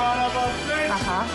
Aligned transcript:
Aha. 0.00 1.26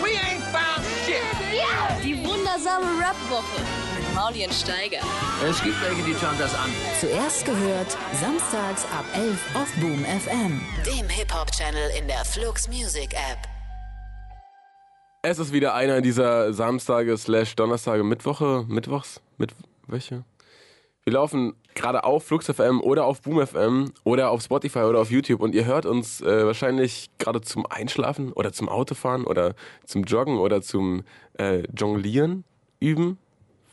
Die 2.02 2.16
wundersame 2.24 2.86
Rap-Woche 3.00 3.60
mit 3.96 4.14
Maulien 4.14 4.50
Steiger. 4.52 4.98
Es 5.48 5.62
gibt 5.62 5.76
welche, 5.82 6.02
die 6.02 6.14
schauen 6.14 6.36
das 6.38 6.54
an. 6.54 6.70
Zuerst 7.00 7.44
gehört, 7.44 7.96
samstags 8.12 8.84
ab 8.86 9.04
11 9.14 9.38
auf 9.54 9.72
Boom 9.80 10.04
FM. 10.04 10.60
Dem 10.84 11.08
Hip-Hop-Channel 11.08 11.90
in 11.98 12.08
der 12.08 12.24
Flux 12.24 12.68
Music 12.68 13.12
App. 13.12 13.38
Es 15.22 15.38
ist 15.38 15.52
wieder 15.52 15.74
einer 15.74 16.00
dieser 16.00 16.52
Samstage 16.52 17.16
slash 17.18 17.56
Donnerstage, 17.56 18.04
Mittwoche, 18.04 18.64
Mittwochs, 18.68 19.20
Mittwöche. 19.38 20.24
Wir 21.04 21.12
laufen 21.12 21.54
gerade 21.76 22.02
auf 22.02 22.24
Flux 22.24 22.46
FM 22.46 22.80
oder 22.80 23.04
auf 23.04 23.22
Boom 23.22 23.46
FM 23.46 23.92
oder 24.02 24.30
auf 24.30 24.42
Spotify 24.42 24.80
oder 24.80 24.98
auf 25.00 25.10
YouTube 25.10 25.40
und 25.40 25.54
ihr 25.54 25.64
hört 25.66 25.86
uns 25.86 26.20
äh, 26.20 26.44
wahrscheinlich 26.44 27.10
gerade 27.18 27.40
zum 27.42 27.64
Einschlafen 27.66 28.32
oder 28.32 28.52
zum 28.52 28.68
Autofahren 28.68 29.24
oder 29.24 29.54
zum 29.84 30.02
Joggen 30.02 30.38
oder 30.38 30.62
zum 30.62 31.04
äh, 31.38 31.62
Jonglieren 31.76 32.42
üben. 32.80 33.18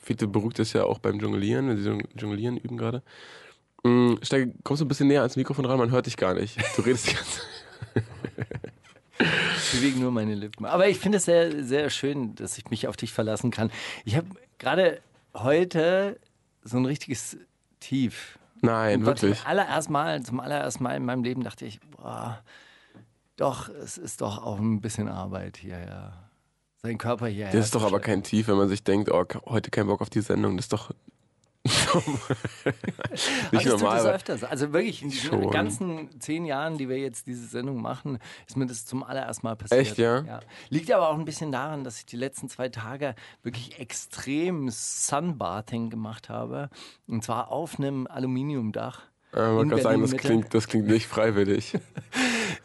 Viele 0.02 0.28
beruhigt 0.28 0.60
es 0.60 0.74
ja 0.74 0.84
auch 0.84 1.00
beim 1.00 1.20
Jonglieren, 1.20 1.70
wenn 1.70 1.78
sie 1.78 1.90
jong- 1.90 2.08
Jonglieren 2.16 2.58
üben 2.58 2.78
gerade. 2.78 3.02
Mm, 3.84 4.16
Steiger, 4.22 4.52
kommst 4.64 4.82
du 4.82 4.86
ein 4.86 4.90
bisschen 4.90 5.08
näher 5.08 5.22
ans 5.22 5.36
Mikrofon 5.38 5.66
ran, 5.66 5.80
man 5.80 5.92
hört 5.92 6.06
dich 6.06 6.18
gar 6.18 6.34
nicht. 6.34 6.58
Du 6.76 6.82
redest 6.84 7.10
die 7.10 7.16
ganze 7.16 7.42
bewegen 9.72 10.02
nur 10.02 10.12
meine 10.12 10.36
Lippen. 10.36 10.66
Aber 10.66 10.88
ich 10.88 11.00
finde 11.00 11.18
es 11.18 11.26
sehr, 11.26 11.64
sehr 11.64 11.90
schön, 11.90 12.36
dass 12.36 12.58
ich 12.58 12.70
mich 12.70 12.88
auf 12.88 12.98
dich 12.98 13.14
verlassen 13.14 13.50
kann. 13.52 13.72
Ich 14.06 14.16
habe 14.16 14.28
gerade 14.60 15.00
heute 15.34 16.20
so 16.64 16.78
ein 16.78 16.86
richtiges 16.86 17.38
Tief. 17.84 18.40
Nein, 18.62 19.02
Und 19.02 19.06
wirklich. 19.06 19.40
Zum 19.40 19.48
allerersten 19.48 19.94
Mal, 19.94 20.24
zum 20.24 20.40
allerersten 20.40 20.84
Mal 20.84 20.96
in 20.96 21.06
meinem 21.06 21.24
Leben 21.24 21.44
dachte 21.44 21.66
ich, 21.66 21.82
boah, 21.82 22.42
doch, 23.36 23.68
es 23.68 23.98
ist 23.98 24.22
doch 24.22 24.42
auch 24.42 24.58
ein 24.58 24.80
bisschen 24.80 25.10
Arbeit 25.10 25.58
hier, 25.58 25.80
ja. 25.80 26.14
Sein 26.82 26.98
Körper 26.98 27.28
hier. 27.28 27.46
Das 27.48 27.66
ist 27.66 27.76
doch 27.76 27.84
aber 27.84 28.00
kein 28.00 28.24
Tief, 28.24 28.48
wenn 28.48 28.58
man 28.58 28.70
sich 28.70 28.84
denkt, 28.84 29.10
oh, 29.12 29.26
heute 29.46 29.70
kein 29.70 29.88
Bock 29.88 30.02
auf 30.02 30.10
die 30.10 30.22
Sendung. 30.22 30.58
Das 30.58 30.66
ist 30.66 30.74
doch 30.74 30.92
nicht 33.52 33.66
du 33.66 33.70
das 33.70 33.82
normal. 33.82 34.00
aber- 34.00 34.14
öfters? 34.14 34.44
Also 34.44 34.74
wirklich 34.74 35.02
in 35.02 35.10
diesen 35.10 35.30
Schon. 35.30 35.50
ganzen 35.52 36.20
zehn 36.20 36.46
Jahren, 36.46 36.78
die 36.78 36.90
wir 36.90 36.98
jetzt 36.98 37.26
diese 37.28 37.48
Sendung 37.48 37.82
machen, 37.82 38.20
ist 38.48 38.58
mir 38.58 38.66
das 38.66 38.86
zum 38.86 39.04
allerersten 39.04 39.48
Mal 39.48 39.56
passiert. 39.56 39.80
Echt, 39.82 39.98
ja? 39.98 40.42
Liegt 40.70 40.92
aber 40.92 41.10
auch 41.10 41.18
ein 41.18 41.26
bisschen 41.26 41.52
daran, 41.52 41.84
dass 41.84 42.00
ich 42.00 42.06
die 42.06 42.18
letzten 42.18 42.50
zwei 42.50 42.68
Tage 42.70 43.16
wirklich 43.44 43.80
extrem 43.80 44.70
Sunbathing 44.70 45.90
gemacht 45.90 46.30
habe. 46.30 46.70
Und 47.08 47.24
zwar 47.24 47.50
auf 47.50 47.80
einem 47.80 48.08
Aluminiumdach. 48.08 49.02
Äh, 49.34 49.50
man 49.50 49.70
kann 49.70 49.82
sagen, 49.82 50.02
das 50.02 50.12
klingt, 50.18 50.54
das 50.54 50.68
klingt 50.68 50.88
nicht 50.88 51.08
freiwillig. 51.08 51.78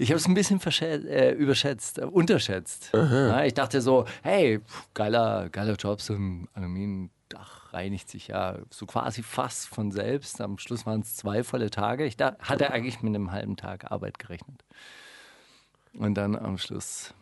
Ich 0.01 0.11
habe 0.11 0.19
es 0.19 0.29
ein 0.29 0.35
bisschen 0.35 0.61
äh, 0.61 1.33
überschätzt, 1.33 1.99
äh, 1.99 2.05
unterschätzt. 2.05 2.91
Ja, 2.93 3.43
ich 3.45 3.55
dachte 3.55 3.81
so, 3.81 4.05
hey, 4.23 4.61
pf, 4.61 4.87
geiler, 4.95 5.49
geiler 5.51 5.75
Job, 5.75 6.01
so 6.01 6.15
ein 6.15 6.47
Aluminiumdach 7.29 7.73
reinigt 7.73 8.09
sich 8.09 8.29
ja 8.29 8.59
so 8.71 8.87
quasi 8.87 9.23
fast 9.23 9.69
von 9.69 9.91
selbst. 9.91 10.41
Am 10.41 10.59
Schluss 10.59 10.87
waren 10.87 11.01
es 11.01 11.17
zwei 11.17 11.45
volle 11.45 11.71
Tage. 11.71 12.05
Ich 12.05 12.17
da, 12.17 12.37
hatte 12.41 12.71
eigentlich 12.71 13.03
mit 13.03 13.15
einem 13.15 13.33
halben 13.33 13.57
Tag 13.57 13.91
Arbeit 13.91 14.19
gerechnet. 14.19 14.65
Und 15.95 16.15
dann 16.15 16.37
am 16.37 16.59
Schluss 16.59 17.15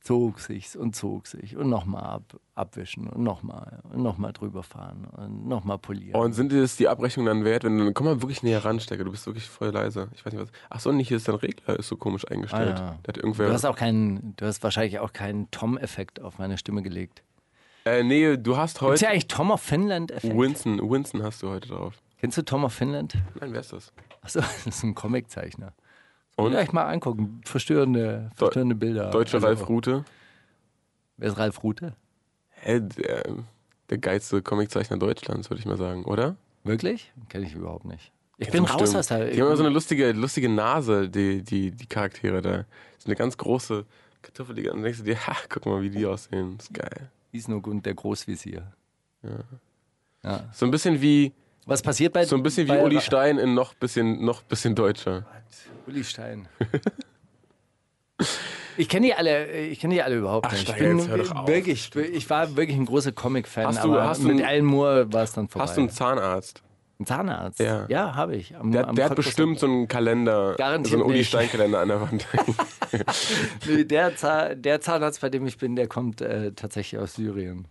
zog 0.00 0.40
sich's 0.40 0.74
und 0.74 0.96
zog 0.96 1.28
sich 1.28 1.56
und 1.56 1.68
nochmal 1.68 2.02
ab, 2.02 2.40
abwischen 2.56 3.08
und 3.08 3.22
nochmal 3.22 3.82
und 3.84 4.02
nochmal 4.02 4.32
drüber 4.32 4.64
fahren 4.64 5.04
und 5.04 5.46
nochmal 5.46 5.78
polieren. 5.78 6.20
Und 6.20 6.32
sind 6.32 6.50
dir 6.50 6.60
das 6.60 6.76
die 6.76 6.88
Abrechnung 6.88 7.26
dann 7.26 7.44
wert, 7.44 7.62
wenn 7.62 7.78
du, 7.78 7.92
komm 7.92 8.06
mal 8.06 8.20
wirklich 8.20 8.42
näher 8.42 8.64
ran, 8.64 8.80
Stecke, 8.80 9.04
du 9.04 9.12
bist 9.12 9.26
wirklich 9.26 9.48
voll 9.48 9.70
leise. 9.70 10.08
Ich 10.14 10.26
weiß 10.26 10.32
nicht 10.32 10.42
was. 10.42 10.50
Ach 10.70 10.80
so, 10.80 10.90
nicht 10.90 11.08
hier 11.08 11.18
ist 11.18 11.28
dein 11.28 11.36
Regler, 11.36 11.78
ist 11.78 11.86
so 11.88 11.96
komisch 11.96 12.26
eingestellt. 12.28 12.78
Ah, 12.78 12.84
ja. 12.84 12.98
Da 13.02 13.08
hat 13.08 13.16
irgendwer. 13.16 13.46
Du 13.46 13.52
hast 13.52 13.64
auch 13.64 13.76
keinen, 13.76 14.34
du 14.36 14.46
hast 14.46 14.62
wahrscheinlich 14.64 14.98
auch 14.98 15.12
keinen 15.12 15.50
Tom-Effekt 15.52 16.20
auf 16.20 16.38
meine 16.38 16.58
Stimme 16.58 16.82
gelegt. 16.82 17.22
Äh, 17.84 18.02
nee, 18.02 18.36
du 18.36 18.56
hast 18.56 18.80
heute. 18.80 19.04
ja 19.04 19.10
eigentlich 19.10 19.28
Tom 19.28 19.50
of 19.50 19.60
Finland-Effekt? 19.60 20.36
Winston, 20.36 20.78
Winston 20.90 21.22
hast 21.22 21.42
du 21.42 21.48
heute 21.50 21.68
drauf. 21.68 21.94
Kennst 22.18 22.38
du 22.38 22.42
Tom 22.42 22.64
of 22.64 22.72
Finland? 22.72 23.14
Nein, 23.40 23.52
wer 23.52 23.60
ist 23.60 23.72
das? 23.72 23.92
Achso, 24.22 24.40
das 24.64 24.66
ist 24.66 24.82
ein 24.84 24.94
Comiczeichner. 24.94 25.72
Und? 26.36 26.52
Vielleicht 26.52 26.72
mal 26.72 26.84
angucken. 26.86 27.40
Verstörende, 27.44 28.30
verstörende 28.36 28.74
Bilder. 28.74 29.10
Deutsche 29.10 29.36
Also, 29.36 29.46
Ralf 29.48 29.68
Rute. 29.68 30.04
Wer 31.16 31.28
ist 31.28 31.38
Ralf 31.38 31.62
Rute? 31.62 31.94
Hä, 32.50 32.80
der, 32.80 33.24
der 33.90 33.98
geilste 33.98 34.40
Comiczeichner 34.40 34.96
Deutschlands, 34.96 35.50
würde 35.50 35.60
ich 35.60 35.66
mal 35.66 35.76
sagen, 35.76 36.04
oder? 36.04 36.36
Wirklich? 36.64 37.12
Kenne 37.28 37.44
ich 37.46 37.54
überhaupt 37.54 37.84
nicht. 37.84 38.12
Ich 38.38 38.48
Kennst 38.48 38.52
bin 38.52 38.64
raus 38.64 38.80
bestimmt. 38.80 38.98
aus 39.00 39.06
der. 39.08 39.30
Die 39.30 39.40
haben 39.40 39.48
immer 39.48 39.56
so 39.56 39.64
eine 39.64 39.72
lustige, 39.74 40.12
lustige 40.12 40.48
Nase, 40.48 41.08
die, 41.08 41.42
die, 41.42 41.70
die 41.72 41.86
Charaktere 41.86 42.40
da. 42.40 42.64
So 42.98 43.06
eine 43.06 43.16
ganz 43.16 43.36
große 43.36 43.84
Kartoffel, 44.22 44.54
die- 44.54 44.62
dann 44.62 44.82
denkst 44.82 44.98
du 45.00 45.04
dir, 45.04 45.26
ha, 45.26 45.36
guck 45.48 45.66
mal, 45.66 45.82
wie 45.82 45.90
die 45.90 46.06
aussehen. 46.06 46.56
Das 46.56 46.66
ist 46.68 46.74
geil. 46.74 47.10
Isnogund, 47.32 47.84
der 47.86 47.94
Großvisier. 47.94 48.72
Ja. 50.22 50.44
So 50.52 50.64
ein 50.66 50.70
bisschen 50.70 51.00
wie, 51.02 51.32
Was 51.66 51.82
passiert 51.82 52.12
bei. 52.12 52.24
so 52.24 52.36
ein 52.36 52.42
bisschen 52.42 52.68
wie 52.68 52.72
Uli 52.78 53.00
Stein 53.00 53.38
in 53.38 53.54
noch 53.54 53.74
bisschen, 53.74 54.24
noch 54.24 54.42
bisschen 54.42 54.74
deutscher. 54.74 55.26
Uli 55.86 56.04
Stein. 56.04 56.48
Ich 58.78 58.88
kenne 58.88 59.06
die 59.06 59.14
alle, 59.14 59.50
ich 59.66 59.80
kenne 59.80 59.94
die 59.94 60.02
alle 60.02 60.16
überhaupt 60.16 60.46
Ach, 60.46 60.52
nicht. 60.52 60.66
Ich 60.66 60.74
bin 60.76 60.96
jetzt 60.98 61.08
hör 61.08 61.18
doch 61.18 61.34
auf. 61.34 61.46
wirklich, 61.48 61.94
ich 61.94 62.30
war 62.30 62.56
wirklich 62.56 62.78
ein 62.78 62.86
großer 62.86 63.12
Comic-Fan, 63.12 63.66
Hast 63.66 63.84
du- 63.84 63.88
aber 63.92 64.04
hast 64.08 64.22
du 64.22 64.28
mit 64.28 64.42
Alan 64.42 64.64
Moore 64.64 65.12
war 65.12 65.24
es 65.24 65.32
dann 65.34 65.46
vorbei. 65.48 65.64
Hast 65.66 65.76
du 65.76 65.82
einen 65.82 65.90
Zahnarzt? 65.90 66.62
Einen 67.02 67.06
Zahnarzt? 67.06 67.60
Ja. 67.60 67.86
Ja, 67.88 68.14
habe 68.14 68.36
ich. 68.36 68.56
Am, 68.56 68.72
Der, 68.72 68.88
am 68.88 68.94
der 68.94 69.10
hat 69.10 69.16
bestimmt 69.16 69.58
so 69.58 69.66
einen 69.66 69.88
Kalender, 69.88 70.54
Garantiert 70.56 70.92
so 70.92 70.96
einen 70.96 71.06
Uli 71.06 71.18
nicht. 71.18 71.28
Stein 71.28 71.48
Kalender 71.50 71.80
an 71.80 71.88
der 71.88 72.00
Wand. 72.00 72.26
Nee, 73.66 73.84
der, 73.84 74.14
Zahn, 74.16 74.60
der 74.60 74.80
Zahnarzt, 74.82 75.22
bei 75.22 75.30
dem 75.30 75.46
ich 75.46 75.56
bin, 75.56 75.76
der 75.76 75.88
kommt 75.88 76.20
äh, 76.20 76.52
tatsächlich 76.52 77.00
aus 77.00 77.14
Syrien. 77.14 77.66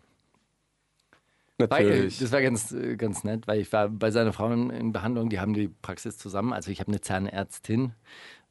Weil, 1.58 1.84
Natürlich. 1.84 2.18
das 2.18 2.32
war 2.32 2.42
ganz, 2.42 2.72
äh, 2.72 2.96
ganz 2.96 3.24
nett, 3.24 3.48
weil 3.48 3.60
ich 3.60 3.72
war 3.72 3.88
bei 3.88 4.10
seiner 4.10 4.34
Frau 4.34 4.52
in, 4.52 4.92
Behandlung, 4.92 5.30
die 5.30 5.40
haben 5.40 5.54
die 5.54 5.68
Praxis 5.68 6.18
zusammen. 6.18 6.54
Also 6.54 6.72
ich 6.72 6.80
habe 6.80 6.90
eine 6.90 7.02
Zahnärztin. 7.02 7.84
Und 7.84 7.94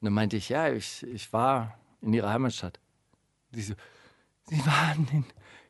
dann 0.01 0.13
meinte 0.13 0.37
ich, 0.37 0.47
ja, 0.49 0.71
ich, 0.71 1.05
ich 1.07 1.33
war 1.33 1.77
in 2.01 2.13
ihrer 2.13 2.29
Heimatstadt. 2.29 2.79
Sie 3.51 3.61
so, 3.63 3.73
Sie 4.45 4.59
waren 4.65 5.07
in 5.11 5.25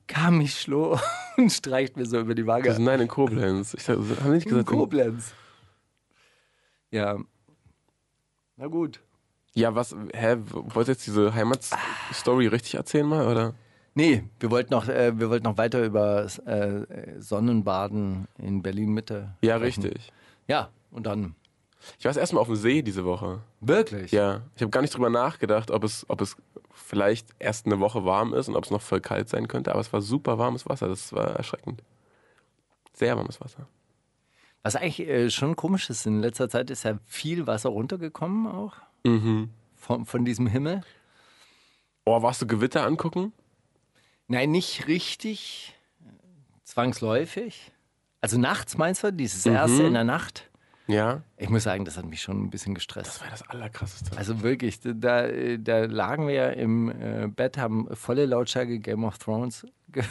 Kamischlo 0.08 1.00
und 1.38 1.52
streicht 1.52 1.98
mir 1.98 2.06
so 2.06 2.20
über 2.20 2.36
die 2.36 2.46
Waage. 2.46 2.76
nein 2.80 3.02
in 3.02 3.08
Koblenz. 3.08 3.74
Ich 3.74 3.86
die 3.86 4.30
nicht 4.30 4.46
In 4.46 4.50
gesagt? 4.52 4.68
Koblenz. 4.68 5.34
Ja. 6.92 7.18
Na 8.58 8.68
gut. 8.68 9.00
Ja, 9.54 9.76
was, 9.76 9.96
hä, 10.14 10.38
wolltest 10.46 10.76
du 10.88 10.92
jetzt 10.92 11.08
diese 11.08 11.34
Heimatstory 11.34 12.48
richtig 12.48 12.76
erzählen 12.76 13.06
mal, 13.06 13.28
oder? 13.28 13.54
Nee, 13.94 14.24
wir 14.40 14.50
wollten 14.52 14.74
noch, 14.74 14.88
äh, 14.88 15.18
wir 15.20 15.30
wollten 15.30 15.44
noch 15.44 15.58
weiter 15.58 15.84
über 15.84 16.26
äh, 16.46 17.20
Sonnenbaden 17.20 18.28
in 18.38 18.62
Berlin-Mitte. 18.62 19.36
Ja, 19.42 19.58
sprechen. 19.58 19.84
richtig. 19.84 20.14
Ja, 20.48 20.70
und 20.92 21.06
dann. 21.06 21.36
Ich 22.00 22.06
war 22.06 22.16
erstmal 22.16 22.42
auf 22.42 22.48
dem 22.48 22.56
See 22.56 22.82
diese 22.82 23.04
Woche. 23.04 23.42
Wirklich? 23.60 24.12
Ja, 24.12 24.42
ich 24.56 24.62
habe 24.62 24.70
gar 24.70 24.82
nicht 24.82 24.94
drüber 24.94 25.10
nachgedacht, 25.10 25.72
ob 25.72 25.84
es, 25.84 26.06
ob 26.08 26.22
es 26.22 26.38
vielleicht 26.82 27.28
erst 27.40 27.66
eine 27.66 27.80
Woche 27.80 28.06
warm 28.06 28.34
ist 28.34 28.48
und 28.50 28.56
ob 28.56 28.64
es 28.66 28.72
noch 28.72 28.82
voll 28.82 29.02
kalt 29.02 29.30
sein 29.30 29.48
könnte, 29.48 29.72
aber 29.72 29.80
es 29.82 29.92
war 29.94 30.02
super 30.02 30.38
warmes 30.38 30.68
Wasser, 30.68 30.88
das 30.88 31.14
war 31.14 31.36
erschreckend. 31.36 31.84
Sehr 32.94 33.16
warmes 33.18 33.40
Wasser. 33.42 33.68
Was 34.64 34.76
eigentlich 34.76 35.08
äh, 35.08 35.30
schon 35.32 35.56
komisch 35.56 35.90
ist, 35.90 36.06
in 36.06 36.20
letzter 36.22 36.50
Zeit 36.50 36.70
ist 36.70 36.84
ja 36.84 37.00
viel 37.06 37.48
Wasser 37.48 37.70
runtergekommen 37.70 38.48
auch 38.48 38.76
Mhm. 39.04 39.50
von, 39.76 40.06
von 40.06 40.26
diesem 40.26 40.46
Himmel. 40.48 40.82
Oh, 42.06 42.22
warst 42.22 42.42
du 42.42 42.48
Gewitter 42.48 42.86
angucken? 42.86 43.34
Nein, 44.28 44.52
nicht 44.52 44.88
richtig 44.88 45.74
zwangsläufig. 46.64 47.72
Also 48.22 48.38
nachts 48.38 48.78
meinst 48.78 49.04
du, 49.04 49.12
dieses 49.12 49.46
Mhm. 49.46 49.54
erste 49.54 49.84
in 49.84 49.94
der 49.94 50.04
Nacht? 50.04 50.50
Ja. 50.92 51.22
Ich 51.38 51.50
muss 51.50 51.64
sagen, 51.64 51.86
das 51.86 51.98
hat 51.98 52.06
mich 52.06 52.22
schon 52.22 52.44
ein 52.44 52.50
bisschen 52.50 52.76
gestresst. 52.76 53.08
Das 53.08 53.22
war 53.22 53.30
das 53.30 53.50
Allerkrasseste. 53.50 54.18
Also 54.18 54.42
wirklich, 54.42 54.80
da, 54.84 55.28
da 55.58 55.86
lagen 55.86 56.28
wir 56.28 56.34
ja 56.34 56.50
im 56.50 56.90
äh, 56.90 57.28
Bett, 57.28 57.58
haben 57.58 57.88
volle 57.96 58.26
Lautstärke 58.26 58.80
Game 58.80 59.04
of 59.04 59.18
Thrones 59.18 59.66
ge 59.92 60.04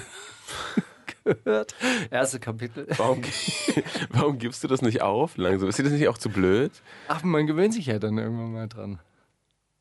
gehört. 1.22 1.74
Erste 2.10 2.40
Kapitel. 2.40 2.86
Warum, 2.96 3.20
warum 4.10 4.38
gibst 4.38 4.64
du 4.64 4.68
das 4.68 4.80
nicht 4.80 5.02
auf 5.02 5.36
langsam? 5.36 5.68
Ist 5.68 5.78
dir 5.78 5.82
das 5.82 5.92
nicht 5.92 6.08
auch 6.08 6.16
zu 6.16 6.30
blöd? 6.30 6.72
Ach, 7.08 7.22
man 7.22 7.46
gewöhnt 7.46 7.74
sich 7.74 7.86
ja 7.86 7.98
dann 7.98 8.16
irgendwann 8.16 8.52
mal 8.52 8.68
dran. 8.68 9.00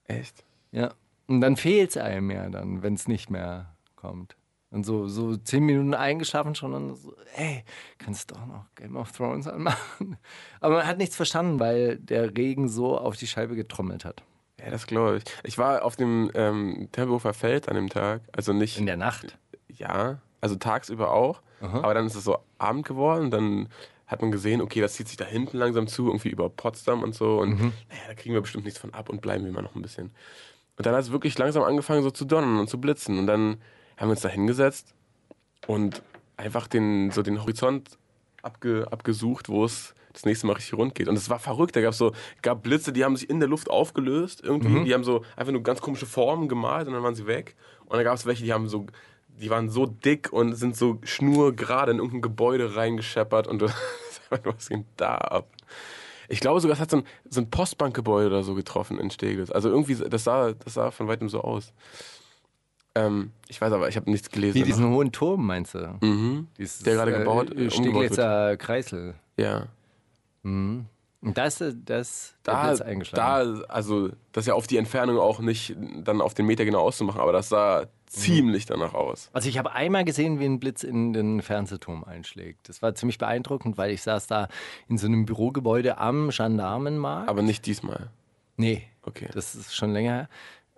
Echt? 0.05 0.43
Ja. 0.71 0.93
Und 1.27 1.41
dann 1.41 1.55
fehlt 1.55 1.91
es 1.91 1.97
einem 1.97 2.29
ja 2.31 2.49
dann, 2.49 2.83
wenn 2.83 2.95
es 2.95 3.07
nicht 3.07 3.29
mehr 3.29 3.73
kommt. 3.95 4.35
Und 4.71 4.85
so, 4.85 5.07
so 5.07 5.35
zehn 5.35 5.63
Minuten 5.63 5.95
eingeschlafen 5.95 6.53
schon 6.53 6.73
und 6.75 6.95
so, 6.95 7.15
ey, 7.35 7.63
kannst 7.97 8.31
doch 8.31 8.45
noch 8.45 8.65
Game 8.75 8.95
of 8.97 9.11
Thrones 9.11 9.47
anmachen. 9.47 10.17
Aber 10.61 10.75
man 10.77 10.85
hat 10.87 10.99
nichts 10.99 11.15
verstanden, 11.15 11.59
weil 11.59 11.97
der 11.97 12.37
Regen 12.37 12.67
so 12.67 12.97
auf 12.97 13.17
die 13.17 13.25
Scheibe 13.25 13.55
getrommelt 13.55 14.05
hat. 14.05 14.21
Ja, 14.59 14.69
das 14.69 14.85
glaube 14.85 15.17
ich. 15.17 15.23
Ich 15.43 15.57
war 15.57 15.83
auf 15.83 15.95
dem 15.95 16.29
ähm, 16.35 16.89
Tempelhofer 16.91 17.33
Feld 17.33 17.67
an 17.67 17.75
dem 17.75 17.89
Tag, 17.89 18.21
also 18.31 18.53
nicht, 18.53 18.77
In 18.77 18.85
der 18.85 18.97
Nacht. 18.97 19.37
ja, 19.69 20.19
also 20.41 20.55
tagsüber 20.55 21.11
auch, 21.11 21.41
aber 21.61 21.93
dann 21.93 22.05
ist 22.05 22.15
es 22.15 22.23
so 22.23 22.37
Abend 22.57 22.85
geworden, 22.87 23.31
dann 23.31 23.67
hat 24.07 24.21
man 24.21 24.31
gesehen, 24.31 24.61
okay, 24.61 24.79
das 24.81 24.93
zieht 24.93 25.07
sich 25.07 25.17
da 25.17 25.25
hinten 25.25 25.57
langsam 25.57 25.87
zu, 25.87 26.07
irgendwie 26.07 26.29
über 26.29 26.49
Potsdam 26.49 27.03
und 27.03 27.13
so 27.13 27.39
und 27.39 27.59
naja, 27.59 27.71
da 28.07 28.13
kriegen 28.13 28.33
wir 28.33 28.41
bestimmt 28.41 28.63
nichts 28.65 28.79
von 28.79 28.93
ab 28.93 29.09
und 29.09 29.21
bleiben 29.21 29.43
wir 29.45 29.51
mal 29.51 29.61
noch 29.61 29.75
ein 29.75 29.81
bisschen. 29.81 30.11
Und 30.77 30.85
dann 30.85 30.93
hat 30.95 31.01
es 31.01 31.11
wirklich 31.11 31.37
langsam 31.37 31.63
angefangen 31.63 32.03
so 32.03 32.11
zu 32.11 32.23
donnern 32.23 32.57
und 32.59 32.69
zu 32.69 32.79
blitzen. 32.79 33.19
Und 33.19 33.27
dann 33.27 33.57
haben 33.99 34.07
wir 34.07 34.11
uns 34.11 34.21
da 34.21 34.29
hingesetzt 34.29 34.93
und 35.67 36.01
einfach 36.37 36.67
den, 36.67 37.11
so 37.11 37.21
den 37.21 37.41
Horizont 37.41 37.97
abge, 38.41 38.87
abgesucht, 38.89 39.49
wo 39.49 39.65
es 39.65 39.93
das 40.13 40.25
nächste 40.25 40.47
Mal 40.47 40.53
richtig 40.53 40.73
rund 40.73 40.95
geht. 40.95 41.07
Und 41.07 41.17
es 41.17 41.29
war 41.29 41.37
verrückt. 41.37 41.75
Da 41.75 41.81
gab 41.81 41.93
so 41.93 42.13
gab 42.41 42.63
Blitze, 42.63 42.93
die 42.93 43.03
haben 43.03 43.15
sich 43.15 43.29
in 43.29 43.39
der 43.39 43.49
Luft 43.49 43.69
aufgelöst 43.69 44.41
irgendwie. 44.43 44.85
Die 44.85 44.93
haben 44.93 45.03
so 45.03 45.23
einfach 45.35 45.51
nur 45.51 45.61
ganz 45.61 45.81
komische 45.81 46.05
Formen 46.05 46.47
gemalt 46.47 46.87
und 46.87 46.93
dann 46.93 47.03
waren 47.03 47.13
sie 47.13 47.27
weg. 47.27 47.55
Und 47.85 47.97
dann 47.97 48.05
gab 48.05 48.15
es 48.15 48.25
welche, 48.25 48.43
die 48.43 48.53
haben 48.53 48.67
so 48.67 48.87
die 49.39 49.49
waren 49.49 49.69
so 49.69 49.85
dick 49.85 50.33
und 50.33 50.55
sind 50.55 50.75
so 50.75 50.99
schnurgerade 51.03 51.91
in 51.91 51.97
irgendein 51.97 52.21
Gebäude 52.21 52.75
reingescheppert 52.75 53.47
und 53.47 53.61
du 53.61 53.67
was 54.43 54.69
ging 54.69 54.85
da 54.97 55.15
ab? 55.15 55.47
Ich 56.27 56.39
glaube 56.41 56.59
sogar, 56.59 56.75
es 56.75 56.81
hat 56.81 56.91
so 56.91 56.97
ein, 56.97 57.03
so 57.29 57.41
ein 57.41 57.49
Postbankgebäude 57.49 58.27
oder 58.27 58.43
so 58.43 58.53
getroffen 58.53 58.99
in 58.99 59.09
Steglitz. 59.09 59.49
Also 59.49 59.69
irgendwie, 59.69 59.95
das 59.95 60.23
sah, 60.23 60.53
das 60.53 60.75
sah 60.75 60.91
von 60.91 61.07
weitem 61.07 61.27
so 61.27 61.41
aus. 61.41 61.73
Ähm, 62.95 63.31
ich 63.47 63.61
weiß 63.61 63.71
aber, 63.71 63.87
ich 63.89 63.95
habe 63.95 64.09
nichts 64.09 64.29
gelesen. 64.29 64.55
Wie 64.55 64.63
diesen 64.63 64.89
hohen 64.89 65.11
Turm, 65.11 65.45
meinst 65.45 65.75
du? 65.75 65.97
mhm. 66.01 66.47
Dieses, 66.57 66.79
Der 66.79 66.95
gerade 66.95 67.11
gebaut, 67.11 67.49
äh, 67.51 67.65
äh, 67.65 67.69
umgebaut 67.69 68.01
wird. 68.01 68.13
Steglitzer 68.13 68.57
Kreisel. 68.57 69.15
Ja. 69.37 69.67
Und 71.21 71.37
ist 71.37 71.61
äh, 71.61 71.73
das 71.85 72.35
der 72.45 72.75
Da, 73.13 73.43
da, 73.43 73.61
also, 73.67 74.09
das 74.31 74.43
ist 74.43 74.47
ja 74.47 74.53
auf 74.53 74.67
die 74.67 74.77
Entfernung 74.77 75.17
auch 75.19 75.39
nicht 75.39 75.75
dann 76.03 76.21
auf 76.21 76.33
den 76.33 76.45
Meter 76.45 76.65
genau 76.65 76.81
auszumachen, 76.81 77.19
aber 77.19 77.33
das 77.33 77.49
sah 77.49 77.87
ziemlich 78.07 78.65
danach 78.65 78.93
aus. 78.93 79.29
Also 79.33 79.49
ich 79.49 79.57
habe 79.57 79.71
einmal 79.73 80.03
gesehen, 80.05 80.39
wie 80.39 80.45
ein 80.45 80.59
Blitz 80.59 80.83
in 80.83 81.13
den 81.13 81.41
Fernsehturm 81.41 82.03
einschlägt. 82.03 82.69
Das 82.69 82.81
war 82.81 82.95
ziemlich 82.95 83.17
beeindruckend, 83.17 83.77
weil 83.77 83.91
ich 83.91 84.01
saß 84.01 84.27
da 84.27 84.47
in 84.87 84.97
so 84.97 85.07
einem 85.07 85.25
Bürogebäude 85.25 85.97
am 85.99 86.29
Gendarmenmarkt. 86.29 87.29
Aber 87.29 87.41
nicht 87.41 87.65
diesmal. 87.65 88.09
nee, 88.57 88.83
Okay. 89.03 89.29
das 89.33 89.55
ist 89.55 89.75
schon 89.75 89.91
länger 89.91 90.11
her, 90.11 90.29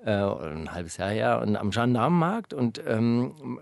äh, 0.03 0.11
ein 0.11 0.71
halbes 0.73 0.97
Jahr 0.97 1.09
her, 1.09 1.41
und 1.41 1.55
am 1.55 1.71
Gendarmenmarkt. 1.71 2.53
Und 2.53 2.81
ähm, 2.85 3.59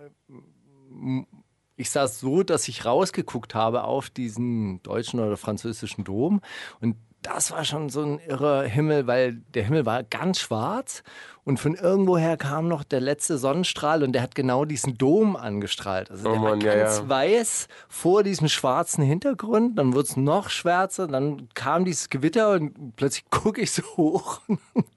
ich 1.75 1.89
saß 1.89 2.19
so, 2.19 2.44
dass 2.44 2.68
ich 2.68 2.86
rausgeguckt 2.86 3.56
habe 3.56 3.83
auf 3.83 4.09
diesen 4.09 4.83
deutschen 4.83 5.19
oder 5.19 5.38
französischen 5.38 6.03
Dom. 6.03 6.41
Und 6.81 6.97
das 7.21 7.51
war 7.51 7.66
schon 7.66 7.89
so 7.89 8.01
ein 8.01 8.19
irrer 8.19 8.63
Himmel, 8.63 9.07
weil 9.07 9.33
der 9.54 9.63
Himmel 9.63 9.86
war 9.86 10.04
ganz 10.04 10.39
schwarz 10.39 11.04
und 11.44 11.60
von 11.60 11.74
irgendwoher 11.74 12.38
kam 12.38 12.68
noch 12.68 12.83
der 12.83 13.01
letzte 13.01 13.38
Sonnenstrahl 13.38 14.04
und 14.04 14.13
der 14.13 14.21
hat 14.21 14.36
genau 14.36 14.66
diesen 14.66 14.98
Dom 14.98 15.36
angestrahlt. 15.36 16.12
Also 16.12 16.30
Oh 16.30 16.33
der 16.33 16.42
Mann, 16.42 16.63
war 16.63 16.75
ganz 16.75 17.00
ja. 17.00 17.10
weiß 17.10 17.68
vor 17.88 18.24
diesem 18.24 18.48
schwarzen 18.50 19.04
Hintergrund, 19.04 19.77
dann 19.77 19.94
wurde 19.94 20.04
es 20.04 20.16
noch 20.16 20.50
schwärzer, 20.50 21.07
dann 21.07 21.50
kam 21.56 21.86
dieses 21.86 22.10
Gewitter 22.10 22.51
und 22.51 22.95
plötzlich 22.95 23.25
gucke 23.31 23.62
ich 23.62 23.72
so 23.72 23.81
hoch 23.98 24.42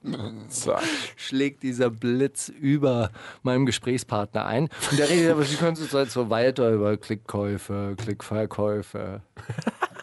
Zack. 0.48 0.82
schlägt 1.16 1.62
dieser 1.62 1.90
Blitz 1.90 2.48
über 2.48 3.10
meinem 3.42 3.66
Gesprächspartner 3.66 4.44
ein. 4.44 4.68
Und 4.90 4.98
der 4.98 5.08
redet 5.08 5.32
aber, 5.32 5.44
können 5.44 5.72
es 5.72 5.92
jetzt 5.92 6.12
so 6.12 6.28
weiter 6.30 6.70
über 6.70 6.96
Klickkäufe, 6.96 7.94
Klickverkäufe. 7.96 9.22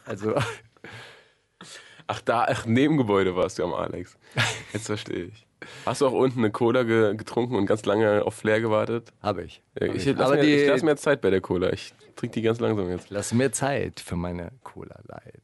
Also, 0.06 0.34
Ach, 2.12 2.22
da, 2.22 2.46
ach, 2.50 2.66
Nebengebäude 2.66 3.36
warst 3.36 3.60
du 3.60 3.64
am 3.64 3.74
Alex. 3.74 4.18
Jetzt 4.74 4.88
verstehe 4.88 5.26
ich. 5.26 5.46
Hast 5.86 6.02
du 6.02 6.08
auch 6.08 6.12
unten 6.14 6.40
eine 6.40 6.50
Cola 6.52 6.82
ge 6.84 7.16
getrunken 7.16 7.56
und 7.56 7.68
ganz 7.68 7.86
lange 7.86 8.26
auf 8.26 8.34
Flair 8.34 8.62
gewartet? 8.62 9.12
habe 9.22 9.44
ich. 9.44 9.62
Hab 9.80 9.90
Ich, 9.96 10.08
ich. 10.08 10.16
lass 10.18 10.28
aber 10.32 10.38
mir, 10.42 10.44
ich 10.64 10.68
lass 10.68 10.82
mir 10.82 10.96
Zeit 10.96 11.22
bei 11.22 11.30
der 11.30 11.42
Cola. 11.42 11.72
Ich 11.72 11.94
trinke 12.16 12.34
die 12.34 12.42
ganz 12.42 12.60
langsam 12.60 12.90
jetzt. 12.90 13.12
lass 13.12 13.32
mir 13.34 13.52
Zeit 13.52 14.00
für 14.00 14.16
meine 14.16 14.52
Cola 14.64 14.98
Light. 15.08 15.44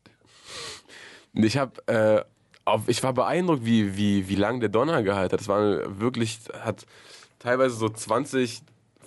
Ich 1.34 1.58
habe, 1.58 1.74
äh, 1.88 2.24
auf- 2.64 2.88
ich 2.88 3.04
war 3.04 3.14
beeindruckt, 3.14 3.64
wie, 3.66 3.96
wie, 3.98 4.28
wie 4.30 4.36
lang 4.36 4.60
der 4.60 4.70
Donner 4.70 5.04
gehalten 5.04 5.34
hat. 5.34 5.40
Das 5.42 5.48
war 5.48 6.00
wirklich, 6.00 6.40
hat 6.62 6.86
teilweise 7.40 7.76
so 7.76 7.90
20, 7.90 8.64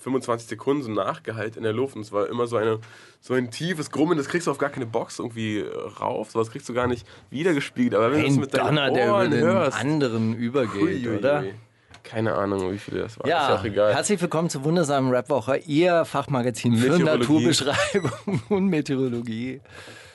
25 0.08 0.48
Sekunden 0.48 0.82
so 0.82 0.90
nachgehalten 0.90 1.58
in 1.58 1.64
der 1.64 1.72
Luft. 1.72 1.96
Und 1.96 2.02
es 2.02 2.12
war 2.12 2.28
immer 2.28 2.46
so, 2.46 2.56
eine, 2.56 2.80
so 3.20 3.34
ein 3.34 3.50
tiefes 3.50 3.90
Grummeln, 3.90 4.18
das 4.18 4.28
kriegst 4.28 4.46
du 4.46 4.50
auf 4.50 4.58
gar 4.58 4.70
keine 4.70 4.86
Box 4.86 5.18
irgendwie 5.18 5.64
rauf. 6.00 6.30
Sowas 6.30 6.50
kriegst 6.50 6.68
du 6.68 6.74
gar 6.74 6.86
nicht 6.86 7.06
wiedergespiegelt. 7.30 7.94
Aber 7.94 8.12
wenn 8.12 8.22
du 8.22 8.26
es 8.28 8.36
mit 8.36 8.54
deinen 8.54 8.76
Donner, 8.76 8.90
der 8.90 9.06
über 9.06 9.14
Ohren 9.14 9.30
den 9.30 9.40
hörst. 9.40 9.78
anderen 9.78 10.34
übergeht, 10.34 10.82
Ui, 10.82 11.08
ui, 11.08 11.18
oder? 11.18 11.40
ui. 11.40 11.54
Keine 12.02 12.34
Ahnung, 12.34 12.72
wie 12.72 12.78
viele 12.78 13.00
das 13.00 13.18
waren. 13.18 13.28
Ja, 13.28 13.54
ist 13.54 13.60
auch 13.60 13.64
egal. 13.64 13.94
herzlich 13.94 14.20
willkommen 14.22 14.48
zur 14.48 14.64
wundersamen 14.64 15.12
Rapwoche, 15.14 15.58
Ihr 15.58 16.06
Fachmagazin 16.06 16.74
für. 16.74 16.98
Naturbeschreibung 16.98 18.10
und 18.48 18.66
Meteorologie. 18.68 19.60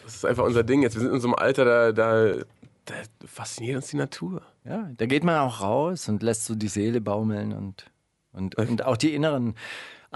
Das 0.04 0.16
ist 0.16 0.26
einfach 0.26 0.44
unser 0.44 0.64
Ding 0.64 0.82
jetzt. 0.82 0.96
Wir 0.96 1.02
sind 1.02 1.14
in 1.14 1.20
so 1.20 1.28
einem 1.28 1.36
Alter, 1.36 1.66
da, 1.66 1.92
da, 1.92 2.36
da 2.86 2.94
fasziniert 3.26 3.76
uns 3.76 3.88
die 3.88 3.98
Natur. 3.98 4.42
Ja, 4.66 4.90
da 4.98 5.06
geht 5.06 5.24
man 5.24 5.38
auch 5.38 5.62
raus 5.62 6.10
und 6.10 6.24
lässt 6.24 6.46
so 6.46 6.56
die 6.56 6.68
Seele 6.68 7.00
baumeln 7.00 7.54
und, 7.54 7.86
und, 8.34 8.56
und 8.56 8.86
auch 8.86 8.98
die 8.98 9.14
inneren. 9.14 9.56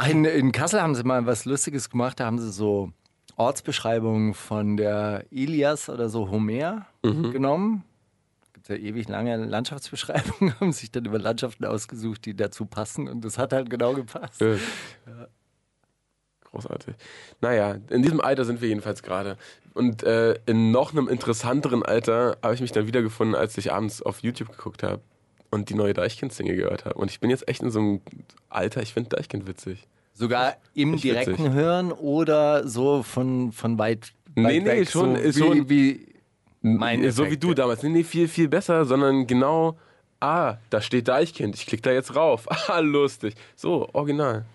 In, 0.10 0.25
in 0.25 0.52
Kassel 0.52 0.81
haben 0.81 0.96
sie 0.96 1.04
mal 1.04 1.25
was 1.25 1.46
Lustiges 1.46 1.90
gemacht, 1.90 2.19
da 2.19 2.25
haben 2.25 2.40
sie 2.40 2.52
so 2.52 2.92
Ortsbeschreibungen 3.36 4.34
von 4.34 4.78
der 4.78 5.25
Ilias 5.31 5.90
oder 5.90 6.10
so 6.10 6.30
Homer 6.30 6.88
genommen. 7.02 7.84
Gibt 8.54 8.69
ja 8.69 8.75
ewig 8.75 9.08
lange 9.08 9.38
Landschaftsbeschreibungen, 9.38 10.54
haben 10.60 10.72
sich 10.72 10.92
dann 10.92 11.06
über 11.06 11.19
Landschaften 11.19 11.66
ausgesucht, 11.66 12.25
die 12.25 12.36
dazu 12.36 12.66
passen 12.66 13.08
und 13.08 13.24
das 13.24 13.38
hat 13.38 13.54
halt 13.54 13.69
genau 13.69 13.94
gepasst. 13.94 14.42
Ja. 14.42 14.58
Großartig. 16.46 16.96
Naja, 17.42 17.78
in 17.90 18.02
diesem 18.02 18.22
Alter 18.22 18.46
sind 18.46 18.62
wir 18.62 18.69
jedenfalls 18.69 19.04
gerade. 19.04 19.38
Und 19.74 20.02
äh, 20.04 20.40
in 20.46 20.72
noch 20.72 20.92
einem 20.92 21.08
interessanteren 21.08 21.84
Alter 21.84 22.38
habe 22.42 22.56
ich 22.56 22.62
mich 22.62 22.72
dann 22.72 22.88
wiedergefunden, 22.88 23.36
als 23.36 23.58
ich 23.58 23.72
abends 23.72 24.02
auf 24.02 24.24
YouTube 24.24 24.50
geguckt 24.50 24.81
habe 24.81 25.02
und 25.51 25.69
die 25.69 25.73
neue 25.75 25.94
Deichkind-Single 25.94 26.55
gehört 26.55 26.85
habe. 26.85 26.95
Und 26.95 27.09
ich 27.11 27.19
bin 27.19 27.29
jetzt 27.29 27.47
echt 27.47 27.61
in 27.61 27.69
so 27.71 27.79
einem 27.79 28.01
Alter, 28.49 28.81
ich 28.81 28.94
finde 28.94 29.09
Deichkind 29.15 29.47
witzig. 29.47 29.88
Sogar 30.13 30.55
im 30.73 30.95
Ich 30.95 31.01
direkten 31.01 31.33
witzig. 31.38 31.51
Hören 31.53 31.91
oder 31.91 32.67
so 32.67 33.03
von, 33.03 33.51
von 33.51 33.77
weit, 33.77 34.13
Nee, 34.35 34.44
weit 34.44 34.63
nee, 34.63 34.65
weg, 34.65 34.89
schon- 34.89 35.15
so 35.15 35.21
ist 35.21 35.35
wie, 35.38 35.39
schon- 35.39 35.69
wie 35.69 36.07
mein 36.61 37.11
so 37.11 37.29
wie 37.29 37.38
du 37.38 37.53
damals. 37.53 37.83
Nee, 37.83 37.89
nee, 37.89 38.03
viel, 38.03 38.27
viel 38.27 38.47
besser, 38.49 38.85
sondern 38.85 39.25
genau, 39.27 39.77
ah, 40.19 40.55
da 40.69 40.81
steht 40.81 41.07
Deichkind, 41.07 41.55
ich 41.55 41.65
klicke 41.67 41.83
da 41.83 41.91
jetzt 41.91 42.15
rauf. 42.15 42.47
Ah, 42.67 42.79
lustig. 42.79 43.35
So, 43.55 43.88
original. 43.94 44.45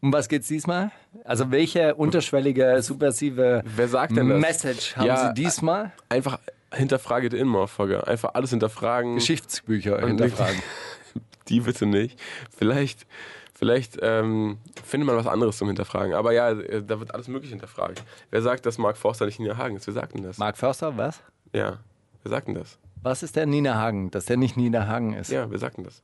Um 0.00 0.12
was 0.12 0.28
geht's 0.28 0.48
diesmal? 0.48 0.90
Also 1.24 1.50
welche 1.50 1.94
unterschwellige, 1.94 2.82
subversive 2.82 3.62
Wer 3.64 3.88
sagt 3.88 4.16
denn 4.16 4.28
das? 4.28 4.38
Message 4.40 4.96
haben 4.96 5.06
Ja, 5.06 5.28
Sie 5.28 5.42
diesmal? 5.42 5.92
Einfach 6.10 6.38
hinterfrage 6.74 7.28
die 7.28 7.38
Inmauer-Folge. 7.38 8.06
Einfach 8.06 8.34
alles 8.34 8.50
hinterfragen. 8.50 9.16
Geschichtsbücher 9.16 9.98
Und 9.98 10.08
hinterfragen. 10.08 10.62
Die 11.48 11.60
bitte 11.60 11.84
nicht. 11.84 12.18
Vielleicht, 12.56 13.06
vielleicht 13.54 13.98
ähm, 14.00 14.58
findet 14.82 15.06
man 15.06 15.16
was 15.16 15.26
anderes 15.26 15.58
zum 15.58 15.68
Hinterfragen. 15.68 16.14
Aber 16.14 16.32
ja, 16.32 16.50
äh, 16.50 16.82
da 16.82 16.98
wird 17.00 17.12
alles 17.12 17.28
Mögliche 17.28 17.52
hinterfragt. 17.52 18.02
Wer 18.30 18.40
sagt, 18.40 18.64
dass 18.64 18.78
Mark 18.78 18.96
Forster 18.96 19.26
nicht 19.26 19.38
Nina 19.38 19.58
Hagen 19.58 19.76
ist? 19.76 19.86
Wer 19.86 19.94
sagt 19.94 20.14
denn 20.14 20.22
das? 20.22 20.38
Mark 20.38 20.56
Förster, 20.56 20.96
was? 20.96 21.20
Ja, 21.52 21.78
wer 22.22 22.30
sagt 22.30 22.48
denn 22.48 22.54
das? 22.54 22.78
Was 23.02 23.22
ist 23.22 23.36
der 23.36 23.44
Nina 23.44 23.74
Hagen? 23.74 24.10
Dass 24.10 24.24
der 24.24 24.38
nicht 24.38 24.56
Nina 24.56 24.86
Hagen 24.86 25.12
ist. 25.12 25.30
Ja, 25.30 25.50
wer 25.50 25.58
sagt 25.58 25.76
denn 25.76 25.84
das? 25.84 26.02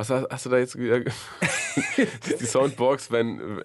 Was 0.00 0.08
hast, 0.08 0.26
hast 0.30 0.46
du 0.46 0.50
da 0.50 0.56
jetzt 0.56 0.78
wieder? 0.78 1.00
die 1.98 2.46
Soundbox, 2.46 3.10
wenn. 3.10 3.58
äh, 3.58 3.64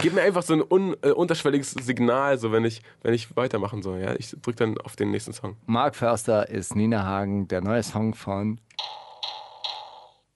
Gib 0.00 0.12
mir 0.12 0.20
einfach 0.20 0.42
so 0.42 0.52
ein 0.52 0.62
un, 0.70 0.94
äh, 1.02 1.12
unterschwelliges 1.12 1.70
Signal, 1.70 2.36
so 2.36 2.52
wenn 2.52 2.66
ich, 2.66 2.82
wenn 3.00 3.14
ich 3.14 3.34
weitermachen 3.36 3.82
soll. 3.82 4.00
Ja? 4.00 4.14
Ich 4.16 4.36
drück 4.42 4.56
dann 4.56 4.76
auf 4.78 4.96
den 4.96 5.10
nächsten 5.10 5.32
Song. 5.32 5.56
Mark 5.64 5.96
Förster 5.96 6.46
ist 6.50 6.76
Nina 6.76 7.04
Hagen, 7.06 7.48
der 7.48 7.62
neue 7.62 7.82
Song 7.82 8.14
von 8.14 8.60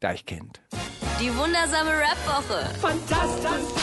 Deichkind. 0.01 0.63
Die 1.21 1.29
wundersame 1.37 1.91
Rap-Woche. 1.91 2.75
Fantastisch. 2.81 3.75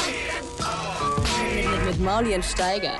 Mit, 1.53 1.85
mit 1.85 1.99
Mauli 1.99 2.33
und 2.33 2.43
Steiger. 2.45 2.97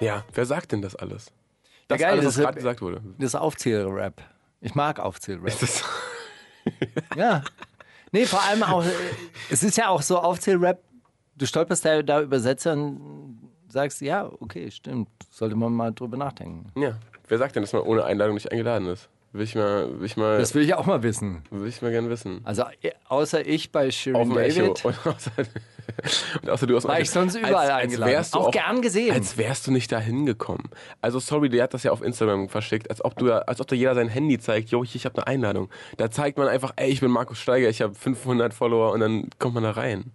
Ja, 0.00 0.24
wer 0.32 0.44
sagt 0.44 0.72
denn 0.72 0.82
das 0.82 0.96
alles? 0.96 1.30
Das 1.86 2.00
geil, 2.00 2.10
alles, 2.14 2.26
was 2.26 2.34
gerade 2.36 2.48
ist- 2.58 2.64
gesagt 2.64 2.82
wurde. 2.82 3.00
Das 3.18 3.28
ist 3.28 3.34
Aufzählrap. 3.36 4.20
Ich 4.60 4.74
mag 4.74 4.98
Aufzählrap. 5.00 5.58
Das, 5.60 5.84
Ja. 7.16 7.42
Nee, 8.12 8.24
vor 8.26 8.42
allem 8.42 8.62
auch, 8.62 8.84
äh, 8.84 8.90
es 9.50 9.62
ist 9.62 9.76
ja 9.76 9.88
auch 9.88 10.00
so 10.02 10.18
Aufzählrap, 10.18 10.82
du 11.36 11.46
stolperst 11.46 11.84
da, 11.84 12.02
da 12.02 12.22
über 12.22 12.40
Sätze 12.40 12.72
und 12.72 13.50
sagst, 13.68 14.00
ja, 14.00 14.30
okay, 14.40 14.70
stimmt, 14.70 15.08
sollte 15.30 15.56
man 15.56 15.72
mal 15.74 15.92
drüber 15.92 16.16
nachdenken. 16.16 16.72
ja, 16.80 16.98
wer 17.28 17.38
sagt 17.38 17.54
denn, 17.56 17.62
dass 17.62 17.72
man 17.74 17.82
ohne 17.82 18.04
Einladung 18.04 18.34
nicht 18.34 18.50
eingeladen 18.50 18.88
ist? 18.88 19.08
Will 19.32 19.42
ich 19.42 19.54
mal, 19.54 20.00
will 20.00 20.06
ich 20.06 20.16
mal, 20.16 20.38
Das 20.38 20.54
will 20.54 20.62
ich 20.62 20.74
auch 20.74 20.86
mal 20.86 21.02
wissen. 21.02 21.42
will 21.50 21.68
ich 21.68 21.82
mal 21.82 21.90
gerne 21.90 22.08
wissen. 22.08 22.40
Also 22.44 22.62
äh, 22.80 22.92
außer 23.08 23.46
ich 23.46 23.70
bei 23.72 23.90
Shirin 23.90 24.30
dem 24.30 24.38
Echo. 24.38 24.72
David, 24.74 24.84
Und 24.86 25.06
außer, 25.06 25.30
und 26.42 26.50
außer 26.50 26.66
du 26.66 26.74
dem 26.78 26.84
war 26.84 27.00
ich 27.00 27.10
sonst 27.10 27.34
überall 27.34 27.54
als, 27.54 27.70
als 27.70 27.82
eingeladen. 27.84 28.26
Auch, 28.32 28.50
gern 28.50 28.82
gesehen. 28.82 29.12
Als 29.14 29.36
wärst 29.36 29.66
du 29.66 29.70
nicht 29.72 29.90
da 29.90 29.98
hingekommen. 29.98 30.68
Also 31.00 31.18
sorry, 31.18 31.48
der 31.48 31.64
hat 31.64 31.74
das 31.74 31.82
ja 31.82 31.92
auf 31.92 32.02
Instagram 32.02 32.48
verschickt, 32.48 32.90
als 32.90 33.04
ob 33.04 33.16
du, 33.16 33.32
als 33.32 33.60
ob 33.60 33.66
da 33.68 33.74
jeder 33.76 33.94
sein 33.94 34.08
Handy 34.08 34.38
zeigt, 34.38 34.70
jo, 34.70 34.84
ich, 34.84 34.94
ich 34.94 35.04
habe 35.04 35.16
eine 35.18 35.26
Einladung. 35.26 35.68
Da 35.96 36.10
zeigt 36.10 36.38
man 36.38 36.48
einfach, 36.48 36.72
ey, 36.76 36.90
ich 36.90 37.00
bin 37.00 37.10
Markus 37.10 37.38
Steiger, 37.38 37.68
ich 37.68 37.82
habe 37.82 37.94
500 37.94 38.54
Follower 38.54 38.92
und 38.92 39.00
dann 39.00 39.28
kommt 39.38 39.54
man 39.54 39.62
da 39.64 39.72
rein. 39.72 40.12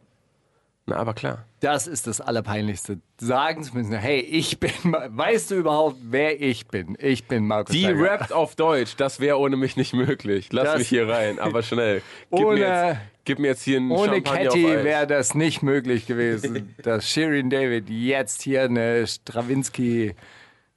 Na, 0.86 0.98
aber 0.98 1.14
klar. 1.14 1.46
Das 1.62 1.88
ist 1.88 2.08
das 2.08 2.20
Allerpeinlichste. 2.20 3.00
Sagen 3.18 3.64
zu 3.64 3.74
müssen, 3.74 3.94
hey, 3.94 4.20
ich 4.20 4.60
bin, 4.60 4.72
weißt 4.84 5.52
du 5.52 5.56
überhaupt, 5.56 5.96
wer 6.02 6.42
ich 6.42 6.68
bin? 6.68 6.98
Ich 7.00 7.26
bin 7.26 7.48
Markus 7.48 7.72
Die 7.74 7.84
Steiger. 7.84 8.02
rappt 8.12 8.34
auf 8.34 8.56
Deutsch, 8.58 8.96
das 8.98 9.22
wäre 9.22 9.38
ohne 9.40 9.56
mich 9.56 9.78
nicht 9.78 9.94
möglich. 9.94 10.50
Lass 10.52 10.66
Das- 10.66 10.80
mich 10.80 10.90
hier 10.90 11.08
rein, 11.08 11.40
aber 11.40 11.64
schnell. 11.64 12.02
Gib, 12.32 12.46
Ohne- 12.46 12.60
mir, 12.60 12.88
jetzt, 12.90 12.98
gib 13.26 13.40
mir 13.40 13.48
jetzt 13.48 13.64
hier 13.64 13.78
einen 13.78 13.92
Ohne 13.92 14.16
Champagner 14.16 14.50
Catty 14.50 14.64
wäre 14.84 15.08
das 15.08 15.36
nicht 15.36 15.64
möglich 15.64 16.06
gewesen, 16.06 16.76
dass 16.84 17.10
Shirin 17.10 17.50
David 17.50 17.90
jetzt 17.90 18.42
hier 18.42 18.64
eine 18.64 19.08
Stravinsky 19.08 20.16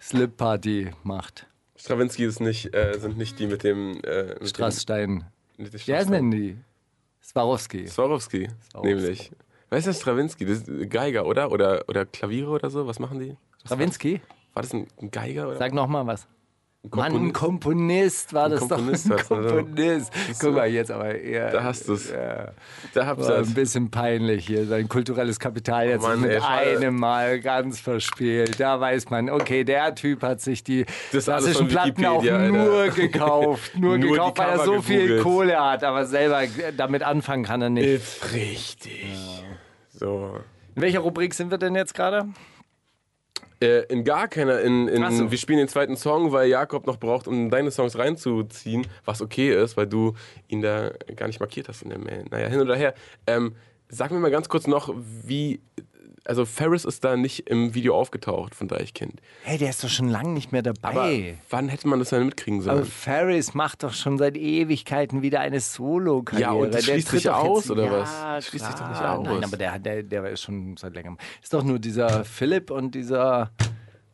Slip 0.01 0.37
Party 0.37 0.91
macht. 1.03 1.47
Stravinsky 1.77 2.25
ist 2.25 2.41
nicht, 2.41 2.75
äh, 2.75 2.99
sind 2.99 3.19
nicht 3.19 3.39
die 3.39 3.47
mit 3.47 3.63
dem... 3.63 4.01
Äh, 4.03 4.35
mit 4.41 4.49
Strassstein. 4.49 5.25
Dem, 5.57 5.65
mit 5.65 5.73
dem 5.73 5.81
Wie 5.87 5.95
heißen 5.95 6.13
denn 6.13 6.31
die? 6.31 6.57
Swarovski. 7.23 7.87
Swarovski, 7.87 8.49
Swarovski. 8.71 8.95
nämlich. 8.95 9.33
Wer 9.69 9.79
ist 9.79 9.87
der 9.87 9.95
Stravinsky? 9.95 10.47
Das 10.47 10.59
ist 10.59 10.91
Geiger, 10.91 11.27
oder? 11.27 11.51
Oder, 11.51 11.85
oder 11.89 12.07
Klaviere 12.07 12.51
oder 12.51 12.71
so? 12.71 12.87
Was 12.87 12.99
machen 12.99 13.19
die? 13.19 13.31
Was 13.31 13.67
Stravinsky? 13.67 14.21
War 14.55 14.63
das 14.63 14.73
ein, 14.73 14.87
ein 15.01 15.11
Geiger? 15.11 15.49
Oder? 15.49 15.59
Sag 15.59 15.75
noch 15.75 15.89
mal 15.89 16.07
was. 16.07 16.29
Ein 16.93 16.99
Mann, 16.99 17.15
ein 17.15 17.33
Komponist 17.33 18.33
war 18.33 18.49
das 18.49 18.61
Komponist 18.61 19.11
doch. 19.11 19.27
Komponist. 19.29 20.13
Guck 20.41 20.55
mal, 20.55 20.69
jetzt 20.69 20.91
aber 20.91 21.15
eher. 21.15 21.51
Da 21.51 21.65
hast 21.65 21.89
du's. 21.89 22.11
Ja, 22.11 22.53
Da 22.95 23.07
habt 23.07 23.21
ihr 23.23 23.37
ein 23.39 23.55
bisschen 23.55 23.91
peinlich 23.91 24.47
hier. 24.47 24.67
Sein 24.67 24.89
kulturelles 24.89 25.39
Kapital 25.41 25.89
jetzt 25.89 26.03
Mann, 26.03 26.21
mit 26.21 26.31
ey, 26.31 26.41
einem 26.77 26.97
Mal 26.97 27.41
ganz 27.41 27.81
verspielt. 27.81 28.61
Da 28.61 28.81
weiß 28.81 29.11
man, 29.11 29.31
okay, 29.31 29.65
der 29.65 29.95
Typ 29.95 30.23
hat 30.23 30.41
sich 30.41 30.63
die 30.65 30.87
Das 31.13 31.25
klassischen 31.25 31.69
Platten 31.69 32.05
auch 32.07 32.23
Wikipedia, 32.23 32.37
Alter. 32.37 32.65
nur 32.65 32.89
gekauft. 32.95 33.77
Nur, 33.79 33.99
Nur 33.99 34.11
gekauft, 34.13 34.39
weil 34.39 34.49
er 34.51 34.59
so 34.65 34.81
viel 34.83 35.01
gegoogelt. 35.03 35.23
Kohle 35.23 35.61
hat. 35.71 35.85
Aber 35.85 36.07
selber 36.07 36.43
damit 36.77 37.03
anfangen 37.03 37.45
kann 37.45 37.63
er 37.63 37.71
nicht. 37.71 37.87
Ist 37.87 38.33
richtig. 38.33 39.45
So. 39.91 40.39
In 40.75 40.83
welcher 40.83 41.01
Rubrik 41.01 41.33
sind 41.35 41.51
wir 41.51 41.59
denn 41.59 41.75
jetzt 41.75 41.95
gerade? 41.95 42.27
Äh, 43.61 43.85
in 43.85 44.05
gar 44.05 44.29
keiner. 44.29 44.61
In, 44.61 44.89
in, 44.89 45.11
so. 45.13 45.31
Wir 45.31 45.39
spielen 45.39 45.59
den 45.59 45.69
zweiten 45.69 45.97
Song, 45.97 46.33
weil 46.33 46.49
Jakob 46.49 46.87
noch 46.87 46.99
braucht, 46.99 47.27
um 47.27 47.51
deine 47.51 47.71
Songs 47.71 47.97
reinzuziehen, 47.97 48.87
was 49.05 49.23
okay 49.23 49.55
ist, 49.55 49.77
weil 49.77 49.87
du 49.87 50.15
ihn 50.49 50.61
da 50.61 50.91
gar 51.15 51.27
nicht 51.27 51.41
markiert 51.41 51.69
hast 51.69 51.83
in 51.83 51.89
der 51.89 51.99
Mail. 51.99 52.25
Naja, 52.31 52.49
hin 52.49 52.61
oder 52.61 52.77
her. 52.77 52.95
Ähm, 53.27 53.55
sag 53.89 54.11
mir 54.11 54.19
mal 54.19 54.31
ganz 54.31 54.49
kurz 54.49 54.67
noch, 54.67 54.93
wie. 54.95 55.61
Also, 56.27 56.45
Ferris 56.45 56.85
ist 56.85 57.05
da 57.05 57.17
nicht 57.17 57.49
im 57.49 57.75
Video 57.75 57.95
aufgetaucht 57.97 58.55
von 58.55 58.67
Deichkind. 58.69 59.21
Hey, 59.45 59.59
der 59.59 59.71
ist 59.71 59.85
doch 59.85 59.89
schon 59.89 60.09
lange 60.09 60.31
nicht 60.31 60.51
mehr 60.51 60.63
dabei. 60.63 60.91
Aber 60.91 61.39
wann 61.51 61.69
hätte 61.69 61.87
man 61.87 62.01
das 62.01 62.11
denn 62.11 62.25
mitkriegen 62.25 62.63
sollen? 62.63 62.79
Aber 62.79 62.87
Ferris 62.87 63.55
macht 63.55 63.85
doch 63.85 63.93
schon 63.93 64.19
seit 64.19 64.37
Ewigkeiten 64.37 65.23
wieder 65.23 65.41
eine 65.41 65.61
Solo-Karriere. 65.61 66.51
Ja, 66.51 66.53
und 66.57 66.75
Der 66.75 66.81
schließt 66.83 67.09
sich 67.09 67.31
aus, 67.31 67.71
oder 67.71 67.85
ja, 67.85 67.93
was? 68.37 68.47
Schließt 68.47 68.67
sich 68.67 68.75
doch 68.75 68.89
nicht 68.89 69.01
aus. 69.01 69.25
Nein, 69.25 69.45
aber 69.45 69.57
der, 69.57 69.79
der, 69.79 70.03
der 70.03 70.25
ist 70.31 70.43
schon 70.43 70.77
seit 70.77 70.95
längerem. 70.95 71.17
Ist 71.43 71.55
doch 71.55 71.63
nur 71.63 71.79
dieser 71.79 72.25
Philipp 72.25 72.71
und 72.73 72.95
dieser 72.95 73.53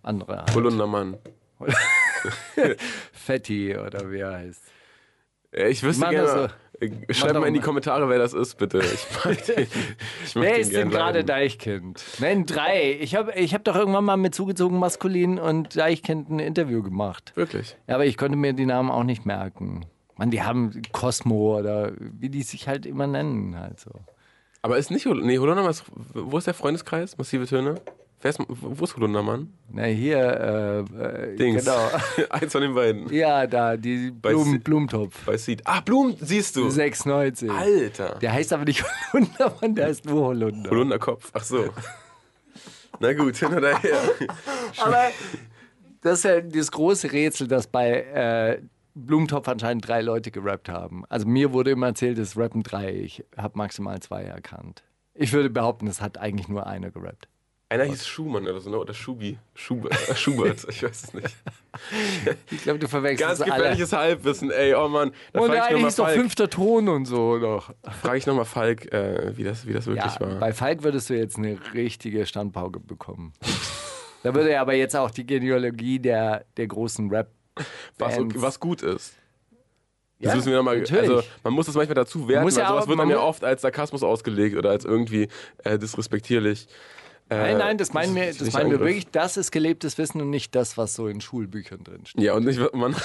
andere. 0.02 0.38
Halt. 0.38 0.54
Holundermann. 0.54 1.16
Fetti 3.12 3.76
oder 3.76 4.10
wie 4.10 4.18
er 4.18 4.32
heißt. 4.32 4.62
Äh, 5.52 5.68
Ich 5.68 5.82
wüsste 5.82 6.02
Mann, 6.04 6.10
gerne. 6.10 6.28
also, 6.30 6.54
Schreibt 7.10 7.34
mal 7.34 7.46
in 7.46 7.54
die. 7.54 7.60
Kommentare, 7.60 8.08
wer 8.08 8.18
das 8.18 8.34
ist, 8.34 8.58
bitte. 8.58 8.78
Ich 8.78 9.06
mag 9.24 9.46
den, 9.46 9.66
ich 10.24 10.34
mag 10.34 10.44
Wer 10.44 10.58
ist 10.58 10.72
denn 10.72 10.90
gerade 10.90 11.18
leiden. 11.18 11.26
Deichkind? 11.26 12.04
Nein, 12.18 12.46
drei. 12.46 12.98
Ich 13.00 13.14
habe 13.14 13.32
ich 13.34 13.54
hab 13.54 13.64
doch 13.64 13.76
irgendwann 13.76 14.04
mal 14.04 14.16
mit 14.16 14.34
zugezogen 14.34 14.78
Maskulin 14.78 15.38
und 15.38 15.76
Deichkind 15.76 16.30
ein 16.30 16.38
Interview 16.38 16.82
gemacht. 16.82 17.32
Wirklich? 17.34 17.76
Ja, 17.86 17.94
aber 17.94 18.06
ich 18.06 18.16
konnte 18.16 18.36
mir 18.36 18.52
die 18.52 18.66
Namen 18.66 18.90
auch 18.90 19.04
nicht 19.04 19.26
merken. 19.26 19.86
Mann, 20.16 20.30
die 20.30 20.42
haben 20.42 20.82
Cosmo 20.92 21.58
oder 21.58 21.92
wie 21.98 22.28
die 22.28 22.42
sich 22.42 22.68
halt 22.68 22.86
immer 22.86 23.06
nennen. 23.06 23.58
Halt 23.58 23.80
so. 23.80 23.90
Aber 24.62 24.78
ist 24.78 24.90
nicht 24.90 25.06
nee, 25.06 25.36
ist, 25.36 25.84
wo 26.14 26.38
ist 26.38 26.46
der 26.46 26.54
Freundeskreis? 26.54 27.18
Massive 27.18 27.46
Töne? 27.46 27.76
Wer 28.22 28.28
ist, 28.28 28.38
wo 28.48 28.84
ist 28.84 28.94
Holundermann? 28.94 29.52
Na, 29.68 29.82
hier, 29.82 30.86
äh, 30.96 31.32
äh, 31.32 31.36
Dings. 31.36 31.64
genau. 31.64 31.90
Eins 32.30 32.52
von 32.52 32.62
den 32.62 32.72
beiden. 32.72 33.12
Ja, 33.12 33.48
da, 33.48 33.76
die 33.76 34.12
Bei 34.12 34.30
Blumen, 34.30 34.60
Blumentopf. 34.60 35.24
Bei 35.26 35.36
Seed. 35.36 35.62
Ah, 35.64 35.80
Blumen, 35.80 36.16
siehst 36.20 36.54
du. 36.54 36.70
96. 36.70 37.50
Alter. 37.50 38.18
Der 38.20 38.32
heißt 38.32 38.52
aber 38.52 38.64
nicht 38.64 38.84
Holunder, 39.12 39.56
Mann, 39.60 39.74
der 39.74 39.86
heißt 39.86 40.04
nur 40.04 40.26
Holunder. 40.26 40.70
Holunderkopf. 40.70 41.30
Ach 41.32 41.42
so. 41.42 41.64
Na 43.00 43.12
gut, 43.12 43.34
hin 43.36 43.52
oder 43.52 43.76
her. 43.78 43.98
Aber 44.78 45.08
das 46.02 46.18
ist 46.18 46.24
ja 46.24 46.40
das 46.40 46.70
große 46.70 47.10
Rätsel, 47.10 47.48
dass 47.48 47.66
bei 47.66 48.02
äh, 48.02 48.62
Blumentopf 48.94 49.48
anscheinend 49.48 49.88
drei 49.88 50.00
Leute 50.02 50.30
gerappt 50.30 50.68
haben. 50.68 51.04
Also 51.08 51.26
mir 51.26 51.52
wurde 51.52 51.72
immer 51.72 51.86
erzählt, 51.86 52.18
es 52.18 52.36
rappen 52.36 52.62
drei. 52.62 52.94
Ich 52.94 53.24
habe 53.36 53.58
maximal 53.58 53.98
zwei 53.98 54.22
erkannt. 54.22 54.84
Ich 55.14 55.32
würde 55.32 55.50
behaupten, 55.50 55.88
es 55.88 56.00
hat 56.00 56.18
eigentlich 56.18 56.46
nur 56.48 56.66
einer 56.68 56.92
gerappt. 56.92 57.28
Einer 57.72 57.84
hieß 57.84 58.06
Schumann 58.06 58.46
oder 58.46 58.60
so, 58.60 58.68
ne? 58.70 58.78
Oder 58.78 58.92
Schubi. 58.92 59.38
Schubert, 59.54 59.92
äh, 60.08 60.14
Schubert, 60.14 60.66
ich 60.68 60.82
weiß 60.82 61.04
es 61.04 61.14
nicht. 61.14 61.34
Ich 62.50 62.62
glaube, 62.62 62.78
du 62.78 62.86
verwechselst 62.86 63.38
Ganz 63.38 63.40
alle. 63.40 63.52
gefährliches 63.52 63.92
Halbwissen, 63.92 64.50
ey, 64.50 64.74
oh 64.74 64.88
Mann. 64.88 65.12
Da 65.32 65.40
Und 65.40 65.46
frage 65.46 65.52
der 65.58 65.64
eine 65.64 65.74
nochmal 65.76 65.88
hieß 65.90 65.96
doch 65.96 66.08
fünfter 66.10 66.50
Ton 66.50 66.88
und 66.88 67.06
so 67.06 67.38
noch. 67.38 67.72
frag 68.02 68.16
ich 68.18 68.26
noch 68.26 68.34
mal 68.34 68.44
Falk 68.44 68.92
äh, 68.92 69.36
wie, 69.36 69.44
das, 69.44 69.66
wie 69.66 69.72
das 69.72 69.86
wirklich 69.86 70.04
Ja, 70.14 70.20
war. 70.20 70.34
bei 70.38 70.52
Falk 70.52 70.82
würdest 70.82 71.08
du 71.08 71.14
jetzt 71.16 71.38
eine 71.38 71.58
richtige 71.72 72.26
Standpauke 72.26 72.78
bekommen. 72.78 73.32
da 74.22 74.34
würde 74.34 74.50
er 74.50 74.60
aber 74.60 74.74
jetzt 74.74 74.94
auch 74.94 75.10
die 75.10 75.24
Genealogie 75.26 75.98
der, 75.98 76.44
der 76.58 76.66
großen 76.66 77.08
rap 77.10 77.30
was, 77.98 78.16
was 78.18 78.60
gut 78.60 78.82
ist. 78.82 79.14
Das 80.20 80.30
Ja, 80.30 80.36
müssen 80.36 80.50
wir 80.50 80.56
nochmal, 80.58 80.78
also 80.80 81.22
man 81.42 81.52
muss 81.52 81.66
das 81.66 81.74
manchmal 81.74 81.94
dazu 81.96 82.28
werten, 82.28 82.44
muss 82.44 82.54
weil 82.56 82.62
ja 82.62 82.68
sowas 82.68 82.84
auch- 82.84 82.88
wird 82.88 82.98
dann 83.00 83.10
ja 83.10 83.18
oft 83.18 83.42
als 83.44 83.62
Sarkasmus 83.62 84.02
ausgelegt 84.02 84.56
oder 84.56 84.70
als 84.70 84.84
irgendwie 84.84 85.28
äh, 85.64 85.78
disrespektierlich. 85.78 86.68
Äh, 87.32 87.38
Nein, 87.38 87.58
nein, 87.58 87.78
das 87.78 87.92
meinen 87.92 88.14
wir, 88.14 88.32
das 88.32 88.52
meinen 88.52 88.70
wir 88.70 88.80
wirklich. 88.80 89.08
Das 89.10 89.36
ist 89.36 89.50
gelebtes 89.50 89.98
Wissen 89.98 90.20
und 90.20 90.30
nicht 90.30 90.54
das, 90.54 90.76
was 90.76 90.94
so 90.94 91.08
in 91.08 91.20
Schulbüchern 91.20 91.82
drin 91.84 92.04
steht. 92.06 92.22
Ja, 92.22 92.34
und 92.34 92.44
nicht, 92.44 92.60
man 92.74 92.94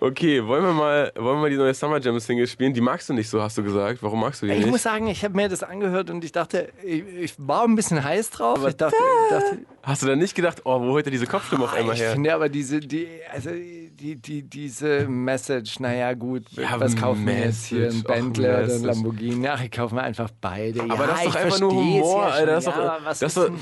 Okay, 0.00 0.44
wollen 0.46 0.62
wir 0.64 0.72
mal, 0.72 1.12
wollen 1.16 1.36
wir 1.36 1.40
mal 1.42 1.50
die 1.50 1.56
neue 1.56 1.72
Summer 1.74 1.98
Jam 2.00 2.18
Single 2.20 2.46
spielen? 2.46 2.74
Die 2.74 2.80
magst 2.80 3.08
du 3.08 3.14
nicht 3.14 3.28
so, 3.30 3.42
hast 3.42 3.56
du 3.56 3.62
gesagt. 3.62 4.02
Warum 4.02 4.20
magst 4.20 4.42
du 4.42 4.46
die 4.46 4.52
Ich 4.52 4.58
nicht? 4.58 4.68
muss 4.70 4.82
sagen, 4.82 5.06
ich 5.06 5.24
habe 5.24 5.34
mir 5.34 5.48
das 5.48 5.62
angehört 5.62 6.10
und 6.10 6.22
ich 6.24 6.32
dachte, 6.32 6.68
ich, 6.84 7.02
ich 7.18 7.34
war 7.38 7.64
ein 7.64 7.74
bisschen 7.74 8.02
heiß 8.04 8.30
drauf. 8.30 8.58
Ich 8.66 8.76
dachte, 8.76 8.96
ich 8.96 9.30
dachte 9.30 9.58
Hast 9.82 10.02
du 10.02 10.06
dann 10.06 10.18
nicht 10.18 10.34
gedacht, 10.34 10.62
oh, 10.64 10.80
wo 10.80 10.92
holt 10.92 11.06
er 11.06 11.10
diese 11.10 11.26
Kopfstimme 11.26 11.64
auf 11.64 11.72
einmal 11.72 11.94
ich 11.94 12.02
her? 12.02 12.12
finde 12.12 12.34
aber 12.34 12.48
diese, 12.50 12.80
die, 12.80 13.08
also 13.32 13.50
die, 13.50 14.16
die, 14.16 14.42
diese 14.42 15.08
Message, 15.08 15.80
naja 15.80 16.12
gut, 16.12 16.44
Ja, 16.50 16.78
was 16.78 16.94
kaufen 16.94 17.26
wir 17.26 17.38
jetzt 17.38 17.64
hier? 17.66 17.88
Ein 17.88 18.02
Bentley 18.02 18.44
oder 18.48 18.58
ein. 18.64 18.82
Lamborghini? 18.84 19.48
Ach, 19.48 19.62
ich 19.62 19.70
kaufe 19.70 19.94
mir 19.94 20.02
einfach 20.02 20.30
beide. 20.40 20.82
Aber 20.82 20.94
ja, 20.94 21.06
das 21.06 21.18
ist 21.18 21.24
doch 21.26 21.30
ich 21.34 21.36
einfach 21.40 21.60
nur 21.60 21.72
Humor, 21.72 22.22
ja. 22.22 22.28
Alter. 22.28 22.46
Das 22.52 22.64
ist 22.66 22.66
ja, 22.66 22.76
doch, 22.76 22.90
aber 22.92 23.04
das 23.08 23.22
ist 23.22 23.26
ist 23.28 23.36
doch, 23.38 23.44
denn, 23.46 23.58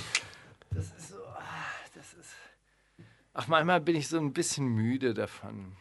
das 0.75 0.85
ist 0.85 1.09
so, 1.11 1.17
ah, 1.17 1.41
das 1.95 2.05
ist, 2.07 2.35
ach, 3.37 3.49
manchmal 3.49 3.81
bin 3.81 3.97
ich 3.97 4.09
so 4.09 4.19
ein 4.19 4.33
bisschen 4.33 4.67
müde 4.67 5.13
davon. 5.15 5.77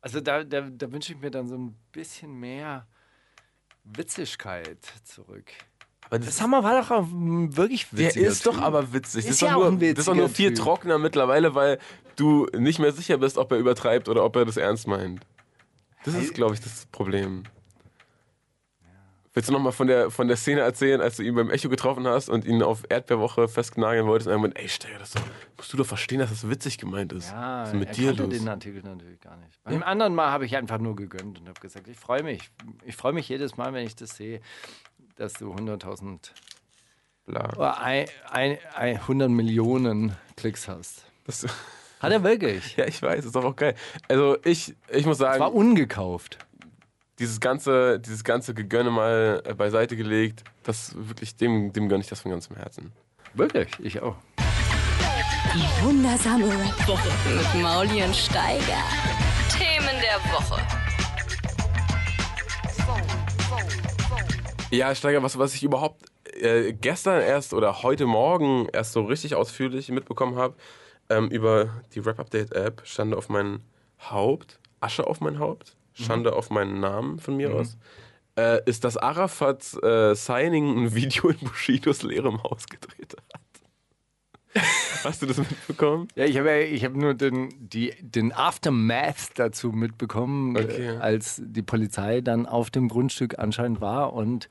Also 0.00 0.20
da, 0.20 0.44
da, 0.44 0.62
da 0.62 0.92
wünsche 0.92 1.12
ich 1.12 1.20
mir 1.20 1.30
dann 1.30 1.48
so 1.48 1.56
ein 1.56 1.76
bisschen 1.92 2.38
mehr 2.38 2.86
Witzigkeit 3.84 4.78
zurück. 5.04 5.50
aber 6.06 6.18
Das 6.18 6.26
das, 6.28 6.40
Hammer 6.42 6.62
war 6.62 6.80
doch 6.80 6.90
auch 6.90 7.06
wirklich 7.10 7.88
der 7.90 7.98
witziger 8.06 8.26
ist 8.28 8.46
doch 8.46 8.54
Typ. 8.54 8.62
aber 8.62 8.92
witzig. 8.92 9.20
Ist 9.20 9.28
das, 9.28 9.34
ist 9.34 9.40
ja 9.42 9.54
doch 9.54 9.64
auch 9.66 9.70
nur, 9.70 9.78
das 9.80 9.98
ist 9.98 10.08
doch 10.08 10.14
nur 10.14 10.28
viel 10.28 10.54
Typ. 10.54 10.64
trockener 10.64 10.98
mittlerweile, 10.98 11.54
weil 11.54 11.78
du 12.16 12.46
nicht 12.56 12.78
mehr 12.78 12.92
sicher 12.92 13.18
bist, 13.18 13.38
ob 13.38 13.50
er 13.52 13.58
übertreibt 13.58 14.08
oder 14.08 14.24
ob 14.24 14.36
er 14.36 14.44
das 14.44 14.56
ernst 14.56 14.86
meint. 14.86 15.24
Das 16.04 16.14
ist, 16.14 16.34
glaube 16.34 16.54
ich, 16.54 16.60
das 16.60 16.86
Problem. 16.86 17.44
Willst 19.34 19.48
du 19.48 19.52
nochmal 19.54 19.72
von 19.72 19.86
der, 19.86 20.10
von 20.10 20.28
der 20.28 20.36
Szene 20.36 20.60
erzählen, 20.60 21.00
als 21.00 21.16
du 21.16 21.22
ihn 21.22 21.34
beim 21.34 21.48
Echo 21.48 21.70
getroffen 21.70 22.06
hast 22.06 22.28
und 22.28 22.44
ihn 22.44 22.62
auf 22.62 22.82
Erdbeerwoche 22.90 23.48
festnageln 23.48 24.06
wolltest 24.06 24.28
und 24.28 24.42
meinte, 24.42 24.60
ey, 24.60 24.68
Steiger, 24.68 24.98
das 24.98 25.12
doch, 25.12 25.22
musst 25.56 25.72
du 25.72 25.78
doch 25.78 25.86
verstehen, 25.86 26.18
dass 26.18 26.28
das 26.28 26.50
witzig 26.50 26.76
gemeint 26.76 27.12
ist. 27.14 27.30
Ja, 27.30 27.62
Was 27.62 27.70
ist 27.70 27.74
mit 27.76 27.88
er 27.88 27.94
dir 27.94 28.06
kannte 28.08 28.22
los? 28.24 28.32
den 28.34 28.48
Artikel 28.48 28.82
natürlich 28.82 29.20
gar 29.20 29.36
nicht. 29.38 29.62
Beim 29.64 29.82
anderen 29.82 30.14
Mal 30.14 30.30
habe 30.30 30.44
ich 30.44 30.54
einfach 30.56 30.78
nur 30.78 30.96
gegönnt 30.96 31.40
und 31.40 31.48
habe 31.48 31.58
gesagt, 31.60 31.88
ich 31.88 31.98
freue 31.98 32.22
mich. 32.22 32.50
Ich 32.84 32.94
freue 32.94 33.14
mich 33.14 33.26
jedes 33.28 33.56
Mal, 33.56 33.72
wenn 33.72 33.86
ich 33.86 33.96
das 33.96 34.16
sehe, 34.16 34.42
dass 35.16 35.32
du 35.34 35.54
100.000 35.54 36.30
Bla. 37.24 37.52
oder 37.56 37.80
ein, 37.80 38.06
ein, 38.30 38.58
ein, 38.74 38.96
100 38.96 39.30
Millionen 39.30 40.14
Klicks 40.36 40.68
hast. 40.68 41.06
Das, 41.24 41.46
Hat 42.00 42.12
er 42.12 42.22
wirklich. 42.22 42.76
ja, 42.76 42.84
ich 42.86 43.00
weiß, 43.00 43.24
ist 43.24 43.34
doch 43.34 43.44
auch 43.44 43.56
geil. 43.56 43.76
Also 44.08 44.36
ich, 44.44 44.74
ich 44.90 45.06
muss 45.06 45.18
sagen, 45.18 45.40
War 45.40 45.54
ungekauft. 45.54 46.38
Dieses 47.22 47.38
ganze, 47.38 48.00
dieses 48.00 48.24
ganze 48.24 48.52
Gegönne 48.52 48.90
mal 48.90 49.40
äh, 49.46 49.54
beiseite 49.54 49.96
gelegt, 49.96 50.42
das 50.64 50.92
wirklich, 50.96 51.36
dem, 51.36 51.72
dem 51.72 51.88
gönne 51.88 52.02
ich 52.02 52.08
das 52.08 52.20
von 52.20 52.32
ganzem 52.32 52.56
Herzen. 52.56 52.92
Wirklich, 53.34 53.68
ich 53.78 54.02
auch. 54.02 54.16
Die 55.54 55.84
wundersame 55.84 56.46
Rap-Woche. 56.46 57.08
Mit 57.36 57.62
Mauli 57.62 58.02
und 58.02 58.16
Steiger. 58.16 58.82
Themen 59.50 60.00
der 60.02 60.18
Woche. 60.32 60.60
Ja, 64.72 64.92
Steiger, 64.92 65.22
was, 65.22 65.38
was 65.38 65.54
ich 65.54 65.62
überhaupt 65.62 66.02
äh, 66.40 66.72
gestern 66.72 67.20
erst 67.22 67.54
oder 67.54 67.84
heute 67.84 68.06
Morgen 68.06 68.66
erst 68.72 68.94
so 68.94 69.04
richtig 69.04 69.36
ausführlich 69.36 69.90
mitbekommen 69.90 70.34
habe, 70.34 70.56
ähm, 71.08 71.28
über 71.28 71.82
die 71.94 72.00
Rap-Update-App, 72.00 72.82
Schande 72.84 73.16
auf 73.16 73.28
mein 73.28 73.60
Haupt, 74.10 74.58
Asche 74.80 75.06
auf 75.06 75.20
mein 75.20 75.38
Haupt, 75.38 75.76
Schande 75.94 76.34
auf 76.34 76.50
meinen 76.50 76.80
Namen 76.80 77.18
von 77.18 77.36
mir 77.36 77.54
aus. 77.54 77.76
äh, 78.36 78.60
ist, 78.68 78.84
dass 78.84 78.96
Arafat 78.96 79.74
äh, 79.82 80.14
Signing 80.14 80.84
ein 80.84 80.94
Video 80.94 81.28
in 81.30 81.38
Bushidos 81.38 82.02
leerem 82.02 82.42
Haus 82.42 82.66
gedreht 82.66 83.14
hat. 83.16 83.42
Hast 85.04 85.22
du 85.22 85.26
das 85.26 85.38
mitbekommen? 85.38 86.08
Ja, 86.14 86.24
ich 86.26 86.36
habe 86.38 86.50
ja, 86.50 86.58
ich 86.58 86.84
hab 86.84 86.94
nur 86.94 87.14
den, 87.14 87.48
die, 87.58 87.94
den 88.00 88.32
Aftermath 88.32 89.30
dazu 89.36 89.72
mitbekommen, 89.72 90.56
Okay. 90.56 90.94
äh, 90.94 90.96
als 90.98 91.40
die 91.44 91.62
Polizei 91.62 92.20
dann 92.20 92.46
auf 92.46 92.70
dem 92.70 92.88
Grundstück 92.88 93.38
anscheinend 93.38 93.80
war 93.80 94.12
und 94.12 94.48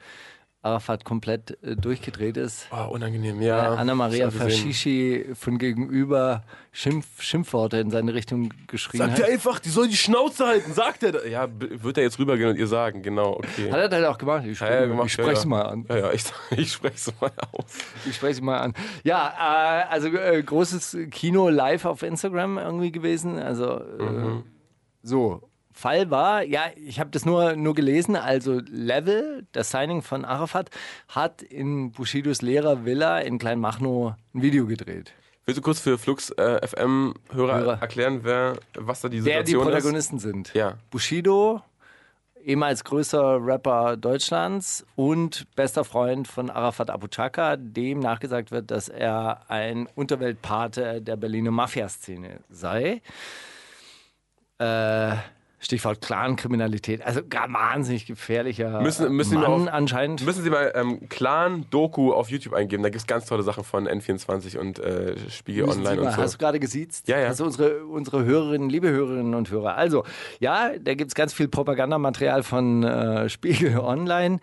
Arafat 0.64 1.06
komplett 1.06 1.58
äh, 1.64 1.76
durchgedreht 1.76 2.38
ist. 2.38 2.68
Oh, 2.72 2.92
unangenehm, 2.94 3.42
Äh, 3.42 3.48
ja. 3.48 3.74
Anna-Maria 3.74 4.28
hab 4.28 4.34
gesehen. 4.34 4.50
Fashishi 4.50 5.26
von 5.34 5.58
gegenüber 5.58 6.44
Schimpf, 6.72 7.22
Schimpfworte 7.22 7.78
in 7.78 7.90
seine 7.90 8.14
Richtung 8.14 8.54
geschrien 8.68 9.00
Sagt 9.00 9.14
hat. 9.14 9.20
er 9.22 9.34
einfach, 9.34 9.60
die 9.60 9.70
soll 9.70 9.88
die 9.88 9.98
Schnauze 9.98 10.46
halten, 10.46 10.72
sagt 10.74 11.02
er. 11.04 11.28
Ja, 11.28 11.48
wird 11.60 11.98
er 11.98 12.04
jetzt 12.04 12.20
rübergehen 12.20 12.50
und 12.50 12.58
ihr 12.58 12.68
sagen, 12.68 13.02
genau, 13.02 13.38
okay. 13.38 13.72
Hat 13.72 13.80
er 13.80 13.90
dann 13.90 14.06
auch 14.06 14.20
gemacht? 14.20 14.46
Ich, 14.46 14.60
Ja, 14.60 14.86
gemacht, 14.86 15.08
ich 15.08 15.14
spreche 15.14 15.32
ja, 15.32 15.38
es 15.40 15.46
mal 15.46 15.64
an. 15.64 15.86
Ja, 15.90 15.98
ja, 15.98 16.12
ich, 16.14 16.24
ich 16.58 16.72
spreche 16.72 16.96
es 16.96 17.14
mal 17.20 17.32
aus. 17.52 17.66
Ich 18.08 18.16
spreche 18.16 18.36
sie 18.36 18.42
mal 18.42 18.60
an. 18.60 18.74
Ja, 19.04 19.84
äh, 19.88 19.92
also 19.92 20.10
äh, 20.10 20.44
großes 20.44 20.96
Kino 21.10 21.50
live 21.50 21.86
auf 21.86 22.04
Instagram 22.04 22.60
irgendwie 22.60 22.92
gewesen. 22.92 23.40
Also 23.40 23.80
äh, 23.80 24.44
so. 25.02 25.42
Fall 25.74 26.10
war, 26.10 26.44
ja, 26.44 26.64
ich 26.76 27.00
habe 27.00 27.10
das 27.12 27.26
nur, 27.26 27.56
nur 27.56 27.74
gelesen, 27.74 28.16
also 28.16 28.62
Level, 28.70 29.46
das 29.52 29.72
Signing 29.72 30.02
von 30.02 30.26
Arafat, 30.26 30.70
hat 31.08 31.42
in 31.42 31.92
Bushidos 31.92 32.42
Lehrervilla 32.42 33.20
in 33.20 33.40
Kleinmachnow 33.40 34.14
ein 34.34 34.42
Video 34.42 34.66
gedreht. 34.66 35.14
Willst 35.46 35.58
du 35.58 35.62
kurz 35.64 35.80
für 35.80 35.98
Flux 35.98 36.30
äh, 36.32 36.66
FM-Hörer 36.66 37.60
Hörer. 37.60 37.82
erklären, 37.82 38.20
wer, 38.24 38.58
was 38.76 39.02
da 39.02 39.10
die 39.10 39.26
Wer 39.26 39.42
die 39.42 39.48
Situation 39.52 39.62
ist? 39.62 39.74
Protagonisten 39.74 40.20
sind. 40.20 40.54
Ja. 40.54 40.76
Bushido, 40.92 41.62
ehemals 42.44 42.84
größter 42.84 43.40
Rapper 43.44 43.98
Deutschlands 43.98 44.86
und 44.96 45.48
bester 45.56 45.84
Freund 45.84 46.28
von 46.28 46.50
Arafat 46.50 46.90
Abu 46.90 47.08
Chaka, 47.08 47.56
dem 47.58 48.00
nachgesagt 48.00 48.52
wird, 48.52 48.72
dass 48.72 48.88
er 48.88 49.50
ein 49.50 49.88
Unterweltpate 49.96 51.02
der 51.02 51.16
Berliner 51.16 51.52
Mafia-Szene 51.52 52.40
sei. 52.50 53.02
Äh, 54.60 55.16
Stichwort 55.64 56.02
Clan-Kriminalität. 56.02 57.06
Also 57.06 57.22
gar 57.28 57.52
wahnsinnig 57.54 58.08
gefährlicher 58.08 58.82
Müssen- 58.82 59.14
müssen 59.16 59.36
Mann 59.36 59.46
auf- 59.46 59.68
anscheinend. 59.74 60.26
Müssen 60.26 60.44
Sie 60.44 60.50
mal 60.50 60.72
ähm, 60.76 61.08
Clan 61.08 61.66
Doku 61.70 62.12
auf 62.14 62.30
YouTube 62.32 62.54
eingeben. 62.54 62.82
Da 62.82 62.90
gibt 62.90 63.00
es 63.02 63.06
ganz 63.08 63.28
tolle 63.28 63.44
Sachen 63.44 63.64
von 63.64 63.88
N24 63.88 64.58
und 64.58 64.80
äh, 64.80 65.16
Spiegel 65.30 65.68
Müssen 65.68 65.84
Sie 65.84 65.88
Online 65.88 66.02
mal- 66.02 66.08
und 66.10 66.16
so. 66.16 66.22
Hast 66.24 66.34
du 66.34 66.38
gerade 66.40 66.60
gesiezt? 66.60 67.08
Ja, 67.08 67.20
ja. 67.20 67.28
Also 67.28 67.46
unsere, 67.46 67.86
unsere 67.86 68.26
Hörerinnen, 68.26 68.70
liebe 68.72 68.90
Hörerinnen 68.90 69.36
und 69.36 69.52
Hörer. 69.52 69.76
Also, 69.76 70.04
ja, 70.40 70.72
da 70.80 70.96
gibt 70.96 71.12
es 71.12 71.16
ganz 71.16 71.32
viel 71.34 71.48
Propagandamaterial 71.48 72.42
von 72.42 72.84
äh, 72.84 73.30
Spiegel 73.30 73.78
Online 73.82 74.40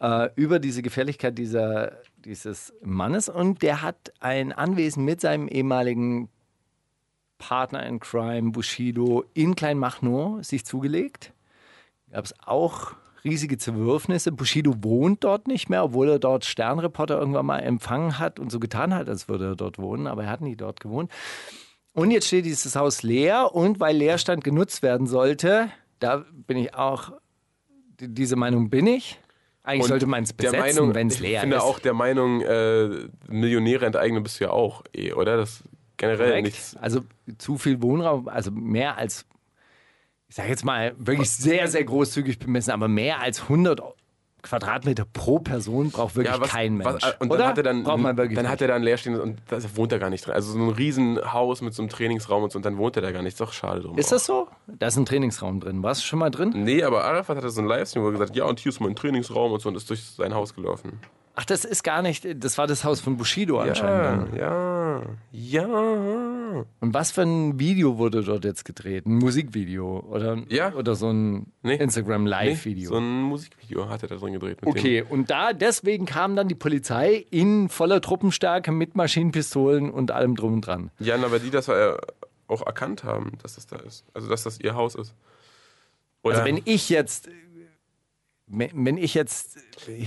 äh, 0.00 0.28
über 0.34 0.58
diese 0.58 0.82
Gefährlichkeit 0.82 1.38
dieser, 1.38 1.92
dieses 2.24 2.74
Mannes. 2.82 3.28
Und 3.28 3.62
der 3.62 3.82
hat 3.82 4.12
ein 4.18 4.52
Anwesen 4.52 5.04
mit 5.04 5.20
seinem 5.20 5.46
ehemaligen 5.46 6.28
Partner 7.38 7.84
in 7.86 8.00
Crime, 8.00 8.50
Bushido, 8.52 9.24
in 9.34 9.54
Kleinmachnow 9.54 10.42
sich 10.42 10.64
zugelegt. 10.64 11.32
Gab 12.10 12.24
es 12.24 12.34
auch 12.44 12.92
riesige 13.24 13.58
Zerwürfnisse. 13.58 14.32
Bushido 14.32 14.74
wohnt 14.82 15.24
dort 15.24 15.48
nicht 15.48 15.68
mehr, 15.68 15.84
obwohl 15.84 16.08
er 16.08 16.18
dort 16.18 16.44
Sternreporter 16.44 17.18
irgendwann 17.18 17.46
mal 17.46 17.58
empfangen 17.58 18.18
hat 18.18 18.38
und 18.38 18.50
so 18.50 18.60
getan 18.60 18.94
hat, 18.94 19.08
als 19.08 19.28
würde 19.28 19.46
er 19.48 19.56
dort 19.56 19.78
wohnen, 19.78 20.06
aber 20.06 20.24
er 20.24 20.30
hat 20.30 20.40
nie 20.40 20.56
dort 20.56 20.80
gewohnt. 20.80 21.10
Und 21.92 22.10
jetzt 22.10 22.26
steht 22.26 22.44
dieses 22.44 22.76
Haus 22.76 23.02
leer 23.02 23.54
und 23.54 23.80
weil 23.80 23.96
Leerstand 23.96 24.44
genutzt 24.44 24.82
werden 24.82 25.06
sollte, 25.06 25.70
da 25.98 26.24
bin 26.46 26.56
ich 26.58 26.74
auch, 26.74 27.12
die- 28.00 28.12
diese 28.14 28.36
Meinung 28.36 28.70
bin 28.70 28.86
ich. 28.86 29.18
Eigentlich 29.64 29.82
Und 29.84 29.88
sollte 29.88 30.06
man 30.06 30.22
es 30.22 30.32
besetzen, 30.32 30.94
wenn 30.94 31.08
es 31.08 31.14
ich 31.14 31.20
leer 31.20 31.40
finde 31.40 31.56
ist. 31.56 31.62
auch 31.62 31.80
der 31.80 31.94
Meinung, 31.94 32.40
äh, 32.42 33.08
Millionäre 33.28 33.86
enteignen 33.86 34.22
bist 34.22 34.38
du 34.38 34.44
ja 34.44 34.50
auch 34.50 34.84
eh, 34.94 35.12
oder? 35.12 35.36
Das 35.38 35.64
generell 35.96 36.28
Korrekt. 36.28 36.44
nichts. 36.46 36.76
Also 36.76 37.00
zu 37.38 37.58
viel 37.58 37.82
Wohnraum, 37.82 38.28
also 38.28 38.50
mehr 38.50 38.96
als, 38.98 39.26
ich 40.28 40.34
sage 40.36 40.48
jetzt 40.48 40.64
mal 40.64 40.94
wirklich 40.98 41.30
sehr, 41.30 41.68
sehr 41.68 41.84
großzügig 41.84 42.38
bemessen, 42.38 42.72
aber 42.72 42.88
mehr 42.88 43.20
als 43.20 43.42
100 43.42 43.80
Quadratmeter 44.42 45.04
pro 45.12 45.40
Person 45.40 45.90
braucht 45.90 46.14
wirklich 46.14 46.40
kein 46.42 46.76
Mensch. 46.76 47.02
was- 47.02 47.16
und 47.18 47.30
Oder? 47.30 47.38
dann 47.38 47.48
hat 47.48 47.56
er 47.58 47.62
dann, 47.64 47.82
braucht 47.82 47.98
man 47.98 48.16
wirklich 48.16 48.36
dann 48.36 48.44
nicht. 48.44 48.52
hat 48.52 48.60
er 48.60 48.68
dann 48.68 48.82
leerstehend 48.82 49.18
und 49.18 49.40
da 49.48 49.58
wohnt 49.74 49.90
er 49.90 49.98
gar 49.98 50.08
nicht 50.08 50.24
drin. 50.24 50.34
Also 50.34 50.52
so 50.52 50.58
ein 50.60 50.68
Riesenhaus 50.68 51.62
mit 51.62 51.74
so 51.74 51.82
einem 51.82 51.88
Trainingsraum 51.88 52.44
und 52.44 52.52
so 52.52 52.58
und 52.60 52.64
dann 52.64 52.76
wohnt 52.78 52.94
er 52.94 53.02
da 53.02 53.10
gar 53.10 53.22
nicht. 53.22 53.32
Ist 53.32 53.40
doch 53.40 53.52
schade 53.52 53.80
drum. 53.80 53.98
Ist 53.98 54.12
das 54.12 54.24
so? 54.24 54.46
Da 54.68 54.86
ist 54.86 54.96
ein 54.98 55.04
Trainingsraum 55.04 55.58
drin. 55.58 55.82
Warst 55.82 56.02
du 56.02 56.06
schon 56.06 56.20
mal 56.20 56.30
drin? 56.30 56.52
Nee, 56.54 56.84
aber 56.84 57.04
Arafat 57.04 57.38
hatte 57.38 57.50
so 57.50 57.60
einen 57.60 57.68
Livestream, 57.68 58.04
wo 58.04 58.08
er 58.08 58.12
gesagt 58.12 58.30
hat, 58.30 58.36
ja, 58.36 58.44
und 58.44 58.60
hier 58.60 58.70
ist 58.70 58.78
mein 58.78 58.94
Trainingsraum 58.94 59.50
und 59.50 59.60
so 59.60 59.68
und 59.68 59.74
ist 59.74 59.90
durch 59.90 60.04
sein 60.04 60.32
Haus 60.32 60.54
gelaufen. 60.54 61.00
Ach, 61.38 61.44
das 61.44 61.66
ist 61.66 61.84
gar 61.84 62.00
nicht, 62.00 62.26
das 62.42 62.56
war 62.56 62.66
das 62.66 62.82
Haus 62.82 63.00
von 63.00 63.18
Bushido 63.18 63.58
anscheinend. 63.60 64.34
Ja, 64.34 65.02
ja, 65.32 65.68
ja. 65.68 66.64
Und 66.80 66.94
was 66.94 67.10
für 67.10 67.22
ein 67.22 67.58
Video 67.60 67.98
wurde 67.98 68.24
dort 68.24 68.44
jetzt 68.46 68.64
gedreht? 68.64 69.04
Ein 69.04 69.16
Musikvideo 69.18 70.00
oder, 70.10 70.38
Ja. 70.48 70.72
oder 70.72 70.94
so 70.94 71.10
ein 71.10 71.52
Nee. 71.62 71.74
Instagram 71.76 72.24
Nee, 72.24 72.56
so 72.86 72.96
ein 72.96 73.20
Musikvideo 73.22 73.88
hat 73.90 74.02
er 74.02 74.08
da 74.08 74.16
drin 74.16 74.32
gedreht. 74.32 74.58
Okay, 74.64 75.04
und 75.06 75.28
da 75.28 75.52
deswegen 75.52 76.06
kam 76.06 76.36
dann 76.36 76.48
die 76.48 76.54
Polizei 76.54 77.26
in 77.30 77.68
voller 77.68 78.00
Truppenstärke 78.00 78.72
mit 78.72 78.96
Maschinenpistolen 78.96 79.90
und 79.90 80.10
allem 80.12 80.36
drum 80.36 80.54
und 80.54 80.60
dran. 80.62 80.90
Dem. 80.98 81.06
Ja, 81.06 81.16
aber 81.16 81.38
die 81.38 81.50
das 81.50 81.68
auch 81.68 82.64
erkannt 82.64 83.04
haben, 83.04 83.32
dass 83.42 83.56
das 83.56 83.66
da 83.66 83.76
ist. 83.76 84.04
Also, 84.14 84.28
dass 84.30 84.44
das 84.44 84.58
ihr 84.60 84.74
Haus 84.74 84.94
ist. 84.94 85.14
Oder 86.22 86.36
Also 86.38 86.46
wenn 86.48 86.62
ich 86.64 86.88
jetzt, 86.88 87.28
wenn 88.48 88.96
ich 88.96 89.14
jetzt, 89.14 89.58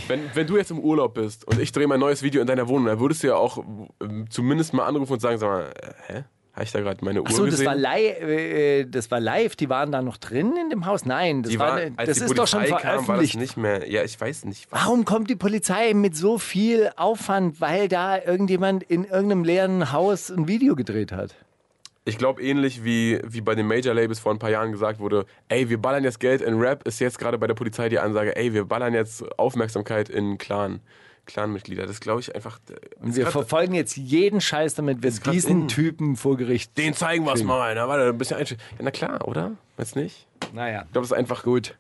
wenn, 0.08 0.22
wenn 0.34 0.48
du 0.48 0.58
jetzt 0.58 0.72
im 0.72 0.80
Urlaub 0.80 1.16
bist 1.16 1.46
und 1.46 1.60
ich 1.60 1.72
drehe 1.72 1.88
mein 1.88 2.00
neues 2.00 2.24
Video 2.24 2.42
in 2.42 2.48
deiner 2.48 2.68
Wohnung, 2.68 2.86
dann 2.86 3.00
würdest 3.00 3.24
du 3.24 3.28
ja 3.28 3.36
auch 3.36 3.64
ähm, 4.02 4.28
zumindest 4.30 4.74
mal 4.74 4.86
anrufen 4.86 5.14
und 5.14 5.20
sagen, 5.20 5.38
sag 5.38 5.50
mal, 5.50 5.72
äh, 5.82 6.14
hä? 6.14 6.24
Habe 6.54 6.66
ich 6.66 6.72
da 6.72 6.82
gerade 6.82 7.06
meine 7.06 7.22
Uhr 7.22 7.28
ach 7.28 7.32
so, 7.32 7.46
das 7.46 7.52
gesehen? 7.52 7.68
war, 7.68 7.76
live, 7.76 8.22
äh, 8.22 8.86
das 8.86 9.12
war 9.12 9.20
live, 9.20 9.56
die 9.56 9.70
waren 9.70 9.92
da 9.92 10.02
noch 10.02 10.18
drin 10.18 10.58
in 10.58 10.70
dem 10.70 10.86
Haus? 10.86 11.06
Nein, 11.06 11.44
das, 11.44 11.52
die 11.52 11.60
war, 11.60 11.76
war, 11.78 12.06
das 12.06 12.18
ist 12.18 12.38
doch 12.38 12.48
schon 12.48 12.62
Polizei 12.62 12.78
kam, 12.78 12.88
war 12.88 12.96
das 12.96 13.06
veröffentlicht. 13.06 13.36
nicht 13.38 13.58
mehr. 13.58 13.90
Ja, 13.90 14.04
ich 14.04 14.20
weiß 14.20 14.46
nicht. 14.46 14.68
Warum 14.72 15.06
kommt 15.06 15.30
die 15.30 15.36
Polizei 15.36 15.94
mit 15.94 16.18
so 16.18 16.38
viel 16.38 16.90
Aufwand, 16.96 17.62
weil 17.62 17.88
da 17.88 18.22
irgendjemand 18.22 18.84
in 18.84 19.06
irgendeinem 19.06 19.44
leeren 19.44 19.92
Haus 19.92 20.30
ein 20.30 20.48
Video 20.48 20.76
gedreht 20.76 21.12
hat? 21.12 21.36
Ich 22.10 22.18
glaube, 22.18 22.42
ähnlich 22.42 22.84
wie, 22.84 23.20
wie 23.24 23.42
bei 23.42 23.56
den 23.56 23.68
Major-Labels 23.68 24.20
vor 24.20 24.32
ein 24.34 24.40
paar 24.40 24.50
Jahren 24.50 24.72
gesagt 24.72 25.00
wurde, 25.00 25.26
ey, 25.48 25.70
wir 25.70 25.78
ballern 25.82 26.04
jetzt 26.04 26.20
Geld 26.20 26.42
in 26.42 26.60
Rap, 26.60 26.88
ist 26.88 27.00
jetzt 27.00 27.20
gerade 27.20 27.38
bei 27.38 27.48
der 27.48 27.54
Polizei 27.54 27.90
die 27.90 28.00
Ansage, 28.00 28.36
ey, 28.36 28.54
wir 28.54 28.66
ballern 28.66 28.94
jetzt 28.94 29.24
Aufmerksamkeit 29.40 30.10
in 30.10 30.38
Clan, 30.38 30.82
Clan-Mitglieder. 31.26 31.86
Das 31.86 32.00
glaube 32.00 32.20
ich 32.22 32.34
einfach. 32.36 32.60
äh, 32.70 32.76
wir 33.02 33.28
verfolgen 33.28 33.74
jetzt 33.74 33.96
jeden 33.98 34.42
Scheiß, 34.42 34.76
damit 34.76 35.02
wir 35.04 35.12
diesen 35.32 35.62
in. 35.64 35.68
Typen 35.68 36.16
vor 36.16 36.38
Gericht. 36.38 36.78
den 36.78 36.94
zeigen 36.94 37.26
wir 37.26 37.34
es 37.34 37.44
mal. 37.44 37.74
Na, 37.76 37.88
warte, 37.88 38.10
ein 38.10 38.18
bisschen 38.18 38.38
einstellen. 38.38 38.62
Ja, 38.72 38.78
na 38.84 38.92
klar, 38.92 39.28
oder? 39.28 39.52
Weißt 39.78 39.96
nicht? 39.96 40.28
Naja. 40.54 40.84
Ich 40.88 40.92
glaube, 40.92 41.08
das 41.08 41.12
ist 41.12 41.18
einfach 41.18 41.44
Gut. 41.44 41.78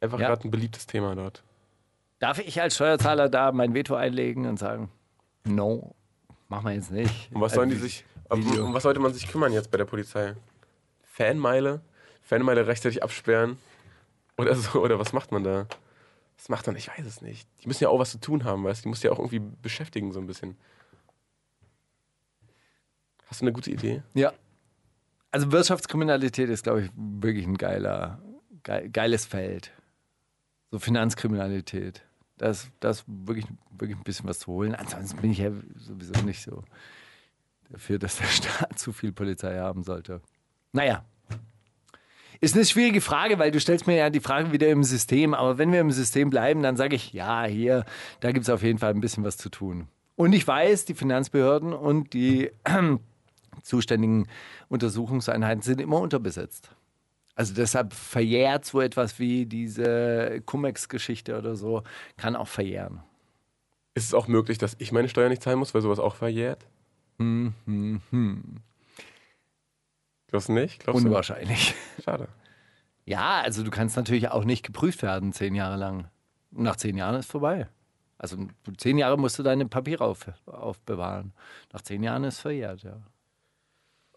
Einfach 0.00 0.18
Ja. 0.18 0.28
gerade 0.28 0.48
ein 0.48 0.50
beliebtes 0.50 0.86
Thema 0.86 1.14
dort. 1.14 1.42
Darf 2.20 2.38
ich 2.38 2.60
als 2.60 2.74
Steuerzahler 2.74 3.28
da 3.28 3.52
mein 3.52 3.74
Veto 3.74 3.94
einlegen 3.94 4.46
und 4.46 4.58
sagen, 4.58 4.90
no, 5.44 5.94
machen 6.48 6.66
wir 6.66 6.72
jetzt 6.74 6.90
nicht. 6.90 7.30
Und 7.32 7.40
was 7.40 7.52
sollen 7.54 7.68
die 7.70 7.76
Also, 7.76 7.86
sich, 7.86 8.04
um, 8.30 8.44
Video. 8.44 8.64
um 8.64 8.74
was 8.74 8.82
sollte 8.82 9.00
man 9.00 9.12
sich 9.12 9.28
kümmern 9.28 9.52
jetzt 9.52 9.70
bei 9.70 9.78
der 9.78 9.84
Polizei? 9.84 10.34
Fanmeile? 11.02 11.80
Fanmeile 12.22 12.66
rechtzeitig 12.66 13.02
absperren? 13.02 13.58
Oder 14.38 14.54
so, 14.54 14.80
oder 14.80 14.98
was 14.98 15.12
macht 15.12 15.32
man 15.32 15.44
da? 15.44 15.66
Was 16.38 16.48
macht 16.48 16.66
man? 16.66 16.76
Ich 16.76 16.88
weiß 16.88 17.04
es 17.04 17.20
nicht. 17.20 17.46
Die 17.62 17.68
müssen 17.68 17.84
ja 17.84 17.90
auch 17.90 17.98
was 17.98 18.12
zu 18.12 18.18
tun 18.18 18.44
haben, 18.44 18.64
weißt 18.64 18.80
du? 18.80 18.82
Die 18.84 18.88
muss 18.88 19.02
ja 19.02 19.12
auch 19.12 19.18
irgendwie 19.18 19.42
beschäftigen, 19.62 20.12
so 20.12 20.20
ein 20.20 20.26
bisschen. 20.26 20.56
Hast 23.26 23.42
du 23.42 23.44
eine 23.44 23.52
gute 23.52 23.70
Idee? 23.70 24.02
Ja. 24.14 24.32
Also 25.30 25.52
Wirtschaftskriminalität 25.52 26.48
ist, 26.48 26.64
glaube 26.64 26.82
ich, 26.82 26.90
wirklich 26.96 27.46
ein 27.46 27.58
geiler, 27.58 28.20
geil, 28.62 28.88
geiles 28.88 29.26
Feld. 29.26 29.70
So 30.70 30.78
Finanzkriminalität. 30.78 32.02
Da 32.38 32.48
ist, 32.48 32.70
da 32.80 32.90
ist 32.90 33.04
wirklich, 33.06 33.46
wirklich 33.70 33.98
ein 33.98 34.02
bisschen 34.02 34.28
was 34.28 34.38
zu 34.38 34.46
holen. 34.46 34.74
Ansonsten 34.74 35.20
bin 35.20 35.30
ich 35.30 35.38
ja 35.38 35.50
sowieso 35.76 36.14
nicht 36.22 36.42
so 36.42 36.64
dafür, 37.70 37.98
dass 37.98 38.16
der 38.18 38.26
Staat 38.26 38.78
zu 38.78 38.92
viel 38.92 39.12
Polizei 39.12 39.58
haben 39.58 39.82
sollte. 39.82 40.20
Naja. 40.72 41.04
Ist 42.42 42.54
eine 42.54 42.64
schwierige 42.64 43.02
Frage, 43.02 43.38
weil 43.38 43.50
du 43.50 43.60
stellst 43.60 43.86
mir 43.86 43.96
ja 43.96 44.08
die 44.08 44.20
Frage 44.20 44.50
wieder 44.50 44.68
im 44.70 44.82
System. 44.82 45.34
Aber 45.34 45.58
wenn 45.58 45.72
wir 45.72 45.80
im 45.80 45.90
System 45.90 46.30
bleiben, 46.30 46.62
dann 46.62 46.76
sage 46.76 46.96
ich, 46.96 47.12
ja, 47.12 47.44
hier, 47.44 47.84
da 48.20 48.32
gibt 48.32 48.44
es 48.44 48.50
auf 48.50 48.62
jeden 48.62 48.78
Fall 48.78 48.94
ein 48.94 49.00
bisschen 49.00 49.24
was 49.24 49.36
zu 49.36 49.50
tun. 49.50 49.88
Und 50.16 50.32
ich 50.32 50.46
weiß, 50.46 50.86
die 50.86 50.94
Finanzbehörden 50.94 51.72
und 51.74 52.14
die 52.14 52.50
zuständigen 53.62 54.26
Untersuchungseinheiten 54.68 55.62
sind 55.62 55.80
immer 55.80 56.00
unterbesetzt. 56.00 56.70
Also 57.34 57.54
deshalb 57.54 57.92
verjährt 57.92 58.64
so 58.64 58.80
etwas 58.80 59.18
wie 59.18 59.46
diese 59.46 60.42
Cum-Ex-Geschichte 60.44 61.38
oder 61.38 61.56
so, 61.56 61.82
kann 62.16 62.36
auch 62.36 62.48
verjähren. 62.48 63.00
Ist 63.94 64.06
es 64.06 64.14
auch 64.14 64.28
möglich, 64.28 64.58
dass 64.58 64.76
ich 64.78 64.92
meine 64.92 65.08
Steuer 65.08 65.28
nicht 65.28 65.42
zahlen 65.42 65.58
muss, 65.58 65.74
weil 65.74 65.82
sowas 65.82 65.98
auch 65.98 66.16
verjährt? 66.16 66.66
Hm, 67.20 67.52
hm, 67.66 68.00
hm. 68.10 68.42
Glaubst 70.28 70.48
du 70.48 70.52
nicht? 70.54 70.82
Glaubst 70.82 71.04
Unwahrscheinlich. 71.04 71.74
du? 71.96 72.02
Schade. 72.02 72.28
Ja, 73.04 73.40
also 73.40 73.62
du 73.62 73.70
kannst 73.70 73.96
natürlich 73.96 74.28
auch 74.28 74.44
nicht 74.44 74.64
geprüft 74.64 75.02
werden, 75.02 75.34
zehn 75.34 75.54
Jahre 75.54 75.76
lang. 75.76 76.08
Nach 76.50 76.76
zehn 76.76 76.96
Jahren 76.96 77.16
ist 77.16 77.30
vorbei. 77.30 77.68
Also 78.16 78.38
zehn 78.78 78.96
Jahre 78.96 79.18
musst 79.18 79.38
du 79.38 79.42
deine 79.42 79.66
Papiere 79.66 80.04
auf, 80.04 80.26
aufbewahren. 80.46 81.32
Nach 81.72 81.82
zehn 81.82 82.02
Jahren 82.02 82.24
ist 82.24 82.38
verjährt, 82.38 82.82
ja. 82.84 83.00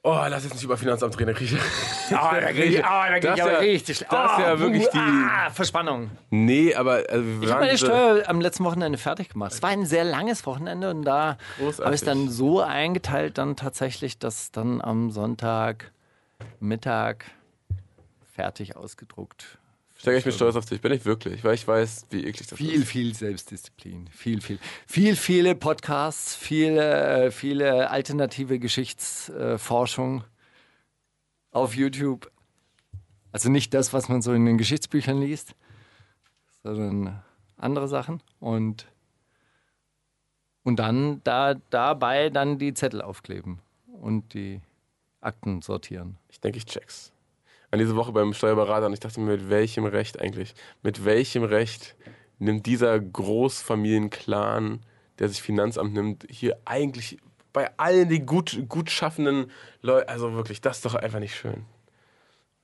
Oh, 0.05 0.19
lass 0.27 0.43
jetzt 0.43 0.53
nicht 0.55 0.63
über 0.65 0.75
Finanzamt 0.75 1.17
reden, 1.17 1.27
da 1.27 1.33
krieg 1.33 1.49
ich. 1.53 1.57
Oh, 1.57 2.11
da 2.11 2.51
krieg 2.51 2.71
ich, 2.73 2.79
oh, 2.79 2.83
da 2.83 3.07
krieg 3.13 3.21
Das 3.21 3.37
ich 3.37 3.41
aber 3.41 3.51
ja- 3.53 3.59
richtig 3.59 3.97
schlecht. 3.97 4.11
das 4.11 4.31
ist 4.33 4.39
ja 4.39 4.53
oh, 4.53 4.59
wirklich 4.59 4.87
die- 4.89 4.97
Ah, 4.97 5.49
Verspannung. 5.49 6.11
Nee, 6.29 6.75
aber. 6.75 7.03
Also, 7.09 7.23
wir 7.25 7.43
Ich 7.43 7.51
habe 7.53 7.65
meine 7.65 7.77
Steuer 7.77 8.23
am 8.27 8.41
letzten 8.41 8.65
Wochenende 8.65 8.97
fertig 8.97 9.29
gemacht. 9.29 9.53
Es 9.53 9.61
war 9.63 9.69
ein 9.69 9.85
sehr 9.85 10.03
langes 10.03 10.45
Wochenende 10.45 10.89
und 10.89 11.03
da 11.03 11.37
habe 11.57 11.95
ich 11.95 12.01
es 12.01 12.03
dann 12.03 12.27
so 12.29 12.59
eingeteilt, 12.59 13.37
dann 13.37 13.55
tatsächlich, 13.55 14.19
dass 14.19 14.51
dann 14.51 14.81
am 14.81 15.09
Sonntag 15.09 15.93
Mittag 16.59 17.23
fertig 18.35 18.75
ausgedruckt. 18.75 19.57
Steiger, 20.03 20.17
ich 20.17 20.25
bin 20.25 20.33
stolz 20.33 20.57
auf 20.57 20.65
dich, 20.65 20.81
bin 20.81 20.91
ich 20.91 21.05
wirklich, 21.05 21.45
weil 21.45 21.53
ich 21.53 21.65
weiß, 21.65 22.07
wie 22.09 22.25
eklig 22.25 22.45
das 22.45 22.57
Viel, 22.57 22.81
ist. 22.81 22.89
viel 22.89 23.15
Selbstdisziplin. 23.15 24.09
Viel, 24.09 24.41
viel. 24.41 24.59
Viel, 24.85 25.15
viele 25.15 25.55
Podcasts, 25.55 26.35
viele, 26.35 27.31
viele 27.31 27.89
alternative 27.89 28.59
Geschichtsforschung 28.59 30.25
auf 31.51 31.73
YouTube. 31.73 32.29
Also 33.31 33.49
nicht 33.49 33.73
das, 33.73 33.93
was 33.93 34.09
man 34.09 34.21
so 34.21 34.33
in 34.33 34.45
den 34.45 34.57
Geschichtsbüchern 34.57 35.21
liest, 35.21 35.55
sondern 36.63 37.23
andere 37.55 37.87
Sachen. 37.87 38.21
Und, 38.41 38.87
und 40.63 40.79
dann 40.79 41.21
da, 41.23 41.53
dabei 41.69 42.29
dann 42.29 42.57
die 42.57 42.73
Zettel 42.73 43.01
aufkleben 43.01 43.59
und 44.01 44.33
die 44.33 44.59
Akten 45.21 45.61
sortieren. 45.61 46.17
Ich 46.27 46.41
denke, 46.41 46.57
ich 46.57 46.65
check's. 46.65 47.12
An 47.73 47.79
diese 47.79 47.95
Woche 47.95 48.11
beim 48.11 48.35
Steuerberater 48.35 48.85
und 48.85 48.93
ich 48.93 48.99
dachte 48.99 49.19
mir, 49.19 49.31
mit 49.31 49.49
welchem 49.49 49.85
Recht 49.85 50.21
eigentlich? 50.21 50.53
Mit 50.83 51.05
welchem 51.05 51.43
Recht 51.43 51.95
nimmt 52.37 52.67
dieser 52.67 52.99
Großfamilienclan, 52.99 54.81
der 55.17 55.27
sich 55.27 55.41
Finanzamt 55.41 55.91
nimmt, 55.95 56.23
hier 56.29 56.59
eigentlich 56.65 57.17
bei 57.51 57.75
allen 57.79 58.09
die 58.09 58.19
gut, 58.19 58.69
gut 58.69 58.91
schaffenden 58.91 59.49
Leute, 59.81 60.07
also 60.07 60.33
wirklich, 60.33 60.61
das 60.61 60.77
ist 60.77 60.85
doch 60.85 60.93
einfach 60.93 61.17
nicht 61.17 61.35
schön. 61.35 61.65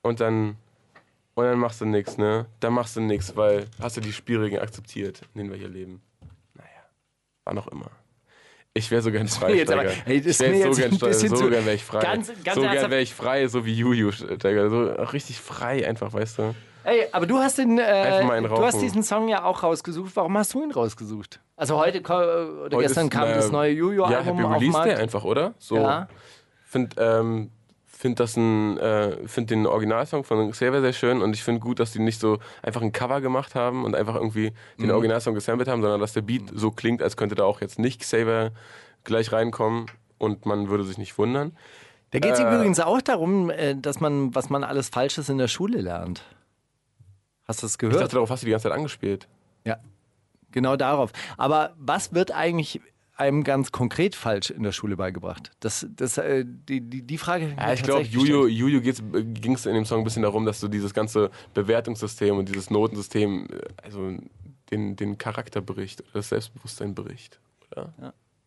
Und 0.00 0.20
dann, 0.20 0.58
und 1.34 1.44
dann 1.44 1.58
machst 1.58 1.80
du 1.80 1.86
nichts, 1.86 2.16
ne? 2.16 2.46
Dann 2.60 2.72
machst 2.72 2.94
du 2.94 3.00
nichts, 3.00 3.34
weil 3.34 3.66
hast 3.80 3.96
du 3.96 4.00
die 4.00 4.12
Spielregeln 4.12 4.62
akzeptiert, 4.62 5.22
in 5.34 5.38
denen 5.38 5.50
wir 5.50 5.58
hier 5.58 5.70
leben. 5.70 6.02
Naja, 6.54 6.84
war 7.42 7.54
noch 7.54 7.66
immer. 7.66 7.90
Ich 8.72 8.90
wäre 8.90 9.02
so 9.02 9.10
gern 9.10 9.26
frei, 9.26 9.54
Jetzt 9.54 9.72
aber- 9.72 9.82
Steiger. 9.82 10.02
hey, 10.04 10.20
das 10.20 10.40
ich 10.40 10.46
wäre 10.52 10.72
so 10.72 10.80
gern 10.80 10.92
Steiger, 10.94 11.14
so 11.36 11.48
gern 11.50 11.64
wäre 11.66 11.74
ich 11.74 11.84
frei. 11.84 12.00
Ganz- 12.00 12.32
ganz 12.44 12.54
so 12.54 12.60
gern 12.62 12.90
wäre 12.90 13.00
ich 13.02 13.14
frei, 13.14 13.46
so 13.48 13.64
wie 13.66 13.74
Juju, 13.74 14.12
Steiger. 14.12 14.70
So 14.70 14.84
richtig 15.12 15.40
frei 15.40 15.86
einfach, 15.88 16.12
weißt 16.12 16.38
du? 16.38 16.54
Ey, 16.84 17.06
aber 17.12 17.26
du 17.26 17.36
hast 17.38 17.58
den, 17.58 17.78
äh, 17.78 18.22
du 18.42 18.62
hast 18.64 18.80
diesen 18.80 19.02
Song 19.02 19.28
ja 19.28 19.44
auch 19.44 19.62
rausgesucht. 19.62 20.12
Warum 20.14 20.38
hast 20.38 20.54
du 20.54 20.62
ihn 20.62 20.70
rausgesucht? 20.70 21.40
Also 21.56 21.76
heute 21.78 22.00
oder 22.00 22.62
Heute 22.62 22.76
gestern 22.78 23.06
ist, 23.08 23.12
kam 23.12 23.28
äh, 23.28 23.34
das 23.34 23.50
neue 23.50 23.70
Ja, 23.72 23.76
Juju-Album 23.78 24.16
Happy 24.24 24.30
auf 24.30 24.36
den 24.36 24.46
Release 24.52 24.78
Day 24.78 24.86
Markt. 24.86 25.00
einfach, 25.02 25.24
oder? 25.24 25.54
So. 25.58 25.76
Ja. 25.76 26.08
Find, 26.64 26.94
ähm, 26.96 27.50
find 28.00 28.18
das 28.18 28.34
ein, 28.38 28.78
äh, 28.78 29.28
find 29.28 29.50
den 29.50 29.66
Originalsong 29.66 30.24
von 30.24 30.50
Xavier 30.52 30.80
sehr 30.80 30.94
schön 30.94 31.20
und 31.20 31.34
ich 31.34 31.44
finde 31.44 31.60
gut, 31.60 31.80
dass 31.80 31.92
die 31.92 31.98
nicht 31.98 32.18
so 32.18 32.38
einfach 32.62 32.80
ein 32.80 32.92
Cover 32.92 33.20
gemacht 33.20 33.54
haben 33.54 33.84
und 33.84 33.94
einfach 33.94 34.14
irgendwie 34.14 34.52
den 34.78 34.86
Mhm. 34.86 34.92
Originalsong 34.92 35.34
gesampelt 35.34 35.68
haben, 35.68 35.82
sondern 35.82 36.00
dass 36.00 36.14
der 36.14 36.22
Beat 36.22 36.44
so 36.54 36.70
klingt, 36.70 37.02
als 37.02 37.18
könnte 37.18 37.34
da 37.34 37.44
auch 37.44 37.60
jetzt 37.60 37.78
nicht 37.78 38.00
Xavier 38.00 38.52
gleich 39.04 39.32
reinkommen 39.32 39.84
und 40.16 40.46
man 40.46 40.70
würde 40.70 40.84
sich 40.84 40.96
nicht 40.96 41.18
wundern. 41.18 41.54
Da 42.12 42.20
geht 42.20 42.32
es 42.32 42.40
Äh, 42.40 42.44
übrigens 42.44 42.80
auch 42.80 43.02
darum, 43.02 43.50
äh, 43.50 43.76
dass 43.76 44.00
man, 44.00 44.34
was 44.34 44.48
man 44.48 44.64
alles 44.64 44.88
Falsches 44.88 45.28
in 45.28 45.36
der 45.36 45.48
Schule 45.48 45.82
lernt. 45.82 46.22
Hast 47.46 47.62
du 47.62 47.66
das 47.66 47.72
Ich 47.74 47.78
gehört? 47.78 48.00
dachte, 48.00 48.14
darauf 48.14 48.30
hast 48.30 48.42
du 48.42 48.46
die 48.46 48.50
ganze 48.52 48.64
Zeit 48.68 48.72
angespielt. 48.78 49.28
ja, 49.66 49.76
genau 50.52 50.76
darauf. 50.76 51.12
Aber 51.36 51.74
was 51.78 52.14
wird 52.14 52.32
eigentlich 52.32 52.80
einem 53.20 53.44
ganz 53.44 53.70
konkret 53.70 54.14
falsch 54.14 54.50
in 54.50 54.62
der 54.62 54.72
Schule 54.72 54.96
beigebracht? 54.96 55.50
Das, 55.60 55.86
das, 55.94 56.18
äh, 56.18 56.44
die, 56.46 56.80
die, 56.80 57.02
die 57.02 57.18
Frage. 57.18 57.54
Ja, 57.56 57.72
ich 57.72 57.82
glaube, 57.82 58.02
Juju. 58.02 58.46
Juju 58.46 58.80
ging 58.80 59.54
es 59.54 59.66
in 59.66 59.74
dem 59.74 59.84
Song 59.84 59.98
ein 59.98 60.04
bisschen 60.04 60.22
darum, 60.22 60.46
dass 60.46 60.60
du 60.60 60.68
dieses 60.68 60.94
ganze 60.94 61.30
Bewertungssystem 61.54 62.36
und 62.36 62.48
dieses 62.48 62.70
Notensystem, 62.70 63.46
äh, 63.50 63.60
also 63.82 64.16
den, 64.70 64.96
den 64.96 65.18
Charakter 65.18 65.60
bricht, 65.60 66.00
oder 66.00 66.10
das 66.14 66.30
Selbstbewusstsein 66.30 66.94
bricht. 66.94 67.40
Oder? 67.70 67.92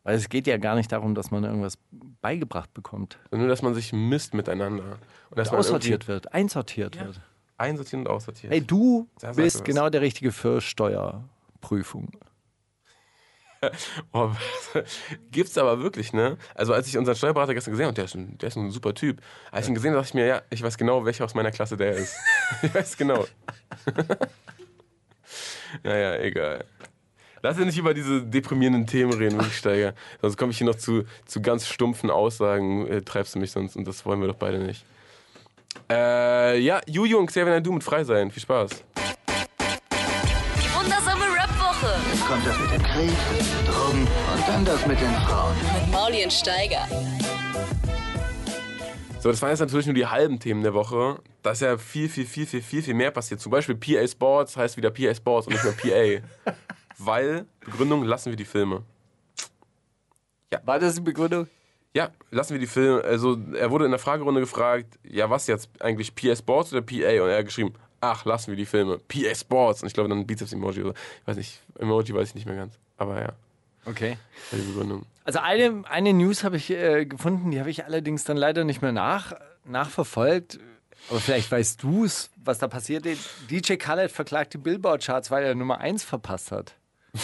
Weil 0.03 0.17
es 0.17 0.27
geht 0.27 0.47
ja 0.47 0.57
gar 0.57 0.75
nicht 0.75 0.91
darum, 0.91 1.15
dass 1.15 1.31
man 1.31 1.43
irgendwas 1.43 1.77
beigebracht 2.21 2.73
bekommt. 2.73 3.17
Sondern 3.29 3.47
nur, 3.47 3.49
dass 3.49 3.61
man 3.61 3.73
sich 3.73 3.93
misst 3.93 4.33
miteinander. 4.33 4.97
Und 5.29 5.39
dass 5.39 5.51
man 5.51 5.59
Aussortiert 5.59 6.07
wird, 6.07 6.33
einsortiert 6.33 6.95
wird. 6.95 7.05
irgendwie 7.05 7.21
Einsortieren 7.57 8.07
und 8.07 8.11
aussortieren. 8.11 8.51
Hey, 8.51 8.61
du 8.61 9.07
bist 9.35 9.63
genau 9.63 9.89
der 9.89 10.01
Richtige 10.01 10.31
für 10.31 10.59
Steuerprüfung. 10.59 12.11
Gibt's 15.31 15.57
aber 15.57 15.81
wirklich, 15.81 16.13
ne? 16.13 16.37
Also 16.55 16.73
als 16.73 16.87
ich 16.87 16.97
unseren 16.97 17.15
Steuerberater 17.15 17.53
gestern 17.53 17.71
gesehen 17.71 17.85
habe, 17.85 17.95
der 17.95 18.05
ist 18.05 18.15
ein, 18.15 18.37
der 18.37 18.49
ist 18.49 18.55
ein 18.55 18.71
super 18.71 18.93
Typ. 18.93 19.21
Als 19.51 19.65
ich 19.65 19.69
ihn 19.69 19.75
gesehen 19.75 19.91
habe, 19.91 20.01
dachte 20.01 20.09
ich 20.09 20.13
mir, 20.13 20.25
ja, 20.25 20.41
ich 20.49 20.61
weiß 20.61 20.77
genau, 20.77 21.05
welcher 21.05 21.25
aus 21.25 21.35
meiner 21.35 21.51
Klasse 21.51 21.77
der 21.77 21.93
ist. 21.93 22.15
ich 22.61 22.73
weiß 22.73 22.97
genau. 22.97 23.25
naja, 25.83 26.15
egal. 26.19 26.65
Lass 27.41 27.57
uns 27.57 27.65
nicht 27.65 27.77
über 27.77 27.93
diese 27.93 28.23
deprimierenden 28.23 28.87
Themen 28.87 29.13
reden, 29.13 29.41
Steiger. 29.51 29.93
Sonst 30.21 30.37
komme 30.37 30.51
ich 30.51 30.57
hier 30.57 30.67
noch 30.67 30.75
zu, 30.75 31.03
zu 31.25 31.41
ganz 31.41 31.67
stumpfen 31.67 32.09
Aussagen, 32.09 32.87
äh, 32.87 33.01
treibst 33.01 33.35
du 33.35 33.39
mich 33.39 33.51
sonst 33.51 33.75
und 33.75 33.85
das 33.85 34.05
wollen 34.05 34.21
wir 34.21 34.29
doch 34.29 34.35
beide 34.35 34.59
nicht. 34.59 34.85
Äh, 35.89 36.59
ja, 36.59 36.79
Juju 36.87 37.17
und 37.17 37.27
Xavier 37.27 37.59
du 37.59 37.73
mit 37.73 37.83
frei 37.83 38.03
sein. 38.03 38.31
Viel 38.31 38.43
Spaß. 38.43 38.83
Jetzt 42.23 42.31
kommt 42.31 42.47
das 42.47 42.57
mit 42.57 42.71
dem 42.71 42.83
Krieg, 42.83 43.09
das 43.09 43.49
mit 43.51 43.59
den 43.59 43.73
Drogen 43.73 44.01
und 44.07 44.47
dann 44.47 44.63
das 44.63 44.87
mit 44.87 44.97
den 44.97 45.11
Frauen. 45.11 45.53
mit 45.57 45.91
Mauli 45.91 46.23
und 46.23 46.31
Steiger. 46.31 46.87
So, 49.19 49.29
das 49.29 49.41
waren 49.41 49.49
jetzt 49.49 49.59
natürlich 49.59 49.87
nur 49.87 49.95
die 49.95 50.07
halben 50.07 50.39
Themen 50.39 50.63
der 50.63 50.73
Woche. 50.73 51.19
Da 51.41 51.51
ist 51.51 51.61
ja 51.61 51.77
viel, 51.77 52.07
viel, 52.07 52.25
viel, 52.25 52.45
viel, 52.45 52.61
viel, 52.61 52.81
viel 52.81 52.93
mehr 52.93 53.11
passiert. 53.11 53.41
Zum 53.41 53.51
Beispiel 53.51 53.75
PA 53.75 54.07
Sports 54.07 54.55
heißt 54.55 54.77
wieder 54.77 54.89
PA 54.89 55.13
Sports 55.13 55.47
und 55.47 55.53
nicht 55.53 55.65
mehr 55.65 56.21
PA. 56.45 56.53
Weil, 56.97 57.45
Begründung, 57.59 58.05
lassen 58.05 58.29
wir 58.29 58.37
die 58.37 58.45
Filme. 58.45 58.83
War 60.63 60.79
das 60.79 60.95
die 60.95 61.01
Begründung? 61.01 61.47
Ja, 61.93 62.11
lassen 62.31 62.53
wir 62.53 62.59
die 62.59 62.67
Filme. 62.67 63.03
Also, 63.03 63.37
er 63.53 63.69
wurde 63.69 63.83
in 63.83 63.91
der 63.91 63.99
Fragerunde 63.99 64.39
gefragt, 64.39 64.97
ja, 65.03 65.29
was 65.29 65.47
jetzt 65.47 65.69
eigentlich, 65.81 66.15
PA 66.15 66.37
Sports 66.37 66.71
oder 66.71 66.83
PA? 66.83 67.21
Und 67.21 67.29
er 67.29 67.39
hat 67.39 67.45
geschrieben, 67.45 67.73
ach, 68.03 68.25
lassen 68.25 68.51
wir 68.51 68.55
die 68.57 68.65
Filme. 68.65 68.97
PA 68.99 69.33
Sports. 69.35 69.81
Und 69.81 69.87
ich 69.87 69.93
glaube, 69.93 70.09
dann 70.09 70.27
Bizeps-Emoji 70.27 70.83
oder 70.83 70.93
Ich 71.21 71.27
weiß 71.27 71.37
nicht, 71.37 71.61
Emoji 71.79 72.13
weiß 72.13 72.29
ich 72.29 72.35
nicht 72.35 72.45
mehr 72.45 72.55
ganz. 72.55 72.73
Aber 72.97 73.21
ja, 73.21 73.29
Okay. 73.85 74.17
die 74.51 74.57
Begründung. 74.57 75.05
Also 75.25 75.39
eine, 75.39 75.83
eine 75.89 76.13
News 76.13 76.43
habe 76.43 76.57
ich 76.57 76.69
äh, 76.69 77.05
gefunden, 77.05 77.51
die 77.51 77.59
habe 77.59 77.69
ich 77.69 77.85
allerdings 77.85 78.23
dann 78.25 78.37
leider 78.37 78.63
nicht 78.65 78.81
mehr 78.81 78.91
nach, 78.91 79.33
nachverfolgt. 79.65 80.59
Aber 81.09 81.19
vielleicht 81.19 81.51
weißt 81.51 81.81
du 81.83 82.05
es, 82.05 82.29
was 82.43 82.59
da 82.59 82.67
passiert 82.67 83.05
ist. 83.05 83.29
DJ 83.49 83.75
Khaled 83.75 84.11
verklagt 84.11 84.53
die 84.53 84.57
Billboard-Charts, 84.57 85.31
weil 85.31 85.43
er 85.43 85.55
Nummer 85.55 85.79
1 85.79 86.03
verpasst 86.03 86.51
hat. 86.51 86.75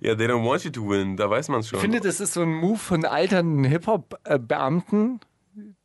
Ja, 0.00 0.14
they 0.14 0.26
don't 0.26 0.44
want 0.44 0.62
you 0.64 0.70
to 0.70 0.86
win, 0.88 1.16
da 1.16 1.28
weiß 1.28 1.48
man 1.48 1.60
es 1.60 1.68
schon. 1.68 1.78
Ich 1.78 1.80
finde, 1.82 2.00
das 2.00 2.20
ist 2.20 2.34
so 2.34 2.42
ein 2.42 2.52
Move 2.52 2.78
von 2.78 3.04
alternden 3.04 3.64
Hip-Hop-Beamten, 3.64 5.20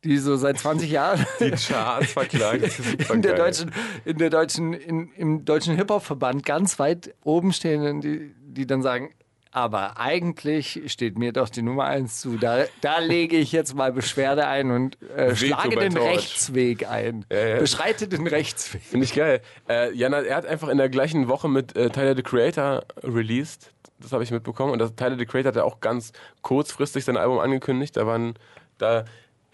die 0.04 0.18
so 0.18 0.36
seit 0.36 0.58
20 0.58 0.90
Jahren 0.90 1.24
die 1.40 1.50
Charts 1.50 2.12
verklagt. 2.12 2.80
In 3.10 3.22
der 3.22 3.32
geil. 3.32 3.46
deutschen, 3.46 3.72
in 4.04 4.18
der 4.18 4.30
deutschen, 4.30 4.72
in, 4.72 5.10
im 5.16 5.44
deutschen 5.44 5.76
Hip-Hop-Verband 5.76 6.44
ganz 6.44 6.78
weit 6.78 7.14
oben 7.22 7.52
stehen, 7.52 7.86
und 7.86 8.00
die, 8.02 8.34
die 8.42 8.66
dann 8.66 8.82
sagen, 8.82 9.10
aber 9.54 10.00
eigentlich 10.00 10.82
steht 10.86 11.16
mir 11.16 11.32
doch 11.32 11.48
die 11.48 11.62
Nummer 11.62 11.84
1 11.84 12.20
zu. 12.20 12.38
Da, 12.38 12.64
da 12.80 12.98
lege 12.98 13.36
ich 13.36 13.52
jetzt 13.52 13.76
mal 13.76 13.92
Beschwerde 13.92 14.48
ein 14.48 14.72
und 14.72 15.00
äh, 15.12 15.36
schlage 15.36 15.76
den 15.76 15.94
Torch. 15.94 16.16
Rechtsweg 16.16 16.90
ein. 16.90 17.24
ja. 17.30 17.60
Beschreite 17.60 18.08
den 18.08 18.26
Rechtsweg. 18.26 18.82
Finde 18.82 19.04
ich 19.04 19.14
geil. 19.14 19.42
Äh, 19.68 19.94
Jana, 19.94 20.22
er 20.22 20.36
hat 20.36 20.46
einfach 20.46 20.66
in 20.68 20.76
der 20.76 20.88
gleichen 20.88 21.28
Woche 21.28 21.48
mit 21.48 21.76
äh, 21.76 21.88
Tyler, 21.90 22.16
the 22.16 22.24
Creator 22.24 22.84
released. 23.04 23.72
Das 24.00 24.10
habe 24.10 24.24
ich 24.24 24.32
mitbekommen. 24.32 24.72
Und 24.72 24.80
das, 24.80 24.96
Tyler, 24.96 25.16
the 25.16 25.24
Creator 25.24 25.50
hat 25.50 25.56
ja 25.56 25.62
auch 25.62 25.78
ganz 25.78 26.12
kurzfristig 26.42 27.04
sein 27.04 27.16
Album 27.16 27.38
angekündigt. 27.38 27.96
Da 27.96 28.08
waren, 28.08 28.34
da, 28.78 29.04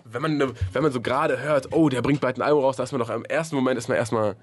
wenn 0.04 0.22
man, 0.22 0.36
ne- 0.36 0.52
wenn 0.72 0.82
man 0.82 0.92
so 0.92 1.00
gerade 1.00 1.38
hört, 1.40 1.72
oh, 1.72 1.88
der 1.88 2.02
bringt 2.02 2.20
bald 2.20 2.38
ein 2.38 2.42
Album 2.42 2.64
raus, 2.64 2.76
da 2.76 2.82
ist 2.84 2.92
man 2.92 3.00
doch 3.00 3.10
im 3.10 3.24
ersten 3.24 3.56
Moment 3.56 3.78
ist 3.78 3.88
man 3.88 3.96
erstmal 3.96 4.36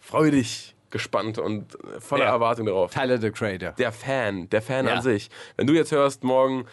freudig 0.00 0.74
gespannt 0.90 1.38
und 1.38 1.76
voller 1.98 2.24
Ja. 2.26 2.30
Erwartung 2.32 2.66
darauf. 2.66 2.92
Tyler, 2.92 3.18
the 3.18 3.30
Creator. 3.30 3.72
Der 3.72 3.90
Fan, 3.92 4.48
der 4.50 4.62
Fan 4.62 4.86
Ja. 4.86 4.94
an 4.94 5.02
sich. 5.02 5.28
Wenn 5.56 5.66
du 5.66 5.72
jetzt 5.72 5.90
hörst, 5.92 6.22
morgen 6.22 6.66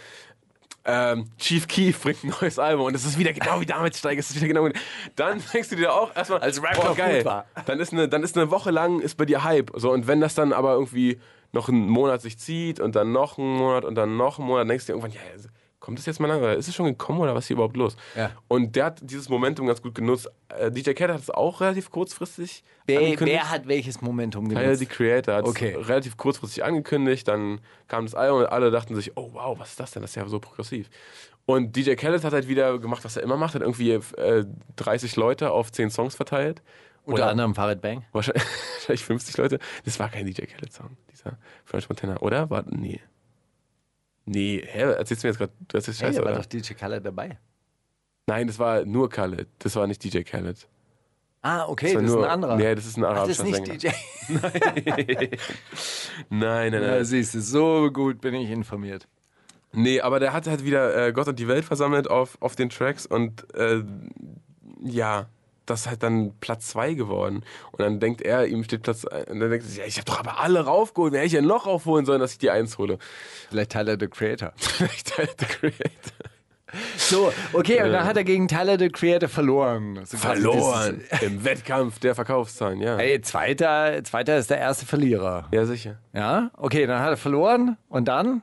ähm, 0.83 1.25
Chief 1.37 1.67
Keef 1.67 2.01
bringt 2.01 2.23
ein 2.23 2.33
neues 2.41 2.57
Album 2.57 2.85
und 2.87 2.95
es 2.95 3.05
ist 3.05 3.17
wieder 3.19 3.33
genau 3.33 3.61
wie 3.61 3.65
damals 3.67 3.99
steigt, 3.99 4.19
es 4.19 4.31
ist 4.31 4.35
wieder 4.37 4.47
genau 4.47 4.65
wie, 4.65 4.73
dann 5.15 5.41
denkst 5.53 5.69
du 5.69 5.75
dir 5.75 5.93
auch 5.93 6.15
erstmal, 6.15 6.39
Als 6.39 6.61
Rap 6.61 6.75
boah, 6.75 6.95
geil. 6.95 7.23
war. 7.25 7.45
Dann 7.65 7.79
ist 7.79 7.93
eine, 7.93 8.09
dann 8.09 8.23
ist 8.23 8.35
eine 8.37 8.49
Woche 8.51 8.71
lang 8.71 8.99
ist 8.99 9.15
bei 9.17 9.25
dir 9.25 9.43
Hype. 9.43 9.71
So 9.75 9.91
und 9.91 10.07
wenn 10.07 10.21
das 10.21 10.33
dann 10.35 10.53
aber 10.53 10.73
irgendwie 10.73 11.19
noch 11.51 11.69
einen 11.69 11.87
Monat 11.87 12.21
sich 12.21 12.37
zieht 12.39 12.79
und 12.79 12.95
dann 12.95 13.11
noch 13.11 13.37
einen 13.37 13.55
Monat 13.57 13.85
und 13.85 13.95
dann 13.95 14.17
noch 14.17 14.39
einen 14.39 14.47
Monat, 14.47 14.69
denkst 14.69 14.85
du 14.87 14.93
dir 14.93 14.97
irgendwann, 14.99 15.11
ja, 15.11 15.21
kommt 15.81 15.99
es 15.99 16.05
jetzt 16.05 16.21
mal 16.21 16.27
lang? 16.27 16.39
Oder 16.39 16.55
ist 16.55 16.69
es 16.69 16.73
schon 16.75 16.85
gekommen 16.85 17.19
oder 17.19 17.35
was 17.35 17.43
ist 17.43 17.47
hier 17.49 17.55
überhaupt 17.55 17.75
los? 17.75 17.97
Ja. 18.15 18.31
Und 18.47 18.77
der 18.77 18.85
hat 18.85 18.99
dieses 19.03 19.27
Momentum 19.27 19.67
ganz 19.67 19.81
gut 19.81 19.93
genutzt. 19.95 20.29
Äh, 20.47 20.71
DJ 20.71 20.91
Khaled 20.93 21.13
hat 21.15 21.21
es 21.21 21.29
auch 21.29 21.59
relativ 21.59 21.89
kurzfristig 21.91 22.63
Wer, 22.85 22.99
angekündigt. 22.99 23.37
wer 23.41 23.49
hat 23.51 23.67
welches 23.67 23.99
Momentum 24.01 24.47
Tyler, 24.47 24.61
genutzt? 24.61 24.81
die 24.81 24.85
Creator, 24.85 25.35
hat 25.35 25.43
es 25.45 25.49
Okay. 25.49 25.75
relativ 25.75 26.15
kurzfristig 26.15 26.63
angekündigt. 26.63 27.27
Dann 27.27 27.59
kam 27.89 28.05
das 28.05 28.15
Album 28.15 28.39
und 28.41 28.45
alle 28.45 28.71
dachten 28.71 28.95
sich, 28.95 29.17
oh 29.17 29.31
wow, 29.33 29.59
was 29.59 29.71
ist 29.71 29.79
das 29.81 29.91
denn? 29.91 30.01
Das 30.03 30.11
ist 30.11 30.15
ja 30.15 30.25
so 30.29 30.39
progressiv. 30.39 30.89
Und 31.45 31.75
DJ 31.75 31.95
Khaled 31.95 32.23
hat 32.23 32.31
halt 32.31 32.47
wieder 32.47 32.77
gemacht, 32.79 33.03
was 33.03 33.17
er 33.17 33.23
immer 33.23 33.35
macht. 33.35 33.55
Hat 33.55 33.61
irgendwie 33.61 33.91
äh, 33.91 34.45
30 34.77 35.15
Leute 35.17 35.51
auf 35.51 35.71
10 35.71 35.89
Songs 35.89 36.15
verteilt. 36.15 36.61
Unter 37.03 37.23
Oder- 37.23 37.31
anderem 37.31 37.55
Farid 37.55 37.81
Bang. 37.81 38.05
Wahrscheinlich, 38.11 38.43
wahrscheinlich 38.75 39.03
50 39.03 39.37
Leute. 39.37 39.59
Das 39.83 39.97
war 39.99 40.09
kein 40.09 40.27
DJ 40.27 40.43
Khaled-Song, 40.43 40.95
dieser 41.11 41.39
French 41.65 41.89
Montana, 41.89 42.17
oder? 42.19 42.51
War, 42.51 42.63
nee. 42.69 43.01
Nee, 44.25 44.63
hä, 44.65 44.79
erzählst 44.93 45.23
du 45.23 45.27
mir 45.27 45.31
jetzt 45.31 45.37
gerade, 45.39 45.53
du 45.67 45.77
erzählst 45.77 46.01
Hey, 46.01 46.07
Scheiße, 46.09 46.19
da 46.19 46.25
war 46.25 46.31
oder? 46.33 46.41
doch 46.41 46.45
DJ 46.47 46.73
Khaled 46.73 47.05
dabei. 47.05 47.39
Nein, 48.27 48.47
das 48.47 48.59
war 48.59 48.85
nur 48.85 49.09
Khaled. 49.09 49.47
Das 49.59 49.75
war 49.75 49.87
nicht 49.87 50.03
DJ 50.03 50.21
Khaled. 50.21 50.67
Ah, 51.43 51.65
okay, 51.67 51.95
war 51.95 52.01
das 52.03 52.11
nur, 52.11 52.19
ist 52.21 52.25
ein 52.27 52.31
anderer. 52.31 52.55
Nee, 52.55 52.75
das 52.75 52.85
ist 52.85 52.97
ein 52.97 53.03
Ach, 53.03 53.25
das 53.25 53.39
arabischer 53.39 53.43
ist 53.57 53.67
nicht 53.67 53.81
Sänger. 53.81 53.93
DJ. 54.29 55.35
Nein, 56.29 56.71
nein, 56.71 56.73
Ja, 56.73 56.79
nein. 56.81 57.05
siehst 57.05 57.33
du, 57.33 57.41
so 57.41 57.89
gut 57.91 58.21
bin 58.21 58.33
ich 58.35 58.49
informiert. 58.49 59.07
Nee, 59.73 60.01
aber 60.01 60.19
der 60.19 60.33
hat 60.33 60.47
halt 60.47 60.63
wieder 60.65 61.07
äh, 61.07 61.13
Gott 61.13 61.27
und 61.27 61.39
die 61.39 61.47
Welt 61.47 61.65
versammelt 61.65 62.09
auf, 62.09 62.37
auf 62.41 62.55
den 62.55 62.69
Tracks 62.69 63.05
und 63.05 63.51
äh, 63.55 63.83
ja, 64.83 65.27
das 65.71 65.81
ist 65.81 65.87
halt 65.87 66.03
dann 66.03 66.33
Platz 66.39 66.67
2 66.69 66.93
geworden. 66.93 67.43
Und 67.71 67.79
dann 67.79 67.99
denkt 67.99 68.21
er, 68.21 68.45
ihm 68.47 68.63
steht 68.63 68.83
Platz 68.83 69.05
ein- 69.05 69.23
und 69.25 69.39
dann 69.39 69.49
denkt 69.49 69.65
er, 69.67 69.77
ja, 69.79 69.85
ich 69.85 69.97
habe 69.97 70.05
doch 70.05 70.19
aber 70.19 70.39
alle 70.39 70.61
raufgeholt. 70.61 71.13
Wer 71.13 71.19
hätte 71.21 71.27
ich 71.27 71.33
denn 71.33 71.47
noch 71.47 71.65
raufholen 71.65 72.05
sollen, 72.05 72.19
dass 72.19 72.33
ich 72.33 72.37
die 72.37 72.51
Eins 72.51 72.77
hole? 72.77 72.97
Vielleicht 73.49 73.71
Tyler, 73.71 73.97
the 73.99 74.07
Creator. 74.07 74.53
Vielleicht 74.57 75.17
halt 75.17 75.35
The 75.39 75.45
Creator. 75.45 76.31
So, 76.95 77.33
okay, 77.53 77.83
und 77.83 77.91
dann 77.91 78.05
hat 78.05 78.15
er 78.15 78.23
gegen 78.23 78.47
Tyler, 78.47 78.79
the 78.79 78.89
Creator 78.89 79.27
verloren. 79.27 80.05
So 80.05 80.17
Verloren 80.17 81.01
im 81.21 81.43
Wettkampf 81.43 81.99
der 81.99 82.15
Verkaufszahlen, 82.15 82.79
ja. 82.79 82.97
Ey, 82.97 83.21
zweiter, 83.21 84.01
zweiter 84.03 84.37
ist 84.37 84.49
der 84.49 84.59
erste 84.59 84.85
Verlierer. 84.85 85.49
Ja, 85.51 85.65
sicher. 85.65 85.99
Ja, 86.13 86.51
okay, 86.55 86.85
dann 86.85 87.01
hat 87.01 87.09
er 87.09 87.17
verloren 87.17 87.77
und 87.89 88.07
dann 88.07 88.41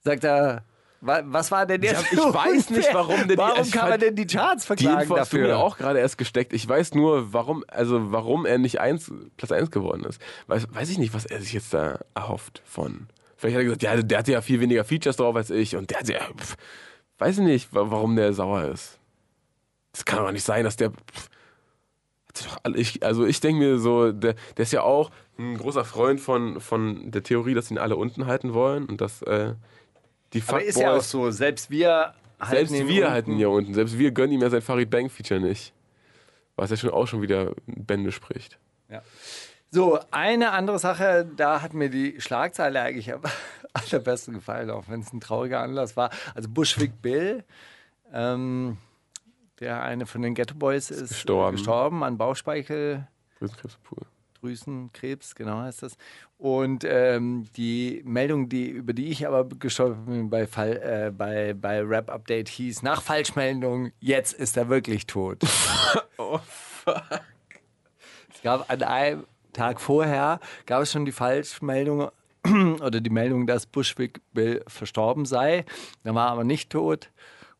sagt 0.00 0.24
er, 0.24 0.64
was 1.00 1.50
war 1.50 1.66
denn 1.66 1.82
jetzt? 1.82 1.98
hab- 2.04 2.12
ich 2.12 2.18
weiß 2.34 2.70
nicht, 2.70 2.88
warum 2.92 3.18
denn 3.20 3.28
die- 3.28 3.36
Warum 3.38 3.62
ich 3.62 3.72
kann 3.72 3.90
man 3.90 4.00
denn 4.00 4.16
die 4.16 4.26
Charts 4.26 4.62
Die 4.62 4.66
verklagen 4.66 5.02
Info 5.02 5.16
hast 5.18 5.32
du 5.32 5.36
dafür? 5.38 5.48
mir 5.48 5.58
auch 5.58 5.76
gerade 5.78 5.98
erst 5.98 6.18
gesteckt. 6.18 6.52
Ich 6.52 6.66
weiß 6.68 6.94
nur, 6.94 7.32
warum, 7.32 7.64
also 7.68 8.10
warum 8.12 8.46
er 8.46 8.58
nicht 8.58 8.80
eins, 8.80 9.12
Platz 9.36 9.52
1 9.52 9.70
geworden 9.70 10.04
ist. 10.04 10.20
Weiß, 10.46 10.66
weiß 10.72 10.90
ich 10.90 10.98
nicht, 10.98 11.12
was 11.14 11.26
er 11.26 11.40
sich 11.40 11.52
jetzt 11.52 11.72
da 11.74 12.00
erhofft 12.14 12.62
von. 12.64 13.06
Vielleicht 13.36 13.54
hat 13.56 13.60
er 13.60 13.64
gesagt, 13.64 13.82
ja, 13.82 14.02
der 14.02 14.18
hatte 14.18 14.32
ja 14.32 14.40
viel 14.40 14.60
weniger 14.60 14.84
Features 14.84 15.16
drauf 15.16 15.36
als 15.36 15.50
ich 15.50 15.76
und 15.76 15.90
der 15.90 15.98
hat 16.00 16.08
ja, 16.08 16.20
pff, 16.36 16.56
weiß 17.18 17.38
ich 17.38 17.44
nicht, 17.44 17.74
wa- 17.74 17.90
warum 17.90 18.16
der 18.16 18.32
sauer 18.32 18.64
ist. 18.64 18.98
Das 19.92 20.04
kann 20.04 20.24
doch 20.24 20.32
nicht 20.32 20.44
sein, 20.44 20.64
dass 20.64 20.76
der. 20.76 20.92
Alle- 22.62 22.76
ich, 22.78 23.02
also 23.04 23.24
ich 23.24 23.40
denke 23.40 23.60
mir 23.64 23.78
so, 23.78 24.12
der, 24.12 24.34
der 24.56 24.62
ist 24.62 24.72
ja 24.72 24.82
auch 24.82 25.10
ein 25.38 25.56
großer 25.56 25.84
Freund 25.84 26.20
von, 26.20 26.60
von 26.60 27.10
der 27.10 27.22
Theorie, 27.22 27.54
dass 27.54 27.70
ihn 27.70 27.78
alle 27.78 27.96
unten 27.96 28.26
halten 28.26 28.52
wollen 28.54 28.86
und 28.86 29.00
dass 29.00 29.22
äh, 29.22 29.54
die 30.40 30.48
Aber 30.48 30.62
ist 30.62 30.78
ja 30.78 30.94
auch 30.94 31.02
so, 31.02 31.30
selbst 31.30 31.70
wir 31.70 32.14
halten 32.38 32.66
selbst 32.68 32.88
wir 32.88 33.02
unten. 33.02 33.10
halten 33.10 33.38
ja 33.38 33.48
unten. 33.48 33.74
Selbst 33.74 33.98
wir 33.98 34.10
gönnen 34.10 34.32
ihm 34.32 34.42
ja 34.42 34.50
sein 34.50 34.62
Farid 34.62 34.90
Bang 34.90 35.08
Feature 35.08 35.40
nicht. 35.40 35.72
Was 36.56 36.70
ja 36.70 36.76
schon 36.76 36.90
auch 36.90 37.06
schon 37.06 37.22
wieder 37.22 37.52
Bände 37.66 38.12
spricht. 38.12 38.58
So, 39.70 39.98
eine 40.10 40.52
andere 40.52 40.78
Sache, 40.78 41.28
da 41.36 41.60
hat 41.60 41.74
mir 41.74 41.90
die 41.90 42.20
Schlagzeile 42.20 42.80
eigentlich 42.80 43.12
am 43.12 43.20
allerbesten 43.72 44.34
gefallen, 44.34 44.70
auch 44.70 44.84
wenn 44.88 45.00
es 45.00 45.12
ein 45.12 45.20
trauriger 45.20 45.60
Anlass 45.60 45.96
war. 45.96 46.10
Also 46.34 46.48
Bushwick 46.48 47.02
Bill, 47.02 47.44
ähm, 48.12 48.78
der 49.60 49.82
eine 49.82 50.06
von 50.06 50.22
den 50.22 50.34
Ghetto 50.34 50.54
Boys 50.54 50.90
ist 50.90 51.08
Gestorben. 51.08 51.56
gestorben 51.56 52.04
an 52.04 52.16
Bauchspeicheldrüsenkrebs, 52.16 53.78
Brüsenkrebspur. 54.46 55.44
genau 55.46 55.58
heißt 55.62 55.82
das. 55.82 55.96
Und 56.38 56.84
ähm, 56.84 57.46
die 57.56 58.02
Meldung, 58.04 58.48
die, 58.48 58.68
über 58.68 58.92
die 58.92 59.06
ich 59.06 59.26
aber 59.26 59.44
gestolpert 59.48 60.06
bin 60.06 60.30
bei, 60.30 60.46
Fall, 60.46 60.76
äh, 60.76 61.10
bei, 61.10 61.54
bei 61.54 61.80
Rap 61.80 62.10
Update 62.10 62.48
hieß, 62.48 62.82
nach 62.82 63.02
Falschmeldung, 63.02 63.90
jetzt 64.00 64.32
ist 64.32 64.56
er 64.56 64.68
wirklich 64.68 65.06
tot. 65.06 65.42
Oh, 66.18 66.40
Es 66.86 68.42
gab 68.42 68.70
an 68.70 68.82
einem 68.82 69.24
Tag 69.52 69.80
vorher 69.80 70.40
gab 70.64 70.82
es 70.82 70.92
schon 70.92 71.04
die 71.04 71.12
Falschmeldung 71.12 72.10
oder 72.80 73.00
die 73.00 73.10
Meldung, 73.10 73.46
dass 73.46 73.66
Bushwick 73.66 74.20
Bill 74.32 74.62
verstorben 74.66 75.26
sei. 75.26 75.64
Er 76.04 76.14
war 76.14 76.30
aber 76.30 76.44
nicht 76.44 76.70
tot. 76.70 77.10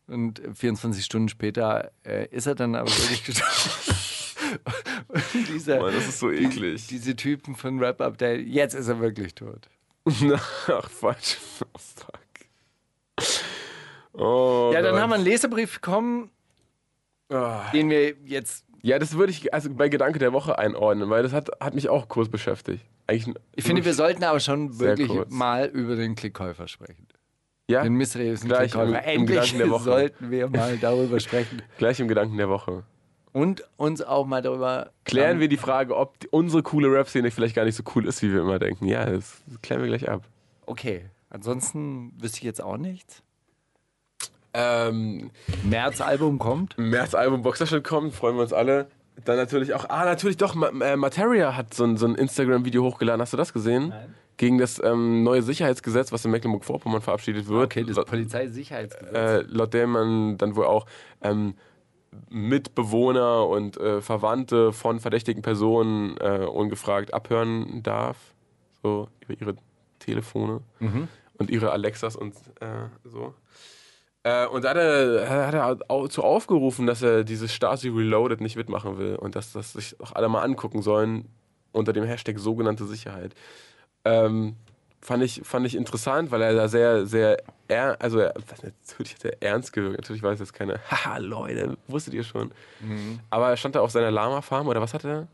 Und 0.07 0.41
24 0.53 1.03
Stunden 1.03 1.29
später 1.29 1.91
äh, 2.03 2.27
ist 2.29 2.47
er 2.47 2.55
dann 2.55 2.75
aber 2.75 2.89
wirklich 2.89 3.23
gestorben. 3.25 3.97
Und 5.33 5.47
dieser, 5.47 5.79
Mann, 5.79 5.93
das 5.93 6.07
ist 6.07 6.19
so 6.19 6.31
eklig. 6.31 6.87
diese 6.87 7.15
Typen 7.15 7.55
von 7.55 7.79
Rap 7.79 8.01
Update, 8.01 8.45
jetzt 8.47 8.73
ist 8.73 8.87
er 8.87 8.99
wirklich 8.99 9.35
tot. 9.35 9.69
Ach, 10.67 10.89
falsch. 10.89 11.37
Oh, 11.61 11.79
fuck. 11.79 12.13
Oh, 14.13 14.71
Ja, 14.73 14.81
dann 14.81 14.91
Gott. 14.93 15.01
haben 15.01 15.09
wir 15.11 15.15
einen 15.15 15.23
Leserbrief 15.25 15.75
bekommen, 15.75 16.29
Ah. 17.29 17.69
den 17.71 17.89
wir 17.89 18.15
jetzt. 18.25 18.65
Ja, 18.81 18.99
das 18.99 19.17
würde 19.17 19.31
ich 19.31 19.53
also 19.53 19.69
bei 19.73 19.89
Gedanke 19.89 20.17
der 20.19 20.31
Woche 20.33 20.57
einordnen, 20.57 21.09
weil 21.09 21.23
das 21.23 21.33
hat, 21.33 21.49
hat 21.59 21.73
mich 21.75 21.89
auch 21.89 22.07
kurz 22.07 22.29
beschäftigt. 22.29 22.85
Eigentlich, 23.07 23.35
Ich 23.55 23.63
finde, 23.65 23.83
wir 23.85 23.93
sollten 23.93 24.23
aber 24.23 24.39
schon 24.39 24.79
wirklich 24.79 25.07
kurz. 25.09 25.29
mal 25.31 25.65
über 25.67 25.95
den 25.95 26.15
Klickkäufer 26.15 26.67
sprechen. 26.67 27.07
ja, 27.69 27.83
Den 27.83 27.93
mysteriösen 27.95 28.47
Gleich 28.47 28.73
im- 28.73 28.79
Klickkäufer. 28.81 29.03
im 29.03 29.19
Endlich 29.21 29.27
Gedanken 29.39 29.57
der 29.57 29.69
Woche. 29.69 29.83
sollten 29.83 30.31
wir 30.31 30.49
mal 30.49 30.77
darüber 30.77 31.19
sprechen. 31.19 31.61
gleich 31.77 31.99
im 31.99 32.07
Gedanken 32.07 32.37
der 32.37 32.49
Woche. 32.49 32.83
Und 33.37 33.63
uns 33.77 34.01
auch 34.01 34.25
mal 34.25 34.41
darüber 34.41 34.89
Klären 35.05 35.39
wir 35.39 35.47
die 35.47 35.57
Frage, 35.57 35.95
ob 35.95 36.19
die, 36.19 36.27
unsere 36.29 36.63
coole 36.63 36.91
Rap-Szene 36.91 37.29
vielleicht 37.29 37.55
gar 37.55 37.65
nicht 37.65 37.75
so 37.75 37.83
cool 37.93 38.07
ist, 38.07 38.23
wie 38.23 38.33
wir 38.33 38.41
immer 38.41 38.57
denken. 38.57 38.87
Ja, 38.87 39.05
das 39.05 39.43
klären 39.61 39.79
wir 39.79 39.89
gleich 39.89 40.09
ab. 40.09 40.23
Okay, 40.65 41.05
ansonsten 41.29 42.13
wüsste 42.19 42.39
ich 42.39 42.43
jetzt 42.45 42.63
auch 42.63 42.77
nichts. 42.77 43.21
Ähm, 44.55 45.29
März-Album 45.65 46.39
kommt. 46.39 46.79
im 46.79 46.89
März 46.89 47.13
Album 47.13 47.43
Boxershot 47.43 47.83
kommt, 47.83 48.15
freuen 48.15 48.37
wir 48.37 48.41
uns 48.41 48.53
alle. 48.53 48.87
Dann 49.23 49.37
natürlich 49.37 49.75
auch, 49.75 49.87
ah, 49.87 50.05
natürlich 50.05 50.37
doch, 50.37 50.55
äh, 50.81 50.95
Materia 50.95 51.55
hat 51.55 51.75
so 51.75 51.83
ein, 51.83 51.95
so 51.95 52.07
ein 52.07 52.15
Instagram-Video 52.15 52.83
hochgeladen. 52.83 53.21
Hast 53.21 53.33
du 53.33 53.37
das 53.37 53.53
gesehen? 53.53 53.89
Nein. 53.89 54.15
Gegen 54.37 54.57
das 54.57 54.81
ähm, 54.83 55.21
neue 55.21 55.43
Sicherheitsgesetz, 55.43 56.11
was 56.11 56.25
in 56.25 56.31
Mecklenburg-Vorpommern 56.31 57.01
verabschiedet 57.01 57.47
wird. 57.47 57.65
Okay, 57.65 57.83
das 57.83 57.97
laut, 57.97 58.07
Polizeisicherheitsgesetz. 58.07 59.15
äh, 59.15 59.41
laut 59.47 59.75
dem 59.75 59.91
man 59.91 60.37
dann 60.39 60.55
wohl 60.55 60.65
auch 60.65 60.87
ähm, 61.21 61.53
Mitbewohner 62.29 63.47
und 63.47 63.77
äh, 63.77 64.01
Verwandte 64.01 64.73
von 64.73 64.99
verdächtigen 64.99 65.41
Personen 65.41 66.17
äh, 66.17 66.45
ungefragt 66.45 67.13
abhören 67.13 67.83
darf. 67.83 68.17
So 68.81 69.07
über 69.21 69.39
ihre 69.39 69.55
Telefone 69.99 70.61
und 71.37 71.49
ihre 71.49 71.71
Alexas 71.71 72.15
und 72.15 72.35
äh, 72.59 72.87
so. 73.03 73.33
Äh, 74.23 74.45
und 74.47 74.63
da 74.63 74.69
hat 74.69 74.77
er, 74.77 75.47
hat 75.47 75.81
er 75.89 76.09
zu 76.09 76.23
aufgerufen, 76.23 76.85
dass 76.87 77.01
er 77.01 77.23
dieses 77.23 77.53
Stasi 77.53 77.89
Reloaded 77.89 78.41
nicht 78.41 78.55
mitmachen 78.55 78.97
will 78.97 79.15
und 79.15 79.35
dass 79.35 79.53
das 79.53 79.73
sich 79.73 79.99
auch 79.99 80.13
alle 80.13 80.29
mal 80.29 80.41
angucken 80.41 80.81
sollen 80.81 81.29
unter 81.71 81.93
dem 81.93 82.03
Hashtag 82.03 82.39
sogenannte 82.39 82.85
Sicherheit. 82.85 83.35
Ähm, 84.05 84.55
fand, 85.01 85.23
ich, 85.23 85.41
fand 85.43 85.65
ich 85.65 85.75
interessant, 85.75 86.31
weil 86.31 86.41
er 86.41 86.53
da 86.53 86.67
sehr, 86.67 87.05
sehr, 87.05 87.37
er, 87.67 87.95
also 88.01 88.19
er, 88.19 88.33
natürlich 88.35 89.13
hat 89.15 89.25
er 89.25 89.41
ernst 89.41 89.73
gewirkt. 89.73 89.97
Natürlich 89.97 90.23
es 90.23 90.39
jetzt 90.39 90.53
keine, 90.53 90.79
haha, 90.91 91.17
Leute, 91.17 91.77
wusstet 91.87 92.13
ihr 92.13 92.23
schon. 92.23 92.51
Aber 93.29 93.49
er 93.49 93.57
stand 93.57 93.75
da 93.75 93.81
auf 93.81 93.91
seiner 93.91 94.11
Lama-Farm 94.11 94.67
oder 94.67 94.81
was 94.81 94.93
hat 94.93 95.05
er? 95.05 95.27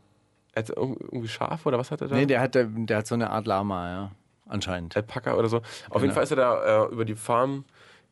Er 0.52 0.62
hat 0.62 0.70
irgendwie 0.70 1.28
Schafe 1.28 1.68
oder 1.68 1.78
was 1.78 1.90
hat 1.90 2.00
er 2.00 2.08
da? 2.08 2.14
nee, 2.14 2.26
der 2.26 2.40
hat, 2.40 2.54
der 2.54 2.96
hat 2.96 3.06
so 3.06 3.14
eine 3.14 3.30
Art 3.30 3.46
Lama, 3.46 3.88
ja. 3.90 4.10
Anscheinend. 4.46 4.94
Alpaka 4.94 5.34
oder 5.34 5.48
so. 5.48 5.56
Auf 5.58 5.64
Genau. 5.88 6.00
jeden 6.02 6.14
Fall 6.14 6.22
ist 6.24 6.30
er 6.30 6.36
da 6.36 6.84
äh, 6.84 6.92
über 6.92 7.04
die 7.04 7.14
Farm 7.16 7.64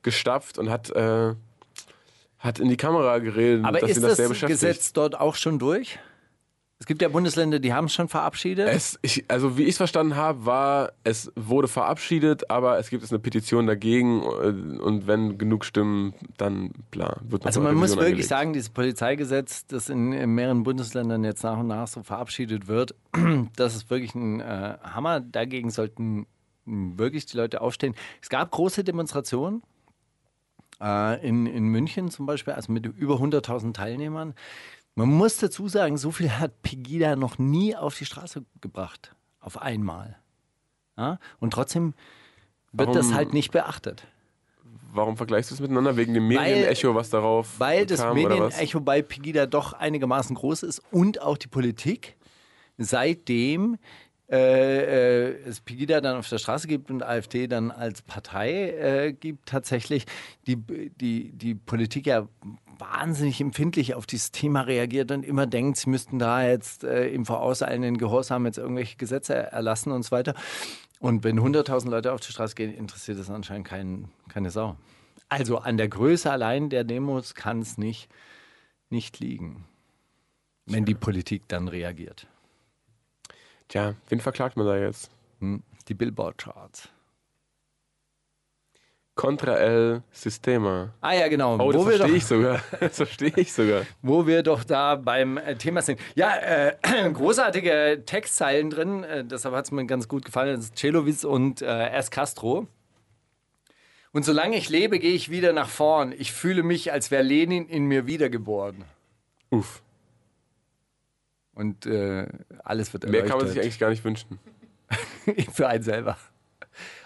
gestapft 0.03 0.59
und 0.59 0.71
hat, 0.71 0.91
äh, 0.91 1.35
hat 2.39 2.59
in 2.59 2.69
die 2.69 2.77
Kamera 2.77 3.19
geredet, 3.19 3.65
Aber 3.65 3.83
ist 3.83 3.97
das 3.99 4.03
das 4.03 4.17
sehr 4.17 4.29
beschäftigt. 4.29 4.61
Gesetz 4.61 4.93
dort 4.93 5.21
auch 5.21 5.35
schon 5.37 5.59
durch? 5.59 5.99
Es 6.83 6.87
gibt 6.87 7.01
ja 7.01 7.09
Bundesländer, 7.09 7.61
die 7.61 7.73
haben 7.73 7.85
es 7.85 7.95
schon 7.95 8.09
verabschiedet. 8.09 8.67
Es, 8.69 8.99
ich, 9.03 9.25
also 9.29 9.57
wie 9.57 9.63
ich 9.63 9.69
es 9.69 9.77
verstanden 9.77 10.17
habe, 10.17 10.47
war, 10.47 10.93
es 11.05 11.31
wurde 11.37 11.69
verabschiedet, 11.69 12.51
aber 12.51 12.77
es 12.81 12.91
gibt 12.91 13.03
jetzt 13.03 13.13
eine 13.13 13.21
Petition 13.21 13.69
dagegen 13.69 14.23
äh, 14.23 14.81
und 14.83 15.07
wenn 15.07 15.39
genug 15.39 15.65
stimmen, 15.65 16.13
dann 16.39 16.73
bla, 16.91 17.21
wird 17.23 17.47
Also 17.47 17.61
man 17.61 17.77
muss 17.77 17.91
wirklich 17.91 18.07
angelegt. 18.07 18.29
sagen, 18.29 18.53
dieses 18.53 18.71
Polizeigesetz, 18.71 19.65
das 19.67 19.91
in, 19.91 20.13
in 20.13 20.31
mehreren 20.31 20.65
Bundesländern 20.65 21.23
jetzt 21.23 21.45
nach 21.45 21.57
und 21.57 21.69
nach 21.69 21.87
so 21.87 22.03
verabschiedet 22.03 22.67
wird, 22.67 22.97
das 23.55 23.77
ist 23.77 23.89
wirklich 23.89 24.17
ein 24.17 24.41
äh, 24.41 24.77
Hammer. 24.83 25.21
Dagegen 25.21 25.71
sollten 25.71 26.27
wirklich 26.67 27.27
die 27.27 27.37
Leute 27.37 27.61
aufstehen. 27.61 27.95
Es 28.21 28.29
gab 28.29 28.51
große 28.51 28.83
Demonstrationen 28.83 29.63
äh, 30.81 31.25
in, 31.25 31.47
in 31.47 31.63
München 31.67 32.11
zum 32.11 32.27
Beispiel, 32.27 32.55
also 32.55 32.73
mit 32.73 32.87
über 32.87 33.15
100.000 33.21 33.73
Teilnehmern. 33.73 34.35
Man 34.95 35.09
muss 35.09 35.39
dazu 35.39 35.69
sagen, 35.69 35.97
so 35.97 36.11
viel 36.11 36.31
hat 36.31 36.63
Pegida 36.63 37.17
noch 37.17 37.39
nie 37.39 37.75
auf 37.75 37.97
die 37.97 38.05
Straße 38.05 38.45
gebracht. 38.61 39.15
Auf 39.41 39.61
einmal. 39.61 40.19
Ja? 40.99 41.19
Und 41.41 41.53
trotzdem 41.53 41.95
wird 42.73 42.89
Warum- 42.89 42.95
das 42.95 43.15
halt 43.15 43.33
nicht 43.33 43.53
beachtet. 43.53 44.07
warum 44.93 45.17
vergleichst 45.17 45.51
du 45.51 45.55
es 45.55 45.61
miteinander? 45.61 45.97
Wegen 45.97 46.13
dem 46.15 46.29
Medienecho, 46.29 46.95
was 46.95 47.09
darauf 47.11 47.59
Weil 47.59 47.87
das 47.87 48.01
kam? 48.01 48.15
Medienecho 48.15 48.81
bei 48.81 49.01
Pegida 49.01 49.47
doch 49.47 49.73
einigermaßen 49.73 50.37
groß 50.37 50.63
ist 50.65 50.83
und 50.91 51.21
auch 51.23 51.39
die 51.39 51.49
Politik. 51.49 52.17
Seitdem 52.77 53.79
äh, 54.31 55.29
äh, 55.29 55.39
es 55.47 55.61
Pegida 55.61 56.01
dann 56.01 56.17
auf 56.17 56.29
der 56.29 56.39
Straße 56.39 56.67
gibt 56.67 56.91
und 56.91 57.03
AfD 57.03 57.49
dann 57.49 57.71
als 57.71 58.03
Partei 58.03 58.71
äh, 58.71 59.13
gibt, 59.13 59.47
tatsächlich 59.47 60.07
die, 60.47 60.57
die, 60.57 61.33
die 61.33 61.55
Politik 61.55 62.07
ja 62.07 62.29
wahnsinnig 62.79 63.41
empfindlich 63.41 63.95
auf 63.95 64.07
dieses 64.07 64.31
Thema 64.31 64.63
reagiert 64.63 65.11
und 65.11 65.25
immer 65.25 65.47
denkt, 65.47 65.77
sie 65.77 65.91
müssten 65.91 66.19
da 66.19 66.47
jetzt 66.47 66.85
äh, 66.85 67.09
im 67.09 67.27
vorauseilenden 67.27 67.99
Gehorsam 67.99 68.47
jetzt 68.47 68.59
irgendwelche 68.59 68.97
Gesetze 68.97 69.35
erlassen 69.35 69.93
und 69.93 70.03
so 70.03 70.11
weiter. 70.13 70.35
Und 70.99 71.25
wenn 71.25 71.39
100.000 71.39 71.91
Leute 71.91 72.13
auf 72.13 72.21
die 72.21 72.33
Straße 72.33 72.55
gehen, 72.55 72.73
interessiert 72.73 73.19
das 73.19 73.29
anscheinend 73.29 73.67
kein, 73.67 74.09
keine 74.29 74.51
Sau. 74.51 74.77
Also 75.29 75.59
an 75.59 75.77
der 75.77 75.89
Größe 75.89 76.31
allein 76.31 76.71
der 76.71 76.85
Demos 76.85 77.35
kann 77.35 77.61
es 77.61 77.77
nicht, 77.77 78.09
nicht 78.89 79.19
liegen, 79.19 79.65
wenn 80.67 80.85
die 80.85 80.95
Politik 80.95 81.43
dann 81.49 81.69
reagiert. 81.69 82.29
Tja, 83.73 83.95
wen 84.11 84.21
verklagt 84.21 84.59
man 84.59 84.67
da 84.67 84.77
jetzt? 84.77 85.11
Hm, 85.41 85.63
Die 85.89 85.95
Billboard-Charts. 85.95 86.91
Contra 89.15 89.57
el 89.57 90.03
Sistema. 90.11 90.93
Ah 91.01 91.15
ja, 91.15 91.29
genau. 91.29 91.55
Oh, 91.59 91.73
das 91.73 91.81
wo, 91.81 91.89
wir 91.89 91.97
doch, 91.97 92.07
verstehe 92.07 92.17
ich 92.19 92.27
sogar. 92.27 92.61
Das 92.81 92.97
verstehe 92.97 93.33
ich 93.37 93.51
sogar. 93.51 93.87
wo 94.03 94.27
wir 94.27 94.43
doch 94.43 94.65
da 94.65 94.97
beim 94.97 95.39
äh, 95.39 95.57
Thema 95.57 95.81
sind. 95.81 95.99
Ja, 96.15 96.37
äh, 96.37 96.77
großartige 97.15 98.03
Textzeilen 98.05 98.69
drin. 98.69 99.05
Äh, 99.05 99.25
deshalb 99.25 99.55
hat 99.55 99.65
es 99.65 99.71
mir 99.71 99.87
ganz 99.87 100.07
gut 100.07 100.27
gefallen. 100.27 100.55
Das 100.55 100.67
ist 100.67 100.77
Celowitz 100.77 101.25
und 101.25 101.63
äh, 101.63 101.89
S. 101.93 102.11
Castro. 102.11 102.67
Und 104.13 104.27
solange 104.27 104.59
ich 104.59 104.69
lebe, 104.69 104.99
gehe 104.99 105.15
ich 105.15 105.31
wieder 105.31 105.55
nach 105.55 105.71
vorn. 105.71 106.13
Ich 106.13 106.31
fühle 106.33 106.63
mich, 106.63 106.93
als 106.93 107.11
wäre 107.11 107.23
Lenin 107.23 107.71
in 107.71 107.87
mir 107.87 108.07
wiedergeboren. 108.07 108.85
Uff. 109.49 109.83
Und 111.55 111.87
äh, 111.87 112.27
alles 112.65 112.93
wird 112.93 113.05
Mehr 113.05 113.13
erleuchtet. 113.13 113.31
kann 113.31 113.39
man 113.39 113.49
sich 113.49 113.61
eigentlich 113.61 113.79
gar 113.79 113.91
nicht 113.91 114.05
wünschen. 114.05 114.39
Für 115.53 115.69
einen 115.69 115.83
selber. 115.83 116.17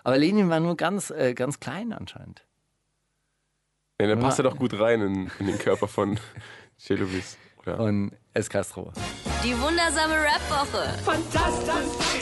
Aber 0.05 0.19
Lenin 0.19 0.49
war 0.49 0.61
nur 0.61 0.77
ganz, 0.77 1.11
äh, 1.11 1.35
ganz 1.35 1.59
klein 1.59 1.93
anscheinend. 1.93 2.45
Ja, 4.01 4.09
dann 4.09 4.21
passt 4.21 4.39
er 4.39 4.45
doch 4.45 4.57
gut 4.57 4.79
rein 4.79 5.01
in, 5.01 5.31
in 5.39 5.47
den 5.47 5.59
Körper 5.59 5.89
von. 5.89 6.19
Oder? 7.63 7.77
Von 7.79 8.13
S. 8.35 8.51
Castro. 8.51 8.93
Die 9.43 9.59
wundersame 9.61 10.15
Rap-Woche. 10.15 10.99
Fantastisch. 11.03 12.21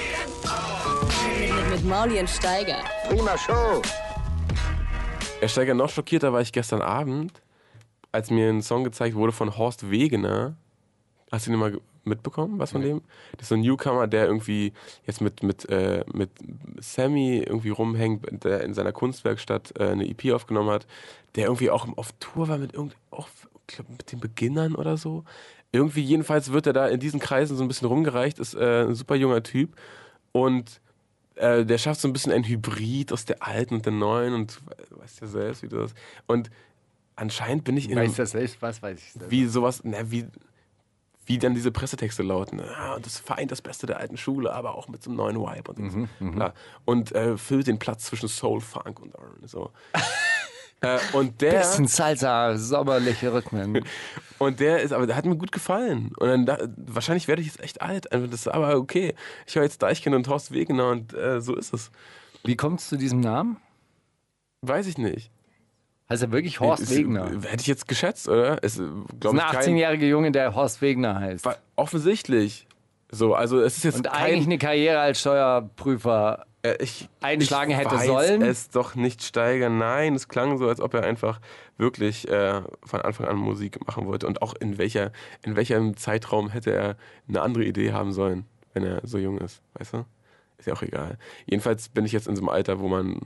Mit, 1.39 1.71
mit 1.71 1.85
Mauli 1.85 2.21
und 2.21 2.31
Steiger. 2.31 2.79
Prima 3.09 3.37
Show. 3.37 3.83
Er 5.41 5.49
Steiger, 5.49 5.75
noch 5.75 5.91
schockierter 5.91 6.33
war 6.33 6.41
ich 6.41 6.53
gestern 6.53 6.81
Abend, 6.81 7.43
als 8.13 8.31
mir 8.31 8.49
ein 8.49 8.63
Song 8.63 8.85
gezeigt 8.85 9.17
wurde 9.17 9.33
von 9.33 9.59
Horst 9.59 9.91
Wegener. 9.91 10.57
Hast 11.31 11.47
du 11.47 11.51
den 11.51 11.59
mal 11.59 11.79
mitbekommen, 12.07 12.59
was 12.59 12.73
von 12.73 12.83
dem? 12.83 13.03
Das 13.33 13.43
ist 13.43 13.49
so 13.49 13.55
ein 13.55 13.61
Newcomer, 13.63 14.07
der 14.07 14.27
irgendwie 14.27 14.73
jetzt 15.07 15.21
mit, 15.21 15.43
mit, 15.43 15.69
äh, 15.69 16.05
mit 16.13 16.31
Sammy 16.79 17.39
irgendwie 17.39 17.71
rumhängt, 17.71 18.45
der 18.45 18.63
in 18.65 18.75
seiner 18.75 18.93
Kunstwerkstatt 18.93 19.75
äh, 19.79 19.89
eine 19.89 20.09
EP 20.09 20.33
aufgenommen 20.33 20.71
hat, 20.71 20.87
der 21.37 21.45
irgendwie 21.47 21.71
auch 21.71 21.87
auf 21.97 22.13
Tour 22.21 22.49
war 22.49 22.59
mit 22.59 22.75
irgend, 22.75 22.95
auch, 23.11 23.29
glaub, 23.67 23.89
mit 23.91 24.11
den 24.13 24.21
Beginnern 24.21 24.75
oder 24.75 24.97
so. 24.97 25.25
Irgendwie, 25.73 26.03
jedenfalls 26.03 26.53
wird 26.53 26.67
er 26.69 26.73
da 26.73 26.87
in 26.89 27.01
diesen 27.01 27.19
Kreisen 27.21 27.57
so 27.57 27.65
ein 27.65 27.69
bisschen 27.69 27.89
rumgereicht, 27.89 28.39
ist 28.39 28.55
äh, 28.55 28.85
ein 28.85 28.95
super 28.95 29.17
junger 29.17 29.43
Typ 29.43 29.75
und 30.33 30.81
äh, 31.37 31.65
der 31.65 31.79
schafft 31.79 32.01
so 32.01 32.07
ein 32.09 32.13
bisschen 32.13 32.31
ein 32.31 32.45
Hybrid 32.45 33.13
aus 33.13 33.25
der 33.25 33.43
alten 33.43 33.75
und 33.75 33.85
der 33.87 33.93
neuen 33.93 34.35
und 34.35 34.61
we- 34.67 35.01
weißt 35.01 35.21
ja 35.23 35.27
selbst, 35.27 35.63
wie 35.65 35.69
du 35.69 35.79
das. 35.79 35.93
Und 36.29 36.49
anscheinend 37.17 37.65
bin 37.65 37.77
ich 37.77 37.91
in 37.91 37.99
einem, 37.99 38.09
Weiß 38.09 38.17
das 38.17 38.31
selbst? 38.31 38.63
Was 38.63 38.81
weiß 38.83 38.99
ich 38.99 39.13
selbst? 39.13 39.31
wie 39.33 39.47
sowas, 39.47 39.81
na, 39.83 40.09
wie, 40.13 40.27
wie 41.27 41.39
dann 41.39 41.55
diese 41.55 41.71
Pressetexte 41.71 42.23
lauten. 42.23 42.61
Ah, 42.61 42.95
und 42.95 43.07
das 43.07 43.19
vereint 43.19 43.51
das 43.51 43.63
Beste 43.63 43.87
der 43.87 43.99
alten 43.99 44.17
Schule, 44.17 44.53
aber 44.53 44.75
auch 44.75 44.89
mit 44.89 45.03
so 45.03 45.11
einem 45.11 45.17
neuen 45.17 45.37
Vibe 45.37 45.73
und 45.73 46.09
so. 46.21 46.31
Klar. 46.33 46.55
Und 46.85 47.13
äh, 47.13 47.37
füllt 47.37 47.67
den 47.67 47.79
Platz 47.79 48.05
zwischen 48.05 48.29
Soul, 48.29 48.61
Funk 48.61 49.01
und 49.01 49.15
R&B, 49.15 49.47
so. 49.47 49.71
äh, 50.81 50.99
und 51.13 51.41
der 51.41 51.61
Bisschen 51.61 51.87
Salsa, 51.87 52.57
sommerliche 52.57 53.33
Rhythmen. 53.33 53.85
und 54.39 54.61
der 54.61 54.83
ist, 54.83 54.93
aber 54.93 55.07
der 55.07 55.17
hat 55.17 55.25
mir 55.25 55.37
gut 55.37 55.53
gefallen. 55.53 56.13
Und 56.19 56.29
dann 56.29 56.47
da, 56.47 56.59
wahrscheinlich 56.77 57.29
werde 57.29 57.41
ich 57.41 57.49
jetzt 57.49 57.61
echt 57.61 57.81
alt. 57.81 58.13
Also 58.13 58.27
Das 58.27 58.41
ist 58.41 58.49
aber 58.49 58.77
okay. 58.77 59.15
Ich 59.47 59.55
höre 59.55 59.63
jetzt 59.63 59.83
Deichkind 59.83 60.15
und 60.15 60.29
Horst 60.29 60.53
Wegener 60.53 60.91
und 60.91 61.15
äh, 61.15 61.41
so 61.41 61.55
ist 61.55 61.73
es. 61.73 61.91
Wie 62.45 62.57
kommt 62.57 62.81
es 62.81 62.89
zu 62.89 62.97
diesem 62.97 63.21
Namen? 63.21 63.57
Weiß 64.61 64.87
ich 64.87 64.99
nicht. 64.99 65.31
Heißt 66.09 66.23
er 66.23 66.33
wirklich 66.33 66.61
Horst 66.61 66.83
Ist- 66.83 66.97
Wegner? 66.97 67.31
Hätte 67.31 67.61
ich 67.63 67.67
jetzt 67.67 67.89
geschätzt, 67.89 68.29
oder? 68.29 68.57
Glaube 68.57 68.67
ist 68.67 68.77
ich, 68.79 68.83
ein 68.83 69.39
kein, 69.39 69.39
18-jähriger 69.77 70.07
Junge, 70.07 70.33
der 70.33 70.55
Horst 70.55 70.83
Wegner 70.83 71.19
heißt. 71.19 71.49
Offensichtlich. 71.77 72.67
So, 73.11 73.35
also 73.35 73.61
es 73.61 73.77
ist 73.79 73.85
jetzt 73.85 73.97
Und 73.99 74.09
eigentlich 74.09 74.47
eine 74.47 74.59
Karriere 74.59 74.99
als 74.99 75.21
Steuerprüfer. 75.21 76.47
äh, 76.63 76.77
ich, 76.83 77.09
einschlagen 77.21 77.71
ich 77.71 77.77
hätte 77.77 77.93
weiß 77.93 78.07
sollen. 78.07 78.43
es 78.43 78.71
doch 78.71 78.95
nicht 78.97 79.23
steigern. 79.23 79.79
Nein, 79.79 80.15
es 80.15 80.29
klang 80.29 80.59
so, 80.59 80.69
als 80.69 80.81
ob 80.81 80.95
er 80.95 81.05
einfach 81.05 81.41
wirklich 81.79 82.29
äh, 82.29 82.61
von 82.85 83.01
Anfang 83.03 83.27
an 83.27 83.37
Musik 83.37 83.85
machen 83.87 84.07
wollte. 84.07 84.27
Und 84.27 84.43
auch 84.43 84.55
in 84.55 84.79
welcher, 84.79 85.13
in 85.43 85.57
welchem 85.57 85.97
Zeitraum 85.97 86.51
hätte 86.51 86.73
er 86.73 86.97
eine 87.29 87.41
andere 87.43 87.65
Idee 87.65 87.93
haben 87.93 88.13
sollen, 88.13 88.47
wenn 88.73 88.85
er 88.85 89.01
so 89.05 89.19
jung 89.19 89.39
ist, 89.39 89.63
weißt 89.75 89.95
du? 89.95 90.05
Ist 90.59 90.67
ja 90.67 90.75
auch 90.75 90.83
egal. 90.83 91.19
Jedenfalls 91.47 91.89
bin 91.89 92.05
ich 92.05 92.13
jetzt 92.13 92.27
in 92.29 92.37
so 92.37 92.43
einem 92.43 92.49
Alter, 92.49 92.79
wo 92.81 92.89
man 92.89 93.21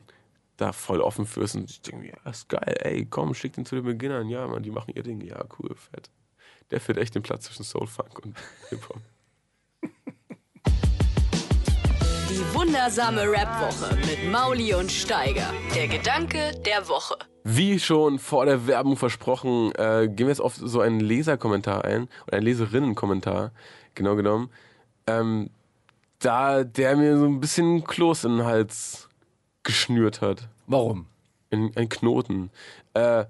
da 0.58 0.72
voll 0.72 1.00
offen 1.00 1.24
für 1.24 1.42
ist 1.42 1.54
und 1.54 1.70
ich 1.70 1.80
denke 1.80 2.02
mir, 2.02 2.12
ja, 2.12 2.30
ist 2.30 2.48
geil, 2.48 2.74
ey, 2.80 3.06
komm, 3.06 3.32
schick 3.32 3.54
den 3.54 3.64
zu 3.64 3.76
den 3.76 3.84
Beginnern. 3.84 4.28
Ja, 4.28 4.46
Mann, 4.46 4.62
die 4.62 4.70
machen 4.70 4.92
ihr 4.94 5.02
Ding. 5.02 5.20
Ja, 5.20 5.44
cool, 5.58 5.74
fett. 5.74 6.10
Der 6.70 6.80
führt 6.80 6.98
echt 6.98 7.14
den 7.14 7.22
Platz 7.22 7.44
zwischen 7.44 7.64
Soul, 7.64 7.86
Funk 7.86 8.18
und 8.18 8.36
Hip-Hop. 8.68 9.00
Die 12.28 12.54
wundersame 12.54 13.22
Rap-Woche 13.22 13.96
mit 13.96 14.30
Mauli 14.30 14.74
und 14.74 14.90
Steiger. 14.90 15.50
Der 15.74 15.88
Gedanke 15.88 16.52
der 16.66 16.88
Woche. 16.88 17.16
Wie 17.44 17.78
schon 17.78 18.18
vor 18.18 18.44
der 18.44 18.66
Werbung 18.66 18.96
versprochen, 18.96 19.72
äh, 19.76 20.08
gehen 20.08 20.26
wir 20.26 20.28
jetzt 20.28 20.40
auf 20.40 20.54
so 20.56 20.80
einen 20.80 21.00
Leserkommentar 21.00 21.84
ein, 21.84 22.08
oder 22.26 22.36
einen 22.36 22.44
Leserinnenkommentar, 22.44 23.52
genau 23.94 24.16
genommen, 24.16 24.50
ähm, 25.06 25.50
da 26.18 26.64
der 26.64 26.96
mir 26.96 27.16
so 27.16 27.24
ein 27.24 27.40
bisschen 27.40 27.84
Kloß 27.84 28.24
in 28.24 28.38
den 28.38 28.44
Hals 28.44 29.07
geschnürt 29.68 30.22
hat. 30.22 30.48
Warum? 30.66 31.04
In, 31.50 31.76
ein 31.76 31.90
Knoten. 31.90 32.50
Äh, 32.94 33.26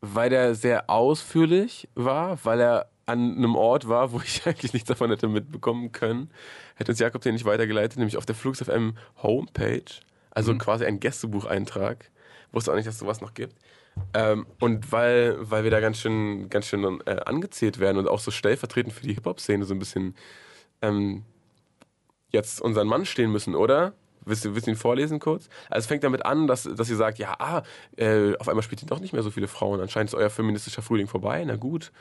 weil 0.00 0.28
der 0.28 0.56
sehr 0.56 0.90
ausführlich 0.90 1.88
war, 1.94 2.44
weil 2.44 2.60
er 2.60 2.90
an 3.06 3.36
einem 3.36 3.54
Ort 3.54 3.88
war, 3.88 4.10
wo 4.10 4.20
ich 4.20 4.44
eigentlich 4.46 4.72
nichts 4.72 4.88
davon 4.88 5.10
hätte 5.10 5.28
mitbekommen 5.28 5.92
können. 5.92 6.30
Hätte 6.74 6.90
uns 6.90 6.98
Jakob 6.98 7.22
den 7.22 7.34
nicht 7.34 7.44
weitergeleitet, 7.44 7.96
nämlich 7.96 8.16
auf 8.16 8.26
der 8.26 8.34
Flux 8.34 8.60
FM 8.60 8.96
Homepage. 9.22 9.84
Also 10.32 10.52
quasi 10.58 10.84
ein 10.84 10.98
Gästebucheintrag. 10.98 12.10
Wusste 12.50 12.72
auch 12.72 12.76
nicht, 12.76 12.88
dass 12.88 12.94
es 12.94 13.00
sowas 13.00 13.20
noch 13.20 13.32
gibt. 13.32 13.54
Ähm, 14.14 14.46
und 14.58 14.90
weil, 14.90 15.36
weil 15.38 15.62
wir 15.62 15.70
da 15.70 15.78
ganz 15.78 15.98
schön, 15.98 16.50
ganz 16.50 16.66
schön 16.66 17.00
äh, 17.06 17.20
angezählt 17.24 17.78
werden 17.78 17.98
und 17.98 18.08
auch 18.08 18.18
so 18.18 18.32
stellvertretend 18.32 18.92
für 18.92 19.06
die 19.06 19.14
Hip-Hop-Szene 19.14 19.64
so 19.64 19.74
ein 19.74 19.78
bisschen 19.78 20.16
ähm, 20.82 21.24
jetzt 22.30 22.60
unseren 22.60 22.88
Mann 22.88 23.06
stehen 23.06 23.30
müssen, 23.30 23.54
oder? 23.54 23.94
Willst 24.26 24.44
du, 24.44 24.54
willst 24.54 24.66
du 24.66 24.72
ihn 24.72 24.76
vorlesen 24.76 25.20
kurz? 25.20 25.48
Also 25.70 25.84
es 25.84 25.86
fängt 25.86 26.04
damit 26.04 26.26
an, 26.26 26.46
dass, 26.46 26.64
dass 26.64 26.90
ihr 26.90 26.96
sagt, 26.96 27.18
ja, 27.18 27.34
ah, 27.38 27.62
äh, 27.96 28.36
auf 28.38 28.48
einmal 28.48 28.62
spielt 28.62 28.82
ihr 28.82 28.88
doch 28.88 29.00
nicht 29.00 29.12
mehr 29.12 29.22
so 29.22 29.30
viele 29.30 29.46
Frauen. 29.48 29.80
Anscheinend 29.80 30.10
ist 30.10 30.14
euer 30.14 30.30
feministischer 30.30 30.82
Frühling 30.82 31.06
vorbei. 31.06 31.44
Na 31.46 31.56
gut. 31.56 31.92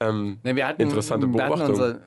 Ähm, 0.00 0.38
Ne, 0.42 0.56
wir 0.56 0.66
hatten, 0.66 0.82
Interessante 0.82 1.26
Beobachtung. 1.28 1.68
Unser, 1.70 2.00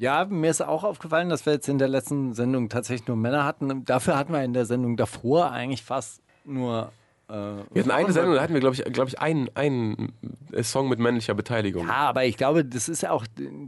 ja, 0.00 0.24
mir 0.24 0.50
ist 0.50 0.60
auch 0.60 0.82
aufgefallen, 0.82 1.28
dass 1.28 1.46
wir 1.46 1.52
jetzt 1.54 1.68
in 1.68 1.78
der 1.78 1.88
letzten 1.88 2.34
Sendung 2.34 2.68
tatsächlich 2.68 3.06
nur 3.06 3.16
Männer 3.16 3.44
hatten. 3.44 3.84
Dafür 3.84 4.18
hatten 4.18 4.32
wir 4.32 4.42
in 4.42 4.52
der 4.52 4.66
Sendung 4.66 4.96
davor 4.96 5.50
eigentlich 5.50 5.82
fast 5.82 6.22
nur. 6.44 6.92
Äh, 7.28 7.32
wir 7.32 7.82
hatten 7.82 7.90
eine 7.90 8.12
Sendung, 8.12 8.34
da 8.34 8.42
hatten 8.42 8.52
wir, 8.52 8.60
glaube 8.60 8.76
ich, 8.76 8.84
glaub 8.92 9.08
ich 9.08 9.18
einen, 9.20 9.48
einen 9.54 10.12
Song 10.62 10.88
mit 10.88 10.98
männlicher 10.98 11.34
Beteiligung. 11.34 11.86
Ja, 11.86 12.08
aber 12.08 12.24
ich 12.24 12.36
glaube, 12.36 12.64
das 12.64 12.88
ist 12.88 13.02
ja 13.02 13.10
auch, 13.12 13.26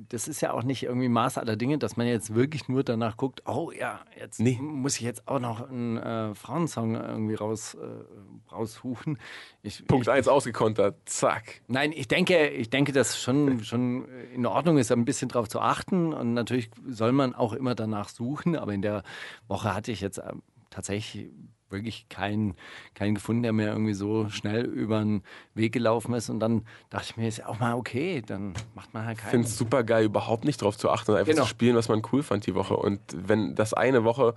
das 0.08 0.28
ist 0.28 0.40
ja 0.42 0.52
auch 0.52 0.62
nicht 0.62 0.82
irgendwie 0.82 1.08
Maß 1.08 1.38
aller 1.38 1.56
Dinge, 1.56 1.78
dass 1.78 1.96
man 1.96 2.06
jetzt 2.06 2.34
wirklich 2.34 2.68
nur 2.68 2.84
danach 2.84 3.16
guckt, 3.16 3.42
oh 3.46 3.70
ja, 3.70 4.00
jetzt 4.18 4.40
Nee. 4.40 4.58
muss 4.60 4.96
ich 4.96 5.02
jetzt 5.02 5.26
auch 5.26 5.40
noch 5.40 5.68
einen 5.68 5.96
äh, 5.96 6.34
Frauensong 6.34 6.94
irgendwie 6.94 7.34
raus, 7.34 7.74
äh, 7.74 8.52
raussuchen. 8.52 9.18
Ich, 9.62 9.86
Punkt 9.86 10.07
ich, 10.07 10.12
1 10.12 10.28
ausgekontert. 10.28 10.96
Zack. 11.07 11.62
Nein, 11.66 11.92
ich 11.92 12.09
denke, 12.09 12.48
ich 12.48 12.70
denke, 12.70 12.92
dass 12.92 13.20
schon, 13.20 13.64
schon 13.64 14.07
in 14.34 14.46
Ordnung 14.46 14.78
ist, 14.78 14.92
ein 14.92 15.04
bisschen 15.04 15.28
drauf 15.28 15.48
zu 15.48 15.61
achten. 15.61 16.12
Und 16.12 16.34
natürlich 16.34 16.70
soll 16.88 17.12
man 17.12 17.34
auch 17.34 17.52
immer 17.52 17.74
danach 17.74 18.09
suchen. 18.09 18.57
Aber 18.57 18.72
in 18.72 18.82
der 18.82 19.02
Woche 19.48 19.74
hatte 19.74 19.92
ich 19.92 20.00
jetzt 20.00 20.18
ähm, 20.18 20.42
tatsächlich 20.70 21.30
wirklich 21.70 22.08
keinen, 22.08 22.54
keinen 22.94 23.14
gefunden, 23.16 23.42
der 23.42 23.52
mir 23.52 23.68
irgendwie 23.68 23.94
so 23.94 24.28
schnell 24.28 24.64
über 24.64 25.00
den 25.00 25.22
Weg 25.54 25.72
gelaufen 25.72 26.14
ist. 26.14 26.30
Und 26.30 26.40
dann 26.40 26.64
dachte 26.90 27.06
ich 27.10 27.16
mir, 27.16 27.26
ist 27.28 27.38
ja 27.38 27.46
auch 27.48 27.58
mal 27.58 27.74
okay, 27.74 28.22
dann 28.24 28.54
macht 28.74 28.94
man 28.94 29.04
halt 29.04 29.16
Ich 29.18 29.22
keinen. 29.24 29.30
finde 29.32 29.48
es 29.48 29.58
super 29.58 29.82
geil, 29.84 30.04
überhaupt 30.04 30.44
nicht 30.44 30.62
drauf 30.62 30.76
zu 30.78 30.90
achten 30.90 31.10
und 31.12 31.16
einfach 31.18 31.32
Genau. 31.32 31.42
zu 31.44 31.48
spielen, 31.48 31.74
was 31.76 31.88
man 31.88 32.02
cool 32.12 32.22
fand 32.22 32.46
die 32.46 32.54
Woche. 32.54 32.76
Und 32.76 33.00
wenn 33.14 33.54
das 33.54 33.74
eine 33.74 34.04
Woche, 34.04 34.34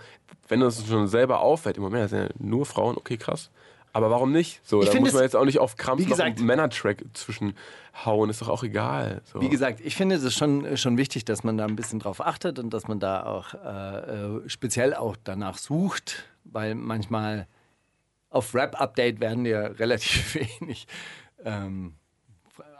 wenn 0.47 0.63
uns 0.63 0.85
schon 0.87 1.07
selber 1.07 1.41
auffällt, 1.41 1.77
im 1.77 1.83
Moment 1.83 2.03
das 2.05 2.11
sind 2.11 2.21
ja 2.23 2.29
nur 2.39 2.65
Frauen, 2.65 2.97
okay, 2.97 3.17
krass. 3.17 3.51
Aber 3.91 4.11
warum 4.11 4.31
nicht? 4.31 4.61
So, 4.63 4.83
Ich 4.83 4.89
da 4.89 4.99
muss 4.99 5.13
man 5.13 5.23
jetzt 5.23 5.35
auch 5.35 5.45
nicht 5.45 5.57
auf 5.57 5.75
Krampf 5.75 5.99
wie 5.99 6.03
noch 6.03 6.11
gesagt- 6.11 6.37
einen 6.37 6.45
Männertrack 6.45 7.03
zwischenhauen, 7.13 8.29
ist 8.29 8.41
doch 8.41 8.49
auch 8.49 8.63
egal. 8.63 9.21
So. 9.25 9.41
Wie 9.41 9.49
gesagt, 9.49 9.79
ich 9.83 9.95
finde 9.95 10.15
es 10.15 10.23
ist 10.23 10.35
schon, 10.35 10.77
schon 10.77 10.97
wichtig, 10.97 11.25
dass 11.25 11.43
man 11.43 11.57
da 11.57 11.65
ein 11.65 11.75
bisschen 11.75 11.99
drauf 11.99 12.21
achtet 12.25 12.59
und 12.59 12.71
dass 12.71 12.87
man 12.87 12.99
da 12.99 13.23
auch 13.25 13.53
äh, 13.55 14.37
äh, 14.37 14.49
speziell 14.49 14.93
auch 14.93 15.15
danach 15.23 15.57
sucht, 15.57 16.25
weil 16.43 16.75
manchmal 16.75 17.47
auf 18.29 18.53
Rap-Update 18.53 19.19
werden 19.19 19.43
dir 19.43 19.75
relativ 19.79 20.35
wenig 20.35 20.87
ähm, 21.43 21.93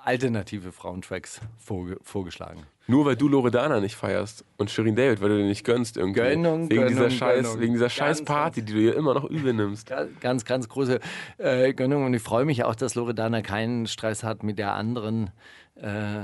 alternative 0.04 0.72
Frauentracks 0.72 1.42
vorge 1.58 1.98
vorgeschlagen. 2.02 2.64
Nur 2.88 3.06
weil 3.06 3.16
du 3.16 3.28
Loredana 3.28 3.80
nicht 3.80 3.96
feierst 3.96 4.44
und 4.58 4.72
Shirin 4.72 4.96
David, 4.96 5.22
weil 5.22 5.30
du 5.30 5.38
dir 5.38 5.46
nicht 5.46 5.64
gönnst 5.64 5.98
irgendwie. 5.98 6.22
Gönnung, 6.22 6.70
wegen 6.72 6.88
dieser 6.88 7.04
Gönnung, 7.04 7.18
Scheiß, 7.18 7.44
Gönnung. 7.44 7.62
wegen 7.62 7.74
dieser 7.74 7.86
Ganz, 7.86 7.94
scheiß 7.94 8.26
Party, 8.26 8.64
die 8.64 8.74
du 8.74 8.80
dir 8.80 8.96
immer 8.96 9.14
noch 9.14 9.26
übel 9.26 9.54
nimmst. 9.54 9.92
Ganz, 10.22 10.46
ganz 10.46 10.68
große 10.68 11.00
äh, 11.38 11.74
Gönnung 11.74 12.06
und 12.06 12.14
ich 12.16 12.24
freue 12.24 12.46
mich 12.46 12.64
auch, 12.64 12.74
dass 12.74 12.96
Loredana 12.96 13.42
keinen 13.42 13.86
Stress 13.86 14.24
hat 14.24 14.42
mit 14.42 14.58
der 14.58 14.74
anderen. 14.74 15.30
Äh, 15.76 16.24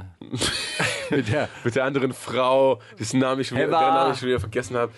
mit 1.12 1.32
der 1.32 1.50
Mit 1.64 1.76
der 1.76 1.84
anderen 1.84 2.14
Frau, 2.14 2.82
dessen 3.00 3.20
Namen 3.20 3.42
ich 3.42 3.48
schon, 3.50 3.60
wieder, 3.60 3.70
Namen 3.70 4.14
ich 4.14 4.20
schon 4.20 4.30
wieder 4.30 4.40
vergessen 4.40 4.76
habe. 4.76 4.92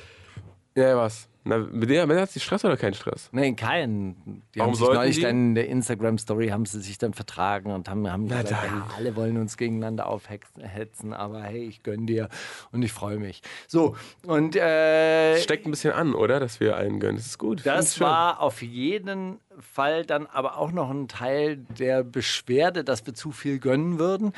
Ja, 0.76 0.96
was? 0.96 1.28
Na, 1.48 1.60
mit 1.60 1.90
der, 1.90 2.08
hat 2.08 2.30
sie 2.30 2.40
Stress 2.40 2.66
oder 2.66 2.76
keinen 2.76 2.94
Stress? 2.94 3.30
Nein, 3.32 3.56
keinen. 3.56 4.44
Die 4.54 4.60
Warum 4.60 4.74
haben 4.74 4.78
sich 4.78 4.88
neulich 4.88 5.16
die? 5.16 5.22
dann 5.22 5.32
in 5.50 5.56
der 5.56 5.68
Instagram-Story 5.70 6.50
haben 6.50 6.66
sie 6.66 6.82
sich 6.82 6.98
dann 6.98 7.14
vertragen 7.14 7.72
und 7.72 7.90
haben, 7.90 8.10
haben 8.12 8.28
gesagt, 8.28 8.52
ja, 8.52 8.88
alle 8.98 9.16
wollen 9.16 9.38
uns 9.38 9.56
gegeneinander 9.56 10.08
aufhetzen, 10.08 11.14
aber 11.14 11.42
hey, 11.44 11.66
ich 11.66 11.84
gönn 11.84 12.06
dir 12.06 12.28
und 12.72 12.84
ich 12.84 12.92
freue 12.92 13.18
mich. 13.18 13.42
So, 13.68 13.96
und 14.26 14.56
äh, 14.56 15.38
Steckt 15.38 15.66
ein 15.66 15.72
bisschen 15.72 15.94
an, 15.94 16.14
oder? 16.14 16.40
Dass 16.40 16.60
wir 16.60 16.76
allen 16.76 17.00
gönnen. 17.00 17.16
Das 17.16 17.28
ist 17.28 17.38
gut. 17.38 17.66
Das 17.66 18.00
war 18.00 18.42
auf 18.42 18.62
jeden 18.62 19.40
Fall 19.60 20.06
dann 20.06 20.28
aber 20.28 20.58
auch 20.58 20.72
noch 20.72 20.90
ein 20.90 21.08
Teil 21.08 21.58
der 21.58 22.04
Beschwerde, 22.04 22.84
dass 22.84 23.06
wir 23.06 23.14
zu 23.14 23.32
viel 23.32 23.60
gönnen 23.60 24.00
würden 24.00 24.34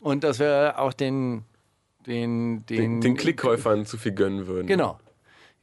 und 0.00 0.24
dass 0.24 0.38
wir 0.38 0.74
auch 0.78 0.92
den 0.92 1.44
den, 2.06 2.66
den, 2.66 3.00
den 3.00 3.16
Klickkäufern 3.16 3.86
zu 3.86 3.96
viel 3.96 4.12
gönnen 4.12 4.46
würden. 4.46 4.66
Genau. 4.66 4.98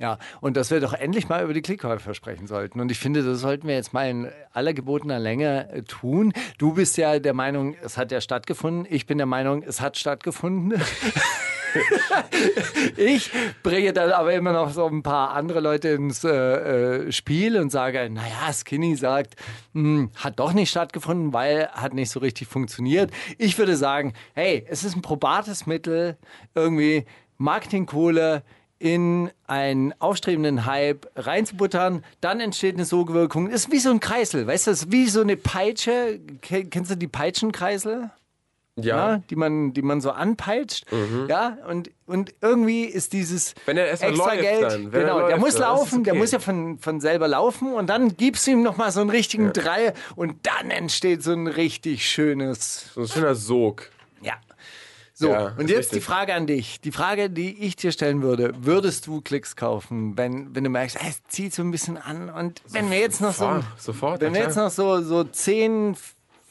Ja, 0.02 0.18
und 0.40 0.58
dass 0.58 0.72
wir 0.72 0.80
doch 0.80 0.94
endlich 0.94 1.30
mal 1.30 1.44
über 1.44 1.54
die 1.54 1.62
Klickkäufer 1.62 2.16
sprechen 2.16 2.48
sollten. 2.48 2.80
Und 2.80 2.90
ich 2.90 2.98
finde, 2.98 3.22
das 3.22 3.40
sollten 3.40 3.68
wir 3.68 3.76
jetzt 3.76 3.94
mal 3.94 4.10
in 4.10 4.32
aller 4.52 4.74
gebotener 4.74 5.20
Länge 5.20 5.70
äh, 5.72 5.84
tun. 5.84 6.34
Du 6.58 6.74
bist 6.74 6.98
ja 6.98 7.20
der 7.20 7.36
Meinung, 7.36 7.76
es 7.84 8.00
hat 8.00 8.12
ja 8.12 8.20
stattgefunden. 8.20 8.88
Ich 8.90 9.06
bin 9.06 9.20
der 9.20 9.28
Meinung, 9.28 9.62
es 9.62 9.80
hat 9.80 10.00
stattgefunden. 10.00 10.74
ich 12.98 13.30
bringe 13.62 13.94
dann 13.94 14.12
aber 14.12 14.34
immer 14.34 14.54
noch 14.54 14.72
so 14.72 14.88
ein 14.88 15.04
paar 15.04 15.34
andere 15.34 15.60
Leute 15.60 15.90
ins 15.90 16.24
äh, 16.24 16.32
äh, 16.32 17.12
Spiel 17.12 17.58
und 17.58 17.70
sage, 17.70 18.10
naja, 18.10 18.52
Skinny 18.52 18.96
sagt, 18.96 19.36
hm, 19.76 20.10
hat 20.16 20.40
doch 20.40 20.54
nicht 20.54 20.72
stattgefunden, 20.72 21.32
weil 21.32 21.68
hat 21.74 21.94
nicht 21.94 22.10
so 22.10 22.22
richtig 22.22 22.48
funktioniert. 22.48 23.12
Ich 23.38 23.56
würde 23.60 23.76
sagen, 23.76 24.14
hey, 24.34 24.66
es 24.68 24.84
ist 24.84 24.96
ein 24.96 25.04
probates 25.04 25.68
Mittel, 25.68 26.18
irgendwie 26.56 27.06
Marketingkohle 27.38 28.42
in 28.82 29.30
einen 29.46 29.94
aufstrebenden 30.00 30.66
Hype 30.66 31.08
reinzubuttern, 31.16 32.04
dann 32.20 32.40
entsteht 32.40 32.76
eine 32.76 32.86
Sogwirkung. 32.86 33.48
Ist 33.50 33.72
wie 33.72 33.80
so 33.80 33.92
ein 33.92 34.00
Kreisel, 34.00 34.48
weißt 34.48 34.68
du, 34.68 34.72
ist 34.72 34.92
wie 34.92 35.08
so 35.08 35.22
eine 35.22 35.38
Peitsche. 35.38 36.20
Ke- 36.42 36.66
Kennst 36.66 36.90
du 36.90 36.96
die 36.96 37.08
Peitschenkreisel? 37.08 38.10
Ja. 38.78 39.14
ja, 39.16 39.18
die 39.30 39.36
man, 39.36 39.74
die 39.74 39.82
man 39.82 40.00
so 40.00 40.12
anpeitscht. 40.12 40.86
Ja, 41.28 41.58
und, 41.68 41.92
und 42.08 42.34
irgendwie 42.42 42.86
ist 42.86 43.12
dieses 43.14 43.54
Wenn 43.66 43.78
er 43.78 43.92
extra 43.92 44.08
läuft 44.08 44.40
Geld, 44.42 44.64
dann, 44.64 44.94
wenn 44.94 45.02
genau, 45.02 45.20
der 45.20 45.28
läuft, 45.32 45.40
muss 45.42 45.50
ist 45.50 45.56
es 45.56 45.62
laufen, 45.62 46.04
der 46.06 46.14
okay. 46.14 46.20
muss 46.22 46.32
ja 46.32 46.40
von, 46.40 46.78
von 46.80 47.02
selber 47.02 47.28
laufen 47.28 47.74
und 47.74 47.88
dann 47.88 48.16
gibst 48.16 48.48
du 48.48 48.52
ihm 48.52 48.64
nochmal 48.64 48.92
so 48.92 49.02
einen 49.02 49.10
richtigen 49.10 49.52
Dreier 49.54 49.94
und 50.16 50.38
dann 50.44 50.72
entsteht 50.72 51.22
so 51.22 51.34
ein 51.34 51.48
richtig 51.48 52.08
schönes, 52.10 52.86
So 52.96 53.02
ein 53.02 53.08
schöner 53.10 53.36
Sog. 53.36 53.90
So, 55.22 55.30
Ja, 55.30 55.54
und 55.58 55.70
jetzt 55.70 55.78
richtig. 55.78 56.00
die 56.00 56.02
Frage 56.02 56.34
an 56.34 56.48
dich. 56.48 56.82
Die 56.82 56.92
Frage, 56.92 57.30
die 57.30 57.64
ich 57.64 57.76
dir 57.76 57.92
stellen 57.92 58.24
würde, 58.24 58.54
würdest 58.62 59.06
du 59.06 59.22
Klicks 59.22 59.56
kaufen, 59.56 60.18
wenn, 60.18 60.56
wenn 60.56 60.64
du 60.64 60.70
merkst, 60.72 60.98
"Ah, 61.00 61.06
es 61.08 61.22
zieht 61.28 61.54
so 61.54 61.62
ein 61.62 61.70
bisschen 61.70 61.98
an 61.98 62.30
und 62.32 62.62
wenn 62.70 62.90
wir 62.90 62.98
jetzt 63.00 63.22
noch 63.22 63.34
so, 63.34 63.64
Sofort, 63.78 64.20
wenn 64.22 64.34
wir 64.34 64.42
jetzt 64.42 64.56
noch 64.58 64.72
so, 64.72 65.02
so 65.04 65.24
10, 65.24 65.96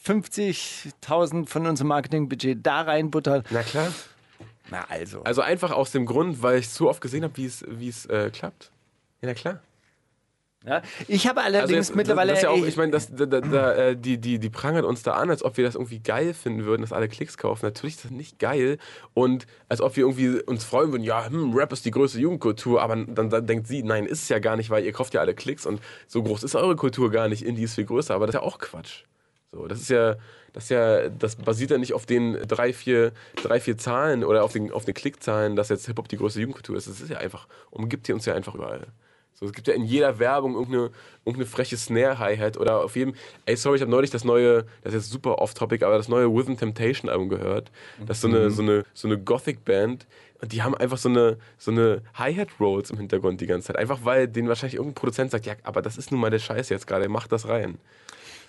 50.000 0.06 1.46
von 1.48 1.66
unserem 1.66 1.88
Marketingbudget 1.88 2.64
da 2.64 2.82
reinbuttern, 2.82 3.42
Na 3.50 3.62
klar. 3.62 3.88
na 4.70 4.84
also. 4.88 5.22
Also 5.24 5.42
einfach 5.42 5.72
aus 5.72 5.90
dem 5.90 6.06
Grund, 6.06 6.42
weil 6.42 6.60
ich 6.60 6.68
so 6.68 6.88
oft 6.88 7.00
gesehen 7.00 7.24
habe, 7.24 7.36
wie 7.36 7.46
es, 7.46 7.64
wie 7.68 7.88
es 7.88 8.06
äh, 8.06 8.30
klappt. 8.30 8.70
Ja, 9.20 9.28
na 9.28 9.34
klar. 9.34 9.60
Ja? 10.64 10.82
Ich 11.08 11.26
habe 11.26 11.40
allerdings 11.40 11.62
Also 11.62 11.74
jetzt, 11.74 11.96
mittlerweile. 11.96 12.32
Das 12.32 12.42
ja 12.42 12.50
auch, 12.50 12.64
ich- 12.64 12.76
meine, 12.76 12.92
das, 12.92 13.14
da, 13.14 13.24
da, 13.26 13.40
da, 13.40 13.74
äh, 13.74 13.96
die, 13.96 14.18
die, 14.18 14.38
die 14.38 14.50
prangert 14.50 14.84
uns 14.84 15.02
da 15.02 15.12
an, 15.14 15.30
als 15.30 15.42
ob 15.42 15.56
wir 15.56 15.64
das 15.64 15.74
irgendwie 15.74 16.00
geil 16.00 16.34
finden 16.34 16.64
würden, 16.66 16.82
dass 16.82 16.92
alle 16.92 17.08
Klicks 17.08 17.38
kaufen. 17.38 17.64
Natürlich 17.64 17.96
ist 17.96 18.04
das 18.04 18.10
nicht 18.10 18.38
geil. 18.38 18.76
Und 19.14 19.46
als 19.68 19.80
ob 19.80 19.96
wir 19.96 20.04
irgendwie 20.04 20.42
uns 20.42 20.64
freuen 20.64 20.92
würden, 20.92 21.02
ja, 21.02 21.26
hm, 21.26 21.54
Rap 21.54 21.72
ist 21.72 21.86
die 21.86 21.90
größte 21.90 22.20
Jugendkultur, 22.20 22.82
aber 22.82 22.96
dann, 22.96 23.30
dann 23.30 23.46
denkt 23.46 23.68
sie, 23.68 23.82
nein, 23.82 24.04
ist 24.04 24.22
es 24.24 24.28
ja 24.28 24.38
gar 24.38 24.56
nicht, 24.56 24.68
weil 24.68 24.84
ihr 24.84 24.92
kauft 24.92 25.14
ja 25.14 25.20
alle 25.20 25.34
Klicks 25.34 25.64
und 25.64 25.80
so 26.06 26.22
groß 26.22 26.42
ist 26.42 26.54
eure 26.54 26.76
Kultur 26.76 27.10
gar 27.10 27.28
nicht, 27.28 27.42
Indie 27.42 27.62
ist 27.62 27.74
viel 27.76 27.86
größer, 27.86 28.14
aber 28.14 28.26
das 28.26 28.34
ist 28.34 28.40
ja 28.42 28.46
auch 28.46 28.58
Quatsch. 28.58 29.04
So, 29.52 29.66
das 29.66 29.80
ist 29.80 29.88
ja, 29.90 30.16
das 30.52 30.64
ist 30.64 30.70
ja, 30.70 31.08
das 31.08 31.36
basiert 31.36 31.70
ja 31.70 31.78
nicht 31.78 31.94
auf 31.94 32.04
den 32.06 32.34
drei, 32.46 32.72
vier, 32.72 33.12
drei, 33.42 33.60
vier 33.60 33.78
Zahlen 33.78 34.24
oder 34.24 34.44
auf 34.44 34.52
den, 34.52 34.70
auf 34.70 34.84
den 34.84 34.94
Klickzahlen, 34.94 35.56
dass 35.56 35.70
jetzt 35.70 35.86
Hip-Hop 35.86 36.06
die 36.08 36.18
größte 36.18 36.40
Jugendkultur 36.40 36.76
ist. 36.76 36.86
Das 36.86 37.00
ist 37.00 37.08
ja 37.10 37.16
einfach, 37.18 37.48
umgibt 37.70 38.06
hier 38.06 38.14
uns 38.14 38.26
ja 38.26 38.34
einfach 38.34 38.54
überall. 38.54 38.86
So, 39.42 39.46
es 39.46 39.54
gibt 39.54 39.68
ja 39.68 39.72
in 39.72 39.84
jeder 39.84 40.18
Werbung 40.18 40.52
irgendeine, 40.52 40.90
irgendeine 41.24 41.46
freche 41.46 41.74
Snare-Hi-Hat 41.78 42.58
oder 42.58 42.84
auf 42.84 42.94
jedem. 42.94 43.14
Ey, 43.46 43.56
sorry, 43.56 43.76
ich 43.76 43.80
habe 43.80 43.90
neulich 43.90 44.10
das 44.10 44.22
neue, 44.22 44.64
das 44.82 44.92
ist 44.92 45.04
jetzt 45.04 45.10
super 45.10 45.38
off-topic, 45.38 45.82
aber 45.82 45.96
das 45.96 46.08
neue 46.08 46.30
Within 46.30 46.58
Temptation-Album 46.58 47.30
gehört. 47.30 47.70
Das 48.04 48.18
ist 48.18 48.20
so 48.20 48.28
eine, 48.28 48.50
so 48.50 48.60
eine, 48.60 48.84
so 48.92 49.08
eine 49.08 49.16
Gothic-Band. 49.16 50.06
Und 50.42 50.52
die 50.52 50.62
haben 50.62 50.74
einfach 50.74 50.98
so 50.98 51.08
eine, 51.08 51.38
so 51.56 51.70
eine 51.70 52.02
Hi-Hat-Rolls 52.14 52.90
im 52.90 52.98
Hintergrund 52.98 53.40
die 53.40 53.46
ganze 53.46 53.68
Zeit. 53.68 53.76
Einfach 53.76 54.00
weil 54.04 54.28
denen 54.28 54.48
wahrscheinlich 54.48 54.74
irgendein 54.74 54.96
Produzent 54.96 55.30
sagt, 55.30 55.46
ja, 55.46 55.54
aber 55.62 55.80
das 55.80 55.96
ist 55.96 56.10
nun 56.10 56.20
mal 56.20 56.28
der 56.28 56.38
Scheiß 56.38 56.68
jetzt 56.68 56.86
gerade, 56.86 57.08
mach 57.08 57.26
das 57.26 57.48
rein. 57.48 57.78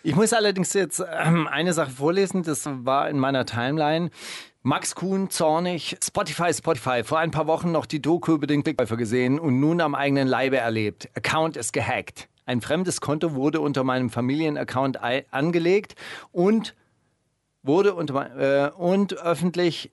Ich 0.03 0.15
muss 0.15 0.33
allerdings 0.33 0.73
jetzt 0.73 1.01
ähm, 1.23 1.47
eine 1.47 1.73
Sache 1.73 1.91
vorlesen, 1.91 2.43
das 2.43 2.65
war 2.65 3.09
in 3.09 3.19
meiner 3.19 3.45
Timeline. 3.45 4.09
Max 4.63 4.93
Kuhn, 4.93 5.31
zornig, 5.31 5.97
Spotify, 6.03 6.53
Spotify, 6.53 7.03
vor 7.03 7.17
ein 7.17 7.31
paar 7.31 7.47
Wochen 7.47 7.71
noch 7.71 7.87
die 7.87 7.99
Doku 7.99 8.33
über 8.33 8.45
den 8.45 8.61
Klickkäufer 8.61 8.95
gesehen 8.95 9.39
und 9.39 9.59
nun 9.59 9.81
am 9.81 9.95
eigenen 9.95 10.27
Leibe 10.27 10.57
erlebt. 10.57 11.09
Account 11.15 11.57
ist 11.57 11.73
gehackt. 11.73 12.29
Ein 12.45 12.61
fremdes 12.61 13.01
Konto 13.01 13.33
wurde 13.33 13.59
unter 13.59 13.83
meinem 13.83 14.11
Familienaccount 14.11 14.99
angelegt 15.31 15.95
und 16.31 16.75
wurde 17.63 17.95
unter, 17.95 18.67
äh, 18.67 18.71
und 18.73 19.13
öffentlich 19.17 19.89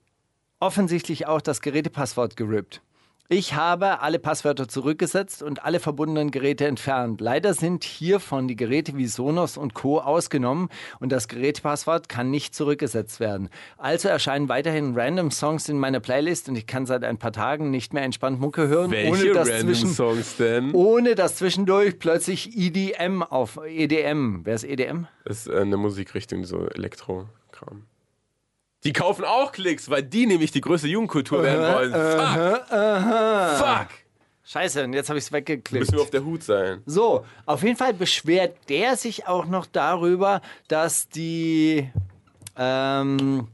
offensichtlich 0.59 1.25
auch 1.25 1.41
das 1.41 1.61
Gerätepasswort 1.61 2.37
gerippt. 2.37 2.83
Ich 3.31 3.53
habe 3.53 4.01
alle 4.01 4.17
Passwörter 4.17 4.67
zurückgesetzt 4.67 5.43
und 5.43 5.63
alle 5.63 5.79
verbundenen 5.79 6.31
Geräte 6.31 6.65
entfernt. 6.65 7.21
Leider 7.21 7.53
sind 7.53 7.83
hiervon 7.83 8.47
die 8.47 8.55
Geräte 8.55 8.97
wie 8.97 9.05
Sonos 9.05 9.55
und 9.55 9.75
Co. 9.75 9.99
ausgenommen 9.99 10.69
und 10.99 11.11
das 11.11 11.27
Gerätepasswort 11.27 12.09
kann 12.09 12.31
nicht 12.31 12.55
zurückgesetzt 12.55 13.19
werden. 13.19 13.49
Also 13.77 14.07
erscheinen 14.09 14.49
weiterhin 14.49 14.95
random 14.95 15.29
Songs 15.29 15.69
in 15.69 15.77
meiner 15.77 15.99
Playlist 15.99 16.49
und 16.49 16.55
ich 16.55 16.65
kann 16.65 16.87
seit 16.87 17.03
ein 17.03 17.19
paar 17.19 17.31
Tagen 17.31 17.69
nicht 17.69 17.93
mehr 17.93 18.01
entspannt 18.01 18.39
Mucke 18.39 18.67
hören, 18.67 18.91
ohne 19.07 19.31
dass, 19.31 19.59
zwischen, 19.59 19.89
Songs 19.89 20.37
denn? 20.37 20.73
ohne 20.73 21.13
dass 21.13 21.35
zwischendurch 21.35 21.99
plötzlich 21.99 22.57
EDM 22.57 23.21
auf 23.21 23.59
EDM. 23.63 24.39
Wer 24.43 24.55
ist 24.55 24.63
EDM? 24.63 25.05
Das 25.25 25.45
ist 25.45 25.53
äh, 25.53 25.59
eine 25.59 25.77
Musikrichtung, 25.77 26.45
so 26.45 26.67
Elektro-Kram. 26.67 27.83
Die 28.83 28.93
kaufen 28.93 29.25
auch 29.25 29.51
Klicks, 29.51 29.89
weil 29.89 30.03
die 30.03 30.25
nämlich 30.25 30.51
die 30.51 30.61
größte 30.61 30.87
Jugendkultur 30.87 31.43
werden 31.43 31.73
wollen. 31.73 31.91
Fuck! 31.91 33.67
Fuck! 33.67 33.87
Scheiße, 34.45 34.83
und 34.85 34.93
jetzt 34.93 35.09
habe 35.09 35.19
ich 35.19 35.25
es 35.25 35.31
weggeklickt. 35.31 35.71
Müssen 35.81 35.95
wir 35.95 36.01
auf 36.01 36.09
der 36.09 36.23
Hut 36.23 36.41
sein. 36.41 36.81
So, 36.87 37.23
auf 37.45 37.61
jeden 37.61 37.75
Fall 37.75 37.93
beschwert 37.93 38.57
der 38.67 38.95
sich 38.95 39.27
auch 39.27 39.45
noch 39.45 39.67
darüber, 39.67 40.41
dass 40.67 41.07
die, 41.07 41.87
ähm, 42.57 43.47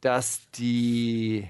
dass 0.00 0.40
die, 0.52 1.48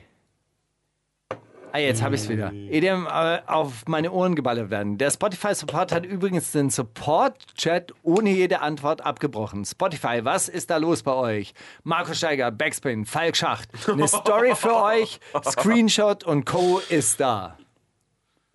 ah, 1.72 1.78
jetzt 1.78 2.02
habe 2.02 2.14
ich 2.14 2.22
es 2.22 2.28
wieder, 2.28 2.52
EDM 2.52 3.06
äh, 3.06 3.40
auf 3.46 3.84
meine 3.86 4.12
Ohren 4.12 4.34
geballert 4.34 4.70
werden. 4.70 4.98
Der 4.98 5.10
Spotify-Support 5.10 5.92
hat 5.92 6.06
übrigens 6.06 6.52
den 6.52 6.70
Support-Chat 6.70 7.92
ohne 8.02 8.30
jede 8.30 8.60
Antwort 8.60 9.04
abgebrochen. 9.04 9.64
Spotify, 9.64 10.20
was 10.24 10.48
ist 10.48 10.70
da 10.70 10.76
los 10.76 11.02
bei 11.02 11.12
euch? 11.12 11.54
Marco 11.82 12.14
Steiger, 12.14 12.50
Backspin, 12.50 13.06
Falk 13.06 13.36
Schacht, 13.36 13.68
eine 13.88 14.06
Story 14.06 14.54
für 14.54 14.76
euch, 14.82 15.18
Screenshot 15.44 16.24
und 16.24 16.44
Co. 16.44 16.80
ist 16.88 17.18
da. 17.20 17.56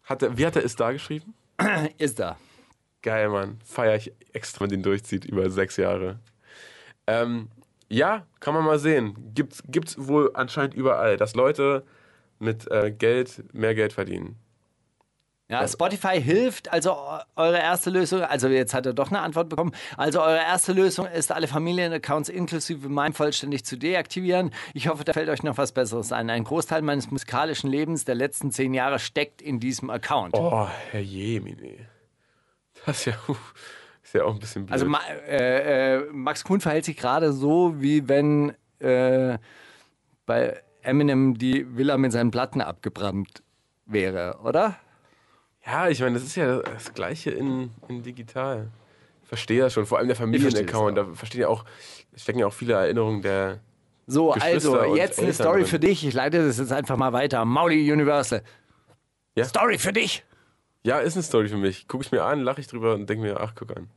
Hat 0.03 0.21
er, 0.21 0.37
wie 0.37 0.45
hat 0.45 0.55
er 0.55 0.63
es 0.63 0.75
da 0.75 0.91
geschrieben? 0.91 1.33
Ist 1.97 2.19
da. 2.19 2.37
Geil, 3.01 3.29
Mann. 3.29 3.59
Feier 3.65 3.95
ich 3.95 4.13
extra, 4.31 4.61
wenn 4.61 4.69
den 4.69 4.83
durchzieht 4.83 5.25
über 5.25 5.49
sechs 5.49 5.75
Jahre. 5.77 6.19
Ähm, 7.07 7.49
ja, 7.89 8.25
kann 8.39 8.53
man 8.53 8.63
mal 8.63 8.79
sehen. 8.79 9.15
Gibt's, 9.33 9.63
gibt's 9.67 9.95
wohl 9.97 10.31
anscheinend 10.33 10.75
überall, 10.75 11.17
dass 11.17 11.35
Leute 11.35 11.83
mit 12.39 12.69
äh, 12.71 12.91
Geld 12.91 13.43
mehr 13.53 13.75
Geld 13.75 13.93
verdienen. 13.93 14.37
Ja, 15.49 15.65
Spotify 15.65 16.21
hilft, 16.21 16.73
also 16.73 16.91
eu- 16.91 17.21
eure 17.37 17.57
erste 17.59 17.89
Lösung, 17.89 18.21
also 18.21 18.49
jetzt 18.49 18.73
hat 18.73 18.85
er 18.85 18.93
doch 18.93 19.07
eine 19.11 19.21
Antwort 19.21 19.47
bekommen, 19.47 19.71
also 19.95 20.21
eure 20.21 20.39
erste 20.39 20.73
Lösung 20.73 21.07
ist, 21.07 21.31
alle 21.31 21.47
Familienaccounts 21.47 22.27
inklusive 22.27 22.89
meinem 22.89 23.13
vollständig 23.13 23.63
zu 23.63 23.77
deaktivieren. 23.77 24.51
Ich 24.73 24.89
hoffe, 24.89 25.05
da 25.05 25.13
fällt 25.13 25.29
euch 25.29 25.43
noch 25.43 25.57
was 25.57 25.71
Besseres 25.71 26.11
ein. 26.11 26.29
Ein 26.29 26.43
Großteil 26.43 26.81
meines 26.81 27.09
musikalischen 27.11 27.69
Lebens 27.69 28.03
der 28.03 28.15
letzten 28.15 28.51
zehn 28.51 28.73
Jahre 28.73 28.99
steckt 28.99 29.41
in 29.41 29.61
diesem 29.61 29.89
Account. 29.89 30.33
Oh, 30.33 30.67
Herr 30.91 30.99
Jemine. 30.99 31.87
Das 32.85 32.99
ist 32.99 33.05
ja, 33.05 33.13
ist 34.03 34.13
ja 34.15 34.25
auch 34.25 34.33
ein 34.33 34.39
bisschen 34.39 34.65
blöd. 34.65 34.73
Also 34.73 34.85
äh, 35.29 35.95
äh, 35.95 36.09
Max 36.11 36.43
Kuhn 36.43 36.59
verhält 36.59 36.83
sich 36.83 36.97
gerade 36.97 37.31
so, 37.31 37.81
wie 37.81 38.09
wenn 38.09 38.53
äh, 38.79 39.37
bei 40.25 40.61
Eminem 40.87 41.37
die 41.37 41.65
Villa 41.77 41.97
mit 41.97 42.11
seinen 42.11 42.31
Platten 42.31 42.61
abgebrannt 42.61 43.43
wäre, 43.85 44.39
oder? 44.43 44.77
ja, 45.67 45.89
ich 45.89 45.99
meine, 45.99 46.13
das 46.13 46.23
ist 46.23 46.35
ja 46.35 46.61
das 46.61 46.93
Gleiche 46.93 47.31
in, 47.31 47.71
in 47.89 48.01
digital. 48.01 48.69
Ich 49.23 49.27
verstehe 49.27 49.61
das 49.61 49.73
schon. 49.73 49.85
Vor 49.85 49.97
allem 49.97 50.07
der 50.07 50.15
Familienaccount. 50.15 50.97
Da 50.97 51.05
verstehen 51.13 51.41
ja 51.41 51.49
auch, 51.49 51.65
stecken 52.15 52.39
ja 52.39 52.47
auch 52.47 52.53
viele 52.53 52.73
Erinnerungen 52.73 53.21
der. 53.21 53.59
So, 54.09 54.31
also 54.31 54.95
jetzt 54.95 55.19
eine 55.19 55.33
Story 55.33 55.61
drin. 55.61 55.69
für 55.69 55.79
dich. 55.79 56.07
Ich 56.07 56.13
leite 56.13 56.45
das 56.45 56.57
jetzt 56.57 56.71
einfach 56.71 56.95
mal 56.95 57.11
weiter. 57.11 57.43
Mauli 57.43 57.91
Universal. 57.91 58.41
Ja? 59.35 59.43
Story 59.43 59.77
für 59.77 59.91
dich. 59.91 60.23
Ja, 60.83 60.99
ist 60.99 61.17
eine 61.17 61.23
Story 61.23 61.49
für 61.49 61.57
mich. 61.57 61.89
Gucke 61.89 62.05
ich 62.05 62.13
mir 62.13 62.23
an, 62.23 62.39
lache 62.39 62.61
ich 62.61 62.67
drüber 62.67 62.93
und 62.93 63.09
denke 63.09 63.23
mir, 63.23 63.41
ach, 63.41 63.53
guck 63.53 63.75
an. 63.75 63.89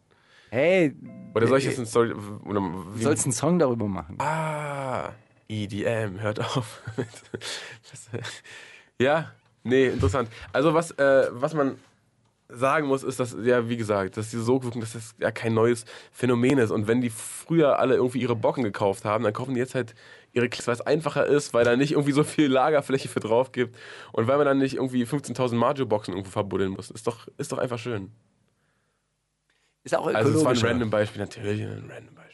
Hey, 0.50 0.96
Oder 1.32 1.46
soll 1.46 1.58
ich 1.58 1.64
jetzt 1.64 1.78
eine 1.78 1.86
Story. 1.86 2.12
Oder 2.44 2.58
du 2.58 2.86
wie, 2.94 3.02
sollst 3.04 3.24
einen 3.24 3.32
Song 3.32 3.60
darüber 3.60 3.86
machen. 3.86 4.16
Ah, 4.18 5.10
EDM, 5.50 6.20
hört 6.20 6.40
auf. 6.40 6.82
Das, 7.90 8.08
äh, 8.12 8.22
ja, 9.02 9.32
nee, 9.64 9.88
interessant. 9.88 10.28
Also 10.52 10.74
was, 10.74 10.92
äh, 10.92 11.28
was 11.32 11.54
man 11.54 11.76
sagen 12.48 12.86
muss, 12.86 13.02
ist, 13.02 13.20
dass, 13.20 13.36
ja, 13.42 13.68
wie 13.68 13.76
gesagt, 13.76 14.16
dass 14.16 14.30
diese 14.30 14.42
Sogwirkung, 14.42 14.80
dass 14.80 14.92
das 14.92 15.14
ja 15.18 15.30
kein 15.30 15.54
neues 15.54 15.84
Phänomen 16.12 16.58
ist. 16.58 16.70
Und 16.70 16.86
wenn 16.86 17.00
die 17.00 17.10
früher 17.10 17.78
alle 17.78 17.94
irgendwie 17.94 18.20
ihre 18.20 18.36
Bocken 18.36 18.64
gekauft 18.64 19.04
haben, 19.04 19.24
dann 19.24 19.32
kaufen 19.32 19.54
die 19.54 19.60
jetzt 19.60 19.74
halt 19.74 19.94
ihre 20.32 20.48
Klicks, 20.48 20.66
weil 20.66 20.74
es 20.74 20.80
einfacher 20.80 21.26
ist, 21.26 21.54
weil 21.54 21.64
da 21.64 21.76
nicht 21.76 21.92
irgendwie 21.92 22.12
so 22.12 22.22
viel 22.24 22.50
Lagerfläche 22.50 23.08
für 23.08 23.20
drauf 23.20 23.52
gibt 23.52 23.76
und 24.12 24.28
weil 24.28 24.36
man 24.36 24.46
dann 24.46 24.58
nicht 24.58 24.76
irgendwie 24.76 25.04
15.000 25.04 25.54
Mario-Boxen 25.54 26.14
irgendwo 26.14 26.30
verbuddeln 26.30 26.70
muss. 26.72 26.90
Ist 26.90 27.06
doch, 27.06 27.28
ist 27.38 27.52
doch 27.52 27.58
einfach 27.58 27.78
schön. 27.78 28.10
Ist 29.82 29.96
auch 29.96 30.06
Also 30.06 30.38
es 30.38 30.44
war 30.44 30.52
ein 30.52 30.58
random 30.58 30.90
Beispiel, 30.90 31.20
natürlich 31.20 31.62
ein 31.62 31.90
random 31.90 32.14
Beispiel. 32.14 32.29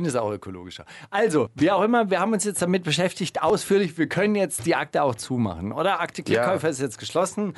Ich 0.00 0.04
finde 0.06 0.10
es 0.10 0.16
auch 0.16 0.32
ökologischer. 0.32 0.86
Also, 1.10 1.50
wie 1.54 1.70
auch 1.70 1.82
immer, 1.82 2.08
wir 2.08 2.20
haben 2.20 2.32
uns 2.32 2.44
jetzt 2.44 2.62
damit 2.62 2.84
beschäftigt, 2.84 3.42
ausführlich. 3.42 3.98
Wir 3.98 4.08
können 4.08 4.34
jetzt 4.34 4.64
die 4.64 4.74
Akte 4.74 5.02
auch 5.02 5.14
zumachen, 5.14 5.72
oder? 5.72 6.00
Akte 6.00 6.22
Klickkäufer 6.22 6.70
ist 6.70 6.80
jetzt 6.80 6.96
geschlossen. 6.96 7.52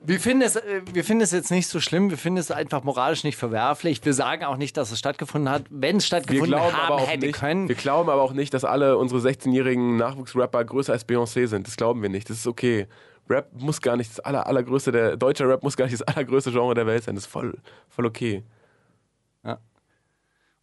Wir 0.00 0.20
finden, 0.20 0.42
es, 0.42 0.56
äh, 0.56 0.80
wir 0.90 1.04
finden 1.04 1.22
es 1.22 1.32
jetzt 1.32 1.50
nicht 1.50 1.66
so 1.66 1.80
schlimm, 1.80 2.08
wir 2.08 2.16
finden 2.16 2.38
es 2.38 2.50
einfach 2.50 2.82
moralisch 2.82 3.24
nicht 3.24 3.36
verwerflich. 3.36 4.02
Wir 4.04 4.14
sagen 4.14 4.44
auch 4.44 4.56
nicht, 4.56 4.78
dass 4.78 4.90
es 4.90 4.98
stattgefunden 4.98 5.50
hat. 5.50 5.64
Wenn 5.68 5.96
es 5.96 6.06
stattgefunden 6.06 6.58
haben 6.58 6.98
hätte 7.04 7.26
nicht, 7.26 7.38
können. 7.38 7.68
wir 7.68 7.74
glauben 7.74 8.08
aber 8.08 8.22
auch 8.22 8.32
nicht, 8.32 8.54
dass 8.54 8.64
alle 8.64 8.96
unsere 8.96 9.20
16-jährigen 9.20 9.98
Nachwuchsrapper 9.98 10.64
größer 10.64 10.94
als 10.94 11.06
Beyoncé 11.06 11.46
sind. 11.46 11.66
Das 11.66 11.76
glauben 11.76 12.00
wir 12.00 12.08
nicht. 12.08 12.30
Das 12.30 12.38
ist 12.38 12.46
okay. 12.46 12.86
Rap 13.28 13.50
muss 13.52 13.82
gar 13.82 13.98
nicht 13.98 14.10
das 14.12 14.20
aller, 14.20 14.46
allergrößte, 14.46 14.92
der 14.92 15.16
deutsche 15.18 15.46
Rap 15.46 15.62
muss 15.62 15.76
gar 15.76 15.84
nicht 15.84 16.00
das 16.00 16.08
allergrößte 16.08 16.52
Genre 16.52 16.72
der 16.72 16.86
Welt 16.86 17.04
sein. 17.04 17.16
Das 17.16 17.24
ist 17.24 17.30
voll, 17.30 17.58
voll 17.90 18.06
okay. 18.06 18.44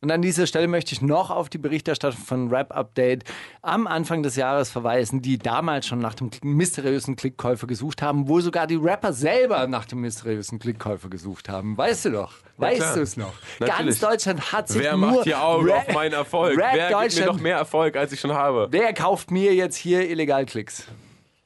Und 0.06 0.12
an 0.12 0.22
dieser 0.22 0.46
Stelle 0.46 0.68
möchte 0.68 0.94
ich 0.94 1.02
noch 1.02 1.32
auf 1.32 1.50
die 1.50 1.58
Berichterstattung 1.58 2.22
von 2.22 2.50
Rap 2.50 2.72
Update 2.72 3.24
am 3.64 3.88
Anfang 3.88 4.22
des 4.22 4.36
Jahres 4.36 4.70
verweisen, 4.70 5.24
die 5.24 5.40
damals 5.40 5.88
schon 5.88 5.98
nach 5.98 6.14
dem 6.14 6.30
mysteriösen 6.44 7.16
Klickkäufer 7.16 7.66
gesucht 7.66 8.04
haben, 8.04 8.28
wo 8.30 8.40
sogar 8.40 8.68
die 8.68 8.76
Rapper 8.76 9.14
selber 9.14 9.66
nach 9.66 9.86
dem 9.86 10.02
mysteriösen 10.02 10.60
Klickkäufer 10.60 11.10
gesucht 11.10 11.50
haben. 11.50 11.76
Weißt 11.76 12.06
du 12.06 12.12
doch? 12.12 12.34
Weißt 12.58 12.96
du 12.96 13.02
es 13.02 13.18
noch? 13.18 13.34
Natürlich. 13.58 13.80
Ganz 13.80 14.00
Deutschland 14.00 14.52
hat 14.52 14.68
sich 14.68 14.84
Wer 14.84 14.96
macht 14.96 15.24
hier 15.24 15.42
Augen 15.44 15.72
Rap- 15.72 15.88
auf 15.88 15.94
meinen 15.96 16.14
Erfolg? 16.14 16.56
Rap 16.56 16.76
Wer 16.76 17.02
gibt 17.02 17.16
mir 17.18 17.26
noch 17.26 17.40
mehr 17.40 17.58
Erfolg, 17.58 17.96
als 17.98 18.12
ich 18.12 18.20
schon 18.20 18.34
habe? 18.34 18.68
Wer 18.70 18.94
kauft 18.94 19.32
mir 19.32 19.56
jetzt 19.56 19.76
hier 19.76 20.08
illegal 20.08 20.46
Klicks? 20.46 20.88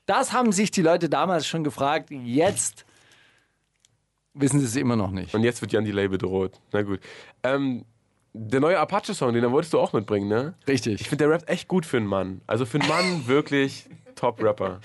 Das 0.06 0.34
haben 0.34 0.52
sich 0.52 0.70
die 0.70 0.82
Leute 0.82 1.08
damals 1.08 1.48
schon 1.48 1.64
gefragt. 1.64 2.12
Jetzt 2.12 2.84
wissen 4.34 4.60
sie 4.60 4.66
es 4.66 4.76
immer 4.76 4.98
noch 4.98 5.12
nicht. 5.12 5.34
Und 5.34 5.44
jetzt 5.44 5.62
wird 5.62 5.72
Jan 5.72 5.86
Delay 5.86 6.10
bedroht. 6.10 6.60
Na 6.74 6.82
gut. 6.82 7.00
Ähm, 7.44 7.86
der 8.42 8.62
neue 8.62 8.80
Apache-Song, 8.80 9.34
den 9.34 9.52
wolltest 9.52 9.74
du 9.74 9.80
auch 9.80 9.92
mitbringen, 9.92 10.30
ne? 10.30 10.54
Richtig. 10.66 11.02
Ich 11.02 11.10
finde, 11.10 11.26
der 11.26 11.34
rappt 11.34 11.50
echt 11.50 11.68
gut 11.68 11.86
für 11.86 11.98
einen 11.98 12.08
Mann. 12.08 12.42
Also 12.48 12.66
für 12.66 12.80
einen 12.80 12.88
Mann 12.88 13.24
wirklich 13.28 13.90
Top-Rapper. 14.16 14.80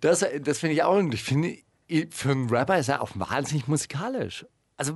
Das, 0.00 0.24
das 0.40 0.58
finde 0.60 0.74
ich 0.74 0.82
auch. 0.84 0.96
Und 0.96 1.12
ich 1.12 1.24
finde, 1.24 1.56
für 2.10 2.30
einen 2.30 2.48
Rapper 2.48 2.78
ist 2.78 2.88
er 2.88 3.02
auch 3.02 3.10
wahnsinnig 3.14 3.66
musikalisch. 3.66 4.46
Also, 4.76 4.94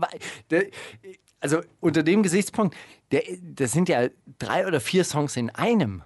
der, 0.51 0.67
also 1.41 1.61
unter 1.81 2.05
dem 2.05 2.23
Gesichtspunkt, 2.23 2.77
der, 3.11 3.23
das 3.43 3.73
sind 3.73 3.89
ja 3.89 4.09
drei 4.39 4.67
oder 4.67 4.81
vier 4.81 5.03
Songs 5.03 5.37
in 5.37 5.51
einem. 5.51 6.03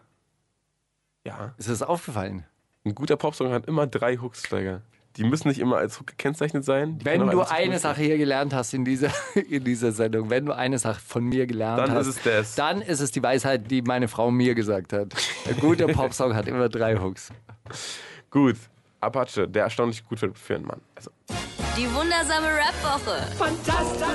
Ja. 1.24 1.54
Ist 1.58 1.68
das 1.68 1.82
aufgefallen? 1.82 2.44
Ein 2.84 2.94
guter 2.94 3.16
Popsong 3.16 3.52
hat 3.52 3.66
immer 3.66 3.86
drei 3.86 4.16
Hooksteiger. 4.16 4.80
Die 5.18 5.24
müssen 5.24 5.48
nicht 5.48 5.58
immer 5.58 5.78
als 5.78 5.98
Hook 5.98 6.06
gekennzeichnet 6.06 6.64
sein. 6.64 6.98
Die 7.00 7.04
Wenn 7.04 7.28
du 7.28 7.42
eine. 7.42 7.80
Sache 7.80 8.02
hier 8.02 8.18
gelernt 8.18 8.54
hast 8.54 8.72
in 8.72 8.84
dieser, 8.84 9.10
in 9.50 9.64
dieser 9.64 9.90
Sendung, 9.90 10.30
wenn 10.30 10.46
du 10.46 10.52
eine 10.52 10.78
Sache 10.78 11.00
von 11.04 11.24
mir 11.24 11.46
gelernt 11.48 11.80
Dann 11.80 11.90
hast, 11.90 12.06
ist 12.06 12.18
es 12.18 12.22
das. 12.22 12.54
dann 12.54 12.80
ist 12.82 13.00
es 13.00 13.10
die 13.10 13.20
Weisheit, 13.22 13.68
die 13.68 13.82
meine 13.82 14.06
Frau 14.06 14.30
mir 14.30 14.54
gesagt 14.54 14.92
hat. 14.92 15.08
Ein 15.48 15.56
guter 15.58 15.86
Popsong 15.92 16.36
hat 16.36 16.46
immer 16.46 16.68
drei 16.68 16.96
Hooks. 16.96 17.30
Gut. 18.30 18.56
Apache, 19.00 19.48
der 19.48 19.64
erstaunlich 19.64 20.04
gut 20.04 20.20
für, 20.20 20.32
für 20.34 20.54
einen 20.54 20.66
Mann. 20.66 20.80
Also, 20.94 21.10
Die 21.76 21.92
wundersame 21.92 22.46
Rap-Woche. 22.46 23.36
Fantastisch. 23.36 24.06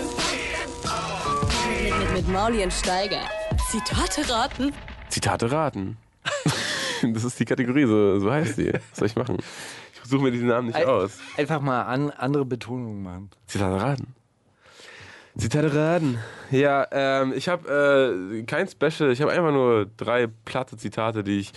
Mit, 1.68 2.00
mit, 2.00 2.14
mit 2.14 2.28
Mauli 2.30 2.64
und 2.64 2.72
Steiger. 2.74 3.22
Zitate 3.70 4.30
raten. 4.30 4.72
Zitate 5.10 5.52
raten. 5.52 5.98
das 7.14 7.24
ist 7.26 7.40
die 7.40 7.46
Kategorie, 7.46 7.86
so, 7.86 8.20
so 8.20 8.32
heißt 8.32 8.58
die. 8.58 8.72
Was 8.74 8.82
soll 9.00 9.08
ich 9.08 9.16
machen? 9.16 9.38
Suche 10.08 10.24
mir 10.24 10.32
diesen 10.32 10.48
Namen 10.48 10.68
nicht 10.68 10.86
aus. 10.86 11.20
Einfach 11.38 11.62
mal 11.62 11.84
an, 11.84 12.12
andere 12.12 12.46
Betonungen 12.46 13.04
machen. 13.04 13.30
Zitate 13.48 13.82
raten. 13.82 14.16
Zitate 15.38 15.74
raten. 15.74 16.20
Ja, 16.52 16.86
ähm, 16.92 17.34
ich 17.36 17.50
habe 17.50 18.38
äh, 18.38 18.44
kein 18.44 18.68
Special. 18.68 19.12
Ich 19.12 19.22
habe 19.22 19.32
einfach 19.32 19.52
nur 19.52 19.88
drei 19.98 20.28
platte 20.28 20.78
Zitate, 20.78 21.24
die 21.24 21.40
ich 21.40 21.52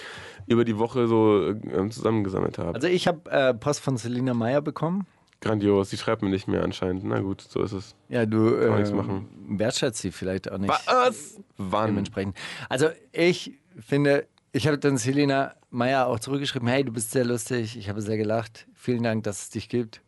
über 0.46 0.64
die 0.64 0.78
Woche 0.78 1.06
so 1.08 1.50
ähm, 1.50 1.90
zusammengesammelt 1.90 2.58
habe. 2.58 2.74
Also 2.74 2.86
ich 2.86 3.06
habe 3.06 3.30
äh, 3.30 3.52
Post 3.52 3.80
von 3.80 3.96
Selina 3.98 4.32
Meyer 4.32 4.62
bekommen. 4.62 5.06
Grandios. 5.42 5.90
Die 5.90 5.98
schreibt 5.98 6.22
mir 6.22 6.30
nicht 6.30 6.48
mehr 6.48 6.62
anscheinend. 6.62 7.04
Na 7.04 7.20
gut, 7.20 7.42
so 7.42 7.62
ist 7.62 7.72
es. 7.72 7.94
Ja, 8.08 8.24
du 8.24 8.54
äh, 8.54 8.70
nichts 8.76 8.92
machen. 8.92 9.28
wertschätzt 9.58 10.00
sie 10.00 10.10
vielleicht 10.10 10.50
auch 10.50 10.58
nicht 10.58 10.70
Was? 10.86 11.38
Wann? 11.58 11.88
dementsprechend. 11.88 12.36
Also 12.70 12.88
ich 13.12 13.52
finde, 13.78 14.26
ich 14.56 14.66
habe 14.66 14.78
dann 14.78 14.96
Selina 14.96 15.54
Meyer 15.68 16.06
auch 16.06 16.18
zurückgeschrieben, 16.18 16.66
hey, 16.66 16.82
du 16.82 16.90
bist 16.90 17.10
sehr 17.10 17.26
lustig, 17.26 17.76
ich 17.76 17.90
habe 17.90 18.00
sehr 18.00 18.16
gelacht. 18.16 18.66
Vielen 18.72 19.02
Dank, 19.02 19.24
dass 19.24 19.42
es 19.42 19.50
dich 19.50 19.68
gibt. 19.68 20.00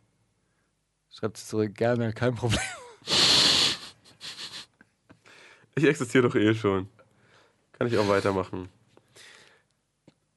Schreibt 1.11 1.37
sie 1.37 1.45
zurück, 1.45 1.75
gerne, 1.75 2.13
kein 2.13 2.33
Problem. 2.33 2.59
Ich 5.75 5.85
existiere 5.85 6.27
doch 6.27 6.35
eh 6.35 6.53
schon. 6.55 6.89
Kann 7.73 7.87
ich 7.87 7.97
auch 7.97 8.09
weitermachen. 8.09 8.67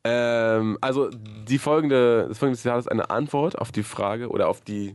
Ähm, 0.05 0.79
also 0.81 1.09
die 1.11 1.59
folgende, 1.59 2.27
das 2.29 2.39
folgende 2.39 2.61
Zitat 2.61 2.81
ist 2.81 2.89
eine 2.89 3.11
Antwort 3.11 3.59
auf 3.59 3.73
die 3.73 3.83
Frage 3.83 4.29
oder 4.29 4.49
auf 4.49 4.61
die 4.61 4.95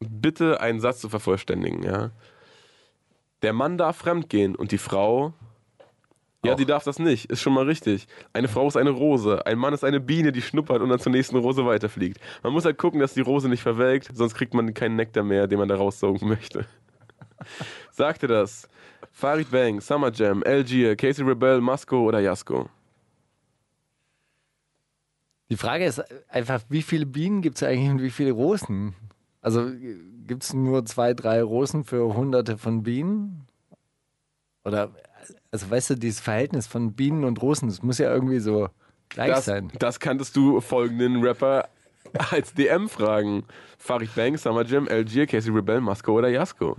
Bitte, 0.00 0.60
einen 0.60 0.80
Satz 0.80 1.00
zu 1.00 1.08
vervollständigen. 1.08 1.82
Ja? 1.82 2.10
Der 3.42 3.52
Mann 3.52 3.78
darf 3.78 3.98
fremdgehen 3.98 4.56
und 4.56 4.72
die 4.72 4.78
Frau, 4.78 5.34
ja, 6.44 6.52
Auch. 6.52 6.56
die 6.56 6.66
darf 6.66 6.82
das 6.82 6.98
nicht. 6.98 7.30
Ist 7.30 7.40
schon 7.40 7.52
mal 7.52 7.64
richtig. 7.64 8.06
Eine 8.32 8.48
Frau 8.48 8.66
ist 8.66 8.76
eine 8.76 8.90
Rose, 8.90 9.46
ein 9.46 9.58
Mann 9.58 9.74
ist 9.74 9.84
eine 9.84 10.00
Biene, 10.00 10.32
die 10.32 10.42
schnuppert 10.42 10.82
und 10.82 10.88
dann 10.88 10.98
zur 10.98 11.12
nächsten 11.12 11.36
Rose 11.36 11.64
weiterfliegt. 11.64 12.18
Man 12.42 12.52
muss 12.52 12.64
halt 12.64 12.78
gucken, 12.78 12.98
dass 13.00 13.14
die 13.14 13.20
Rose 13.20 13.48
nicht 13.48 13.62
verwelkt, 13.62 14.10
sonst 14.12 14.34
kriegt 14.34 14.52
man 14.52 14.74
keinen 14.74 14.96
Nektar 14.96 15.22
mehr, 15.22 15.46
den 15.46 15.58
man 15.58 15.68
da 15.68 15.76
raussaugen 15.76 16.28
möchte. 16.28 16.66
Sagte 17.92 18.26
das 18.26 18.68
Farid 19.12 19.50
Bang, 19.50 19.80
Summer 19.80 20.10
Jam, 20.12 20.42
Algier, 20.44 20.96
Casey 20.96 21.24
Rebel, 21.24 21.60
Masco 21.60 22.02
oder 22.02 22.18
Jasko? 22.18 22.68
Die 25.48 25.56
Frage 25.56 25.84
ist 25.84 26.02
einfach, 26.28 26.62
wie 26.70 26.82
viele 26.82 27.06
Bienen 27.06 27.42
gibt 27.42 27.56
es 27.56 27.62
eigentlich 27.62 27.90
und 27.90 28.02
wie 28.02 28.10
viele 28.10 28.32
Rosen? 28.32 28.94
Also 29.42 29.70
gibt 30.26 30.44
es 30.44 30.54
nur 30.54 30.84
zwei, 30.86 31.14
drei 31.14 31.42
Rosen 31.42 31.84
für 31.84 32.14
hunderte 32.14 32.56
von 32.56 32.82
Bienen? 32.82 33.46
Oder, 34.64 34.92
also 35.52 35.70
weißt 35.70 35.90
du, 35.90 35.94
dieses 35.94 36.18
Verhältnis 36.20 36.66
von 36.66 36.92
Bienen 36.94 37.24
und 37.24 37.40
Rosen, 37.40 37.68
das 37.68 37.82
muss 37.82 37.98
ja 37.98 38.12
irgendwie 38.12 38.40
so 38.40 38.68
gleich 39.08 39.28
Das, 39.30 39.44
sein. 39.44 39.70
das 39.78 40.00
kanntest 40.00 40.34
du 40.34 40.60
folgenden 40.60 41.22
Rapper 41.22 41.68
als 42.30 42.52
DM 42.54 42.88
fragen. 42.88 43.44
Farid 43.78 44.14
Bang, 44.14 44.36
Summer 44.36 44.64
Jam, 44.64 44.88
Algier, 44.88 45.26
Casey 45.26 45.52
Rebel, 45.52 45.80
Masco 45.80 46.12
oder 46.12 46.28
Jasko? 46.28 46.76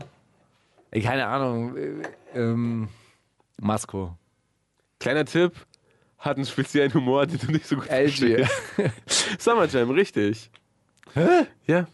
Keine 0.92 1.26
Ahnung. 1.28 1.76
äh, 1.78 2.02
Ähm, 2.36 2.90
Masko. 3.62 4.18
Kleiner 5.00 5.26
Tipp, 5.26 5.54
hat 6.18 6.38
einen 6.38 6.46
speziellen 6.46 6.94
Humor, 6.94 7.26
den 7.28 7.38
du 7.40 7.52
nicht 7.52 7.66
so 7.68 7.76
gut 7.76 7.86
verstehst. 7.86 8.52
Summer 9.40 9.66
Jam, 9.68 9.90
richtig. 9.92 10.50
Hä? 11.14 11.46
Ja. 11.68 11.88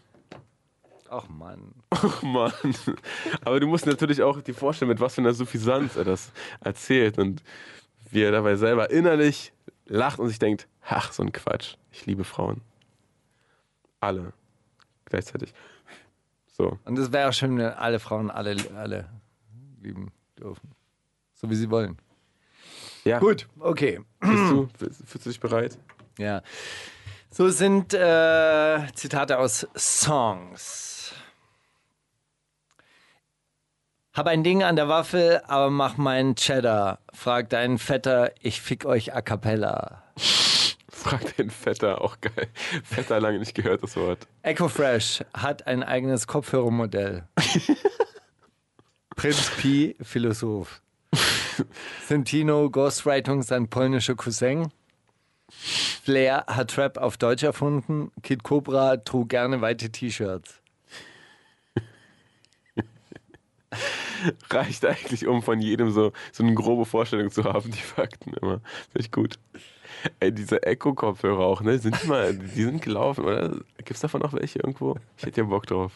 Ach 1.08 1.28
Mann. 1.28 1.72
Ach 1.90 2.22
Mann. 2.22 2.52
Aber 3.44 3.60
du 3.60 3.66
musst 3.66 3.86
natürlich 3.86 4.22
auch 4.22 4.40
dir 4.40 4.54
vorstellen, 4.54 4.88
mit 4.88 5.00
was 5.00 5.16
für 5.16 5.20
einer 5.20 5.34
Suffisanz 5.34 5.96
er 5.96 6.04
das 6.04 6.32
erzählt 6.60 7.18
und 7.18 7.42
wie 8.10 8.22
er 8.22 8.32
dabei 8.32 8.56
selber 8.56 8.90
innerlich 8.90 9.52
lacht 9.86 10.18
und 10.18 10.28
sich 10.28 10.38
denkt, 10.38 10.68
ach, 10.82 11.12
so 11.12 11.22
ein 11.22 11.32
Quatsch. 11.32 11.74
Ich 11.90 12.06
liebe 12.06 12.24
Frauen. 12.24 12.60
Alle. 14.00 14.32
Gleichzeitig. 15.04 15.52
So. 16.46 16.78
Und 16.84 16.98
es 16.98 17.12
wäre 17.12 17.28
auch 17.28 17.32
schön, 17.32 17.58
wenn 17.58 17.66
alle 17.66 17.98
Frauen 17.98 18.30
alle, 18.30 18.56
alle 18.76 19.08
lieben 19.82 20.12
dürfen. 20.38 20.70
So 21.34 21.50
wie 21.50 21.56
sie 21.56 21.70
wollen. 21.70 21.98
Ja. 23.04 23.18
Gut, 23.18 23.48
okay. 23.58 24.00
Bist 24.20 24.50
du, 24.50 24.68
fühlst 24.78 25.26
du 25.26 25.30
dich 25.30 25.40
bereit? 25.40 25.78
Ja. 26.18 26.42
So 27.30 27.48
sind 27.48 27.94
äh, 27.94 28.86
Zitate 28.94 29.38
aus 29.38 29.66
Songs. 29.74 30.99
Hab 34.12 34.26
ein 34.26 34.42
Ding 34.42 34.64
an 34.64 34.74
der 34.74 34.88
Waffel, 34.88 35.40
aber 35.46 35.70
mach 35.70 35.96
meinen 35.96 36.34
Cheddar. 36.34 36.98
Fragt 37.12 37.52
deinen 37.52 37.78
Vetter, 37.78 38.32
ich 38.40 38.60
fick 38.60 38.84
euch 38.84 39.14
a 39.14 39.22
cappella. 39.22 40.02
Frag 40.88 41.36
den 41.36 41.48
Vetter, 41.48 42.00
auch 42.02 42.20
geil. 42.20 42.48
Vetter 42.82 43.20
lange 43.20 43.38
nicht 43.38 43.54
gehört, 43.54 43.84
das 43.84 43.96
Wort. 43.96 44.26
Echo 44.42 44.68
Fresh 44.68 45.24
hat 45.32 45.68
ein 45.68 45.84
eigenes 45.84 46.26
Kopfhörermodell. 46.26 47.24
Prinz 49.16 49.50
Pi, 49.58 49.96
Philosoph. 50.02 50.82
Sentino, 52.06 52.68
Ghostwriting, 52.68 53.42
sein 53.42 53.68
polnischer 53.68 54.16
Cousin. 54.16 54.72
Flair 55.50 56.44
hat 56.48 56.72
Trap 56.72 56.98
auf 56.98 57.16
Deutsch 57.16 57.44
erfunden. 57.44 58.10
Kid 58.22 58.42
Cobra 58.42 58.96
trug 58.96 59.28
gerne 59.28 59.60
weite 59.60 59.90
T-Shirts. 59.90 60.59
Reicht 64.50 64.84
eigentlich, 64.84 65.26
um 65.26 65.42
von 65.42 65.60
jedem 65.60 65.90
so, 65.90 66.12
so 66.32 66.42
eine 66.42 66.54
grobe 66.54 66.84
Vorstellung 66.84 67.30
zu 67.30 67.44
haben, 67.44 67.70
die 67.70 67.78
Fakten 67.78 68.32
immer. 68.34 68.60
Finde 68.90 69.00
ich 69.00 69.10
gut. 69.12 69.38
Ey, 70.20 70.32
diese 70.32 70.62
Echo-Kopfhörer 70.62 71.40
auch, 71.40 71.60
ne? 71.62 71.78
Sind 71.78 72.02
die 72.02 72.06
mal, 72.06 72.34
die 72.34 72.62
sind 72.62 72.82
gelaufen, 72.82 73.24
oder? 73.24 73.56
Gibt's 73.78 74.00
davon 74.00 74.20
noch 74.20 74.32
welche 74.32 74.58
irgendwo? 74.58 74.96
Ich 75.16 75.24
hätte 75.24 75.40
ja 75.40 75.46
Bock 75.46 75.66
drauf. 75.66 75.92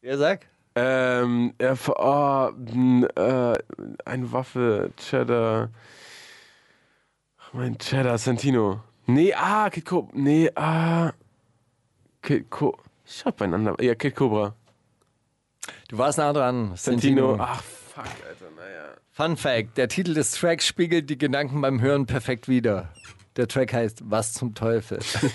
Wer 0.00 0.18
sagt? 0.18 0.48
Ähm, 0.74 1.54
ja, 1.60 1.74
oh, 1.88 2.50
äh, 3.14 3.58
ein 4.04 4.32
Waffe, 4.32 4.90
Cheddar. 4.96 5.70
Ach, 7.38 7.52
Mein 7.52 7.78
Cheddar, 7.78 8.16
Santino. 8.18 8.80
Nee, 9.06 9.34
ah, 9.34 9.68
Kid 9.68 9.84
Cobra. 9.84 10.10
Nee, 10.14 10.50
ah. 10.54 11.12
Kid 12.22 12.50
Co. 12.50 12.78
Ich 13.04 13.24
hab 13.24 13.36
beieinander. 13.36 13.76
Ja, 13.80 13.94
Kid 13.94 14.14
Cobra. 14.16 14.54
Du 15.88 15.98
warst 15.98 16.18
nah 16.18 16.32
dran. 16.32 16.72
Santino. 16.76 17.36
Ach, 17.38 17.62
fuck, 17.62 18.04
Alter, 18.04 18.50
naja. 18.56 18.96
Fun 19.12 19.36
Fact: 19.36 19.76
Der 19.76 19.88
Titel 19.88 20.14
des 20.14 20.32
Tracks 20.32 20.66
spiegelt 20.66 21.10
die 21.10 21.18
Gedanken 21.18 21.60
beim 21.60 21.80
Hören 21.80 22.06
perfekt 22.06 22.48
wider. 22.48 22.92
Der 23.36 23.48
Track 23.48 23.72
heißt 23.72 24.02
Was 24.10 24.32
zum 24.32 24.54
Teufel. 24.54 25.00
Finde 25.02 25.26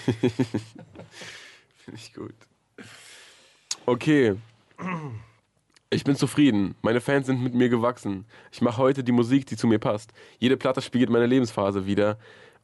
ich 1.96 2.14
gut. 2.14 2.36
Okay. 3.86 4.36
Ich 5.90 6.04
bin 6.04 6.16
zufrieden. 6.16 6.76
Meine 6.82 7.02
Fans 7.02 7.28
sind 7.28 7.42
mit 7.42 7.54
mir 7.56 7.70
gewachsen. 7.70 8.26
Ich 8.52 8.62
mache 8.62 8.78
heute 8.78 9.04
die 9.04 9.12
Musik, 9.12 9.46
die 9.48 9.56
zu 9.56 9.68
mir 9.68 9.80
passt. 9.80 10.12
Jede 10.38 10.58
Platte 10.58 10.82
spiegelt 10.82 11.10
meine 11.10 11.26
Lebensphase 11.26 11.86
wieder. 11.86 12.18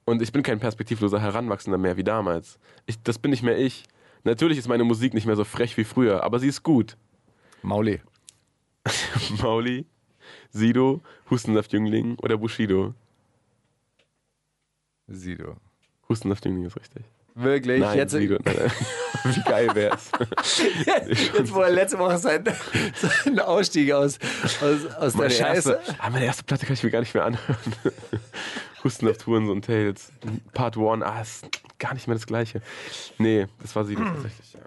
Und 0.06 0.22
ich 0.22 0.32
bin 0.34 0.44
kein 0.44 0.60
perspektivloser 0.60 1.22
Heranwachsender 1.22 1.78
mehr 1.78 1.96
wie 1.96 2.04
damals. 2.04 2.60
Ich, 2.86 3.02
das 3.02 3.18
bin 3.18 3.32
nicht 3.32 3.44
mehr 3.44 3.58
ich. 3.58 3.86
Natürlich 4.26 4.58
ist 4.58 4.68
meine 4.68 4.84
Musik 4.84 5.14
nicht 5.14 5.26
mehr 5.26 5.38
so 5.38 5.46
frech 5.46 5.78
wie 5.78 5.86
früher, 5.86 6.24
aber 6.24 6.40
sie 6.40 6.48
ist 6.48 6.64
gut. 6.64 6.98
Mauli. 7.64 8.02
Mauli, 9.42 9.86
Sido, 10.52 11.02
Hustensaft-Jüngling 11.30 12.18
oder 12.20 12.38
Bushido? 12.38 12.94
Sido. 15.08 15.56
Hustensaft-Jüngling 16.10 16.66
ist 16.66 16.76
richtig. 16.76 17.04
Wirklich? 17.36 17.80
Nein, 17.80 17.98
jetzt, 17.98 18.12
Sido. 18.12 18.38
Nein. 18.44 18.56
Wie 19.24 19.42
geil 19.44 19.70
wär's? 19.74 20.12
jetzt, 20.86 21.54
wo 21.54 21.62
er 21.62 21.72
letzte 21.72 21.98
Woche 21.98 22.18
seinen, 22.18 22.54
seinen 22.96 23.40
Ausstieg 23.40 23.94
aus, 23.94 24.20
aus, 24.62 24.86
aus 24.96 25.14
der 25.14 25.22
Meine 25.22 25.30
Scheiße. 25.34 25.72
erste, 25.72 25.96
ah, 26.00 26.10
meine 26.10 26.26
erste 26.26 26.44
Platte 26.44 26.66
kann 26.66 26.74
ich 26.74 26.84
mir 26.84 26.92
gar 26.92 27.00
nicht 27.00 27.14
mehr 27.14 27.24
anhören. 27.24 27.58
Hustensaft, 28.84 29.22
Touren 29.22 29.50
und 29.50 29.64
Tales. 29.64 30.12
Part 30.54 30.78
1, 30.78 31.02
ah, 31.04 31.22
ist 31.22 31.48
gar 31.80 31.94
nicht 31.94 32.08
mehr 32.08 32.16
das 32.16 32.28
gleiche. 32.28 32.62
Nee, 33.18 33.48
das 33.62 33.74
war 33.76 33.86
Sido 33.86 34.04
tatsächlich, 34.04 34.54
ja. 34.54 34.60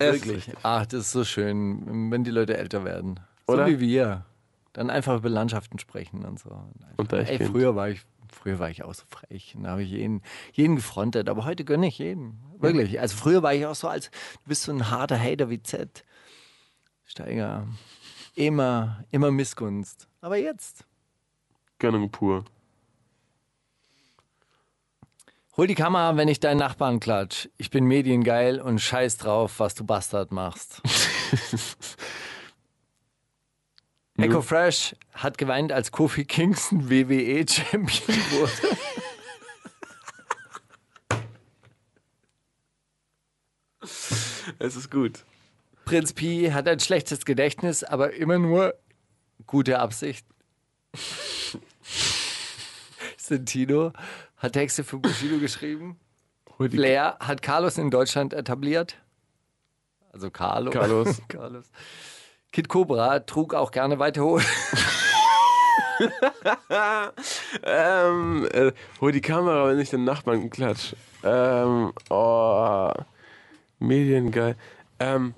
Ist 0.00 0.26
Wirklich. 0.26 0.50
Ach, 0.62 0.86
das 0.86 1.00
ist 1.00 1.12
so 1.12 1.24
schön, 1.24 2.10
wenn 2.10 2.24
die 2.24 2.30
Leute 2.30 2.56
älter 2.56 2.84
werden. 2.84 3.20
So 3.46 3.52
Oder? 3.52 3.66
wie 3.66 3.80
wir. 3.80 4.24
Dann 4.72 4.88
einfach 4.88 5.16
über 5.18 5.28
Landschaften 5.28 5.78
sprechen 5.78 6.24
und 6.24 6.38
so. 6.38 6.50
Und 6.96 7.12
ey, 7.12 7.44
früher 7.44 7.76
war 7.76 7.90
ich, 7.90 8.02
früher 8.28 8.58
war 8.58 8.70
ich 8.70 8.82
auch 8.82 8.94
so 8.94 9.02
frech. 9.08 9.54
Und 9.56 9.64
da 9.64 9.70
habe 9.70 9.82
ich 9.82 9.90
jeden, 9.90 10.22
jeden 10.52 10.76
gefrontet. 10.76 11.28
Aber 11.28 11.44
heute 11.44 11.64
gönne 11.64 11.88
ich 11.88 11.98
jeden. 11.98 12.38
Wirklich. 12.58 12.98
Also 13.00 13.16
früher 13.16 13.42
war 13.42 13.52
ich 13.52 13.66
auch 13.66 13.74
so 13.74 13.88
als, 13.88 14.10
du 14.10 14.48
bist 14.48 14.62
so 14.62 14.72
ein 14.72 14.90
harter 14.90 15.18
Hater 15.20 15.50
wie 15.50 15.62
Z. 15.62 16.04
Steiger. 17.04 17.66
Immer, 18.36 19.04
immer 19.10 19.30
Missgunst. 19.30 20.08
Aber 20.20 20.36
jetzt. 20.36 20.86
Gönnung 21.78 22.10
pur. 22.10 22.44
Hol 25.60 25.66
die 25.66 25.74
Kamera, 25.74 26.16
wenn 26.16 26.28
ich 26.28 26.40
deinen 26.40 26.56
Nachbarn 26.56 27.00
klatsch. 27.00 27.50
Ich 27.58 27.68
bin 27.68 27.84
mediengeil 27.84 28.62
und 28.62 28.78
scheiß 28.78 29.18
drauf, 29.18 29.60
was 29.60 29.74
du 29.74 29.84
Bastard 29.84 30.32
machst. 30.32 30.80
Echo 34.16 34.40
Fresh 34.40 34.96
hat 35.12 35.36
geweint, 35.36 35.70
als 35.70 35.92
Kofi 35.92 36.24
Kingston 36.24 36.88
WWE-Champion 36.88 38.16
wurde. 38.30 38.78
Es 44.58 44.76
ist 44.76 44.90
gut. 44.90 45.26
Prinz 45.84 46.14
Pi 46.14 46.52
hat 46.54 46.68
ein 46.68 46.80
schlechtes 46.80 47.26
Gedächtnis, 47.26 47.84
aber 47.84 48.14
immer 48.14 48.38
nur 48.38 48.76
gute 49.46 49.78
Absicht. 49.78 50.24
Sentino 53.18 53.92
hat 54.40 54.54
Texte 54.54 54.82
für 54.82 54.98
Bushido 54.98 55.38
geschrieben. 55.38 56.00
Flair 56.58 57.16
hat 57.20 57.42
Carlos 57.42 57.78
in 57.78 57.90
Deutschland 57.90 58.34
etabliert. 58.34 58.96
Also 60.12 60.30
Carlo. 60.30 60.70
Carlos. 60.70 61.22
Carlos. 61.28 61.70
Kid 62.50 62.68
Cobra 62.68 63.20
trug 63.20 63.54
auch 63.54 63.70
gerne 63.70 63.98
weite 63.98 64.22
Hosen. 64.22 64.48
ähm, 67.62 68.48
äh, 68.52 68.72
hol 69.00 69.12
die 69.12 69.20
Kamera, 69.20 69.68
wenn 69.68 69.78
ich 69.78 69.90
den 69.90 70.04
Nachbarn 70.04 70.50
klatsch. 70.50 70.94
Ähm, 71.22 71.92
oh, 72.08 72.92
mediengeil. 73.78 74.56
Ähm, 74.98 75.34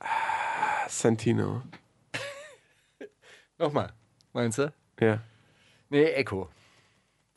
ah, 0.00 0.88
Santino. 0.88 1.62
Nochmal, 3.58 3.92
meinst 4.32 4.58
du? 4.58 4.72
Ja. 5.00 5.20
Nee, 5.88 6.04
Echo. 6.04 6.48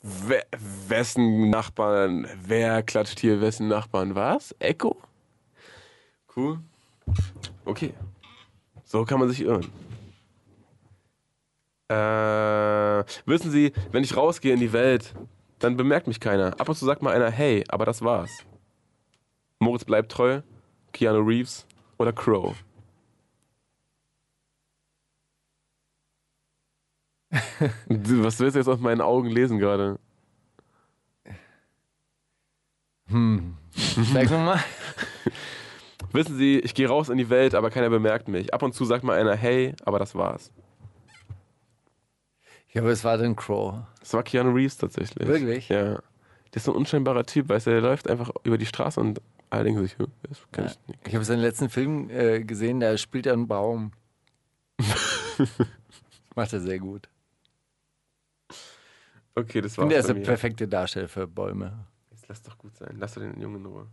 We 0.02 0.42
wessen 0.88 1.50
Nachbarn, 1.50 2.28
wer 2.46 2.84
klatscht 2.84 3.20
hier 3.20 3.42
wessen 3.42 3.68
Nachbarn? 3.68 4.16
Was? 4.16 4.56
Echo? 4.60 4.96
Cool. 6.36 6.60
Okay. 7.66 7.94
So 8.86 9.04
kann 9.06 9.20
man 9.20 9.30
sich 9.30 9.42
irren. 9.42 9.68
Äh, 11.90 13.04
wissen 13.26 13.52
Sie, 13.52 13.74
wenn 13.92 14.04
ich 14.04 14.16
rausgehe 14.16 14.54
in 14.54 14.60
die 14.60 14.74
Welt, 14.74 15.14
dann 15.60 15.76
bemerkt 15.76 16.08
mich 16.08 16.20
keiner. 16.20 16.60
Ab 16.60 16.70
und 16.70 16.76
zu 16.76 16.86
sagt 16.86 17.02
mal 17.02 17.14
einer, 17.14 17.30
hey, 17.30 17.64
aber 17.68 17.86
das 17.86 18.02
war's. 18.02 18.32
Moritz 19.60 19.84
bleibt 19.84 20.12
treu, 20.12 20.42
Keanu 20.94 21.20
Reeves 21.20 21.66
oder 21.98 22.14
Crow. 22.14 22.56
Was 27.30 28.40
willst 28.40 28.56
du 28.56 28.60
jetzt 28.60 28.68
aus 28.68 28.80
meinen 28.80 29.02
Augen 29.02 29.30
lesen 29.30 29.60
gerade? 29.60 30.00
Sag 34.14 34.30
nochmal. 34.30 34.64
Wissen 36.12 36.38
Sie, 36.38 36.60
ich 36.60 36.74
gehe 36.74 36.88
raus 36.88 37.10
in 37.10 37.18
die 37.18 37.30
Welt, 37.30 37.54
aber 37.54 37.70
keiner 37.70 37.90
bemerkt 37.90 38.28
mich. 38.28 38.54
Ab 38.54 38.64
und 38.64 38.74
zu 38.74 38.86
sagt 38.86 39.04
mal 39.04 39.20
einer, 39.20 39.36
hey, 39.36 39.76
aber 39.84 40.00
das 40.00 40.16
war's. 40.16 40.52
Ja, 42.72 42.82
aber 42.82 42.92
es 42.92 43.04
war 43.04 43.18
dann 43.18 43.36
Crow. 43.36 43.76
Das 44.00 44.14
war 44.14 44.24
Keanu 44.24 44.52
Reeves 44.52 44.78
tatsächlich. 44.78 45.28
Wirklich? 45.28 45.70
Ja. 45.70 45.94
Der 45.96 46.56
ist 46.56 46.64
so 46.66 46.72
ein 46.72 46.78
unscheinbarer 46.78 47.26
Typ, 47.26 47.50
weißt 47.50 47.68
du, 47.68 47.72
der 47.72 47.82
läuft 47.82 48.10
einfach 48.10 48.32
über 48.44 48.58
die 48.58 48.66
Straße 48.66 49.00
und 49.00 49.22
alle 49.52 49.66
denken 49.66 49.82
sich, 49.84 49.98
"Hä, 50.00 50.06
das 50.28 50.40
kann 50.52 50.66
ich 50.66 50.80
nicht. 50.88 51.08
Ich 51.08 51.16
habe 51.16 51.26
seinen 51.26 51.42
letzten 51.42 51.70
Film 51.70 52.10
äh, 52.10 52.44
gesehen, 52.44 52.80
da 52.80 52.98
spielt 52.98 53.26
er 53.26 53.34
einen 53.34 53.48
Baum. 53.48 53.92
Macht 56.36 56.54
er 56.54 56.60
sehr 56.60 56.80
gut. 56.80 57.08
Okay, 59.36 59.62
das 59.62 59.74
Ich 59.74 59.78
war's 59.78 59.84
finde, 59.84 59.96
er 59.96 60.02
ist 60.02 60.14
mir. 60.14 60.24
perfekte 60.24 60.68
Darsteller 60.68 61.08
für 61.08 61.28
Bäume. 61.28 61.86
Jetzt 62.12 62.28
lass 62.28 62.42
doch 62.44 62.58
gut 62.58 62.76
sein. 62.76 62.96
Lass 63.00 63.14
doch 63.14 63.22
den 63.22 63.40
Jungen 63.40 63.58
in 63.58 63.66
Ruhe. 63.66 63.88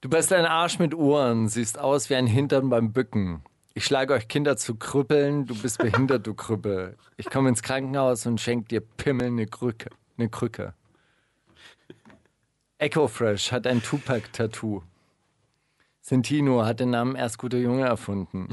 Du 0.00 0.08
bist 0.08 0.32
ein 0.32 0.44
Arsch 0.46 0.78
mit 0.78 0.94
Ohren, 0.94 1.48
siehst 1.48 1.78
aus 1.78 2.08
wie 2.10 2.14
ein 2.14 2.26
Hintern 2.26 2.68
beim 2.70 2.92
Bücken. 2.92 3.42
Ich 3.74 3.84
schlage 3.84 4.14
euch 4.14 4.28
Kinder 4.28 4.56
zu 4.56 4.74
Krüppeln, 4.76 5.46
du 5.46 5.54
bist 5.54 5.78
behindert, 5.78 6.26
du 6.26 6.34
Krüppel. 6.34 6.96
Ich 7.16 7.30
komme 7.30 7.48
ins 7.48 7.62
Krankenhaus 7.62 8.26
und 8.26 8.40
schenk 8.40 8.68
dir 8.68 8.80
Pimmel 8.80 9.28
eine 9.28 9.46
Krücke. 9.46 9.90
Eine 10.16 10.28
Krücke. 10.28 10.74
Echo 12.78 13.08
Fresh 13.08 13.52
hat 13.52 13.66
ein 13.66 13.82
Tupac-Tattoo. 13.82 14.82
Sentino 16.00 16.64
hat 16.64 16.80
den 16.80 16.90
Namen 16.90 17.16
Erst 17.16 17.38
guter 17.38 17.58
Junge 17.58 17.84
erfunden. 17.86 18.48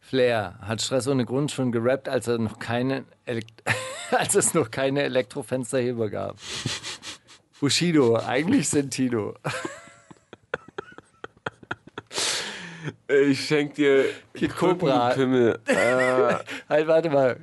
Flair 0.00 0.58
hat 0.60 0.80
Stress 0.80 1.08
ohne 1.08 1.24
Grund 1.24 1.50
schon 1.50 1.72
gerappt, 1.72 2.08
als, 2.08 2.28
er 2.28 2.38
noch 2.38 2.58
keine 2.58 3.04
Elekt 3.24 3.62
als 4.10 4.34
es 4.34 4.54
noch 4.54 4.70
keine 4.70 5.02
Elektrofensterheber 5.02 6.10
gab. 6.10 6.36
Bushido, 7.60 8.16
eigentlich 8.16 8.68
Sentino. 8.68 9.34
Ich 13.08 13.46
schenk 13.46 13.74
dir 13.74 14.06
Kid 14.34 14.54
Cobra. 14.54 15.10
Pimmel. 15.10 15.58
Äh, 15.66 16.34
Halt, 16.68 16.86
warte 16.86 17.10
mal. 17.10 17.40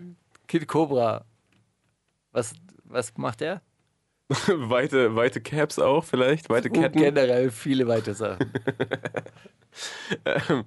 Kid 0.47 0.67
Cobra. 0.67 1.25
Was, 2.31 2.53
was 2.83 3.13
macht 3.17 3.41
er? 3.41 3.61
weite, 4.47 5.15
weite 5.15 5.41
Caps 5.41 5.79
auch 5.79 6.03
vielleicht, 6.03 6.49
weite 6.49 6.69
Und 6.69 6.79
Ketten. 6.79 6.99
generell 6.99 7.51
viele 7.51 7.87
weitere 7.87 8.13
Sachen. 8.15 8.51
Ähm, 10.25 10.65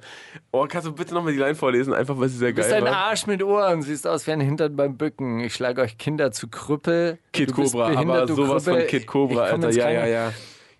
oh, 0.50 0.66
kannst 0.68 0.88
du 0.88 0.92
bitte 0.92 1.14
nochmal 1.14 1.32
die 1.32 1.38
Line 1.38 1.54
vorlesen? 1.54 1.94
Einfach, 1.94 2.18
weil 2.18 2.28
sie 2.28 2.38
sehr 2.38 2.50
Du 2.50 2.56
bist 2.56 2.70
geil 2.70 2.84
ein. 2.84 2.92
Arsch 2.92 3.26
mit 3.28 3.40
Ohren, 3.42 3.82
siehst 3.82 4.04
aus 4.04 4.26
wie 4.26 4.32
ein 4.32 4.40
Hintern 4.40 4.74
beim 4.74 4.96
Bücken. 4.96 5.40
Ich 5.40 5.54
schlage 5.54 5.80
euch 5.80 5.96
Kinder 5.96 6.32
zu 6.32 6.48
Krüppel. 6.48 7.18
Kid 7.32 7.52
Cobra, 7.52 7.94
aber 7.94 8.26
sowas 8.26 8.64
Krüppel. 8.64 8.80
von 8.80 8.90
Kid 8.90 9.06
Cobra, 9.06 9.42
Alter. 9.44 9.70
Ja, 9.70 9.90
ja, 9.90 10.06
ja. 10.06 10.32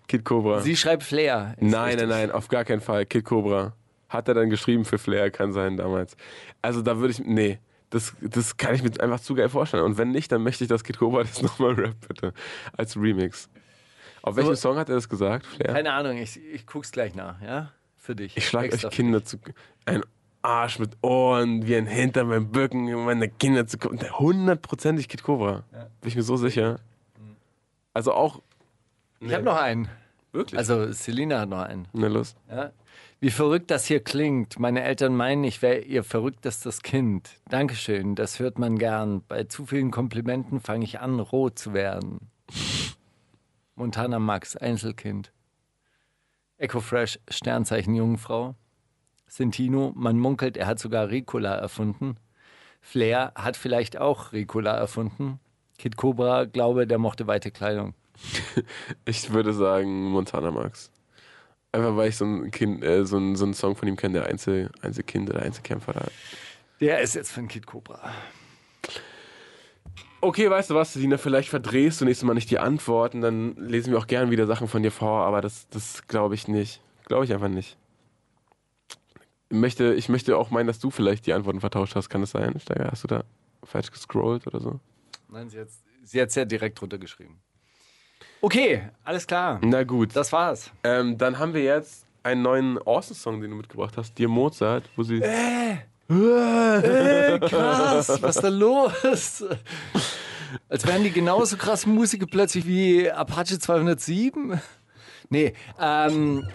Kid 0.07 0.25
Cobra. 0.25 0.59
Sie 0.59 0.75
schreibt 0.75 1.03
Flair. 1.03 1.53
Ist 1.57 1.61
nein, 1.61 1.71
nein, 1.71 1.89
richtig. 1.91 2.09
nein, 2.09 2.31
auf 2.31 2.47
gar 2.49 2.65
keinen 2.65 2.81
Fall. 2.81 3.05
Kid 3.05 3.23
Cobra. 3.25 3.73
Hat 4.09 4.27
er 4.27 4.33
dann 4.33 4.49
geschrieben 4.49 4.85
für 4.85 4.97
Flair, 4.97 5.31
kann 5.31 5.51
sein 5.51 5.77
damals. 5.77 6.15
Also 6.61 6.81
da 6.81 6.97
würde 6.97 7.11
ich, 7.11 7.19
nee, 7.19 7.59
das, 7.89 8.13
das 8.21 8.57
kann 8.57 8.75
ich 8.75 8.83
mir 8.83 8.91
einfach 9.01 9.19
zu 9.19 9.35
geil 9.35 9.49
vorstellen. 9.49 9.83
Und 9.83 9.97
wenn 9.97 10.11
nicht, 10.11 10.31
dann 10.31 10.43
möchte 10.43 10.63
ich, 10.63 10.69
dass 10.69 10.83
Kid 10.83 10.97
Cobra 10.97 11.23
das 11.23 11.41
nochmal 11.41 11.73
rappt, 11.73 12.07
bitte. 12.07 12.33
Als 12.75 12.97
Remix. 12.97 13.49
Auf 14.21 14.35
welchem 14.35 14.55
Song 14.55 14.77
hat 14.77 14.89
er 14.89 14.95
das 14.95 15.07
gesagt, 15.07 15.45
Flair? 15.45 15.73
Keine 15.73 15.93
Ahnung, 15.93 16.17
ich, 16.17 16.37
ich 16.37 16.65
guck's 16.65 16.91
gleich 16.91 17.15
nach, 17.15 17.41
ja? 17.41 17.71
Für 17.95 18.15
dich. 18.15 18.35
Ich 18.35 18.47
schlage 18.47 18.73
euch 18.73 18.89
Kinder 18.89 19.23
zu. 19.23 19.37
Ein 19.85 20.03
Arsch 20.41 20.79
mit 20.79 20.91
Ohren, 21.01 21.65
wie 21.65 21.75
ein 21.75 21.87
Hintern 21.87 22.29
beim 22.29 22.51
Bücken, 22.51 22.93
um 22.93 23.05
meine 23.05 23.29
Kinder 23.29 23.67
zu 23.67 23.77
kommen. 23.77 23.99
Hundertprozentig 24.19 25.07
Kid 25.07 25.23
Cobra. 25.23 25.63
Bin 26.01 26.09
ich 26.09 26.15
mir 26.15 26.23
so 26.23 26.37
sicher. 26.37 26.79
Also 27.93 28.13
auch. 28.13 28.41
dich. 29.21 29.29
Ich 29.29 29.33
habe 29.33 29.43
noch 29.43 29.57
einen. 29.57 29.89
Wirklich? 30.31 30.57
Also, 30.57 30.91
Selina 30.91 31.39
hat 31.39 31.49
noch 31.49 31.61
einen. 31.61 31.87
Na 31.93 32.07
los. 32.07 32.35
Ja? 32.49 32.71
Wie 33.19 33.31
verrückt 33.31 33.71
das 33.71 33.85
hier 33.85 34.03
klingt. 34.03 34.59
Meine 34.59 34.83
Eltern 34.83 35.15
meinen, 35.15 35.43
ich 35.43 35.63
wäre 35.63 35.79
ihr 35.79 36.03
verrücktestes 36.03 36.83
Kind. 36.83 37.31
Dankeschön, 37.49 38.13
das 38.13 38.37
hört 38.37 38.59
man 38.59 38.77
gern. 38.77 39.23
Bei 39.27 39.45
zu 39.45 39.65
vielen 39.65 39.89
Komplimenten 39.89 40.59
fange 40.59 40.85
ich 40.85 40.99
an, 40.99 41.19
rot 41.19 41.57
zu 41.57 41.73
werden. 41.73 42.29
Montana 43.73 44.19
Max, 44.19 44.55
Einzelkind. 44.55 45.31
Echo 46.57 46.79
Fresh, 46.79 47.19
Sternzeichen 47.27 47.95
Jungfrau. 47.95 48.53
Sentino, 49.27 49.93
man 49.95 50.19
munkelt, 50.19 50.55
er 50.55 50.67
hat 50.67 50.77
sogar 50.77 51.09
Ricola 51.09 51.55
erfunden. 51.55 52.17
Flair 52.81 53.31
hat 53.35 53.57
vielleicht 53.57 53.97
auch 53.97 54.31
Ricola 54.31 54.77
erfunden. 54.77 55.39
Kid 55.79 55.97
Cobra, 55.97 56.45
glaube, 56.45 56.85
der 56.85 56.99
mochte 56.99 57.25
weite 57.25 57.49
Kleidung. 57.49 57.95
Ich 59.05 59.31
würde 59.31 59.53
sagen 59.53 60.05
Montana 60.05 60.51
Max. 60.51 60.91
Einfach 61.71 61.95
weil 61.95 62.09
ich 62.09 62.17
so 62.17 62.25
ein 62.25 62.49
Kind, 62.51 62.83
äh, 62.83 63.05
so, 63.05 63.17
ein, 63.17 63.35
so 63.35 63.45
einen 63.45 63.53
Song 63.53 63.75
von 63.75 63.87
ihm 63.87 63.97
kenne, 63.97 64.19
der 64.19 64.27
Einzel, 64.27 64.71
Einzelkind 64.81 65.29
oder 65.29 65.41
Einzelkämpfer 65.41 65.93
da. 65.93 66.07
Der 66.79 67.01
ist 67.01 67.15
jetzt 67.15 67.31
von 67.31 67.47
Kid 67.47 67.65
Cobra. 67.65 68.13
Okay, 70.19 70.49
weißt 70.49 70.71
du 70.71 70.75
was, 70.75 70.93
Selina, 70.93 71.17
vielleicht 71.17 71.49
verdrehst 71.49 72.01
du 72.01 72.05
nächstes 72.05 72.25
Mal 72.25 72.33
nicht 72.33 72.49
die 72.49 72.59
Antworten, 72.59 73.21
dann 73.21 73.55
lesen 73.55 73.91
wir 73.91 73.99
auch 73.99 74.07
gern 74.07 74.31
wieder 74.31 74.47
Sachen 74.47 74.67
von 74.67 74.81
dir 74.81 74.91
vor, 74.91 75.21
aber 75.21 75.41
das, 75.41 75.69
das 75.69 76.07
glaube 76.07 76.35
ich 76.35 76.47
nicht. 76.47 76.81
Glaube 77.05 77.25
ich 77.25 77.33
einfach 77.33 77.49
nicht. 77.49 77.77
Ich 79.49 79.57
möchte, 79.57 79.93
ich 79.93 80.09
möchte 80.09 80.37
auch 80.37 80.49
meinen, 80.49 80.67
dass 80.67 80.79
du 80.79 80.89
vielleicht 80.89 81.25
die 81.25 81.33
Antworten 81.33 81.61
vertauscht 81.61 81.95
hast. 81.95 82.09
Kann 82.09 82.21
das 82.21 82.31
sein, 82.31 82.59
Steiger? 82.59 82.89
Hast 82.91 83.03
du 83.03 83.07
da 83.07 83.23
falsch 83.63 83.91
gescrollt 83.91 84.47
oder 84.47 84.59
so? 84.59 84.79
Nein, 85.29 85.49
sie 85.49 85.59
hat 85.59 85.69
hat's 86.13 86.35
ja 86.35 86.45
direkt 86.45 86.81
runtergeschrieben. 86.81 87.39
Okay, 88.41 88.83
alles 89.03 89.25
klar. 89.25 89.59
Na 89.63 89.83
gut. 89.83 90.15
Das 90.15 90.31
war's. 90.31 90.71
Ähm, 90.83 91.17
dann 91.17 91.39
haben 91.39 91.53
wir 91.53 91.63
jetzt 91.63 92.05
einen 92.23 92.41
neuen 92.41 92.77
Awesome-Song, 92.77 93.41
den 93.41 93.51
du 93.51 93.57
mitgebracht 93.57 93.95
hast. 93.97 94.17
Dir 94.17 94.27
Mozart, 94.27 94.89
wo 94.95 95.03
sie. 95.03 95.21
Äh, 95.21 95.77
krass, 97.39 98.09
was 98.21 98.35
ist 98.35 98.43
da 98.43 98.49
los? 98.49 99.43
Als 100.69 100.87
wären 100.87 101.03
die 101.03 101.11
genauso 101.11 101.57
krasse 101.57 101.89
Musiker 101.89 102.25
plötzlich 102.25 102.65
wie 102.65 103.11
Apache 103.11 103.59
207. 103.59 104.59
Nee, 105.29 105.53
ähm, 105.79 106.47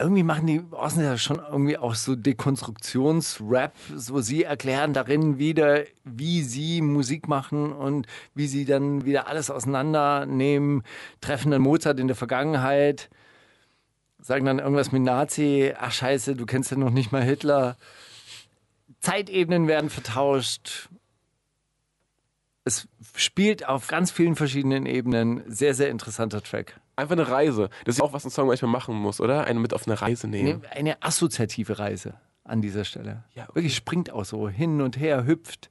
irgendwie 0.00 0.22
machen 0.22 0.46
die 0.46 0.62
Außen 0.70 1.02
ja 1.04 1.18
schon 1.18 1.38
irgendwie 1.38 1.76
auch 1.76 1.94
so 1.94 2.16
Dekonstruktionsrap, 2.16 3.74
so 3.94 4.20
sie 4.20 4.44
erklären 4.44 4.94
darin 4.94 5.38
wieder, 5.38 5.84
wie 6.04 6.42
sie 6.42 6.80
Musik 6.80 7.28
machen 7.28 7.72
und 7.72 8.06
wie 8.34 8.46
sie 8.46 8.64
dann 8.64 9.04
wieder 9.04 9.28
alles 9.28 9.50
auseinandernehmen, 9.50 10.82
treffen 11.20 11.50
dann 11.50 11.60
Mozart 11.60 12.00
in 12.00 12.06
der 12.06 12.16
Vergangenheit, 12.16 13.10
sagen 14.20 14.46
dann 14.46 14.58
irgendwas 14.58 14.90
mit 14.90 15.02
Nazi, 15.02 15.74
ach 15.78 15.92
scheiße, 15.92 16.34
du 16.34 16.46
kennst 16.46 16.70
ja 16.70 16.78
noch 16.78 16.90
nicht 16.90 17.12
mal 17.12 17.22
Hitler. 17.22 17.76
Zeitebenen 19.00 19.68
werden 19.68 19.90
vertauscht. 19.90 20.88
Es 22.64 22.88
spielt 23.14 23.66
auf 23.66 23.86
ganz 23.86 24.10
vielen 24.10 24.36
verschiedenen 24.36 24.86
Ebenen. 24.86 25.42
Sehr, 25.46 25.74
sehr 25.74 25.90
interessanter 25.90 26.42
Track. 26.42 26.80
Einfach 27.00 27.12
eine 27.16 27.28
Reise. 27.28 27.70
Das 27.86 27.94
ist 27.94 28.02
auch, 28.02 28.12
was 28.12 28.26
ein 28.26 28.30
Song 28.30 28.48
manchmal 28.48 28.70
machen 28.70 28.94
muss, 28.94 29.20
oder? 29.20 29.44
Einen 29.44 29.62
mit 29.62 29.72
auf 29.72 29.86
eine 29.86 30.00
Reise 30.00 30.28
nehmen. 30.28 30.62
Eine, 30.64 30.76
eine 30.76 31.02
assoziative 31.02 31.78
Reise 31.78 32.14
an 32.44 32.60
dieser 32.60 32.84
Stelle. 32.84 33.24
Ja, 33.34 33.44
okay. 33.44 33.54
Wirklich 33.54 33.74
springt 33.74 34.10
auch 34.10 34.26
so 34.26 34.50
hin 34.50 34.82
und 34.82 34.98
her, 34.98 35.24
hüpft. 35.24 35.70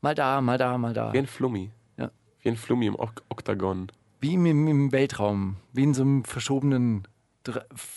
Mal 0.00 0.14
da, 0.14 0.40
mal 0.40 0.58
da, 0.58 0.78
mal 0.78 0.94
da. 0.94 1.12
Wie 1.12 1.18
ein 1.18 1.26
Flummi. 1.26 1.72
Ja. 1.96 2.12
Wie 2.42 2.48
ein 2.50 2.56
Flummi 2.56 2.86
im 2.86 2.94
ok 2.94 3.22
Oktagon. 3.28 3.90
Wie 4.20 4.34
im, 4.34 4.46
im 4.46 4.92
Weltraum. 4.92 5.56
Wie 5.72 5.82
in 5.82 5.94
so 5.94 6.02
einem 6.02 6.24
verschobenen, 6.24 7.08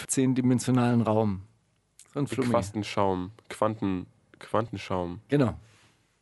zehndimensionalen 0.07 1.01
Raum. 1.01 1.43
So 2.13 2.19
ein 2.19 2.27
Flummi. 2.27 2.49
Quastenschaum. 2.49 3.31
Quanten, 3.49 4.07
Quantenschaum. 4.39 5.19
Genau. 5.27 5.53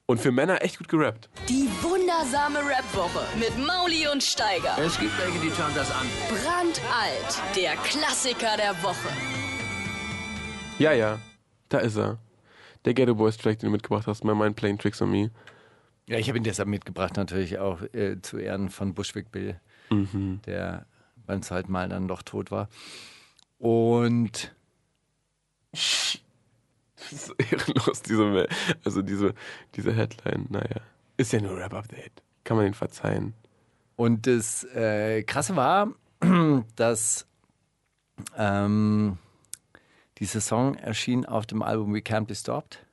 Und 0.06 0.20
für 0.20 0.32
Männer 0.34 0.62
echt 0.62 0.78
gut 0.80 0.90
gerappt. 0.90 1.30
Die 1.48 1.70
wundersame 1.82 2.60
Rap-Woche 2.60 3.26
mit 3.40 3.58
Mauli 3.66 4.06
und 4.12 4.22
Steiger. 4.22 4.78
Es 4.78 5.00
gibt 5.00 5.18
welche, 5.18 5.40
die 5.40 5.50
schauen 5.50 5.72
das 5.74 5.90
an. 5.92 6.06
Brandalt, 6.28 7.42
der 7.56 7.76
Klassiker 7.78 8.58
der 8.58 8.72
Woche. 8.84 9.08
Ja, 10.78 10.92
ja. 10.92 11.20
Da 11.70 11.78
ist 11.80 11.96
er. 11.96 12.18
Der 12.84 12.94
Ghetto 12.94 13.16
Boys 13.16 13.38
Track, 13.38 13.60
den 13.60 13.68
du 13.68 13.72
mitgebracht 13.72 14.06
hast. 14.06 14.26
My 14.26 14.36
Mind 14.36 14.58
Playing 14.58 14.78
Tricks 14.78 15.02
on 15.02 15.10
Me. 15.10 15.32
Ja, 16.08 16.18
ich 16.18 16.28
habe 16.28 16.38
ihn 16.38 16.44
deshalb 16.44 16.68
mitgebracht, 16.68 17.16
natürlich 17.16 17.60
auch 17.60 17.82
äh, 17.94 18.22
zu 18.22 18.38
Ehren 18.38 18.70
von 18.70 18.94
Bushwick 18.94 19.32
Bill, 19.32 19.58
Mhm. 19.90 20.42
der 20.46 20.86
beim 21.26 21.42
zweiten 21.42 21.72
Mal 21.72 21.88
dann 21.88 22.10
doch 22.10 22.24
tot 22.24 22.52
war. 22.52 22.68
Und 23.58 24.54
Das 27.12 27.30
ist 27.30 27.52
ehrenlos, 27.52 28.02
diese, 28.02 28.48
also 28.84 29.02
diese, 29.02 29.34
diese 29.76 29.94
Headline. 29.94 30.48
Naja. 30.50 30.82
Ist 31.18 31.34
ja 31.34 31.42
nur 31.42 31.58
Rap-Update. 31.58 32.24
Kann 32.44 32.58
man 32.58 32.66
den 32.66 32.74
verzeihen. 32.74 33.34
Und 33.96 34.28
das 34.28 34.64
äh, 34.76 35.24
Krasse 35.24 35.56
war, 35.56 35.94
dass 36.76 37.28
ähm, 38.38 39.18
dieser 40.18 40.42
Song 40.42 40.76
erschien 40.76 41.26
auf 41.26 41.46
dem 41.46 41.62
Album 41.62 41.94
We 41.94 42.00
Can't 42.00 42.26
Be 42.26 42.36
Stopped. 42.36 42.86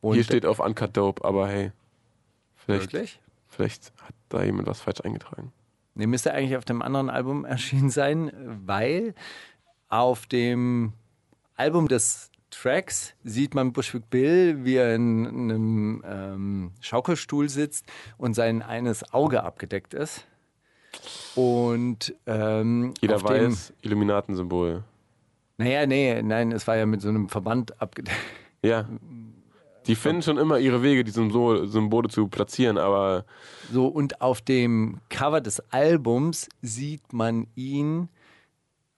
Und 0.00 0.14
Hier 0.14 0.24
steht 0.24 0.46
auf 0.46 0.58
Uncut 0.58 0.96
Dope, 0.96 1.24
aber 1.24 1.48
hey. 1.48 1.72
Vielleicht, 2.56 2.92
Wirklich? 2.92 3.20
vielleicht 3.48 3.92
hat 4.02 4.14
da 4.28 4.42
jemand 4.42 4.68
was 4.68 4.80
falsch 4.80 5.00
eingetragen. 5.00 5.52
Nee, 5.94 6.06
müsste 6.06 6.32
eigentlich 6.32 6.56
auf 6.56 6.64
dem 6.64 6.82
anderen 6.82 7.10
Album 7.10 7.44
erschienen 7.44 7.90
sein, 7.90 8.32
weil 8.66 9.14
auf 9.88 10.26
dem 10.26 10.92
Album 11.54 11.88
des 11.88 12.31
Tracks 12.52 13.14
sieht 13.24 13.54
man 13.54 13.72
Bushwick 13.72 14.08
Bill, 14.10 14.64
wie 14.64 14.76
er 14.76 14.94
in 14.94 15.26
einem 15.26 16.02
ähm, 16.06 16.70
Schaukelstuhl 16.80 17.48
sitzt 17.48 17.86
und 18.18 18.34
sein 18.34 18.62
eines 18.62 19.12
Auge 19.12 19.42
abgedeckt 19.42 19.94
ist. 19.94 20.26
Und 21.34 22.14
ähm, 22.26 22.92
Jeder 23.00 23.22
weiß, 23.22 23.72
Illuminatensymbol. 23.80 24.84
Naja, 25.56 25.86
nee, 25.86 26.22
nein, 26.22 26.52
es 26.52 26.66
war 26.66 26.76
ja 26.76 26.86
mit 26.86 27.00
so 27.00 27.08
einem 27.08 27.28
Verband 27.28 27.80
abgedeckt. 27.80 28.16
Ja, 28.62 28.86
Die 29.86 29.96
finden 29.96 30.22
schon 30.22 30.38
immer 30.38 30.58
ihre 30.58 30.82
Wege, 30.82 31.02
die 31.04 31.10
Symbole 31.10 32.08
zu 32.08 32.28
platzieren, 32.28 32.78
aber 32.78 33.24
So, 33.72 33.86
und 33.86 34.20
auf 34.20 34.40
dem 34.40 35.00
Cover 35.08 35.40
des 35.40 35.60
Albums 35.72 36.48
sieht 36.60 37.12
man 37.12 37.46
ihn, 37.54 38.08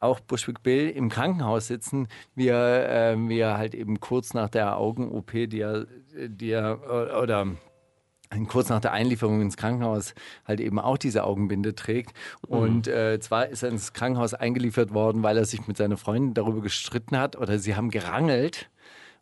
auch 0.00 0.20
Bushwick 0.20 0.62
Bill, 0.62 0.90
im 0.90 1.08
Krankenhaus 1.08 1.66
sitzen, 1.66 2.08
wie 2.34 2.48
er, 2.48 3.12
äh, 3.12 3.28
wie 3.28 3.38
er 3.38 3.56
halt 3.56 3.74
eben 3.74 4.00
kurz 4.00 4.34
nach 4.34 4.50
der 4.50 4.76
Augen-OP, 4.76 5.32
die 5.32 5.60
er, 5.60 5.86
die 6.14 6.50
er, 6.50 7.20
oder 7.22 7.46
kurz 8.48 8.68
nach 8.68 8.80
der 8.80 8.92
Einlieferung 8.92 9.40
ins 9.40 9.56
Krankenhaus 9.56 10.14
halt 10.44 10.60
eben 10.60 10.78
auch 10.80 10.98
diese 10.98 11.24
Augenbinde 11.24 11.74
trägt. 11.74 12.16
Und 12.46 12.88
äh, 12.88 13.20
zwar 13.20 13.48
ist 13.48 13.62
er 13.62 13.70
ins 13.70 13.92
Krankenhaus 13.92 14.34
eingeliefert 14.34 14.92
worden, 14.92 15.22
weil 15.22 15.36
er 15.36 15.44
sich 15.44 15.66
mit 15.68 15.76
seiner 15.76 15.96
Freundin 15.96 16.34
darüber 16.34 16.60
gestritten 16.60 17.16
hat 17.16 17.36
oder 17.36 17.58
sie 17.58 17.76
haben 17.76 17.90
gerangelt 17.90 18.70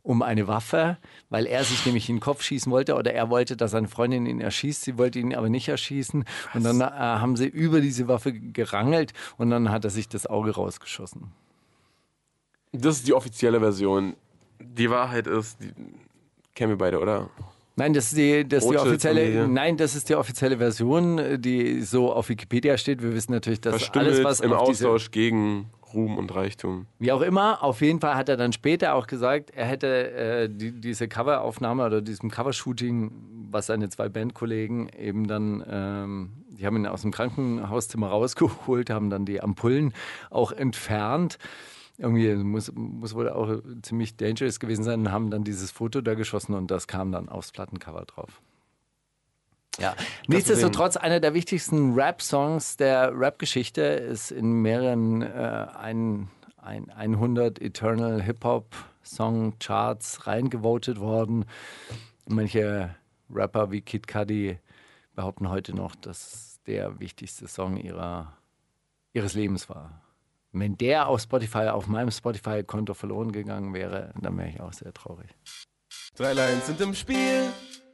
um 0.02 0.22
eine 0.22 0.48
Waffe, 0.48 0.98
weil 1.30 1.46
er 1.46 1.64
sich 1.64 1.86
nämlich 1.86 2.08
in 2.08 2.16
den 2.16 2.20
Kopf 2.20 2.42
schießen 2.42 2.70
wollte 2.72 2.96
oder 2.96 3.14
er 3.14 3.30
wollte, 3.30 3.56
dass 3.56 3.70
seine 3.70 3.88
Freundin 3.88 4.26
ihn 4.26 4.40
erschießt. 4.40 4.82
Sie 4.82 4.98
wollte 4.98 5.20
ihn 5.20 5.34
aber 5.34 5.48
nicht 5.48 5.68
erschießen. 5.68 6.24
Und 6.54 6.64
dann 6.64 6.80
äh, 6.80 6.84
haben 6.84 7.36
sie 7.36 7.46
über 7.46 7.80
diese 7.80 8.08
Waffe 8.08 8.32
gerangelt 8.32 9.12
und 9.38 9.50
dann 9.50 9.70
hat 9.70 9.84
er 9.84 9.90
sich 9.90 10.08
das 10.08 10.26
Auge 10.26 10.52
rausgeschossen. 10.52 11.32
das 12.72 12.96
ist 12.96 13.06
die 13.06 13.14
offizielle 13.14 13.60
Version. 13.60 14.16
Die 14.60 14.90
Wahrheit 14.90 15.26
ist, 15.26 15.58
die 15.62 15.72
kennen 16.54 16.70
wir 16.72 16.78
beide, 16.78 17.00
oder? 17.00 17.30
Nein, 17.76 17.94
das 17.94 18.06
ist 18.06 18.16
die, 18.18 18.46
das 18.46 18.68
die 18.68 18.76
offizielle. 18.76 19.48
Nein, 19.48 19.76
das 19.76 19.94
ist 19.94 20.08
die 20.08 20.14
offizielle 20.14 20.58
Version, 20.58 21.40
die 21.40 21.80
so 21.82 22.12
auf 22.12 22.28
Wikipedia 22.28 22.76
steht. 22.76 23.02
Wir 23.02 23.14
wissen 23.14 23.32
natürlich, 23.32 23.60
dass 23.60 23.76
Verstümmelt 23.76 24.14
alles, 24.14 24.24
was 24.24 24.40
im 24.40 24.52
Austausch 24.52 25.10
gegen 25.10 25.70
Ruhm 25.94 26.18
und 26.18 26.34
Reichtum. 26.34 26.86
Wie 26.98 27.12
auch 27.12 27.20
immer, 27.20 27.62
auf 27.62 27.80
jeden 27.80 28.00
Fall 28.00 28.14
hat 28.14 28.28
er 28.28 28.36
dann 28.36 28.52
später 28.52 28.94
auch 28.94 29.06
gesagt, 29.06 29.50
er 29.50 29.66
hätte 29.66 30.10
äh, 30.12 30.48
die, 30.48 30.72
diese 30.80 31.08
Coveraufnahme 31.08 31.84
oder 31.84 32.02
diesem 32.02 32.30
Covershooting, 32.30 33.12
was 33.50 33.66
seine 33.66 33.88
zwei 33.88 34.08
Bandkollegen 34.08 34.88
eben 34.90 35.26
dann, 35.26 35.64
ähm, 35.68 36.32
die 36.48 36.66
haben 36.66 36.76
ihn 36.76 36.86
aus 36.86 37.02
dem 37.02 37.10
Krankenhauszimmer 37.10 38.08
rausgeholt, 38.08 38.90
haben 38.90 39.10
dann 39.10 39.24
die 39.24 39.42
Ampullen 39.42 39.92
auch 40.30 40.52
entfernt. 40.52 41.38
Irgendwie 41.98 42.34
muss, 42.34 42.72
muss 42.74 43.14
wohl 43.14 43.28
auch 43.28 43.60
ziemlich 43.82 44.16
dangerous 44.16 44.58
gewesen 44.58 44.82
sein 44.82 45.00
und 45.00 45.12
haben 45.12 45.30
dann 45.30 45.44
dieses 45.44 45.70
Foto 45.70 46.00
da 46.00 46.14
geschossen 46.14 46.54
und 46.54 46.70
das 46.70 46.86
kam 46.86 47.12
dann 47.12 47.28
aufs 47.28 47.52
Plattencover 47.52 48.04
drauf. 48.06 48.40
Ja, 49.78 49.96
nichtsdestotrotz 50.26 50.96
einer 50.96 51.18
der 51.18 51.34
wichtigsten 51.34 51.94
Rap-Songs 51.94 52.76
der 52.76 53.18
Rap-Geschichte 53.18 53.82
ist 53.82 54.30
in 54.30 54.60
mehreren 54.60 55.22
äh, 55.22 55.66
ein, 55.74 56.28
ein 56.56 56.90
100 56.90 57.60
Eternal 57.60 58.22
Hip-Hop-Song-Charts 58.22 60.26
reingevotet 60.26 61.00
worden. 61.00 61.46
Manche 62.26 62.94
Rapper 63.30 63.70
wie 63.70 63.80
Kid 63.80 64.06
Cudi 64.06 64.58
behaupten 65.14 65.48
heute 65.48 65.74
noch, 65.74 65.96
dass 65.96 66.18
es 66.18 66.60
der 66.66 67.00
wichtigste 67.00 67.48
Song 67.48 67.76
ihrer, 67.76 68.36
ihres 69.12 69.34
Lebens 69.34 69.68
war. 69.68 70.02
Wenn 70.52 70.76
der 70.76 71.08
auf 71.08 71.22
Spotify, 71.22 71.68
auf 71.68 71.86
meinem 71.86 72.10
Spotify-Konto 72.10 72.92
verloren 72.92 73.32
gegangen 73.32 73.72
wäre, 73.72 74.12
dann 74.20 74.36
wäre 74.36 74.50
ich 74.50 74.60
auch 74.60 74.72
sehr 74.72 74.92
traurig. 74.92 75.34
Drei 76.14 76.34
Lines 76.34 76.66
sind 76.66 76.80
im 76.82 76.94
Spiel, 76.94 77.48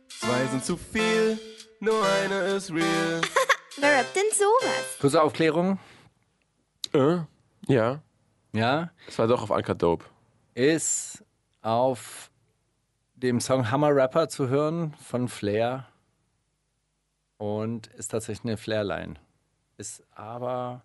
zwei 0.09 0.45
sind 0.47 0.65
zu 0.65 0.77
viel, 0.77 1.39
nur 1.81 2.05
eine 2.07 2.35
ist 2.57 2.71
real. 2.73 3.21
Wer 3.81 3.99
rappt 4.01 4.17
denn 4.17 4.25
sowas? 4.33 4.99
Kurze 5.01 5.23
Aufklärung. 5.23 5.79
äh? 6.93 7.19
Ja, 7.69 8.01
Ja, 8.53 8.91
es 9.07 9.19
war 9.19 9.27
doch 9.27 9.43
auf 9.43 9.53
Anker 9.53 9.75
Dope. 9.75 10.05
ist 10.55 11.23
auf 11.63 12.31
dem 13.15 13.41
Song 13.41 13.71
Hammer 13.71 13.95
Rapper 13.95 14.29
zu 14.29 14.49
hören 14.49 14.95
von 14.95 15.29
Flair 15.29 15.87
und 17.37 17.89
ist 17.89 18.09
tatsächlich 18.09 18.45
eine 18.45 18.57
Flair-Line. 18.57 19.15
Ist 19.77 20.03
aber, 20.13 20.83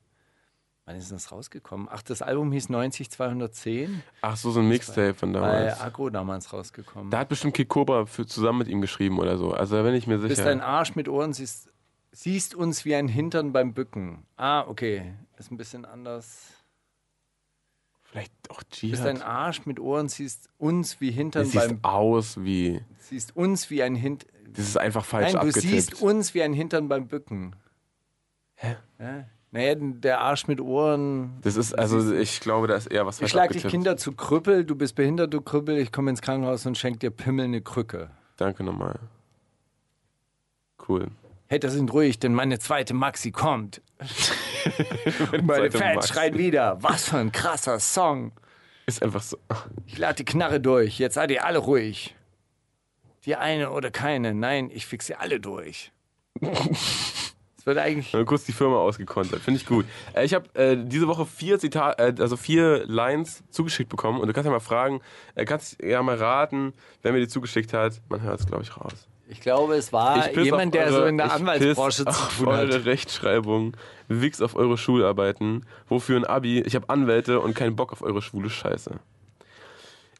wann 0.85 0.95
ist 0.95 1.11
das 1.11 1.31
rausgekommen? 1.31 1.87
Ach, 1.89 2.01
das 2.01 2.21
Album 2.21 2.51
hieß 2.51 2.69
90210, 2.69 4.03
Ach 4.21 4.35
so, 4.37 4.51
so 4.51 4.59
ein 4.59 4.67
Mixtape 4.67 5.13
von 5.13 5.31
bei 5.33 5.39
damals. 5.39 5.81
Agro 5.81 6.09
damals 6.09 6.51
rausgekommen. 6.53 7.09
Da 7.11 7.19
hat 7.19 7.29
bestimmt 7.29 7.53
Kid 7.55 7.69
Cobra 7.69 8.05
für, 8.05 8.25
zusammen 8.25 8.59
mit 8.59 8.67
ihm 8.67 8.81
geschrieben 8.81 9.19
oder 9.19 9.37
so. 9.37 9.51
Also 9.53 9.75
da 9.77 9.83
bin 9.83 9.93
ich 9.95 10.07
mir 10.07 10.17
Du 10.17 10.23
bist 10.27 10.37
sicher. 10.37 10.49
ein 10.49 10.61
Arsch 10.61 10.95
mit 10.95 11.07
Ohren, 11.07 11.33
siehst, 11.33 11.69
siehst 12.11 12.53
uns 12.55 12.85
wie 12.85 12.95
ein 12.95 13.07
Hintern 13.07 13.53
beim 13.53 13.73
Bücken. 13.73 14.25
Ah, 14.37 14.61
okay, 14.67 15.13
ist 15.37 15.51
ein 15.51 15.57
bisschen 15.57 15.85
anders. 15.85 16.49
Vielleicht 18.03 18.33
auch 18.51 18.61
Du 18.63 18.89
bist 18.91 19.05
ein 19.05 19.15
Jihad. 19.17 19.27
Arsch 19.27 19.65
mit 19.65 19.79
Ohren, 19.79 20.07
siehst 20.07 20.49
uns 20.59 21.01
wie 21.01 21.09
Hintern 21.11 21.43
Du 21.45 21.49
siehst 21.49 21.67
beim 21.69 21.79
aus 21.83 22.43
wie. 22.43 22.81
siehst 22.99 23.35
uns 23.35 23.69
wie 23.71 23.81
ein 23.81 23.95
Hintern. 23.95 24.29
Das 24.55 24.67
ist 24.67 24.77
einfach 24.77 25.03
falsch 25.03 25.33
Nein, 25.33 25.33
du 25.33 25.39
abgetippt. 25.47 25.65
siehst 25.67 26.01
uns 26.01 26.33
wie 26.35 26.43
ein 26.43 26.53
Hintern 26.53 26.87
beim 26.87 27.07
Bücken. 27.07 27.55
Hä? 28.55 28.75
Ja. 28.99 29.25
Naja, 29.53 29.75
der 29.77 30.19
Arsch 30.19 30.47
mit 30.47 30.59
Ohren. 30.59 31.37
Das 31.41 31.57
ist, 31.57 31.77
also 31.77 32.11
ich 32.11 32.39
glaube, 32.39 32.65
da 32.65 32.75
ist 32.75 32.87
eher 32.87 33.05
was 33.05 33.17
Ich 33.17 33.19
falsch 33.19 33.31
schlag 33.31 33.51
dich. 33.51 33.67
Kinder 33.67 33.97
zu 33.97 34.13
Krüppel, 34.13 34.65
du 34.65 34.75
bist 34.75 34.95
behindert, 34.95 35.31
du 35.31 35.41
Krüppel, 35.41 35.77
ich 35.77 35.91
komme 35.91 36.09
ins 36.09 36.23
Krankenhaus 36.23 36.65
und 36.65 36.75
schenk 36.75 37.01
dir 37.01 37.11
Pimmel 37.11 37.45
eine 37.45 37.61
Krücke. 37.61 38.09
Danke 38.37 38.63
nochmal. 38.63 38.99
Cool. 40.89 41.11
Hey, 41.45 41.59
da 41.59 41.69
sind 41.69 41.93
ruhig, 41.93 42.17
denn 42.17 42.33
meine 42.33 42.57
zweite 42.57 42.95
Maxi 42.95 43.31
kommt. 43.31 43.79
Und 45.31 45.45
meine 45.45 45.69
Fans 45.69 45.95
Maxi. 45.95 46.13
schreien 46.13 46.37
wieder, 46.37 46.81
was 46.81 47.09
für 47.09 47.17
ein 47.17 47.31
krasser 47.31 47.79
Song. 47.79 48.31
Ist 48.87 49.03
einfach 49.03 49.21
so. 49.21 49.37
Ich 49.85 49.99
lade 49.99 50.15
die 50.15 50.25
Knarre 50.25 50.59
durch, 50.61 50.97
jetzt 50.97 51.13
seid 51.13 51.29
ihr 51.29 51.45
alle 51.45 51.59
ruhig. 51.59 52.15
Die 53.25 53.35
eine 53.35 53.69
oder 53.69 53.91
keine, 53.91 54.33
nein, 54.33 54.71
ich 54.73 54.87
fix 54.87 55.05
sie 55.05 55.15
alle 55.15 55.39
durch. 55.39 55.91
Es 57.63 57.67
wird 57.67 57.77
eigentlich. 57.77 58.11
Mal 58.11 58.25
kurz 58.25 58.43
die 58.43 58.51
Firma 58.51 58.75
ausgekontert. 58.75 59.39
Finde 59.39 59.57
ich 59.57 59.65
gut. 59.65 59.85
Äh, 60.13 60.25
ich 60.25 60.33
habe 60.33 60.53
äh, 60.53 60.75
diese 60.77 61.07
Woche 61.07 61.25
vier 61.25 61.59
Zitat, 61.59 61.97
äh, 61.97 62.13
also 62.19 62.35
vier 62.35 62.85
Lines 62.87 63.41
zugeschickt 63.51 63.89
bekommen 63.89 64.19
und 64.19 64.27
du 64.27 64.33
kannst 64.33 64.45
ja 64.47 64.51
mal 64.51 64.59
fragen, 64.59 64.99
äh, 65.35 65.45
kannst 65.45 65.81
ja 65.81 66.03
mal 66.03 66.17
raten, 66.17 66.73
wer 67.03 67.13
mir 67.13 67.19
die 67.21 67.29
zugeschickt 67.29 67.71
hat. 67.71 68.01
Man 68.09 68.21
hört 68.21 68.41
es, 68.41 68.45
glaube 68.47 68.63
ich, 68.63 68.75
raus. 68.75 69.07
Ich 69.29 69.39
glaube, 69.39 69.75
es 69.75 69.93
war 69.93 70.29
jemand, 70.37 70.75
der 70.75 70.91
so 70.91 70.97
eure- 70.97 71.09
in 71.09 71.15
der 71.17 71.31
Anwaltsbranche 71.31 72.03
zu 72.03 72.09
auf 72.09 72.37
tun 72.37 72.47
eure 72.49 72.73
hat. 72.79 72.85
Rechtschreibung, 72.85 73.77
wichs 74.09 74.41
auf 74.41 74.57
eure 74.57 74.77
Schularbeiten, 74.77 75.65
wofür 75.87 76.17
ein 76.17 76.25
Abi, 76.25 76.59
ich 76.67 76.75
habe 76.75 76.89
Anwälte 76.89 77.39
und 77.39 77.55
keinen 77.55 77.77
Bock 77.77 77.93
auf 77.93 78.01
eure 78.01 78.21
schwule 78.21 78.49
Scheiße. 78.49 78.99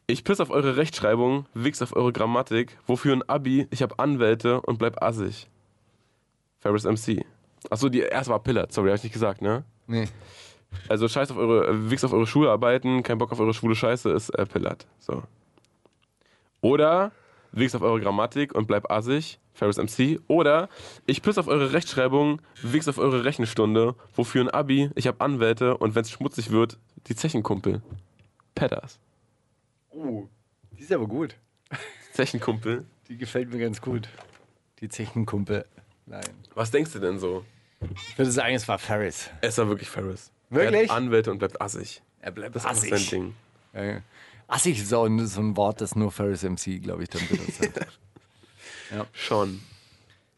Ich 0.06 0.24
piss 0.24 0.40
auf 0.40 0.48
eure 0.50 0.78
Rechtschreibung, 0.78 1.44
wichs 1.52 1.82
auf 1.82 1.94
eure 1.94 2.12
Grammatik, 2.12 2.78
wofür 2.86 3.12
ein 3.12 3.22
Abi, 3.28 3.66
ich 3.70 3.82
habe 3.82 3.98
Anwälte 3.98 4.62
und 4.62 4.78
bleib 4.78 5.02
assig. 5.02 5.46
Ferris 6.60 6.84
MC. 6.84 7.24
Achso, 7.70 7.88
die 7.88 8.00
erste 8.00 8.32
war 8.32 8.42
Pillard, 8.42 8.72
sorry, 8.72 8.90
hab 8.90 8.96
ich 8.96 9.04
nicht 9.04 9.12
gesagt, 9.12 9.42
ne? 9.42 9.64
Nee. 9.86 10.08
Also 10.88 11.08
scheiß 11.08 11.30
auf 11.30 11.36
eure, 11.36 11.66
äh, 11.68 11.90
wichs 11.90 12.04
auf 12.04 12.12
eure 12.12 12.26
Schularbeiten, 12.26 13.02
kein 13.02 13.18
Bock 13.18 13.32
auf 13.32 13.40
eure 13.40 13.54
schwule 13.54 13.74
Scheiße 13.74 14.10
ist 14.10 14.30
äh, 14.30 14.46
Pillard. 14.46 14.86
So. 14.98 15.22
Oder 16.60 17.12
wichs 17.52 17.74
auf 17.74 17.82
eure 17.82 18.00
Grammatik 18.00 18.54
und 18.54 18.66
bleib 18.66 18.90
assig, 18.90 19.38
Ferris 19.52 19.76
MC. 19.76 20.20
Oder 20.26 20.68
ich 21.06 21.22
piss 21.22 21.38
auf 21.38 21.46
eure 21.46 21.72
Rechtschreibung, 21.72 22.40
wichs 22.62 22.88
auf 22.88 22.98
eure 22.98 23.24
Rechenstunde, 23.24 23.94
wofür 24.14 24.42
ein 24.42 24.50
Abi, 24.50 24.90
ich 24.94 25.06
hab 25.06 25.22
Anwälte 25.22 25.76
und 25.76 25.94
wenn's 25.94 26.10
schmutzig 26.10 26.50
wird, 26.50 26.78
die 27.06 27.14
Zechenkumpel. 27.14 27.82
Pedders. 28.54 28.98
Oh, 29.90 30.28
die 30.72 30.82
ist 30.82 30.92
aber 30.92 31.06
gut. 31.06 31.36
Zechenkumpel. 32.12 32.84
Die 33.08 33.16
gefällt 33.16 33.52
mir 33.52 33.58
ganz 33.58 33.80
gut. 33.80 34.08
Die 34.80 34.88
Zechenkumpel. 34.88 35.64
Nein. 36.06 36.24
Was 36.54 36.70
denkst 36.70 36.92
du 36.92 36.98
denn 36.98 37.18
so? 37.18 37.44
Ich 38.08 38.18
würde 38.18 38.30
sagen, 38.30 38.54
es 38.54 38.66
war 38.68 38.78
Ferris. 38.78 39.30
Es 39.40 39.58
war 39.58 39.68
wirklich 39.68 39.88
Ferris. 39.90 40.30
Wirklich? 40.50 40.88
Er 40.88 40.94
hat 40.94 40.96
Anwälte 40.96 41.30
und 41.30 41.38
bleibt 41.38 41.60
assig. 41.60 42.02
Er 42.20 42.30
bleibt 42.30 42.54
Das 42.56 42.64
ist 42.64 42.68
einfach 42.68 42.98
sein 42.98 43.06
Ding. 43.10 43.34
Äh, 43.72 44.00
Assig 44.46 44.78
ist 44.78 44.88
so 44.88 45.04
ein 45.04 45.56
Wort, 45.56 45.80
das 45.80 45.96
nur 45.96 46.12
Ferris 46.12 46.42
MC, 46.42 46.82
glaube 46.82 47.02
ich, 47.02 47.08
dann 47.08 47.26
benutzt 47.28 47.60
hat. 47.60 47.86
Schon. 49.12 49.62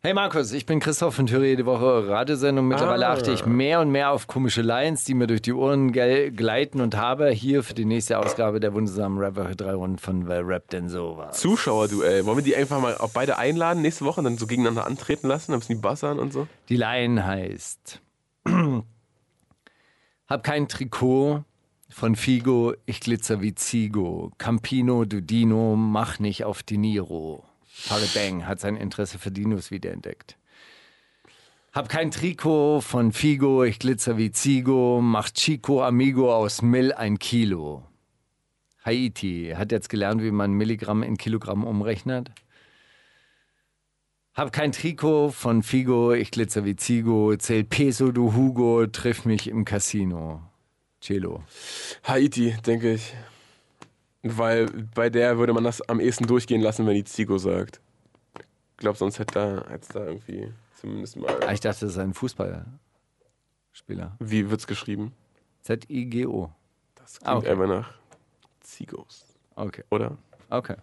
Hey 0.06 0.14
Markus, 0.14 0.52
ich 0.52 0.66
bin 0.66 0.78
Christoph 0.78 1.16
von 1.16 1.26
Thüre 1.26 1.48
jede 1.48 1.66
Woche 1.66 2.06
Radiosendung. 2.06 2.68
Mittlerweile 2.68 3.08
Ah. 3.08 3.14
achte 3.14 3.32
ich 3.32 3.44
mehr 3.44 3.80
und 3.80 3.90
mehr 3.90 4.12
auf 4.12 4.28
komische 4.28 4.62
Lines, 4.62 5.02
die 5.02 5.14
mir 5.14 5.26
durch 5.26 5.42
die 5.42 5.52
Ohren 5.52 5.90
gleiten 5.90 6.80
und 6.80 6.96
habe 6.96 7.30
hier 7.30 7.64
für 7.64 7.74
die 7.74 7.84
nächste 7.84 8.20
Ausgabe 8.20 8.60
der 8.60 8.72
wundersamen 8.72 9.18
Rapper 9.18 9.56
drei 9.56 9.74
Runden 9.74 9.98
von 9.98 10.28
Wer 10.28 10.46
rappt 10.46 10.74
denn 10.74 10.88
sowas? 10.88 11.40
Zuschauerduell. 11.40 12.24
Wollen 12.24 12.36
wir 12.36 12.44
die 12.44 12.54
einfach 12.54 12.80
mal 12.80 12.96
auch 12.96 13.10
beide 13.10 13.36
einladen 13.36 13.82
nächste 13.82 14.04
Woche 14.04 14.20
und 14.20 14.26
dann 14.26 14.38
so 14.38 14.46
gegeneinander 14.46 14.86
antreten 14.86 15.26
lassen, 15.26 15.50
dann 15.50 15.58
müssen 15.58 15.72
die 15.72 15.80
buzzern 15.80 16.20
und 16.20 16.32
so? 16.32 16.46
Die 16.68 16.76
Line 16.76 17.26
heißt: 17.26 18.00
Hab 20.28 20.44
kein 20.44 20.68
Trikot 20.68 21.42
von 21.88 22.14
Figo, 22.14 22.74
ich 22.84 23.00
glitzer 23.00 23.40
wie 23.40 23.56
Zigo. 23.56 24.30
Campino, 24.38 25.04
du 25.04 25.20
Dino, 25.20 25.74
mach 25.74 26.20
nicht 26.20 26.44
auf 26.44 26.62
die 26.62 26.78
Niro. 26.78 27.42
Farid 27.78 28.14
Bang 28.14 28.46
hat 28.46 28.58
sein 28.58 28.76
Interesse 28.76 29.18
für 29.18 29.30
Dinos 29.30 29.70
wiederentdeckt. 29.70 30.36
Hab 31.72 31.90
kein 31.90 32.10
Trikot 32.10 32.80
von 32.80 33.12
Figo, 33.12 33.62
ich 33.62 33.78
glitzer 33.78 34.16
wie 34.16 34.32
Zigo, 34.32 35.00
mach 35.02 35.30
Chico 35.30 35.84
Amigo 35.84 36.34
aus 36.34 36.62
Mill 36.62 36.92
ein 36.92 37.18
Kilo. 37.18 37.84
Haiti 38.82 39.52
hat 39.54 39.72
jetzt 39.72 39.90
gelernt, 39.90 40.22
wie 40.22 40.30
man 40.30 40.52
Milligramm 40.52 41.02
in 41.02 41.18
Kilogramm 41.18 41.64
umrechnet. 41.64 42.30
Hab 44.34 44.52
kein 44.52 44.72
Trikot 44.72 45.30
von 45.30 45.62
Figo, 45.62 46.12
ich 46.12 46.30
glitzer 46.30 46.64
wie 46.64 46.76
Zigo, 46.76 47.36
zählt 47.36 47.68
Peso, 47.68 48.10
du 48.10 48.32
Hugo, 48.32 48.86
triff 48.86 49.26
mich 49.26 49.48
im 49.48 49.66
Casino. 49.66 50.42
Cello. 51.00 51.44
Haiti, 52.04 52.56
denke 52.66 52.94
ich. 52.94 53.14
Weil 54.34 54.66
bei 54.94 55.10
der 55.10 55.38
würde 55.38 55.52
man 55.52 55.64
das 55.64 55.82
am 55.88 56.00
ehesten 56.00 56.26
durchgehen 56.26 56.60
lassen, 56.60 56.86
wenn 56.86 56.94
die 56.94 57.04
Zigo 57.04 57.38
sagt. 57.38 57.80
Ich 58.38 58.76
glaube, 58.78 58.98
sonst 58.98 59.18
hätte 59.18 59.34
da, 59.34 59.70
hätte 59.70 59.92
da 59.92 60.04
irgendwie 60.06 60.52
zumindest 60.80 61.16
mal. 61.16 61.30
Ah, 61.46 61.52
ich 61.52 61.60
dachte, 61.60 61.80
das 61.86 61.92
ist 61.92 61.98
ein 61.98 62.12
Fußballspieler. 62.14 64.16
Wie 64.18 64.50
wird's 64.50 64.66
geschrieben? 64.66 65.12
Z-I-G-O. 65.62 66.50
Das 66.96 67.18
klingt 67.18 67.28
Ah, 67.28 67.36
okay. 67.38 67.50
einfach 67.50 67.66
nach 67.68 67.94
Zigos, 68.60 69.24
Okay, 69.54 69.84
oder? 69.90 70.16
okay. 70.50 70.76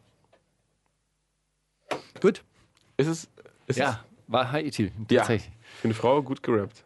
Gut. 2.22 2.44
Ist 2.98 3.08
es. 3.08 3.28
Ist 3.68 3.78
Ja, 3.80 4.04
war 4.28 4.52
Haiti. 4.52 4.92
Ja. 5.10 5.20
Tatsächlich. 5.20 5.52
es 5.76 5.80
für 5.82 5.88
eine 5.88 5.94
Frau 5.94 6.22
gut 6.24 6.42
gerappt. 6.44 6.84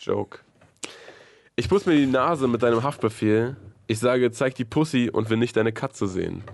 Joke. 0.00 0.38
Ich 1.56 1.68
putz 1.68 1.86
mir 1.86 1.96
die 1.96 2.06
Nase 2.06 2.46
mit 2.48 2.62
deinem 2.62 2.82
Haftbefehl. 2.82 3.56
Ich 3.90 4.00
sage, 4.00 4.30
zeig 4.30 4.54
die 4.54 4.66
Pussy 4.66 5.08
und 5.10 5.30
will 5.30 5.38
nicht 5.38 5.56
deine 5.56 5.72
Katze 5.72 6.06
sehen. 6.06 6.44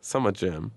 Summer 0.00 0.34
Jam. 0.36 0.72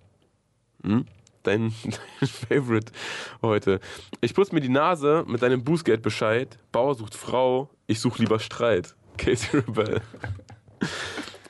Hm? 0.82 1.06
Dein, 1.44 1.74
dein 1.84 2.30
Favorite 2.30 2.94
heute. 3.42 3.82
Ich 4.22 4.34
putz 4.34 4.54
mir 4.54 4.62
die 4.62 4.70
Nase 4.70 5.26
mit 5.28 5.42
deinem 5.42 5.66
Bußgeldbescheid. 5.66 6.58
Bauer 6.72 6.96
sucht 6.96 7.16
Frau, 7.16 7.70
ich 7.86 8.00
such 8.00 8.18
lieber 8.18 8.40
Streit. 8.40 8.96
Casey 9.18 9.60
Rebel. 9.60 10.02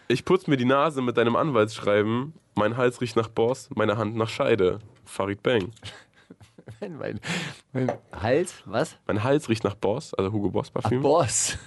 Ich 0.07 0.25
putz 0.25 0.47
mir 0.47 0.57
die 0.57 0.65
Nase 0.65 1.03
mit 1.03 1.17
deinem 1.17 1.35
Anwaltsschreiben. 1.35 2.33
Mein 2.55 2.75
Hals 2.75 3.01
riecht 3.01 3.15
nach 3.15 3.27
Boss, 3.27 3.69
meine 3.75 3.97
Hand 3.97 4.15
nach 4.15 4.29
Scheide. 4.29 4.79
Farid 5.05 5.43
Bang. 5.43 5.71
Mein, 6.79 7.19
mein 7.71 7.91
Hals, 8.11 8.55
was? 8.65 8.97
Mein 9.05 9.23
Hals 9.23 9.47
riecht 9.47 9.63
nach 9.63 9.75
Boss, 9.75 10.15
also 10.15 10.31
Hugo 10.31 10.49
Boss 10.49 10.71
Parfüm. 10.71 11.03
Boss. 11.03 11.57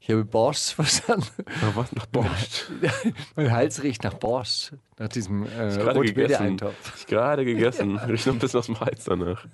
Ich 0.00 0.10
habe 0.10 0.24
Borscht 0.24 0.70
verstanden. 0.74 1.26
Nach 1.60 1.76
was? 1.76 1.92
Nach 1.92 2.06
Borscht. 2.06 2.70
Mein 3.36 3.52
Hals 3.52 3.82
riecht 3.82 4.04
nach 4.04 4.14
Borscht. 4.14 4.72
Nach 4.98 5.08
diesem 5.08 5.44
äh, 5.44 5.48
Gerade 5.48 5.94
rote 5.94 6.12
gegessen. 6.12 6.42
Eintopf. 6.42 6.96
Ich 6.96 7.06
gerade 7.06 7.44
gegessen. 7.44 7.96
Riecht 8.08 8.26
noch 8.26 8.34
ein 8.34 8.38
bisschen 8.38 8.58
aus 8.60 8.66
dem 8.66 8.80
Hals 8.80 9.04
danach. 9.04 9.44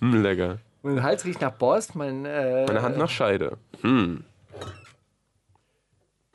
Hm, 0.00 0.22
lecker. 0.22 0.58
Mein 0.82 1.02
Hals 1.02 1.24
riecht 1.24 1.40
nach 1.40 1.52
Borscht. 1.52 1.94
Mein, 1.94 2.24
äh, 2.24 2.64
Meine 2.66 2.82
Hand 2.82 2.98
nach 2.98 3.10
Scheide. 3.10 3.58
Hm. 3.82 4.24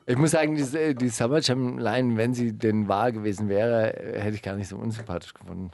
Ich 0.06 0.16
muss 0.16 0.30
sagen, 0.30 0.54
die, 0.56 0.94
die 0.94 1.08
Summer 1.10 1.40
Jam 1.40 1.78
Line, 1.78 2.16
wenn 2.16 2.32
sie 2.32 2.56
denn 2.56 2.88
wahr 2.88 3.12
gewesen 3.12 3.50
wäre, 3.50 3.92
hätte 4.18 4.34
ich 4.34 4.42
gar 4.42 4.56
nicht 4.56 4.68
so 4.68 4.76
unsympathisch 4.76 5.34
gefunden. 5.34 5.70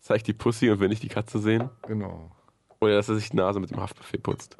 Zeig 0.00 0.22
die 0.24 0.34
Pussy 0.34 0.70
und 0.70 0.80
will 0.80 0.88
nicht 0.88 1.02
die 1.02 1.08
Katze 1.08 1.38
sehen. 1.38 1.70
Genau. 1.86 2.30
Oder 2.80 2.96
dass 2.96 3.08
er 3.08 3.16
sich 3.16 3.30
die 3.30 3.36
Nase 3.36 3.58
mit 3.58 3.70
dem 3.70 3.80
Haftbefehl 3.80 4.20
putzt. 4.20 4.56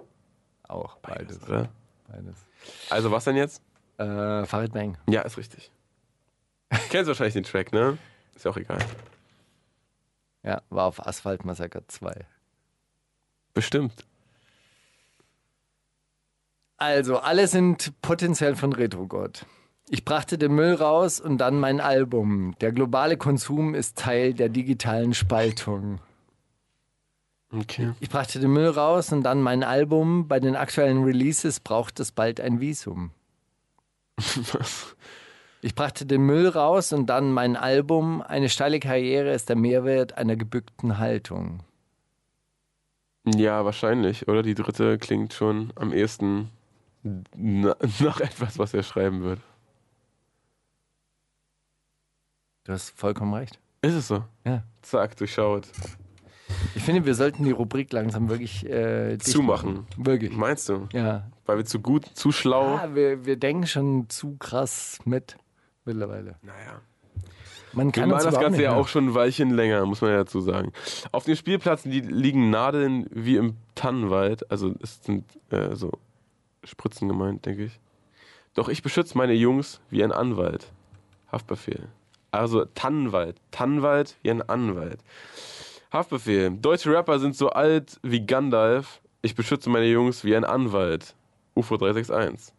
Auch 0.68 0.96
beides. 0.98 1.42
Oder? 1.42 1.68
beides. 2.08 2.46
Also 2.90 3.10
was 3.10 3.24
denn 3.24 3.36
jetzt? 3.36 3.62
Äh, 3.98 4.44
Farid 4.44 4.72
Bang. 4.72 4.96
Ja, 5.08 5.22
ist 5.22 5.36
richtig. 5.36 5.70
Kennst 6.90 7.08
wahrscheinlich 7.08 7.34
den 7.34 7.44
Track, 7.44 7.72
ne? 7.72 7.98
Ist 8.34 8.44
ja 8.44 8.50
auch 8.50 8.56
egal. 8.56 8.78
Ja, 10.42 10.62
war 10.70 10.84
auf 10.84 11.04
Asphalt 11.04 11.44
Massaker 11.44 11.86
2. 11.88 12.26
Bestimmt. 13.54 14.06
Also, 16.76 17.18
alle 17.18 17.48
sind 17.48 17.92
potenziell 18.02 18.54
von 18.54 18.72
Retrogott. 18.72 19.44
Ich 19.90 20.04
brachte 20.04 20.38
den 20.38 20.54
Müll 20.54 20.74
raus 20.74 21.18
und 21.18 21.38
dann 21.38 21.58
mein 21.58 21.80
Album. 21.80 22.54
Der 22.60 22.70
globale 22.72 23.16
Konsum 23.16 23.74
ist 23.74 23.98
Teil 23.98 24.32
der 24.34 24.48
digitalen 24.48 25.12
Spaltung. 25.12 26.00
Okay. 27.50 27.92
Ich 28.00 28.10
brachte 28.10 28.40
den 28.40 28.52
Müll 28.52 28.68
raus 28.68 29.12
und 29.12 29.22
dann 29.22 29.40
mein 29.40 29.62
Album. 29.62 30.28
Bei 30.28 30.38
den 30.38 30.54
aktuellen 30.54 31.02
Releases 31.02 31.60
braucht 31.60 31.98
es 32.00 32.12
bald 32.12 32.40
ein 32.40 32.60
Visum. 32.60 33.10
Was? 34.16 34.96
Ich 35.60 35.74
brachte 35.74 36.06
den 36.06 36.22
Müll 36.22 36.48
raus 36.48 36.92
und 36.92 37.06
dann 37.06 37.32
mein 37.32 37.56
Album. 37.56 38.22
Eine 38.22 38.48
steile 38.48 38.80
Karriere 38.80 39.32
ist 39.32 39.48
der 39.48 39.56
Mehrwert 39.56 40.16
einer 40.16 40.36
gebückten 40.36 40.98
Haltung. 40.98 41.60
Ja, 43.24 43.64
wahrscheinlich. 43.64 44.28
Oder 44.28 44.42
die 44.42 44.54
dritte 44.54 44.98
klingt 44.98 45.32
schon 45.32 45.72
am 45.74 45.92
ehesten 45.92 46.50
na, 47.02 47.76
nach 48.00 48.20
etwas, 48.20 48.58
was 48.58 48.74
er 48.74 48.82
schreiben 48.82 49.22
wird. 49.22 49.40
Du 52.64 52.72
hast 52.72 52.90
vollkommen 52.90 53.34
recht. 53.34 53.58
Ist 53.80 53.94
es 53.94 54.08
so? 54.08 54.24
Ja. 54.44 54.62
Zack, 54.82 55.16
durchschaut. 55.16 55.68
Ich 56.74 56.82
finde, 56.82 57.04
wir 57.04 57.14
sollten 57.14 57.44
die 57.44 57.50
Rubrik 57.50 57.92
langsam 57.92 58.28
wirklich 58.28 58.64
äh, 58.64 59.18
Zumachen. 59.18 59.74
machen. 59.74 59.86
Wirklich. 59.96 60.32
Meinst 60.36 60.68
du? 60.68 60.88
Ja. 60.92 61.30
Weil 61.46 61.58
wir 61.58 61.64
zu 61.64 61.80
gut, 61.80 62.06
zu 62.14 62.32
schlau. 62.32 62.76
Ah, 62.76 62.94
wir, 62.94 63.24
wir 63.24 63.36
denken 63.36 63.66
schon 63.66 64.08
zu 64.08 64.36
krass 64.36 64.98
mit 65.04 65.36
mittlerweile. 65.84 66.36
Naja. 66.42 66.80
Man 67.72 67.88
Wir 67.88 67.92
kann 67.92 68.10
machen 68.10 68.24
uns 68.24 68.24
das 68.24 68.40
Ganze 68.40 68.58
nicht 68.58 68.64
ja 68.64 68.74
auch 68.74 68.88
schon 68.88 69.08
ein 69.08 69.14
Weilchen 69.14 69.50
länger, 69.50 69.84
muss 69.86 70.00
man 70.00 70.10
ja 70.10 70.18
dazu 70.18 70.40
sagen. 70.40 70.72
Auf 71.12 71.24
dem 71.24 71.36
Spielplatz 71.36 71.84
li 71.84 72.00
liegen 72.00 72.50
Nadeln 72.50 73.06
wie 73.10 73.36
im 73.36 73.56
Tannenwald. 73.74 74.50
Also 74.50 74.74
es 74.82 75.02
sind 75.02 75.24
äh, 75.50 75.74
so 75.74 75.92
Spritzen 76.64 77.08
gemeint, 77.08 77.46
denke 77.46 77.64
ich. 77.64 77.78
Doch 78.54 78.68
ich 78.68 78.82
beschütze 78.82 79.16
meine 79.16 79.34
Jungs 79.34 79.80
wie 79.90 80.02
ein 80.02 80.12
Anwalt. 80.12 80.72
Haftbefehl. 81.30 81.88
Also 82.30 82.64
Tannenwald. 82.64 83.36
Tannenwald 83.50 84.16
wie 84.22 84.30
ein 84.30 84.42
Anwalt. 84.42 85.00
Haftbefehl. 85.92 86.50
Deutsche 86.50 86.92
Rapper 86.92 87.18
sind 87.18 87.34
so 87.34 87.50
alt 87.50 87.98
wie 88.02 88.24
Gandalf. 88.24 89.00
Ich 89.22 89.34
beschütze 89.34 89.70
meine 89.70 89.86
Jungs 89.86 90.24
wie 90.24 90.36
ein 90.36 90.44
Anwalt. 90.44 91.14
UFO 91.54 91.76
361. 91.76 92.54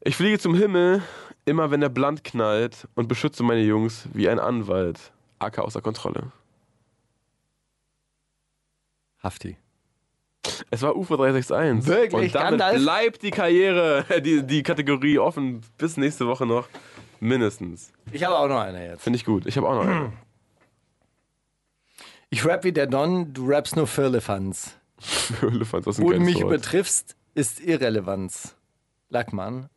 Ich 0.00 0.16
fliege 0.16 0.38
zum 0.38 0.54
Himmel, 0.54 1.02
immer 1.44 1.70
wenn 1.70 1.80
der 1.80 1.88
Blunt 1.88 2.24
knallt 2.24 2.88
und 2.94 3.08
beschütze 3.08 3.42
meine 3.42 3.62
Jungs 3.62 4.08
wie 4.12 4.28
ein 4.28 4.38
Anwalt. 4.38 5.12
AK 5.38 5.60
außer 5.60 5.80
Kontrolle. 5.80 6.32
Hafti. 9.22 9.56
Es 10.70 10.82
war 10.82 10.94
UFO 10.96 11.16
361. 11.16 11.88
Wirklich? 11.88 12.12
Und 12.12 12.34
damit 12.34 12.50
Gandalf? 12.60 12.82
bleibt 12.82 13.22
die 13.22 13.30
Karriere, 13.30 14.04
die, 14.20 14.42
die 14.42 14.62
Kategorie 14.62 15.18
offen 15.18 15.62
bis 15.78 15.96
nächste 15.96 16.26
Woche 16.26 16.44
noch. 16.44 16.68
Mindestens. 17.20 17.92
Ich 18.12 18.24
habe 18.24 18.36
auch 18.36 18.48
noch 18.48 18.60
einer 18.60 18.84
jetzt. 18.84 19.02
Finde 19.02 19.16
ich 19.16 19.24
gut. 19.24 19.46
Ich 19.46 19.56
habe 19.56 19.68
auch 19.68 19.76
noch 19.76 19.86
einen. 19.86 20.12
Ich 22.34 22.44
rap 22.44 22.64
wie 22.64 22.72
der 22.72 22.88
Don, 22.88 23.32
du 23.32 23.46
rappst 23.46 23.76
nur 23.76 23.86
Firlefanz. 23.86 24.74
Das 24.96 25.12
ist 25.20 25.72
ein 25.72 26.04
Wo 26.04 26.10
du 26.10 26.16
geiles 26.16 26.18
mich 26.26 26.34
Wort. 26.34 26.46
übertriffst, 26.46 27.14
ist 27.36 27.60
Irrelevanz. 27.60 28.56
Lackmann. 29.08 29.68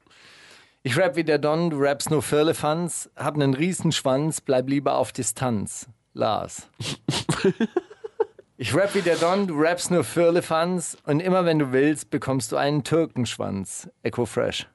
Ich 0.81 0.97
rap 0.97 1.15
wie 1.15 1.23
der 1.23 1.37
Don, 1.37 1.69
du 1.69 1.77
rappst 1.77 2.09
nur 2.09 2.23
Firlefanz, 2.23 3.11
hab 3.15 3.37
nen 3.37 3.53
Riesenschwanz, 3.53 4.41
bleib 4.41 4.69
lieber 4.69 4.95
auf 4.95 5.11
Distanz. 5.11 5.85
Lars. 6.13 6.67
Ich 8.59 8.73
rap 8.73 8.95
wie 8.95 9.03
der 9.03 9.17
Don, 9.17 9.45
du 9.45 9.53
rappst 9.61 9.91
nur 9.91 10.03
Firlefanz 10.03 10.97
und 11.03 11.19
immer 11.19 11.45
wenn 11.45 11.59
du 11.59 11.73
willst, 11.73 12.09
bekommst 12.09 12.51
du 12.51 12.57
einen 12.57 12.83
Türkenschwanz. 12.83 13.87
Echo 14.01 14.25
Fresh. 14.25 14.67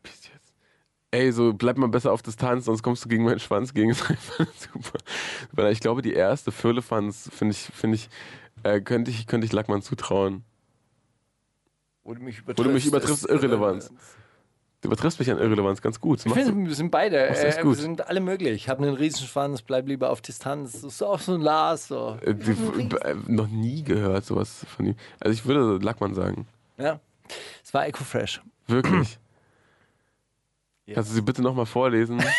Ey, 1.14 1.30
so 1.30 1.52
bleib 1.52 1.76
mal 1.76 1.88
besser 1.88 2.10
auf 2.10 2.22
Distanz, 2.22 2.64
sonst 2.64 2.82
kommst 2.82 3.04
du 3.04 3.08
gegen 3.10 3.24
meinen 3.24 3.38
Schwanz 3.38 3.74
gegen. 3.74 3.90
Das 3.90 4.02
einfach 4.08 4.46
Super. 4.56 4.98
Weil 5.52 5.70
ich 5.72 5.80
glaube, 5.80 6.00
die 6.00 6.14
erste 6.14 6.50
Firlefanz, 6.50 7.28
finde 7.32 7.52
ich, 7.52 7.58
finde 7.58 7.96
ich, 7.96 8.08
äh, 8.62 8.80
könnte 8.80 9.10
ich, 9.10 9.26
könnte 9.26 9.44
ich 9.44 9.52
Lackmann 9.52 9.82
zutrauen. 9.82 10.42
Wo 12.02 12.14
du 12.14 12.22
mich 12.22 12.42
Wo 12.46 12.52
du 12.54 12.70
mich 12.70 12.86
übertriffst, 12.86 13.28
Irrelevanz. 13.28 13.92
Du 14.80 14.88
übertriffst 14.88 15.18
mich 15.20 15.30
an 15.30 15.38
Irrelevanz 15.38 15.82
ganz 15.82 16.00
gut. 16.00 16.24
Ich 16.24 16.32
finde, 16.32 16.68
wir 16.68 16.74
sind 16.74 16.90
beide, 16.90 17.28
äh, 17.28 17.62
gut. 17.62 17.76
wir 17.76 17.82
sind 17.82 18.08
alle 18.08 18.20
möglich. 18.20 18.54
Ich 18.54 18.68
habe 18.70 18.82
einen 18.82 18.96
Riesenschwanz, 18.96 19.60
bleib 19.62 19.86
lieber 19.86 20.10
auf 20.10 20.22
Distanz. 20.22 20.72
Das 20.72 20.82
ist 20.82 21.02
auch 21.02 21.20
so 21.20 21.34
ein 21.34 21.42
Lars. 21.42 21.88
So. 21.88 22.16
äh, 22.22 22.34
die, 22.34 22.50
äh, 22.96 23.14
noch 23.28 23.48
nie 23.48 23.84
gehört 23.84 24.24
sowas 24.24 24.64
von 24.76 24.86
ihm. 24.86 24.94
Also 25.20 25.34
ich 25.34 25.44
würde 25.44 25.84
Lackmann 25.84 26.14
sagen. 26.14 26.46
Ja. 26.78 27.00
Es 27.62 27.72
war 27.72 27.86
Echo 27.86 28.02
Fresh. 28.02 28.40
Wirklich. 30.92 30.94
Kannst 30.94 31.10
du 31.10 31.14
sie 31.14 31.22
bitte 31.22 31.42
nochmal 31.42 31.66
vorlesen? 31.66 32.22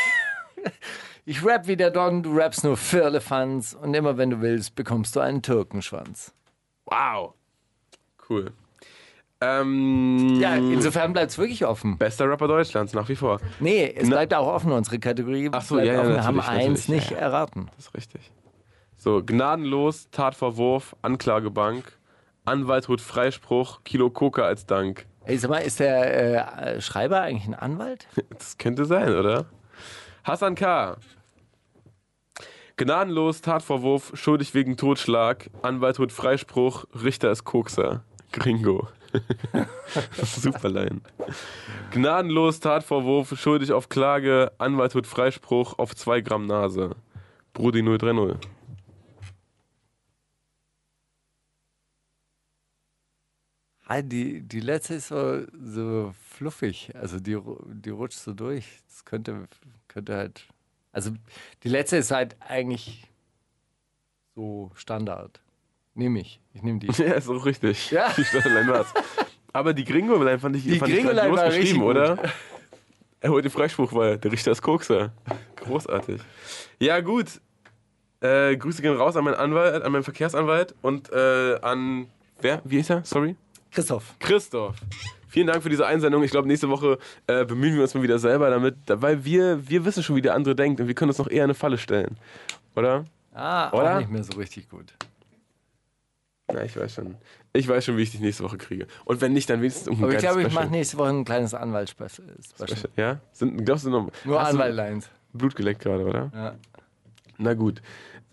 Ich 1.26 1.44
rap 1.46 1.68
wie 1.68 1.78
der 1.78 1.90
Don, 1.90 2.22
du 2.22 2.36
rappst 2.36 2.66
nur 2.66 2.76
Firlefanz 2.76 3.78
und 3.82 3.94
immer 3.94 4.18
wenn 4.18 4.30
du 4.30 4.42
willst, 4.42 4.76
bekommst 4.76 5.16
du 5.16 5.22
einen 5.22 5.42
Türkenschwanz. 5.42 6.34
Wow. 6.86 7.34
Cool. 8.30 8.52
Ähm, 9.40 10.38
Ja, 10.42 10.56
insofern 10.56 11.14
bleibt 11.14 11.32
es 11.32 11.38
wirklich 11.38 11.66
offen. 11.66 11.98
Bester 11.98 12.30
Rapper 12.30 12.50
Deutschlands, 12.50 12.94
nach 12.94 13.08
wie 13.08 13.16
vor. 13.16 13.40
Nee, 13.62 13.86
es 13.96 14.04
Na- 14.10 14.18
bleibt 14.18 14.34
auch 14.34 14.48
offen, 14.48 14.74
unsere 14.74 15.00
Kategorie. 15.00 15.50
Ach 15.54 15.62
so, 15.62 15.80
ja, 15.80 15.94
ja, 15.94 16.00
offen. 16.02 16.14
Wir 16.14 16.24
haben 16.26 16.42
eins 16.42 16.90
nicht 16.90 17.12
ja, 17.12 17.18
ja. 17.18 17.24
erraten. 17.24 17.70
Das 17.78 17.86
ist 17.88 17.94
richtig. 17.94 18.32
So, 18.98 19.24
gnadenlos, 19.26 20.10
Tatvorwurf, 20.12 20.94
Anklagebank, 21.02 21.98
Anwalt 22.44 22.90
holt 22.90 23.00
Freispruch, 23.00 23.82
Kilo 23.86 24.10
Coca 24.10 24.44
als 24.44 24.66
Dank. 24.66 25.06
Ey, 25.26 25.38
sag 25.38 25.50
mal, 25.50 25.60
ist 25.60 25.80
der 25.80 26.76
äh, 26.76 26.82
Schreiber 26.82 27.22
eigentlich 27.22 27.48
ein 27.48 27.56
Anwalt? 27.56 28.08
Das 28.30 28.58
könnte 28.58 28.86
sein, 28.86 29.16
oder? 29.16 29.46
Hassan 30.24 30.56
K. 30.56 30.98
Gnadenlos, 32.76 33.42
Tatvorwurf, 33.42 34.12
schuldig 34.16 34.54
wegen 34.54 34.78
Totschlag, 34.78 35.50
Anwalt 35.62 36.00
holt 36.00 36.12
Freispruch, 36.12 36.86
Richter 37.04 37.32
ist 37.32 37.44
Kokser. 37.44 38.04
Gringo. 38.32 38.88
Super 40.24 40.70
Line. 40.70 41.02
Gnadenlos, 41.92 42.60
Tatvorwurf, 42.60 43.40
schuldig 43.40 43.72
auf 43.72 43.90
Klage, 43.90 44.52
Anwalt 44.58 44.96
holt 44.96 45.06
Freispruch 45.08 45.78
auf 45.78 45.96
2 45.96 46.22
Gramm 46.22 46.48
Nase. 46.48 46.96
Brudi 47.54 47.84
030. 47.84 48.38
Ah, 53.86 54.02
die, 54.02 54.42
die 54.42 54.62
letzte 54.62 54.96
ist 54.96 55.10
so, 55.10 55.42
so 55.62 56.14
fluffig. 56.30 56.92
Also 56.96 57.20
die, 57.20 57.38
die 57.74 57.90
rutscht 57.90 58.20
so 58.20 58.34
durch. 58.34 58.66
Das 58.88 59.04
könnte, 59.06 59.48
könnte 59.88 60.16
halt. 60.16 60.46
Also 60.92 61.12
die 61.64 61.70
letzte 61.70 61.98
ist 61.98 62.12
halt 62.12 62.36
eigentlich 62.40 63.04
so 64.36 64.72
Standard. 64.76 65.42
Nehme 65.96 66.22
ich. 66.22 66.40
Ich 66.54 66.64
nehme 66.64 66.80
die. 66.80 66.88
Ja, 67.04 67.14
ist 67.14 67.28
auch 67.30 67.46
richtig. 67.46 67.92
Ja. 67.92 68.12
Die 68.18 68.24
Stadtline 68.24 68.68
war's. 68.68 68.88
Aber 69.52 69.74
die 69.74 69.84
Gringo-Line 69.84 70.40
fand 70.40 70.56
ich, 70.56 70.64
Die 70.64 70.80
fand 70.80 70.92
ich 70.92 71.04
war 71.06 71.46
beschrieben, 71.46 71.80
gut. 71.82 71.90
oder? 71.92 72.18
Er 73.20 73.30
holt 73.30 73.46
den 73.46 73.52
Freispruch, 73.52 73.94
weil 73.94 74.18
der 74.18 74.32
Richter 74.32 74.52
ist 74.52 74.62
Kokser. 74.64 75.14
Großartig. 75.58 76.20
Ja, 76.80 77.00
gut. 77.02 77.40
Äh, 78.22 78.58
Grüße 78.58 78.82
gehen 78.82 78.96
raus 78.96 79.16
an 79.16 79.24
meinen 79.26 79.36
Anwalt, 79.36 79.84
an 79.84 79.92
meinen 79.92 80.04
Verkehrsanwalt 80.04 80.74
und 80.82 81.12
äh, 81.12 81.60
an. 81.62 82.08
Wer? 82.42 82.62
Wie 82.64 82.80
ist 82.80 82.90
er? 82.90 83.04
Sorry? 83.06 83.36
Christoph. 83.74 84.16
Christoph. 84.20 84.76
Vielen 85.28 85.48
Dank 85.48 85.64
für 85.64 85.70
diese 85.70 85.88
Einsendung. 85.88 86.24
Ich 86.24 86.32
glaube, 86.32 86.48
nächste 86.48 86.70
Woche 86.70 87.00
äh, 87.26 87.44
bemühen 87.44 87.74
wir 87.76 87.82
uns 87.82 87.96
mal 87.96 88.04
wieder 88.04 88.20
selber 88.20 88.52
damit, 88.52 88.76
weil 88.88 89.26
wir, 89.26 89.68
wir 89.68 89.84
wissen 89.84 90.04
schon, 90.04 90.16
wie 90.16 90.22
der 90.22 90.36
andere 90.36 90.56
denkt 90.56 90.80
und 90.80 90.88
wir 90.88 90.94
können 90.94 91.10
uns 91.10 91.18
noch 91.18 91.28
eher 91.28 91.44
eine 91.44 91.56
Falle 91.56 91.80
stellen. 91.80 92.18
Oder? 92.76 93.06
Ah, 93.34 93.72
Oder? 93.72 93.96
auch 93.96 94.00
nicht 94.00 94.12
mehr 94.12 94.24
so 94.24 94.38
richtig 94.38 94.70
gut. 94.70 94.94
Ja, 96.52 96.62
ich 96.62 96.78
weiß 96.78 96.94
schon. 96.94 97.16
Ich 97.54 97.68
weiß 97.68 97.86
schon, 97.86 97.98
wie 97.98 98.04
ich 98.04 98.12
dich 98.12 98.20
nächste 98.20 98.44
Woche 98.44 98.58
kriege. 98.58 98.88
Und 99.06 99.22
wenn 99.22 99.34
nicht, 99.34 99.50
dann 99.50 99.62
wenigstens 99.62 99.88
um 99.88 99.98
ein 99.98 100.04
Aber 100.04 100.14
ich 100.14 100.20
glaube, 100.20 100.44
ich 100.44 100.54
mache 100.54 100.68
nächste 100.68 100.98
Woche 100.98 101.10
ein 101.10 101.26
kleines 101.26 101.54
Anwaltsspecial. 101.54 102.28
Ja? 102.96 103.20
Sind, 103.32 103.66
glaubst 103.66 103.86
du 103.86 103.90
noch? 103.90 104.12
Nur 104.26 104.40
Anwaltlines. 104.40 105.10
Blut 105.34 105.56
geleckt 105.56 105.82
gerade, 105.82 106.06
oder? 106.06 106.32
Ja. 106.34 106.56
Na 107.38 107.54
gut. 107.56 107.82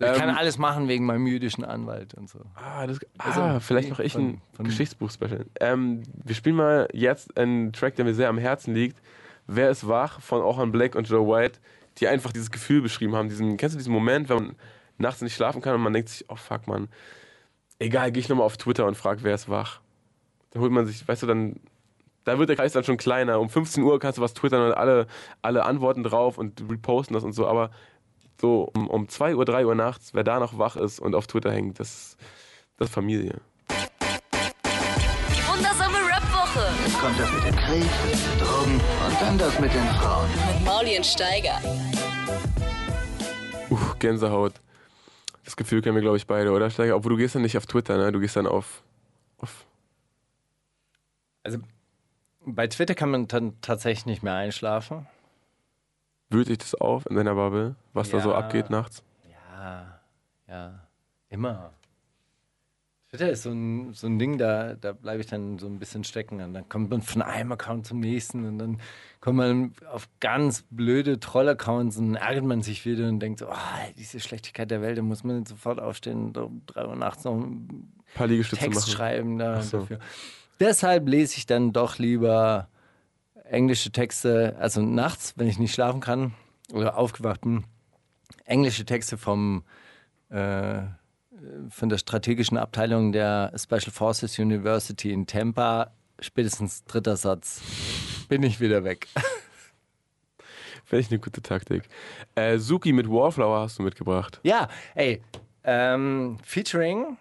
Ich 0.00 0.06
kann 0.18 0.30
Ähm, 0.30 0.34
alles 0.36 0.56
machen 0.56 0.88
wegen 0.88 1.04
meinem 1.04 1.26
jüdischen 1.26 1.62
Anwalt 1.64 2.14
und 2.14 2.28
so. 2.28 2.40
Ah, 2.54 2.86
das, 2.86 2.98
Also, 3.18 3.40
ah 3.42 3.60
vielleicht 3.60 3.90
mache 3.90 4.02
ich 4.02 4.12
von- 4.14 4.22
ein 4.28 4.42
von- 4.54 4.64
Geschichtsbuch-Special. 4.64 5.44
Ähm, 5.60 6.02
wir 6.24 6.34
spielen 6.34 6.56
mal 6.56 6.88
jetzt 6.94 7.36
einen 7.36 7.72
Track, 7.74 7.96
der 7.96 8.06
mir 8.06 8.14
sehr 8.14 8.30
am 8.30 8.38
Herzen 8.38 8.74
liegt. 8.74 8.98
Wer 9.46 9.68
ist 9.70 9.86
wach 9.86 10.20
von 10.20 10.40
Orhan 10.40 10.72
Black 10.72 10.94
und 10.94 11.08
Joe 11.08 11.26
White, 11.28 11.58
die 11.98 12.08
einfach 12.08 12.32
dieses 12.32 12.50
Gefühl 12.50 12.80
beschrieben 12.80 13.14
haben. 13.14 13.28
Diesen, 13.28 13.56
kennst 13.58 13.74
du 13.74 13.78
diesen 13.78 13.92
Moment, 13.92 14.28
wenn 14.30 14.36
man 14.36 14.56
nachts 14.96 15.20
nicht 15.20 15.34
schlafen 15.34 15.60
kann 15.60 15.74
und 15.74 15.82
man 15.82 15.92
denkt 15.92 16.08
sich, 16.08 16.24
oh 16.30 16.36
fuck, 16.36 16.66
man, 16.66 16.88
egal, 17.78 18.10
gehe 18.12 18.20
ich 18.20 18.28
nochmal 18.28 18.46
auf 18.46 18.56
Twitter 18.56 18.86
und 18.86 18.96
frage, 18.96 19.22
wer 19.22 19.34
ist 19.34 19.48
wach. 19.48 19.80
Da 20.50 20.60
holt 20.60 20.72
man 20.72 20.86
sich, 20.86 21.06
weißt 21.06 21.22
du, 21.22 21.26
dann, 21.26 21.56
da 22.24 22.38
wird 22.38 22.48
der 22.48 22.56
Kreis 22.56 22.72
dann 22.72 22.84
schon 22.84 22.96
kleiner. 22.96 23.38
Um 23.40 23.48
15 23.50 23.82
Uhr 23.82 23.98
kannst 23.98 24.18
du 24.18 24.22
was 24.22 24.34
twittern 24.34 24.66
und 24.66 24.72
alle, 24.72 25.06
alle 25.42 25.64
antworten 25.64 26.02
drauf 26.04 26.38
und 26.38 26.62
reposten 26.70 27.14
das 27.14 27.24
und 27.24 27.32
so, 27.32 27.46
aber 27.46 27.70
so 28.40 28.70
um, 28.74 28.88
um 28.88 29.08
2 29.08 29.36
Uhr, 29.36 29.44
3 29.44 29.66
Uhr 29.66 29.74
nachts, 29.74 30.14
wer 30.14 30.24
da 30.24 30.40
noch 30.40 30.58
wach 30.58 30.76
ist 30.76 30.98
und 30.98 31.14
auf 31.14 31.26
Twitter 31.26 31.52
hängt, 31.52 31.78
das, 31.78 32.16
das 32.78 32.88
ist 32.88 32.94
Familie. 32.94 33.40
Die 33.68 35.46
wundersame 35.46 35.98
Rap-Woche 35.98 36.66
Jetzt 36.84 36.98
kommt 36.98 37.20
das 37.20 37.32
mit 37.32 37.44
dem 37.44 37.56
Krieg, 37.56 37.84
Drogen 38.40 38.80
und 39.06 39.20
dann 39.20 39.38
das 39.38 39.60
mit 39.60 39.72
den 39.74 39.86
Frauen. 39.86 40.28
mit 40.30 40.64
Mauli 40.64 40.96
und 40.96 41.06
Steiger. 41.06 41.60
Uh, 43.70 43.78
Gänsehaut. 43.98 44.54
Das 45.44 45.56
Gefühl 45.56 45.82
kennen 45.82 45.94
wir, 45.94 46.02
glaube 46.02 46.16
ich, 46.16 46.26
beide, 46.26 46.50
oder, 46.52 46.70
Steiger? 46.70 46.96
Obwohl 46.96 47.10
du 47.12 47.18
gehst 47.18 47.34
dann 47.34 47.42
nicht 47.42 47.56
auf 47.56 47.66
Twitter, 47.66 47.96
ne? 47.98 48.10
Du 48.12 48.20
gehst 48.20 48.36
dann 48.36 48.46
auf. 48.46 48.82
auf 49.38 49.66
Also 51.42 51.58
bei 52.44 52.66
Twitter 52.66 52.94
kann 52.94 53.10
man 53.10 53.28
dann 53.28 53.60
tatsächlich 53.60 54.06
nicht 54.06 54.22
mehr 54.22 54.34
einschlafen. 54.34 55.06
Wühlt 56.30 56.48
dich 56.48 56.58
das 56.58 56.74
auf 56.74 57.06
in 57.06 57.16
deiner 57.16 57.34
Bubble, 57.34 57.74
was 57.92 58.10
da 58.10 58.20
so 58.20 58.30
Ja. 58.30 58.38
abgeht 58.38 58.70
nachts? 58.70 59.02
Ja, 59.30 60.00
ja, 60.48 60.80
immer. 61.28 61.72
Twitter 63.10 63.28
ist 63.30 63.42
so 63.42 63.50
ein, 63.50 63.92
so 63.92 64.06
ein 64.06 64.20
Ding, 64.20 64.38
da, 64.38 64.74
da 64.74 64.92
bleibe 64.92 65.20
ich 65.20 65.26
dann 65.26 65.58
so 65.58 65.66
ein 65.66 65.80
bisschen 65.80 66.04
stecken. 66.04 66.40
Und 66.40 66.54
dann 66.54 66.68
kommt 66.68 66.90
man 66.90 67.02
von 67.02 67.22
einem 67.22 67.50
Account 67.50 67.84
zum 67.84 67.98
nächsten 67.98 68.46
und 68.46 68.58
dann 68.58 68.80
kommt 69.20 69.36
man 69.36 69.72
auf 69.90 70.08
ganz 70.20 70.62
blöde 70.70 71.18
Troll-Accounts 71.18 71.96
und 71.96 72.14
ärgert 72.14 72.44
man 72.44 72.62
sich 72.62 72.86
wieder 72.86 73.08
und 73.08 73.18
denkt 73.18 73.40
so, 73.40 73.48
oh, 73.48 73.54
diese 73.98 74.20
Schlechtigkeit 74.20 74.70
der 74.70 74.80
Welt, 74.80 74.96
da 74.96 75.02
muss 75.02 75.24
man 75.24 75.38
jetzt 75.40 75.48
sofort 75.48 75.80
aufstehen 75.80 76.26
und 76.26 76.38
um 76.38 76.62
drei 76.66 76.86
Uhr 76.86 76.94
nachts 76.94 77.24
noch 77.24 77.34
Ein 77.34 77.92
paar 78.14 78.28
Liegestütze 78.28 78.62
Text 78.62 78.80
machen. 78.82 78.90
schreiben 78.92 79.38
da 79.38 79.60
so. 79.60 79.78
dafür. 79.78 79.98
Deshalb 80.60 81.08
lese 81.08 81.36
ich 81.38 81.46
dann 81.46 81.72
doch 81.72 81.98
lieber 81.98 82.68
englische 83.50 83.90
Texte, 83.90 84.56
also 84.58 84.80
nachts, 84.82 85.34
wenn 85.36 85.48
ich 85.48 85.58
nicht 85.58 85.74
schlafen 85.74 86.00
kann 86.00 86.34
oder 86.72 86.96
aufgewacht 86.96 87.42
bin, 87.42 87.64
englische 88.44 88.84
Texte 88.84 89.18
vom 89.18 89.64
äh, 90.30 90.82
von 91.70 91.88
der 91.88 91.98
strategischen 91.98 92.58
Abteilung 92.58 93.12
der 93.12 93.52
Special 93.56 93.92
Forces 93.92 94.38
University 94.38 95.10
in 95.10 95.26
Tampa, 95.26 95.92
spätestens 96.18 96.84
dritter 96.84 97.16
Satz, 97.16 97.62
bin 98.28 98.42
ich 98.42 98.60
wieder 98.60 98.84
weg. 98.84 99.08
Finde 100.84 101.00
ich 101.00 101.10
eine 101.10 101.20
gute 101.20 101.40
Taktik. 101.40 101.84
Äh, 102.34 102.58
Suki 102.58 102.92
mit 102.92 103.08
Wallflower 103.08 103.60
hast 103.60 103.78
du 103.78 103.82
mitgebracht. 103.82 104.40
Ja, 104.42 104.68
ey, 104.94 105.22
ähm, 105.64 106.36
featuring, 106.42 107.16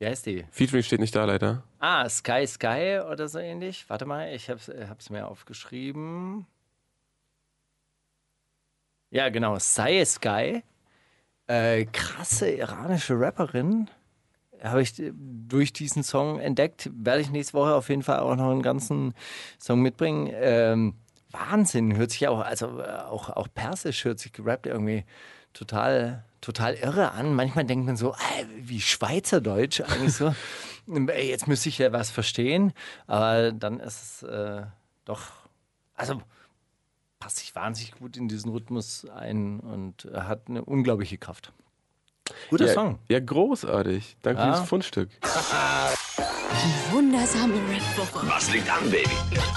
wie 0.00 0.06
heißt 0.06 0.24
die? 0.26 0.44
Featuring 0.50 0.82
steht 0.82 1.00
nicht 1.00 1.14
da, 1.14 1.26
leider. 1.26 1.62
Ah, 1.78 2.08
Sky 2.08 2.46
Sky 2.46 3.00
oder 3.10 3.28
so 3.28 3.38
ähnlich. 3.38 3.84
Warte 3.88 4.06
mal, 4.06 4.32
ich 4.34 4.48
hab's, 4.48 4.68
äh, 4.68 4.86
hab's 4.88 5.10
mir 5.10 5.28
aufgeschrieben. 5.28 6.46
Ja, 9.10 9.28
genau, 9.28 9.58
Sai 9.58 10.02
Sky. 10.06 10.62
Äh, 11.46 11.84
krasse 11.86 12.50
iranische 12.50 13.20
Rapperin. 13.20 13.90
Habe 14.62 14.80
ich 14.80 14.98
äh, 14.98 15.12
durch 15.14 15.74
diesen 15.74 16.02
Song 16.02 16.40
entdeckt. 16.40 16.90
Werde 16.94 17.20
ich 17.20 17.30
nächste 17.30 17.54
Woche 17.54 17.74
auf 17.74 17.90
jeden 17.90 18.02
Fall 18.02 18.20
auch 18.20 18.36
noch 18.36 18.50
einen 18.50 18.62
ganzen 18.62 19.14
Song 19.58 19.82
mitbringen. 19.82 20.30
Ähm, 20.32 20.94
Wahnsinn, 21.30 21.96
hört 21.96 22.12
sich 22.12 22.26
auch, 22.26 22.40
also 22.40 22.80
äh, 22.80 23.00
auch, 23.02 23.28
auch 23.28 23.48
persisch 23.52 24.04
hört 24.06 24.18
sich 24.18 24.32
gerappt 24.32 24.66
irgendwie 24.66 25.04
total, 25.52 26.24
total 26.40 26.74
irre 26.74 27.12
an. 27.12 27.34
Manchmal 27.34 27.64
denkt 27.64 27.86
man 27.86 27.96
so, 27.96 28.12
äh, 28.12 28.44
wie 28.56 28.80
Schweizerdeutsch 28.80 29.80
eigentlich 29.80 30.14
so. 30.14 30.34
Ey, 30.88 31.28
Jetzt 31.28 31.46
müsste 31.46 31.68
ich 31.68 31.78
ja 31.78 31.92
was 31.92 32.10
verstehen, 32.10 32.72
aber 33.06 33.52
dann 33.52 33.80
ist 33.80 34.22
es 34.22 34.22
äh, 34.22 34.62
doch, 35.04 35.22
also 35.94 36.20
passt 37.18 37.38
sich 37.38 37.54
wahnsinnig 37.54 37.92
gut 37.98 38.16
in 38.16 38.28
diesen 38.28 38.50
Rhythmus 38.50 39.06
ein 39.08 39.60
und 39.60 40.06
äh, 40.06 40.22
hat 40.22 40.48
eine 40.48 40.64
unglaubliche 40.64 41.18
Kraft. 41.18 41.52
Guter 42.48 42.66
ja, 42.66 42.72
Song. 42.74 42.98
Ja, 43.08 43.20
großartig. 43.20 44.16
Danke 44.22 44.40
Ja. 44.40 44.46
für 44.46 44.52
dieses 44.52 44.68
Fundstück. 44.68 45.10
Die 46.62 46.92
wundersame 46.92 47.54
Rap-Woche. 47.54 48.26
Was 48.28 48.52
liegt 48.52 48.68
an, 48.70 48.90
Baby? 48.90 49.08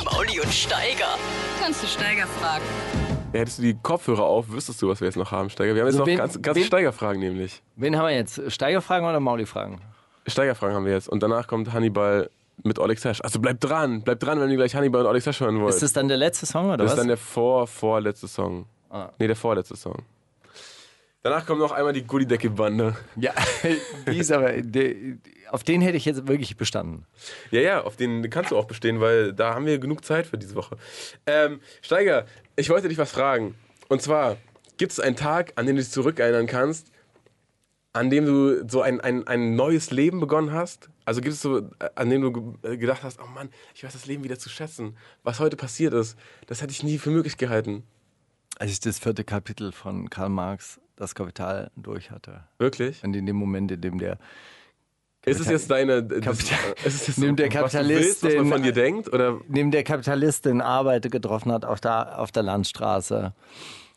Mauli 0.06 0.40
und 0.40 0.54
Steiger. 0.54 1.18
Kannst 1.60 1.84
du 1.84 1.88
Steiger 1.88 2.28
fragen? 2.28 2.64
Hättest 3.34 3.58
du 3.58 3.64
die 3.64 3.74
Kopfhörer 3.82 4.24
auf, 4.24 4.52
wüsstest 4.52 4.82
du, 4.82 4.88
was 4.90 5.02
wir 5.02 5.08
jetzt 5.08 5.18
noch 5.18 5.32
haben, 5.32 5.50
Steiger. 5.50 5.74
Wir 5.76 5.82
haben 5.82 5.88
jetzt 5.88 5.96
Also 5.96 6.00
noch 6.04 6.08
wen- 6.08 6.18
ganz, 6.18 6.42
ganze 6.42 6.60
wen- 6.62 6.68
Steigerfragen 6.68 7.20
nämlich. 7.20 7.62
Wen 7.76 7.98
haben 7.98 8.08
wir 8.08 8.16
jetzt? 8.16 8.52
Steigerfragen 8.52 9.08
oder 9.08 9.20
Mauli-Fragen? 9.20 9.82
Steigerfragen 10.28 10.76
haben 10.76 10.86
wir 10.86 10.94
jetzt. 10.94 11.10
Und 11.10 11.22
danach 11.24 11.48
kommt 11.48 11.74
Hannibal 11.74 12.30
mit 12.64 12.80
Alex 12.80 13.04
Hash. 13.04 13.22
Also 13.22 13.40
bleibt 13.40 13.64
dran, 13.64 14.04
bleibt 14.04 14.24
dran, 14.24 14.40
wenn 14.40 14.50
ihr 14.50 14.56
gleich 14.58 14.76
Hannibal 14.76 15.02
und 15.02 15.08
Alex 15.08 15.26
Hash 15.26 15.40
hören 15.42 15.60
wollt. 15.60 15.74
Ist 15.74 15.82
das 15.84 15.94
dann 15.94 16.08
der 16.08 16.18
letzte 16.18 16.46
Song 16.46 16.68
oder 16.68 16.78
Das 16.78 16.86
was? 16.86 16.92
ist 16.94 17.00
dann 17.00 17.08
der 17.08 17.18
vor, 17.18 17.66
vorletzte 17.68 18.28
Song. 18.28 18.66
Ah. 18.90 19.10
Nee, 19.18 19.28
der 19.28 19.36
vorletzte 19.36 19.76
Song. 19.76 19.98
Danach 21.24 21.46
kommt 21.46 21.60
noch 21.62 21.72
einmal 21.72 21.94
die 21.94 22.04
Gullidecke-Bande. 22.06 22.98
ja, 23.16 23.34
die 24.08 24.18
ist 24.18 24.32
aber, 24.32 24.52
die, 24.62 25.18
auf 25.50 25.64
den 25.64 25.82
hätte 25.82 25.96
ich 25.96 26.04
jetzt 26.04 26.28
wirklich 26.28 26.58
bestanden. 26.58 27.06
Ja, 27.50 27.62
ja, 27.62 27.82
auf 27.84 27.96
den 27.96 28.30
kannst 28.30 28.52
du 28.52 28.58
auch 28.58 28.66
bestehen, 28.66 29.00
weil 29.00 29.32
da 29.34 29.56
haben 29.56 29.66
wir 29.66 29.80
genug 29.80 30.04
Zeit 30.04 30.28
für 30.28 30.38
diese 30.38 30.56
Woche. 30.56 30.76
Ähm, 31.26 31.62
Steiger, 31.82 32.26
ich 32.58 32.70
wollte 32.70 32.90
dich 32.90 32.98
was 32.98 33.12
fragen. 33.12 33.56
Und 33.88 34.02
zwar, 34.02 34.36
gibt 34.78 34.92
es 34.92 35.00
einen 35.00 35.16
Tag, 35.16 35.54
an 35.56 35.66
den 35.66 35.78
du 35.78 35.82
dich 35.82 35.92
zurückerinnern 35.92 36.46
kannst, 36.48 36.88
an 37.94 38.10
dem 38.10 38.26
du 38.26 38.68
so 38.68 38.82
ein, 38.82 39.00
ein, 39.00 39.26
ein 39.26 39.56
neues 39.56 39.92
Leben 39.92 40.20
begonnen 40.20 40.52
hast? 40.52 40.90
Also 41.06 41.22
gibt 41.22 41.36
es 41.36 41.42
so, 41.42 41.60
äh, 41.60 41.90
an 41.96 42.10
dem 42.10 42.22
du 42.22 42.32
ge- 42.62 42.78
gedacht 42.78 43.04
hast, 43.04 43.20
oh 43.22 43.28
Mann, 43.28 43.50
ich 43.76 43.84
weiß 43.86 43.94
das 43.94 44.08
Leben 44.08 44.24
wieder 44.26 44.40
zu 44.40 44.50
schätzen. 44.50 44.98
Was 45.24 45.40
heute 45.40 45.56
passiert 45.56 45.94
ist, 45.94 46.18
das 46.48 46.62
hätte 46.62 46.72
ich 46.72 46.84
nie 46.84 46.98
für 46.98 47.12
möglich 47.12 47.38
gehalten. 47.38 47.84
Als 48.60 48.72
ich 48.72 48.80
das 48.82 49.00
vierte 49.00 49.24
Kapitel 49.24 49.72
von 49.72 50.10
Karl 50.10 50.30
Marx, 50.30 50.80
das 50.96 51.16
Kapital, 51.16 51.72
durch 51.76 52.12
hatte. 52.12 52.44
Wirklich? 52.58 53.04
Und 53.04 53.16
in 53.16 53.26
dem 53.26 53.36
Moment, 53.36 53.72
in 53.72 53.82
dem 53.82 53.98
der 53.98 54.18
Ist 55.26 55.40
es 55.40 55.48
jetzt 55.48 55.72
deine. 55.72 56.06
Kapital- 56.06 56.76
ist 56.86 57.02
es 57.02 57.08
jetzt 57.08 57.18
Nimmt 57.20 57.40
der 57.40 57.48
was 57.48 57.72
du 57.72 57.78
Kapitalist 57.78 58.24
willst, 58.24 58.24
was 58.24 58.36
man 58.36 58.48
von 58.48 58.64
dir 58.64 58.74
denkt? 58.74 59.12
Oder 59.12 59.40
neben 59.48 59.72
der 59.72 59.84
Kapitalist 59.84 60.46
den 60.46 60.62
Arbeiter 60.62 61.10
getroffen 61.10 61.52
hat 61.52 61.66
auf 61.66 61.80
der, 61.80 62.20
auf 62.20 62.32
der 62.32 62.44
Landstraße 62.44 63.34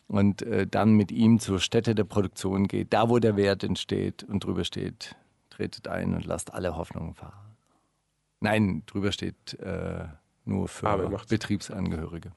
und 0.09 0.43
äh, 0.43 0.67
dann 0.67 0.95
mit 0.95 1.11
ihm 1.11 1.39
zur 1.39 1.59
Stätte 1.59 1.95
der 1.95 2.05
Produktion 2.05 2.69
geht, 2.69 2.93
da 2.93 3.09
wo 3.09 3.19
der 3.19 3.37
Wert 3.37 3.65
entsteht 3.65 4.23
und 4.23 4.45
drüber 4.45 4.65
steht, 4.65 5.17
tretet 5.51 5.89
ein 5.89 6.15
und 6.15 6.25
lasst 6.25 6.55
alle 6.55 6.77
Hoffnungen 6.77 7.15
fahren. 7.15 7.57
Nein, 8.41 8.83
drüber 8.87 9.13
steht 9.13 9.59
äh, 9.61 10.05
nur 10.45 10.69
für. 10.69 11.21
Betriebsangehörige. 11.29 12.33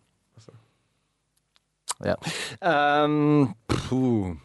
Ja. 2.03 2.17
Ähm, 2.61 3.55
puh. 3.67 4.37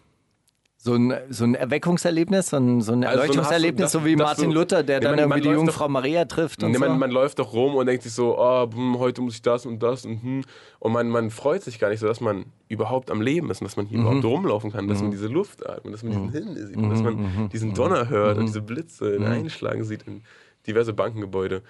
So 0.86 0.92
ein, 0.96 1.14
so 1.30 1.44
ein 1.44 1.54
Erweckungserlebnis, 1.54 2.48
so 2.50 2.58
ein, 2.58 2.82
so 2.82 2.92
ein 2.92 3.04
Also 3.04 3.16
so 3.16 3.22
ein 3.22 3.28
Erleuchtungserlebnis, 3.38 3.84
Hast 3.86 3.94
du- 3.94 3.98
so 4.00 4.04
wie 4.04 4.16
Martin 4.16 4.50
du- 4.50 4.56
Luther, 4.56 4.82
der 4.82 4.96
Ja, 4.96 5.00
dann 5.00 5.10
man- 5.12 5.18
irgendwie 5.20 5.48
man 5.48 5.54
die 5.56 5.58
Jungfrau 5.64 5.88
Maria 5.88 6.26
trifft 6.26 6.62
und 6.62 6.72
Nee, 6.72 6.76
so. 6.76 6.84
man, 6.84 6.98
man 6.98 7.10
läuft 7.10 7.38
doch 7.38 7.54
rum 7.54 7.74
und 7.76 7.86
denkt 7.86 8.02
sich 8.02 8.12
so, 8.12 8.38
oh, 8.38 8.68
hm, 8.70 8.98
heute 8.98 9.22
muss 9.22 9.36
ich 9.36 9.40
das 9.40 9.64
und 9.64 9.82
das 9.82 10.04
und 10.04 10.22
hm. 10.22 10.44
Und 10.80 10.92
man, 10.92 11.08
man 11.08 11.30
freut 11.30 11.62
sich 11.62 11.78
gar 11.78 11.88
nicht 11.88 12.00
so, 12.00 12.06
dass 12.06 12.20
man 12.20 12.44
überhaupt 12.68 13.10
am 13.10 13.22
Leben 13.22 13.50
ist 13.50 13.62
und 13.62 13.64
dass 13.64 13.78
man 13.78 13.86
Mhm. 13.86 13.88
hier 13.88 14.00
überhaupt 14.00 14.24
rumlaufen 14.26 14.72
kann, 14.72 14.86
dass 14.86 15.00
man 15.00 15.10
diese 15.10 15.28
Luft 15.28 15.66
atmet, 15.66 15.94
dass 15.94 16.02
man 16.02 16.12
diesen 16.12 16.32
Himmel 16.32 16.66
sieht 16.66 16.76
und 16.76 16.90
dass 16.90 17.02
man 17.02 17.14
Mhm. 17.14 17.48
diesen 17.48 17.72
Donner 17.72 18.10
hört 18.10 18.36
und 18.36 18.44
diese 18.44 18.60
Blitze 18.60 19.18
einschlagen 19.26 19.84
sieht 19.84 20.02
in 20.02 20.22
diverse 20.66 20.92
Bankengebäude. 20.92 21.62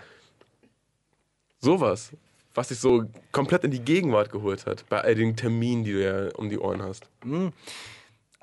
Sowas, 1.60 2.10
was 2.52 2.66
dich 2.66 2.80
so 2.80 3.04
komplett 3.30 3.62
in 3.62 3.70
die 3.70 3.80
Gegenwart 3.80 4.32
geholt 4.32 4.66
hat, 4.66 4.84
bei 4.88 5.00
all 5.00 5.14
den 5.14 5.36
Terminen, 5.36 5.84
die 5.84 5.92
du 5.92 6.02
ja 6.02 6.30
um 6.36 6.48
die 6.48 6.58
Ohren 6.58 6.82
hast. 6.82 7.08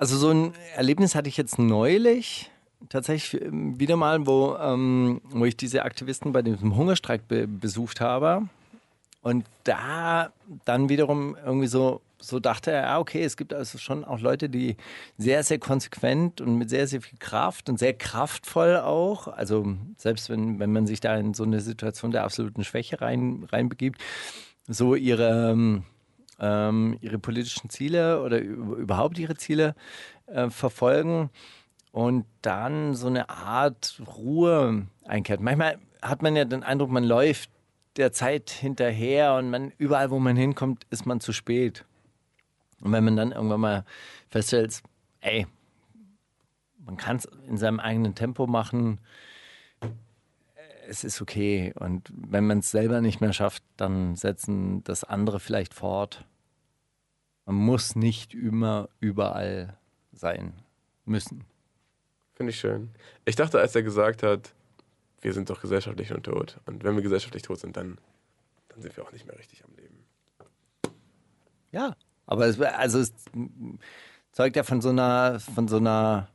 Also 0.02 0.18
so 0.18 0.32
ein 0.32 0.54
Erlebnis 0.76 1.14
hatte 1.14 1.30
ich 1.30 1.38
jetzt 1.38 1.60
neulich 1.60 2.50
tatsächlich 2.90 3.40
ähm, 3.40 3.80
wieder 3.80 3.98
mal, 3.98 4.26
wo, 4.26 4.56
ähm, 4.56 5.22
wo 5.26 5.46
ich 5.46 5.56
diese 5.56 5.84
Aktivisten 5.84 6.32
bei 6.32 6.42
diesem 6.42 6.76
Hungerstreik 6.76 7.28
be 7.28 7.46
besucht 7.46 8.02
habe. 8.02 8.50
Und 9.22 9.46
da 9.64 10.34
dann 10.66 10.90
wiederum 10.90 11.38
irgendwie 11.46 11.68
so, 11.68 12.02
so 12.18 12.40
dachte, 12.40 12.72
ja 12.72 12.98
okay, 12.98 13.24
es 13.24 13.38
gibt 13.38 13.54
also 13.54 13.78
schon 13.78 14.04
auch 14.04 14.20
Leute, 14.20 14.50
die 14.50 14.76
sehr, 15.20 15.44
sehr 15.44 15.60
konsequent 15.60 16.42
und 16.42 16.58
mit 16.58 16.72
sehr, 16.72 16.88
sehr 16.88 17.04
viel 17.04 17.20
Kraft 17.20 17.70
und 17.70 17.78
sehr 17.78 17.94
kraftvoll 17.94 18.78
auch, 18.78 19.28
also 19.28 19.78
selbst 19.98 20.32
wenn, 20.32 20.58
wenn 20.58 20.72
man 20.74 20.88
sich 20.88 21.00
da 21.00 21.16
in 21.16 21.36
so 21.36 21.44
eine 21.44 21.62
Situation 21.62 22.10
der 22.10 22.24
absoluten 22.24 22.64
Schwäche 22.64 23.02
rein, 23.02 23.48
reinbegibt, 23.52 24.02
so 24.68 24.96
ihre... 24.96 25.84
ähm, 26.42 26.98
ihre 27.02 27.20
politischen 27.20 27.70
Ziele 27.70 28.22
oder 28.22 28.40
überhaupt 28.40 29.18
ihre 29.20 29.36
Ziele 29.36 29.76
äh, 30.26 30.50
verfolgen 30.50 31.30
und 31.92 32.26
dann 32.42 32.96
so 32.96 33.08
eine 33.08 33.30
Art 33.30 34.02
Ruhe 34.18 34.88
einkehrt. 35.06 35.40
Manchmal 35.40 35.78
hat 36.02 36.22
man 36.22 36.36
ja 36.36 36.46
den 36.46 36.64
Eindruck, 36.64 36.90
man 36.90 37.04
läuft 37.04 37.50
der 37.98 38.12
Zeit 38.12 38.50
hinterher 38.50 39.36
und 39.36 39.50
man 39.50 39.72
überall, 39.78 40.10
wo 40.10 40.20
man 40.20 40.36
hinkommt, 40.36 40.86
ist 40.90 41.06
man 41.06 41.20
zu 41.20 41.34
spät. 41.34 41.86
Und 42.82 42.92
wenn 42.92 43.04
man 43.04 43.16
dann 43.16 43.32
irgendwann 43.32 43.60
mal 43.60 43.86
feststellt, 44.30 44.82
ey, 45.20 45.46
man 46.80 46.98
kann 46.98 47.18
es 47.18 47.28
in 47.48 47.58
seinem 47.58 47.80
eigenen 47.80 48.16
Tempo 48.16 48.48
machen, 48.48 49.00
es 50.92 51.06
ist 51.06 51.22
okay. 51.22 51.74
Und 51.80 52.12
wenn 52.14 52.46
man 52.46 52.60
es 52.60 52.70
selber 52.70 53.00
nicht 53.00 53.22
mehr 53.22 53.32
schafft, 53.32 53.64
dann 53.78 54.16
setzen 54.18 54.84
das 54.84 55.04
andere 55.06 55.40
vielleicht 55.40 55.74
fort. 55.74 56.26
Man 57.46 57.56
muss 57.56 57.96
nicht 57.96 58.34
immer 58.34 58.90
überall 59.00 59.78
sein 60.12 60.54
müssen. 61.06 61.46
Finde 62.34 62.52
ich 62.52 62.60
schön. 62.60 62.90
Ich 63.24 63.36
dachte, 63.36 63.60
als 63.60 63.74
er 63.74 63.84
gesagt 63.84 64.22
hat, 64.22 64.54
wir 65.22 65.34
sind 65.34 65.50
doch 65.50 65.62
gesellschaftlich 65.62 66.10
schon 66.10 66.24
tot. 66.24 66.60
Und 66.66 66.84
wenn 66.84 66.96
wir 66.96 67.02
gesellschaftlich 67.02 67.44
tot 67.44 67.60
sind, 67.60 67.78
dann, 67.78 67.98
dann 68.70 68.82
sind 68.82 68.96
wir 68.98 69.06
auch 69.06 69.12
nicht 69.14 69.26
mehr 69.26 69.38
richtig 69.38 69.64
am 69.64 69.74
Leben. 69.76 70.04
Ja, 71.72 71.96
aber 72.26 72.48
es, 72.48 72.60
also 72.60 73.00
es 73.00 73.14
zeugt 74.34 74.58
ja 74.58 74.64
von 74.64 74.82
so 74.82 74.90
einer, 74.90 75.40
von 75.40 75.70
so 75.70 75.78
einer 75.78 76.28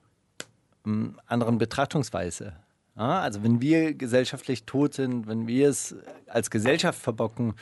ähm, 0.87 1.20
anderen 1.27 1.59
Betrachtungsweise. 1.59 2.57
Also 2.97 3.43
wenn 3.43 3.60
wir 3.60 3.94
gesellschaftlich 3.94 4.64
tot 4.64 4.94
sind, 4.94 5.27
wenn 5.27 5.47
wir 5.47 5.68
es 5.68 5.94
als 6.27 6.51
Gesellschaft 6.51 7.01
verbocken, 7.01 7.55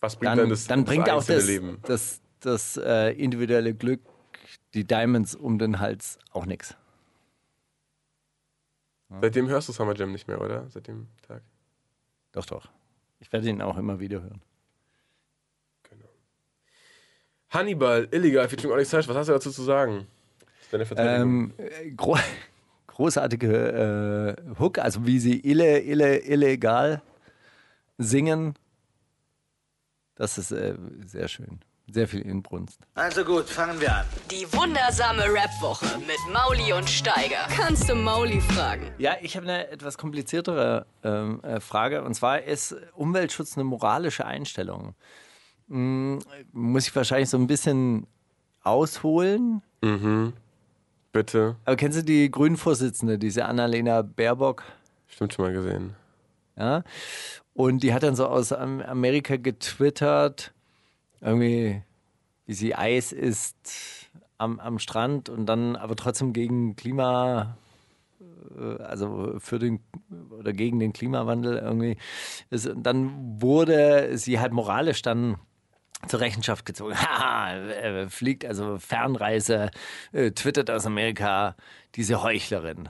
Was 0.00 0.16
bringt 0.16 0.32
dann, 0.32 0.38
dann 0.38 0.48
das, 0.50 0.66
dann 0.66 0.84
bringt 0.84 1.06
das 1.06 1.14
auch 1.14 1.24
das, 1.24 1.46
Leben? 1.46 1.78
das, 1.82 2.20
das 2.40 2.76
äh, 2.76 3.12
individuelle 3.12 3.74
Glück, 3.74 4.00
die 4.74 4.84
Diamonds 4.84 5.36
um 5.36 5.58
den 5.58 5.78
Hals 5.78 6.18
auch 6.32 6.44
nichts. 6.44 6.76
Seitdem 9.20 9.48
hörst 9.48 9.68
du 9.68 9.72
Summer 9.72 9.94
Jam 9.94 10.12
nicht 10.12 10.28
mehr, 10.28 10.40
oder? 10.40 10.68
Seit 10.70 10.86
dem 10.86 11.08
Tag. 11.26 11.42
Doch, 12.32 12.46
doch. 12.46 12.68
Ich 13.18 13.32
werde 13.32 13.48
ihn 13.48 13.60
auch 13.60 13.76
immer 13.76 13.98
wieder 14.00 14.22
hören. 14.22 14.40
Hannibal, 17.50 18.06
illegal, 18.12 18.48
featuring 18.48 18.72
Onyx 18.72 18.90
Sash. 18.90 19.08
Was 19.08 19.16
hast 19.16 19.28
du 19.28 19.32
dazu 19.32 19.50
zu 19.50 19.62
sagen? 19.62 20.06
Das 20.38 20.62
ist 20.62 20.72
deine 20.72 20.86
Verteidigung. 20.86 21.52
Ähm, 21.58 21.58
äh, 21.58 21.90
großartige 23.00 24.36
äh, 24.36 24.58
Hook, 24.58 24.78
also 24.78 25.06
wie 25.06 25.18
sie 25.18 25.40
ille, 25.40 25.80
ille, 25.80 26.18
illegal 26.18 27.00
singen. 27.96 28.54
Das 30.16 30.36
ist 30.36 30.52
äh, 30.52 30.74
sehr 31.06 31.28
schön. 31.28 31.60
Sehr 31.90 32.06
viel 32.06 32.20
Inbrunst. 32.20 32.78
Also 32.94 33.24
gut, 33.24 33.46
fangen 33.46 33.80
wir 33.80 33.96
an. 33.96 34.06
Die 34.30 34.46
wundersame 34.52 35.22
Rap-Woche 35.22 35.86
mit 36.00 36.18
Mauli 36.30 36.74
und 36.74 36.90
Steiger. 36.90 37.48
Kannst 37.48 37.88
du 37.88 37.94
Mauli 37.94 38.42
fragen? 38.42 38.92
Ja, 38.98 39.16
ich 39.22 39.34
habe 39.34 39.46
eine 39.46 39.68
etwas 39.68 39.96
kompliziertere 39.96 40.84
ähm, 41.02 41.42
äh, 41.42 41.58
Frage. 41.58 42.04
Und 42.04 42.12
zwar 42.12 42.42
ist 42.42 42.76
Umweltschutz 42.94 43.56
eine 43.56 43.64
moralische 43.64 44.26
Einstellung. 44.26 44.94
Hm, 45.68 46.18
muss 46.52 46.86
ich 46.86 46.94
wahrscheinlich 46.94 47.30
so 47.30 47.38
ein 47.38 47.46
bisschen 47.46 48.06
ausholen. 48.62 49.62
Bitte. 51.12 51.56
Aber 51.64 51.76
kennst 51.76 51.98
du 51.98 52.04
die 52.04 52.30
Grünen-Vorsitzende, 52.30 53.18
diese 53.18 53.44
Annalena 53.46 54.02
Baerbock? 54.02 54.62
Stimmt 55.08 55.34
schon 55.34 55.44
mal 55.46 55.52
gesehen. 55.52 55.94
Ja. 56.56 56.84
Und 57.54 57.82
die 57.82 57.92
hat 57.92 58.02
dann 58.04 58.14
so 58.14 58.26
aus 58.26 58.52
Am- 58.52 58.80
Amerika 58.80 59.36
getwittert, 59.36 60.52
irgendwie, 61.20 61.82
wie 62.46 62.54
sie 62.54 62.74
Eis 62.74 63.12
isst 63.12 64.08
am, 64.38 64.60
am 64.60 64.78
Strand 64.78 65.28
und 65.28 65.46
dann 65.46 65.74
aber 65.76 65.96
trotzdem 65.96 66.32
gegen 66.32 66.76
Klima, 66.76 67.56
äh, 68.58 68.82
also 68.82 69.34
für 69.38 69.58
den 69.58 69.80
oder 70.38 70.52
gegen 70.52 70.78
den 70.78 70.92
Klimawandel 70.92 71.58
irgendwie. 71.58 71.96
ist. 72.50 72.66
Und 72.68 72.84
dann 72.84 73.42
wurde 73.42 74.16
sie 74.16 74.38
halt 74.38 74.52
moralisch 74.52 75.02
dann 75.02 75.36
zur 76.06 76.20
Rechenschaft 76.20 76.64
gezogen. 76.66 76.94
Haha, 76.96 77.56
äh, 77.56 78.08
fliegt 78.08 78.44
also 78.44 78.78
Fernreise, 78.78 79.70
äh, 80.12 80.30
twittert 80.32 80.70
aus 80.70 80.86
Amerika, 80.86 81.56
diese 81.94 82.22
Heuchlerin. 82.22 82.88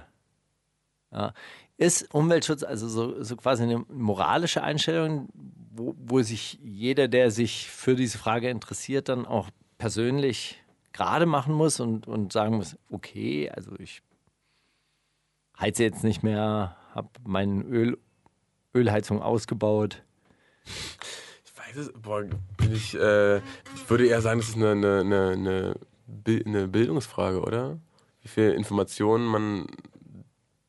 Ja. 1.12 1.34
Ist 1.76 2.14
Umweltschutz 2.14 2.62
also 2.62 2.88
so, 2.88 3.22
so 3.22 3.36
quasi 3.36 3.62
eine 3.62 3.78
moralische 3.88 4.62
Einstellung, 4.62 5.28
wo, 5.70 5.94
wo 5.98 6.20
sich 6.20 6.58
jeder, 6.62 7.08
der 7.08 7.30
sich 7.30 7.70
für 7.70 7.94
diese 7.96 8.18
Frage 8.18 8.50
interessiert, 8.50 9.08
dann 9.08 9.24
auch 9.24 9.48
persönlich 9.78 10.62
gerade 10.92 11.26
machen 11.26 11.54
muss 11.54 11.80
und, 11.80 12.06
und 12.06 12.32
sagen 12.32 12.56
muss, 12.56 12.76
okay, 12.90 13.50
also 13.50 13.72
ich 13.78 14.02
heize 15.58 15.82
jetzt 15.82 16.04
nicht 16.04 16.22
mehr, 16.22 16.76
habe 16.94 17.08
meine 17.24 17.62
Öl, 17.62 17.98
Ölheizung 18.74 19.22
ausgebaut. 19.22 20.02
Weiß 21.74 21.92
boah, 22.02 22.24
bin 22.56 22.72
ich, 22.72 22.94
äh, 22.94 23.40
würde 23.88 24.06
eher 24.06 24.20
sagen, 24.20 24.40
das 24.40 24.48
ist 24.48 24.56
eine, 24.56 24.70
eine, 24.72 25.00
eine, 25.00 25.30
eine 25.30 25.74
Bi- 26.06 26.42
eine 26.44 26.66
Bildungsfrage, 26.68 27.40
oder? 27.40 27.78
Wie 28.22 28.28
viel 28.28 28.50
Informationen 28.50 29.24
man 29.24 29.66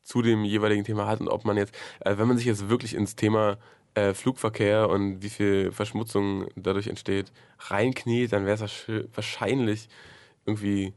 zu 0.04 0.22
dem 0.22 0.44
jeweiligen 0.44 0.84
Thema 0.84 1.08
hat 1.08 1.20
und 1.20 1.28
ob 1.28 1.46
man 1.46 1.58
jetzt, 1.58 1.74
äh, 2.02 2.18
wenn 2.18 2.28
man 2.28 2.38
sich 2.38 2.46
jetzt 2.46 2.70
wirklich 2.70 2.94
ins 2.94 3.16
Thema 3.16 3.58
äh, 3.96 4.14
Flugverkehr 4.14 4.90
und 4.90 5.22
wie 5.24 5.30
viel 5.30 5.72
Verschmutzung 5.72 6.48
dadurch 6.56 6.88
entsteht, 6.88 7.32
reinkniet, 7.60 8.32
dann 8.32 8.46
wäre 8.46 8.56
es 8.56 8.62
wahrsch- 8.62 9.08
wahrscheinlich 9.14 9.90
irgendwie 10.46 10.94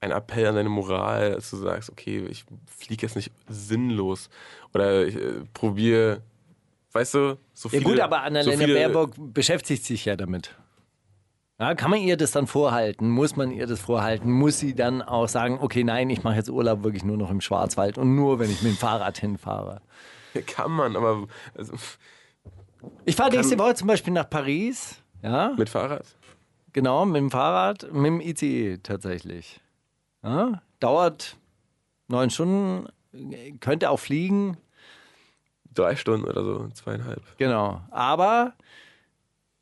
ein 0.00 0.10
Appell 0.10 0.46
an 0.46 0.56
deine 0.56 0.68
Moral, 0.68 1.32
dass 1.32 1.50
du 1.50 1.56
sagst, 1.56 1.90
okay, 1.90 2.26
ich 2.30 2.44
fliege 2.66 3.02
jetzt 3.06 3.16
nicht 3.16 3.32
sinnlos 3.48 4.28
oder 4.74 5.06
ich 5.06 5.16
äh, 5.16 5.40
probiere, 5.54 6.20
weißt 6.96 7.14
du, 7.14 7.38
so 7.52 7.68
Ja 7.68 7.78
viele... 7.78 7.84
gut, 7.84 8.00
aber 8.00 8.22
Annalena 8.22 8.56
so 8.56 8.64
viele, 8.64 8.74
Baerbock 8.74 9.12
beschäftigt 9.16 9.84
sich 9.84 10.04
ja 10.06 10.16
damit. 10.16 10.54
Ja, 11.58 11.74
kann 11.74 11.90
man 11.90 12.00
ihr 12.00 12.16
das 12.16 12.32
dann 12.32 12.46
vorhalten? 12.46 13.08
Muss 13.08 13.36
man 13.36 13.50
ihr 13.50 13.66
das 13.66 13.80
vorhalten? 13.80 14.30
Muss 14.30 14.58
sie 14.58 14.74
dann 14.74 15.00
auch 15.00 15.28
sagen, 15.28 15.58
okay, 15.60 15.84
nein, 15.84 16.10
ich 16.10 16.22
mache 16.22 16.36
jetzt 16.36 16.50
Urlaub 16.50 16.82
wirklich 16.84 17.04
nur 17.04 17.16
noch 17.16 17.30
im 17.30 17.40
Schwarzwald 17.40 17.96
und 17.96 18.14
nur, 18.14 18.38
wenn 18.38 18.50
ich 18.50 18.62
mit 18.62 18.72
dem 18.72 18.76
Fahrrad 18.76 19.18
hinfahre? 19.18 19.80
Kann 20.46 20.70
man, 20.72 20.96
aber 20.96 21.26
also, 21.56 21.74
Ich 23.04 23.16
fahre 23.16 23.30
nächste 23.30 23.58
Woche 23.58 23.74
zum 23.74 23.88
Beispiel 23.88 24.12
nach 24.12 24.28
Paris. 24.28 25.02
Ja, 25.22 25.52
mit 25.56 25.68
Fahrrad? 25.70 26.04
genau, 26.72 27.06
mit 27.06 27.16
dem 27.16 27.30
Fahrrad, 27.30 27.90
mit 27.92 28.06
dem 28.06 28.20
ICE 28.20 28.78
tatsächlich. 28.82 29.60
Ja, 30.22 30.60
dauert 30.78 31.36
neun 32.08 32.28
Stunden, 32.28 32.86
könnte 33.60 33.88
auch 33.90 33.98
fliegen, 33.98 34.58
Drei 35.76 35.94
Stunden 35.94 36.26
oder 36.26 36.42
so, 36.42 36.68
zweieinhalb. 36.74 37.22
genau. 37.38 37.82
Aber 37.90 38.54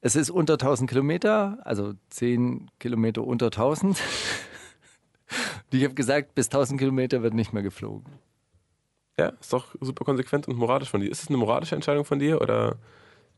es 0.00 0.16
ist 0.16 0.30
unter 0.30 0.54
1000 0.54 0.88
Kilometer, 0.88 1.58
also 1.64 1.94
10 2.10 2.70
Kilometer 2.78 3.24
unter 3.24 3.46
1000. 3.46 3.90
Und 3.90 3.98
ich 5.70 5.84
habe 5.84 5.94
gesagt, 5.94 6.34
bis 6.34 6.46
1000 6.46 6.78
Kilometer 6.78 7.22
wird 7.22 7.34
nicht 7.34 7.52
mehr 7.52 7.62
geflogen. 7.62 8.06
Ja, 9.18 9.32
ist 9.40 9.52
doch 9.52 9.74
super 9.80 10.04
konsequent 10.04 10.48
und 10.48 10.56
moralisch 10.56 10.90
von 10.90 11.00
dir. 11.00 11.10
Ist 11.10 11.22
es 11.22 11.28
eine 11.28 11.36
moralische 11.36 11.74
Entscheidung 11.74 12.04
von 12.04 12.18
dir 12.18 12.40
oder 12.40 12.76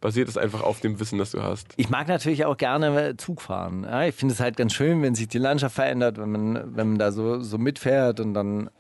basiert 0.01 0.29
es 0.29 0.37
einfach 0.37 0.63
auf 0.63 0.81
dem 0.81 1.01
Wissen, 1.01 1.19
das 1.19 1.31
du 1.31 1.43
hast? 1.43 1.75
Ich 1.77 1.91
mag 1.91 2.09
natürlich 2.09 2.45
auch 2.45 2.57
gerne 2.57 3.17
Zug 3.17 3.43
fahren. 3.43 3.85
Ja, 3.85 4.05
ich 4.05 4.15
finde 4.15 4.35
es 4.35 4.41
halt 4.41 4.57
ganz 4.57 4.75
schön, 4.75 5.03
wenn 5.03 5.15
sich 5.15 5.29
die 5.29 5.39
Landschaft 5.39 5.75
verändert, 5.75 6.19
wenn 6.19 6.31
man, 6.31 6.77
wenn 6.77 6.89
man 6.89 6.99
da 6.99 7.13
so, 7.13 7.41
so 7.41 7.59
mitfährt 7.59 8.21
und 8.21 8.35
dann 8.35 8.71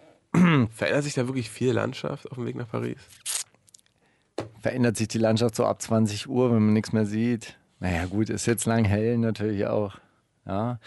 Verändert 0.70 1.04
sich 1.04 1.14
da 1.14 1.26
wirklich 1.26 1.50
viel 1.50 1.72
Landschaft 1.72 2.30
auf 2.30 2.36
dem 2.36 2.46
Weg 2.46 2.56
nach 2.56 2.68
Paris? 2.68 2.98
Verändert 4.66 4.96
sich 4.96 5.06
die 5.06 5.18
Landschaft 5.18 5.54
so 5.54 5.64
ab 5.64 5.80
20 5.80 6.28
Uhr, 6.28 6.50
wenn 6.52 6.60
man 6.64 6.72
nichts 6.72 6.92
mehr 6.92 7.06
sieht. 7.06 7.56
Naja, 7.78 8.06
gut, 8.06 8.30
ist 8.30 8.46
jetzt 8.46 8.66
lang 8.66 8.84
hell 8.84 9.16
natürlich 9.16 9.64
auch. 9.68 9.94
Ja. 10.44 10.80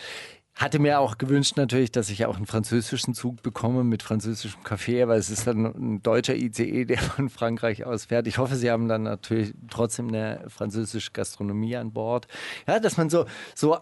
Hatte 0.54 0.80
mir 0.80 1.00
auch 1.00 1.18
gewünscht 1.18 1.56
natürlich, 1.56 1.90
dass 1.90 2.10
ich 2.10 2.26
auch 2.26 2.36
einen 2.36 2.46
französischen 2.46 3.14
Zug 3.14 3.42
bekomme 3.42 3.86
mit 3.86 4.04
französischem 4.04 4.64
Kaffee, 4.64 5.08
weil 5.08 5.18
es 5.18 5.30
ist 5.30 5.48
dann 5.48 5.64
ein 5.64 6.04
deutscher 6.04 6.36
ICE, 6.36 6.84
der 6.88 6.98
von 6.98 7.30
Frankreich 7.30 7.86
aus 7.86 8.08
fährt. 8.08 8.28
Ich 8.28 8.38
hoffe, 8.38 8.58
sie 8.58 8.70
haben 8.70 8.90
dann 8.90 9.04
natürlich 9.04 9.54
trotzdem 9.70 10.10
eine 10.10 10.44
französische 10.50 11.12
Gastronomie 11.14 11.78
an 11.78 11.94
Bord. 11.94 12.28
Ja, 12.68 12.82
dass 12.82 12.98
man 12.98 13.10
so, 13.10 13.28
so 13.56 13.76
äh, 13.76 13.80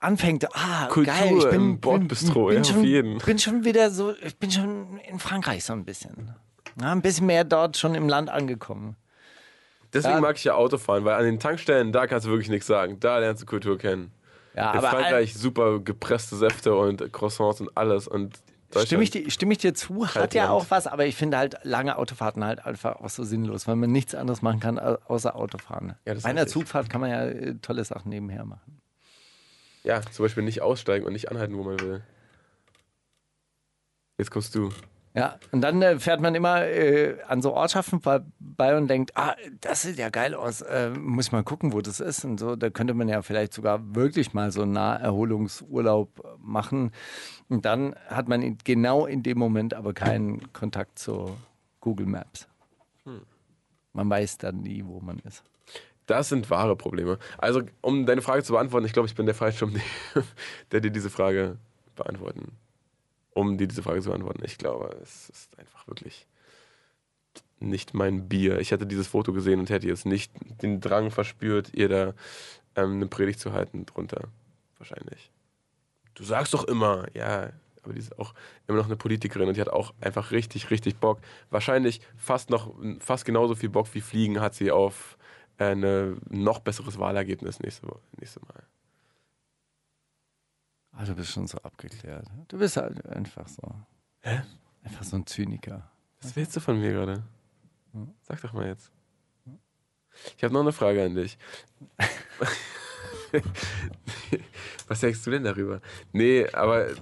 anfängt, 0.00 0.54
ah, 0.54 0.88
Kultur 0.88 1.14
geil, 1.14 1.34
ich 1.38 1.48
bin, 1.48 1.54
im 1.54 1.80
Bordbistro, 1.80 2.48
bin, 2.48 2.62
ja, 2.62 2.72
bin, 2.74 3.16
auf 3.16 3.20
schon, 3.22 3.26
bin 3.26 3.38
schon 3.38 3.64
wieder 3.64 3.90
so, 3.90 4.14
ich 4.22 4.36
bin 4.36 4.50
schon 4.50 4.98
in 4.98 5.18
Frankreich 5.18 5.64
so 5.64 5.72
ein 5.72 5.86
bisschen. 5.86 6.34
Ja, 6.80 6.92
ein 6.92 7.02
bisschen 7.02 7.26
mehr 7.26 7.44
dort 7.44 7.76
schon 7.76 7.94
im 7.94 8.08
Land 8.08 8.30
angekommen. 8.30 8.96
Deswegen 9.92 10.14
Ja. 10.14 10.20
mag 10.20 10.36
ich 10.36 10.44
ja 10.44 10.54
Autofahren, 10.54 11.04
weil 11.04 11.14
an 11.14 11.24
den 11.24 11.38
Tankstellen, 11.38 11.92
da 11.92 12.06
kannst 12.06 12.26
du 12.26 12.30
wirklich 12.30 12.48
nichts 12.48 12.66
sagen. 12.66 12.98
Da 13.00 13.18
lernst 13.18 13.42
du 13.42 13.46
Kultur 13.46 13.76
kennen. 13.78 14.10
Ja, 14.54 14.72
In 14.72 14.78
aber 14.78 14.88
Frankreich 14.90 15.34
super 15.34 15.80
gepresste 15.80 16.36
Säfte 16.36 16.74
und 16.74 17.12
Croissants 17.12 17.60
und 17.60 17.76
alles. 17.76 18.08
Und 18.08 18.40
Stimme 18.84 19.02
ich, 19.02 19.10
dir, 19.10 19.30
stimme 19.30 19.52
ich 19.52 19.58
dir 19.58 19.74
zu, 19.74 20.06
hat 20.06 20.12
Kaltland. 20.14 20.34
ja 20.34 20.48
auch 20.50 20.64
was, 20.70 20.86
aber 20.86 21.04
ich 21.04 21.14
finde 21.14 21.36
halt 21.36 21.56
lange 21.62 21.96
Autofahrten 21.98 22.42
halt 22.42 22.64
einfach 22.64 22.96
auch 23.00 23.10
so 23.10 23.22
sinnlos, 23.22 23.68
weil 23.68 23.76
man 23.76 23.92
nichts 23.92 24.14
anderes 24.14 24.40
machen 24.40 24.60
kann 24.60 24.78
au- 24.78 24.96
außer 25.08 25.36
Autofahren. 25.36 25.94
Ja, 26.06 26.14
Bei 26.14 26.24
einer. 26.24 26.46
Zugfahrt 26.46 26.88
kann 26.88 27.02
man 27.02 27.10
ja 27.10 27.26
äh, 27.26 27.54
tolle 27.60 27.84
Sachen 27.84 28.08
nebenher 28.08 28.46
machen. 28.46 28.80
Ja, 29.84 30.00
zum 30.00 30.24
Beispiel 30.24 30.42
nicht 30.42 30.62
aussteigen 30.62 31.04
und 31.04 31.12
nicht 31.12 31.30
anhalten, 31.30 31.54
wo 31.58 31.64
man 31.64 31.78
will. 31.80 32.02
Jetzt 34.18 34.30
kommst 34.30 34.54
du. 34.54 34.70
Ja, 35.14 35.38
und 35.50 35.60
dann 35.60 35.82
äh, 35.82 35.98
fährt 35.98 36.22
man 36.22 36.34
immer 36.34 36.64
äh, 36.64 37.20
an 37.26 37.42
so 37.42 37.52
Ortschaften 37.52 38.00
vorbei 38.00 38.76
und 38.76 38.88
denkt, 38.88 39.12
ah, 39.14 39.36
das 39.60 39.82
sieht 39.82 39.98
ja 39.98 40.08
geil 40.08 40.34
aus, 40.34 40.62
äh, 40.62 40.88
muss 40.90 41.26
ich 41.26 41.32
mal 41.32 41.42
gucken, 41.42 41.74
wo 41.74 41.82
das 41.82 42.00
ist 42.00 42.24
und 42.24 42.40
so. 42.40 42.56
Da 42.56 42.70
könnte 42.70 42.94
man 42.94 43.08
ja 43.08 43.20
vielleicht 43.20 43.52
sogar 43.52 43.94
wirklich 43.94 44.32
mal 44.32 44.50
so 44.50 44.62
einen 44.62 44.72
Naherholungsurlaub 44.72 46.38
machen. 46.38 46.92
Und 47.50 47.66
dann 47.66 47.94
hat 48.08 48.28
man 48.28 48.40
in, 48.40 48.56
genau 48.64 49.04
in 49.04 49.22
dem 49.22 49.38
Moment 49.38 49.74
aber 49.74 49.92
keinen 49.92 50.52
Kontakt 50.54 50.98
zu 50.98 51.36
Google 51.80 52.06
Maps. 52.06 52.48
Man 53.92 54.08
weiß 54.08 54.38
dann 54.38 54.60
nie, 54.60 54.82
wo 54.86 55.00
man 55.00 55.18
ist. 55.20 55.44
Das 56.06 56.28
sind 56.28 56.50
wahre 56.50 56.76
Probleme. 56.76 57.18
Also, 57.38 57.62
um 57.80 58.06
deine 58.06 58.22
Frage 58.22 58.42
zu 58.42 58.52
beantworten, 58.54 58.86
ich 58.86 58.92
glaube, 58.92 59.08
ich 59.08 59.14
bin 59.14 59.26
der 59.26 59.34
Falsche, 59.34 59.68
der 60.72 60.80
dir 60.80 60.90
diese 60.90 61.10
Frage 61.10 61.58
beantworten. 61.94 62.52
Um 63.34 63.56
dir 63.58 63.66
diese 63.66 63.82
Frage 63.82 64.02
zu 64.02 64.10
beantworten. 64.10 64.42
Ich 64.44 64.58
glaube, 64.58 64.96
es 65.02 65.30
ist 65.30 65.58
einfach 65.58 65.86
wirklich 65.86 66.26
nicht 67.60 67.94
mein 67.94 68.28
Bier. 68.28 68.58
Ich 68.58 68.70
hätte 68.72 68.86
dieses 68.86 69.06
Foto 69.06 69.32
gesehen 69.32 69.60
und 69.60 69.70
hätte 69.70 69.86
jetzt 69.86 70.04
nicht 70.06 70.32
den 70.62 70.80
Drang 70.80 71.10
verspürt, 71.10 71.72
ihr 71.74 71.88
da 71.88 72.14
ähm, 72.76 72.96
eine 72.96 73.06
Predigt 73.06 73.40
zu 73.40 73.52
halten 73.52 73.86
drunter. 73.86 74.28
Wahrscheinlich. 74.78 75.30
Du 76.14 76.24
sagst 76.24 76.52
doch 76.52 76.64
immer, 76.64 77.06
ja, 77.14 77.50
aber 77.82 77.94
die 77.94 78.00
ist 78.00 78.18
auch 78.18 78.34
immer 78.66 78.78
noch 78.78 78.86
eine 78.86 78.96
Politikerin 78.96 79.48
und 79.48 79.56
die 79.56 79.60
hat 79.60 79.68
auch 79.68 79.94
einfach 80.00 80.30
richtig, 80.30 80.70
richtig 80.70 80.96
Bock. 80.96 81.20
Wahrscheinlich 81.50 82.00
fast 82.16 82.50
noch, 82.50 82.74
fast 82.98 83.24
genauso 83.24 83.54
viel 83.54 83.70
Bock 83.70 83.88
wie 83.92 84.00
Fliegen 84.00 84.40
hat 84.40 84.54
sie 84.54 84.70
auf 84.70 85.16
äh, 85.58 85.72
ein 85.72 86.20
noch 86.28 86.60
besseres 86.60 86.98
Wahlergebnis 86.98 87.60
nächste, 87.60 87.86
nächste 88.18 88.40
Mal. 88.40 88.62
Ah, 90.92 91.04
du 91.04 91.14
bist 91.14 91.30
schon 91.30 91.46
so 91.46 91.58
abgeklärt. 91.58 92.26
Du 92.48 92.58
bist 92.58 92.76
halt 92.76 93.04
einfach 93.06 93.48
so. 93.48 93.62
Hä? 94.20 94.42
Einfach 94.84 95.04
so 95.04 95.16
ein 95.16 95.26
Zyniker. 95.26 95.90
Was 96.20 96.36
willst 96.36 96.54
du 96.54 96.60
von 96.60 96.78
mir 96.78 96.92
gerade? 96.92 97.22
Sag 98.22 98.40
doch 98.42 98.52
mal 98.52 98.66
jetzt. 98.66 98.90
Ich 100.36 100.44
habe 100.44 100.52
noch 100.52 100.60
eine 100.60 100.72
Frage 100.72 101.04
an 101.04 101.14
dich. 101.14 101.38
Was 104.86 105.00
denkst 105.00 105.24
du 105.24 105.30
denn 105.30 105.44
darüber? 105.44 105.80
Nee, 106.12 106.46
aber 106.52 106.88
äh, 106.90 106.94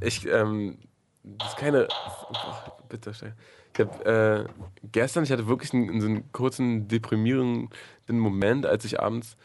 ich, 0.00 0.26
ähm, 0.26 0.78
das 1.22 1.50
ist 1.50 1.56
keine. 1.56 1.88
Boah, 1.88 2.76
bitte, 2.88 3.12
Stein. 3.12 3.34
Ich 3.74 3.80
habe 3.80 4.04
äh, 4.04 4.44
gestern, 4.90 5.24
ich 5.24 5.32
hatte 5.32 5.48
wirklich 5.48 5.74
einen, 5.74 6.00
so 6.00 6.06
einen 6.06 6.32
kurzen 6.32 6.88
deprimierenden 6.88 7.68
Moment, 8.08 8.64
als 8.64 8.84
ich 8.84 9.00
abends 9.00 9.36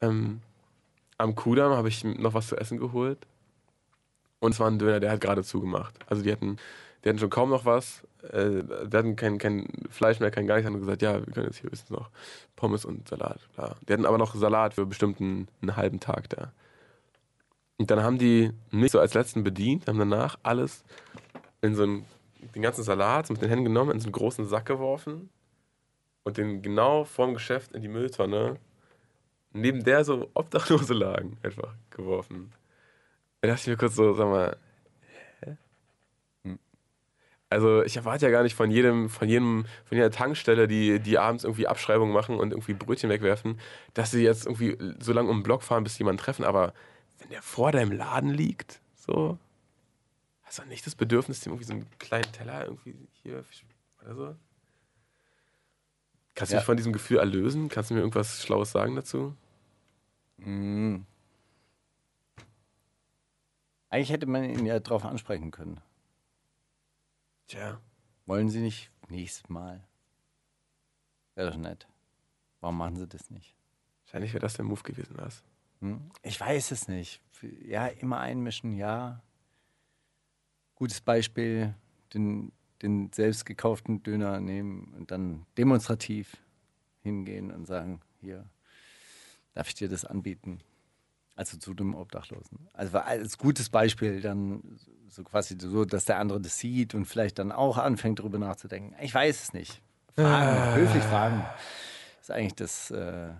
ähm, 0.00 0.42
am 1.22 1.34
Kudamm 1.34 1.72
habe 1.72 1.88
ich 1.88 2.04
noch 2.04 2.34
was 2.34 2.48
zu 2.48 2.56
essen 2.56 2.78
geholt. 2.78 3.26
Und 4.40 4.52
es 4.52 4.60
war 4.60 4.68
ein 4.68 4.78
Döner, 4.78 4.98
der 4.98 5.12
hat 5.12 5.20
gerade 5.20 5.44
zugemacht. 5.44 5.94
Also 6.08 6.22
die 6.22 6.32
hatten, 6.32 6.56
die 7.04 7.08
hatten 7.08 7.20
schon 7.20 7.30
kaum 7.30 7.50
noch 7.50 7.64
was. 7.64 8.02
Äh, 8.32 8.64
die 8.86 8.96
hatten 8.96 9.14
kein, 9.14 9.38
kein 9.38 9.68
Fleisch 9.88 10.18
mehr, 10.18 10.32
kein 10.32 10.48
gar 10.48 10.56
nichts. 10.56 10.68
Haben 10.68 10.80
gesagt, 10.80 11.00
ja, 11.00 11.24
wir 11.24 11.32
können 11.32 11.46
jetzt 11.46 11.58
hier 11.58 11.70
höchstens 11.70 11.90
noch 11.90 12.10
Pommes 12.56 12.84
und 12.84 13.08
Salat. 13.08 13.38
Bla. 13.54 13.76
Die 13.88 13.92
hatten 13.92 14.04
aber 14.04 14.18
noch 14.18 14.34
Salat 14.34 14.74
für 14.74 14.84
bestimmt 14.84 15.20
einen, 15.20 15.46
einen 15.60 15.76
halben 15.76 16.00
Tag 16.00 16.28
da. 16.30 16.52
Und 17.78 17.90
dann 17.90 18.02
haben 18.02 18.18
die 18.18 18.50
mich 18.70 18.90
so 18.90 18.98
als 18.98 19.14
letzten 19.14 19.44
bedient, 19.44 19.86
haben 19.86 19.98
danach 19.98 20.38
alles 20.42 20.84
in 21.60 21.76
so 21.76 21.84
einen, 21.84 22.04
den 22.54 22.62
ganzen 22.62 22.82
Salat 22.82 23.30
mit 23.30 23.40
den 23.40 23.48
Händen 23.48 23.64
genommen, 23.64 23.92
in 23.92 24.00
so 24.00 24.06
einen 24.06 24.12
großen 24.12 24.46
Sack 24.46 24.66
geworfen 24.66 25.30
und 26.24 26.36
den 26.36 26.62
genau 26.62 27.04
vorm 27.04 27.34
Geschäft 27.34 27.72
in 27.72 27.82
die 27.82 27.88
Mülltonne, 27.88 28.56
neben 29.52 29.84
der 29.84 30.04
so 30.04 30.30
Obdachlose 30.34 30.94
lagen, 30.94 31.38
einfach 31.42 31.74
geworfen. 31.90 32.52
Da 33.40 33.48
dachte 33.48 33.62
ich 33.62 33.66
mir 33.68 33.76
kurz 33.76 33.94
so, 33.96 34.14
sag 34.14 34.28
mal, 34.28 34.56
hä? 35.44 35.56
Also 37.50 37.82
ich 37.82 37.96
erwarte 37.96 38.24
ja 38.24 38.30
gar 38.32 38.42
nicht 38.44 38.54
von 38.54 38.70
jedem, 38.70 39.10
von 39.10 39.28
jedem, 39.28 39.66
von 39.84 39.96
jeder 39.98 40.10
Tankstelle, 40.10 40.66
die, 40.68 41.00
die 41.00 41.18
abends 41.18 41.44
irgendwie 41.44 41.66
Abschreibungen 41.66 42.14
machen 42.14 42.38
und 42.38 42.52
irgendwie 42.52 42.72
Brötchen 42.74 43.10
wegwerfen, 43.10 43.60
dass 43.94 44.10
sie 44.10 44.22
jetzt 44.22 44.46
irgendwie 44.46 44.78
so 45.00 45.12
lange 45.12 45.28
um 45.28 45.38
den 45.38 45.42
Block 45.42 45.62
fahren, 45.62 45.84
bis 45.84 45.94
sie 45.94 46.00
jemanden 46.00 46.22
treffen. 46.22 46.44
Aber 46.44 46.72
wenn 47.18 47.28
der 47.28 47.42
vor 47.42 47.70
deinem 47.72 47.92
Laden 47.92 48.30
liegt, 48.30 48.80
so, 48.94 49.38
hast 50.44 50.60
du 50.60 50.64
nicht 50.64 50.86
das 50.86 50.94
Bedürfnis, 50.94 51.40
dem 51.40 51.52
irgendwie 51.52 51.66
so 51.66 51.72
einen 51.74 51.86
kleinen 51.98 52.32
Teller 52.32 52.64
irgendwie 52.64 52.96
hier 53.22 53.44
oder 54.02 54.14
so? 54.14 54.36
Kannst 56.34 56.52
du 56.52 56.54
Ja. 56.54 56.60
mich 56.60 56.66
von 56.66 56.76
diesem 56.78 56.92
Gefühl 56.94 57.18
erlösen? 57.18 57.68
Kannst 57.68 57.90
du 57.90 57.94
mir 57.94 58.00
irgendwas 58.00 58.42
Schlaues 58.42 58.72
sagen 58.72 58.96
dazu? 58.96 59.36
Mm. 60.44 61.04
Eigentlich 63.88 64.10
hätte 64.10 64.26
man 64.26 64.44
ihn 64.44 64.64
ja 64.64 64.80
drauf 64.80 65.04
ansprechen 65.04 65.50
können. 65.50 65.80
Tja. 67.46 67.80
Wollen 68.26 68.48
Sie 68.48 68.60
nicht 68.60 68.90
nächstes 69.08 69.48
Mal? 69.48 69.86
Wäre 71.34 71.50
doch 71.50 71.58
nett. 71.58 71.86
Warum 72.60 72.78
machen 72.78 72.96
Sie 72.96 73.06
das 73.06 73.30
nicht? 73.30 73.54
Wahrscheinlich 74.04 74.32
wäre 74.32 74.40
das 74.40 74.54
der 74.54 74.64
Move 74.64 74.82
gewesen, 74.82 75.16
Lars. 75.16 75.42
Hm? 75.80 76.10
Ich 76.22 76.40
weiß 76.40 76.70
es 76.70 76.88
nicht. 76.88 77.20
Ja, 77.64 77.86
immer 77.86 78.20
einmischen, 78.20 78.72
ja. 78.72 79.20
Gutes 80.74 81.00
Beispiel, 81.00 81.74
den, 82.14 82.52
den 82.80 83.12
selbst 83.12 83.44
gekauften 83.44 84.02
Döner 84.02 84.40
nehmen 84.40 84.94
und 84.94 85.10
dann 85.10 85.44
demonstrativ 85.58 86.36
hingehen 87.02 87.50
und 87.50 87.66
sagen, 87.66 88.00
hier, 88.20 88.48
darf 89.54 89.68
ich 89.68 89.74
dir 89.74 89.88
das 89.88 90.04
anbieten? 90.04 90.60
Also 91.34 91.56
zu 91.56 91.72
dem 91.72 91.94
Obdachlosen. 91.94 92.68
Also 92.74 92.98
als 92.98 93.38
gutes 93.38 93.70
Beispiel 93.70 94.20
dann 94.20 94.78
so 95.08 95.24
quasi 95.24 95.56
so, 95.58 95.84
dass 95.84 96.04
der 96.04 96.18
andere 96.18 96.40
das 96.40 96.58
sieht 96.58 96.94
und 96.94 97.06
vielleicht 97.06 97.38
dann 97.38 97.52
auch 97.52 97.78
anfängt, 97.78 98.18
darüber 98.18 98.38
nachzudenken. 98.38 98.94
Ich 99.00 99.14
weiß 99.14 99.42
es 99.42 99.52
nicht. 99.52 99.80
Fragen, 100.14 100.74
höflich 100.74 101.02
fragen. 101.02 101.44
ist 102.20 102.30
eigentlich 102.30 102.54
das, 102.54 102.90
äh, 102.90 103.30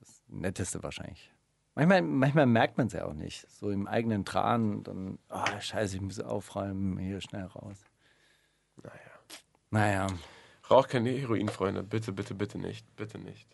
das 0.00 0.22
Netteste 0.28 0.82
wahrscheinlich. 0.82 1.30
Manchmal, 1.74 2.02
manchmal 2.02 2.46
merkt 2.46 2.78
man 2.78 2.86
es 2.86 2.94
ja 2.94 3.04
auch 3.06 3.14
nicht. 3.14 3.50
So 3.50 3.70
im 3.70 3.86
eigenen 3.86 4.24
Tran, 4.24 4.82
dann, 4.82 5.18
oh, 5.30 5.60
scheiße, 5.60 5.96
ich 5.96 6.02
muss 6.02 6.20
aufräumen, 6.20 6.98
hier 6.98 7.20
schnell 7.20 7.44
raus. 7.44 7.78
Naja. 8.82 8.96
Naja. 9.70 10.06
Raucht 10.70 10.90
kein 10.90 11.06
Heroin, 11.06 11.48
Freunde. 11.48 11.82
Bitte, 11.82 12.12
bitte, 12.12 12.34
bitte 12.34 12.58
nicht. 12.58 12.94
Bitte 12.96 13.18
nicht. 13.18 13.48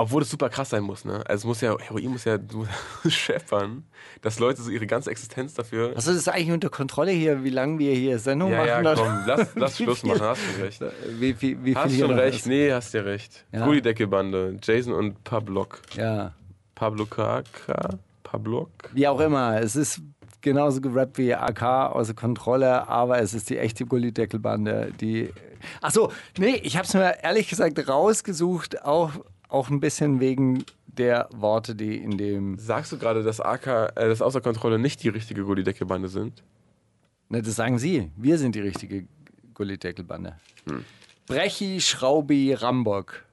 Obwohl 0.00 0.22
es 0.22 0.30
super 0.30 0.48
krass 0.48 0.70
sein 0.70 0.84
muss, 0.84 1.04
ne? 1.04 1.24
Also 1.26 1.42
es 1.42 1.44
muss 1.44 1.60
ja, 1.60 1.76
Heroin 1.76 2.06
muss 2.12 2.24
ja 2.24 2.38
du- 2.38 2.66
scheppern, 3.08 3.84
dass 4.22 4.38
Leute 4.38 4.62
so 4.62 4.70
ihre 4.70 4.86
ganze 4.86 5.10
Existenz 5.10 5.54
dafür. 5.54 5.88
Du 5.88 5.94
das 5.96 6.28
eigentlich 6.28 6.52
unter 6.52 6.70
Kontrolle 6.70 7.10
hier, 7.10 7.42
wie 7.42 7.50
lange 7.50 7.80
wir 7.80 7.92
hier 7.94 8.20
Sendung 8.20 8.52
Ja, 8.52 8.58
machen? 8.58 8.84
ja, 8.84 8.94
komm, 8.94 9.22
lass, 9.26 9.48
lass 9.56 9.78
Wie 9.80 9.82
Schluss 9.84 10.04
machen, 10.04 10.20
hast 10.22 10.40
du 10.56 10.62
recht. 10.62 10.80
Wie, 11.18 11.40
wie 11.40 11.56
viel 11.56 11.74
Hast 11.74 11.98
noch 11.98 12.16
recht, 12.16 12.38
ist? 12.38 12.46
nee, 12.46 12.72
hast 12.72 12.94
dir 12.94 13.04
recht. 13.04 13.44
Ja. 13.52 13.64
Gullideckelbande, 13.64 14.56
Jason 14.62 14.92
und 14.92 15.24
Pablok. 15.24 15.80
Ja, 15.96 16.32
Pablo 16.76 17.04
Kaka? 17.04 17.98
Pablok? 18.22 18.70
wie 18.92 19.08
auch 19.08 19.18
immer. 19.18 19.60
Es 19.60 19.74
ist 19.74 20.00
genauso 20.42 20.80
gerappt 20.80 21.18
wie 21.18 21.34
AK 21.34 21.62
außer 21.62 22.14
Kontrolle, 22.14 22.86
aber 22.86 23.20
es 23.20 23.34
ist 23.34 23.50
die 23.50 23.58
echte 23.58 23.84
Gullideckelbande, 23.84 24.92
die. 25.00 25.32
Ach 25.80 25.90
so, 25.90 26.12
nee, 26.38 26.54
ich 26.62 26.76
habe 26.76 26.86
es 26.86 26.94
mir 26.94 27.16
ehrlich 27.24 27.48
gesagt 27.48 27.88
rausgesucht, 27.88 28.84
auch, 28.84 29.10
auch 29.48 29.70
ein 29.70 29.80
bisschen 29.80 30.20
wegen 30.20 30.64
der 30.86 31.28
Worte, 31.32 31.74
die 31.74 31.96
in 31.96 32.18
dem. 32.18 32.58
Sagst 32.58 32.92
du 32.92 32.98
gerade, 32.98 33.22
dass 33.22 33.40
AK, 33.40 33.66
äh, 33.66 34.08
dass 34.08 34.22
außer 34.22 34.40
Kontrolle 34.40 34.78
nicht 34.78 35.02
die 35.02 35.08
richtige 35.08 35.44
Gullideckelbande 35.44 36.08
sind? 36.08 36.42
Ne, 37.28 37.42
das 37.42 37.56
sagen 37.56 37.78
Sie. 37.78 38.10
Wir 38.16 38.38
sind 38.38 38.54
die 38.54 38.60
richtige 38.60 39.06
Gullideckelbande. 39.54 40.36
Hm. 40.68 40.84
Brechi, 41.26 41.80
Schraubi, 41.80 42.54
Rambock. 42.54 43.24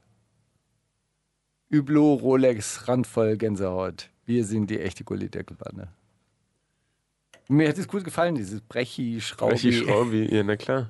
Üblo, 1.69 2.13
Rolex, 2.13 2.87
Randvoll, 2.87 3.37
Gänsehaut. 3.37 4.09
Wir 4.25 4.45
sind 4.45 4.69
die 4.69 4.79
echte 4.79 5.03
Gullideckelbande. 5.03 5.87
Mir 7.47 7.69
hat 7.69 7.77
es 7.77 7.87
gut 7.87 8.03
gefallen, 8.03 8.35
dieses 8.35 8.61
Brechi, 8.61 9.21
Schraubi. 9.21 9.53
Brechi, 9.53 9.73
Schraubi, 9.73 10.35
ja, 10.35 10.43
na 10.43 10.55
klar. 10.55 10.89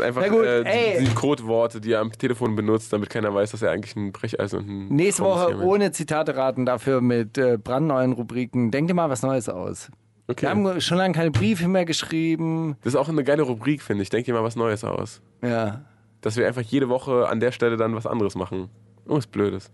Einfach 0.00 0.22
Na 0.22 0.28
gut, 0.28 0.44
äh, 0.44 0.98
die, 0.98 1.04
die 1.04 1.14
Codeworte, 1.14 1.80
die 1.80 1.92
er 1.92 2.00
am 2.00 2.12
Telefon 2.12 2.56
benutzt, 2.56 2.92
damit 2.92 3.10
keiner 3.10 3.32
weiß, 3.34 3.52
dass 3.52 3.62
er 3.62 3.70
eigentlich 3.70 3.96
ein 3.96 4.12
Brecheisen 4.12 4.58
und 4.60 4.68
ein. 4.68 4.88
Nächste 4.88 5.22
Woche 5.22 5.56
ohne 5.62 5.92
Zitate 5.92 6.36
raten, 6.36 6.66
dafür 6.66 7.00
mit 7.00 7.38
äh, 7.38 7.58
brandneuen 7.58 8.12
Rubriken. 8.12 8.70
Denk 8.70 8.88
dir 8.88 8.94
mal 8.94 9.10
was 9.10 9.22
Neues 9.22 9.48
aus. 9.48 9.90
Okay. 10.28 10.46
Wir 10.46 10.50
haben 10.50 10.80
schon 10.80 10.98
lange 10.98 11.14
keine 11.14 11.30
Briefe 11.30 11.68
mehr 11.68 11.84
geschrieben. 11.84 12.76
Das 12.82 12.94
ist 12.94 12.98
auch 12.98 13.08
eine 13.08 13.22
geile 13.22 13.42
Rubrik, 13.42 13.80
finde 13.82 14.02
ich. 14.02 14.10
Denk 14.10 14.26
dir 14.26 14.34
mal 14.34 14.42
was 14.42 14.56
Neues 14.56 14.82
aus. 14.82 15.22
Ja. 15.42 15.84
Dass 16.20 16.36
wir 16.36 16.46
einfach 16.46 16.62
jede 16.62 16.88
Woche 16.88 17.28
an 17.28 17.38
der 17.38 17.52
Stelle 17.52 17.76
dann 17.76 17.94
was 17.94 18.06
anderes 18.06 18.34
machen. 18.34 18.68
Irgendwas 19.04 19.28
Blödes. 19.28 19.70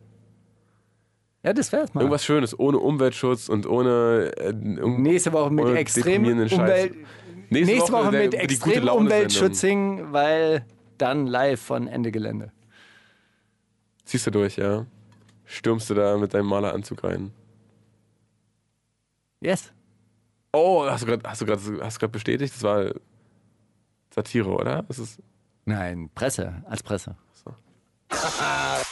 Ja, 1.44 1.53
das 1.53 1.73
wär's 1.73 1.93
mal. 1.93 2.03
Irgendwas 2.03 2.24
Schönes, 2.24 2.59
ohne 2.59 2.78
Umweltschutz 2.78 3.49
und 3.49 3.66
ohne. 3.66 4.31
Äh, 4.36 4.53
Nächste 4.53 5.32
Woche 5.32 5.51
mit 5.51 5.65
ohne 5.65 5.78
extrem 5.78 6.23
deprimierenden 6.23 6.49
Scheiß. 6.49 6.90
Umwelt. 7.53 7.66
Nächste, 7.66 7.93
Woche, 7.93 8.11
der- 8.11 8.20
mit 8.23 8.33
gute 8.33 8.77
extrem 8.77 8.83
singen, 9.57 10.12
weil 10.12 10.65
dann 10.99 11.27
live 11.27 11.61
von 11.61 11.87
Ende 11.89 12.11
Gelände. 12.12 12.53
Ziehst 14.05 14.27
du 14.27 14.31
durch, 14.31 14.57
ja? 14.57 14.87
Stürmst 15.45 15.91
du 15.91 15.95
da 15.95 16.16
mit 16.16 16.35
deinem 16.35 16.47
Maleranzug 16.47 17.05
rein? 17.05 17.33
Yes. 19.41 19.73
Oh, 20.53 20.85
hast 20.87 21.03
du 21.03 21.07
gerade 21.07 21.29
hast 21.29 21.41
du 21.41 21.47
hast 21.83 21.99
bestätigt? 22.12 22.55
Das 22.55 22.62
war 22.62 22.93
Satire, 24.15 24.51
oder? 24.51 24.83
Das 24.85 24.99
ist 24.99 25.20
Nein, 25.65 26.11
Presse, 26.15 26.62
als 26.66 26.83
Presse. 26.83 27.16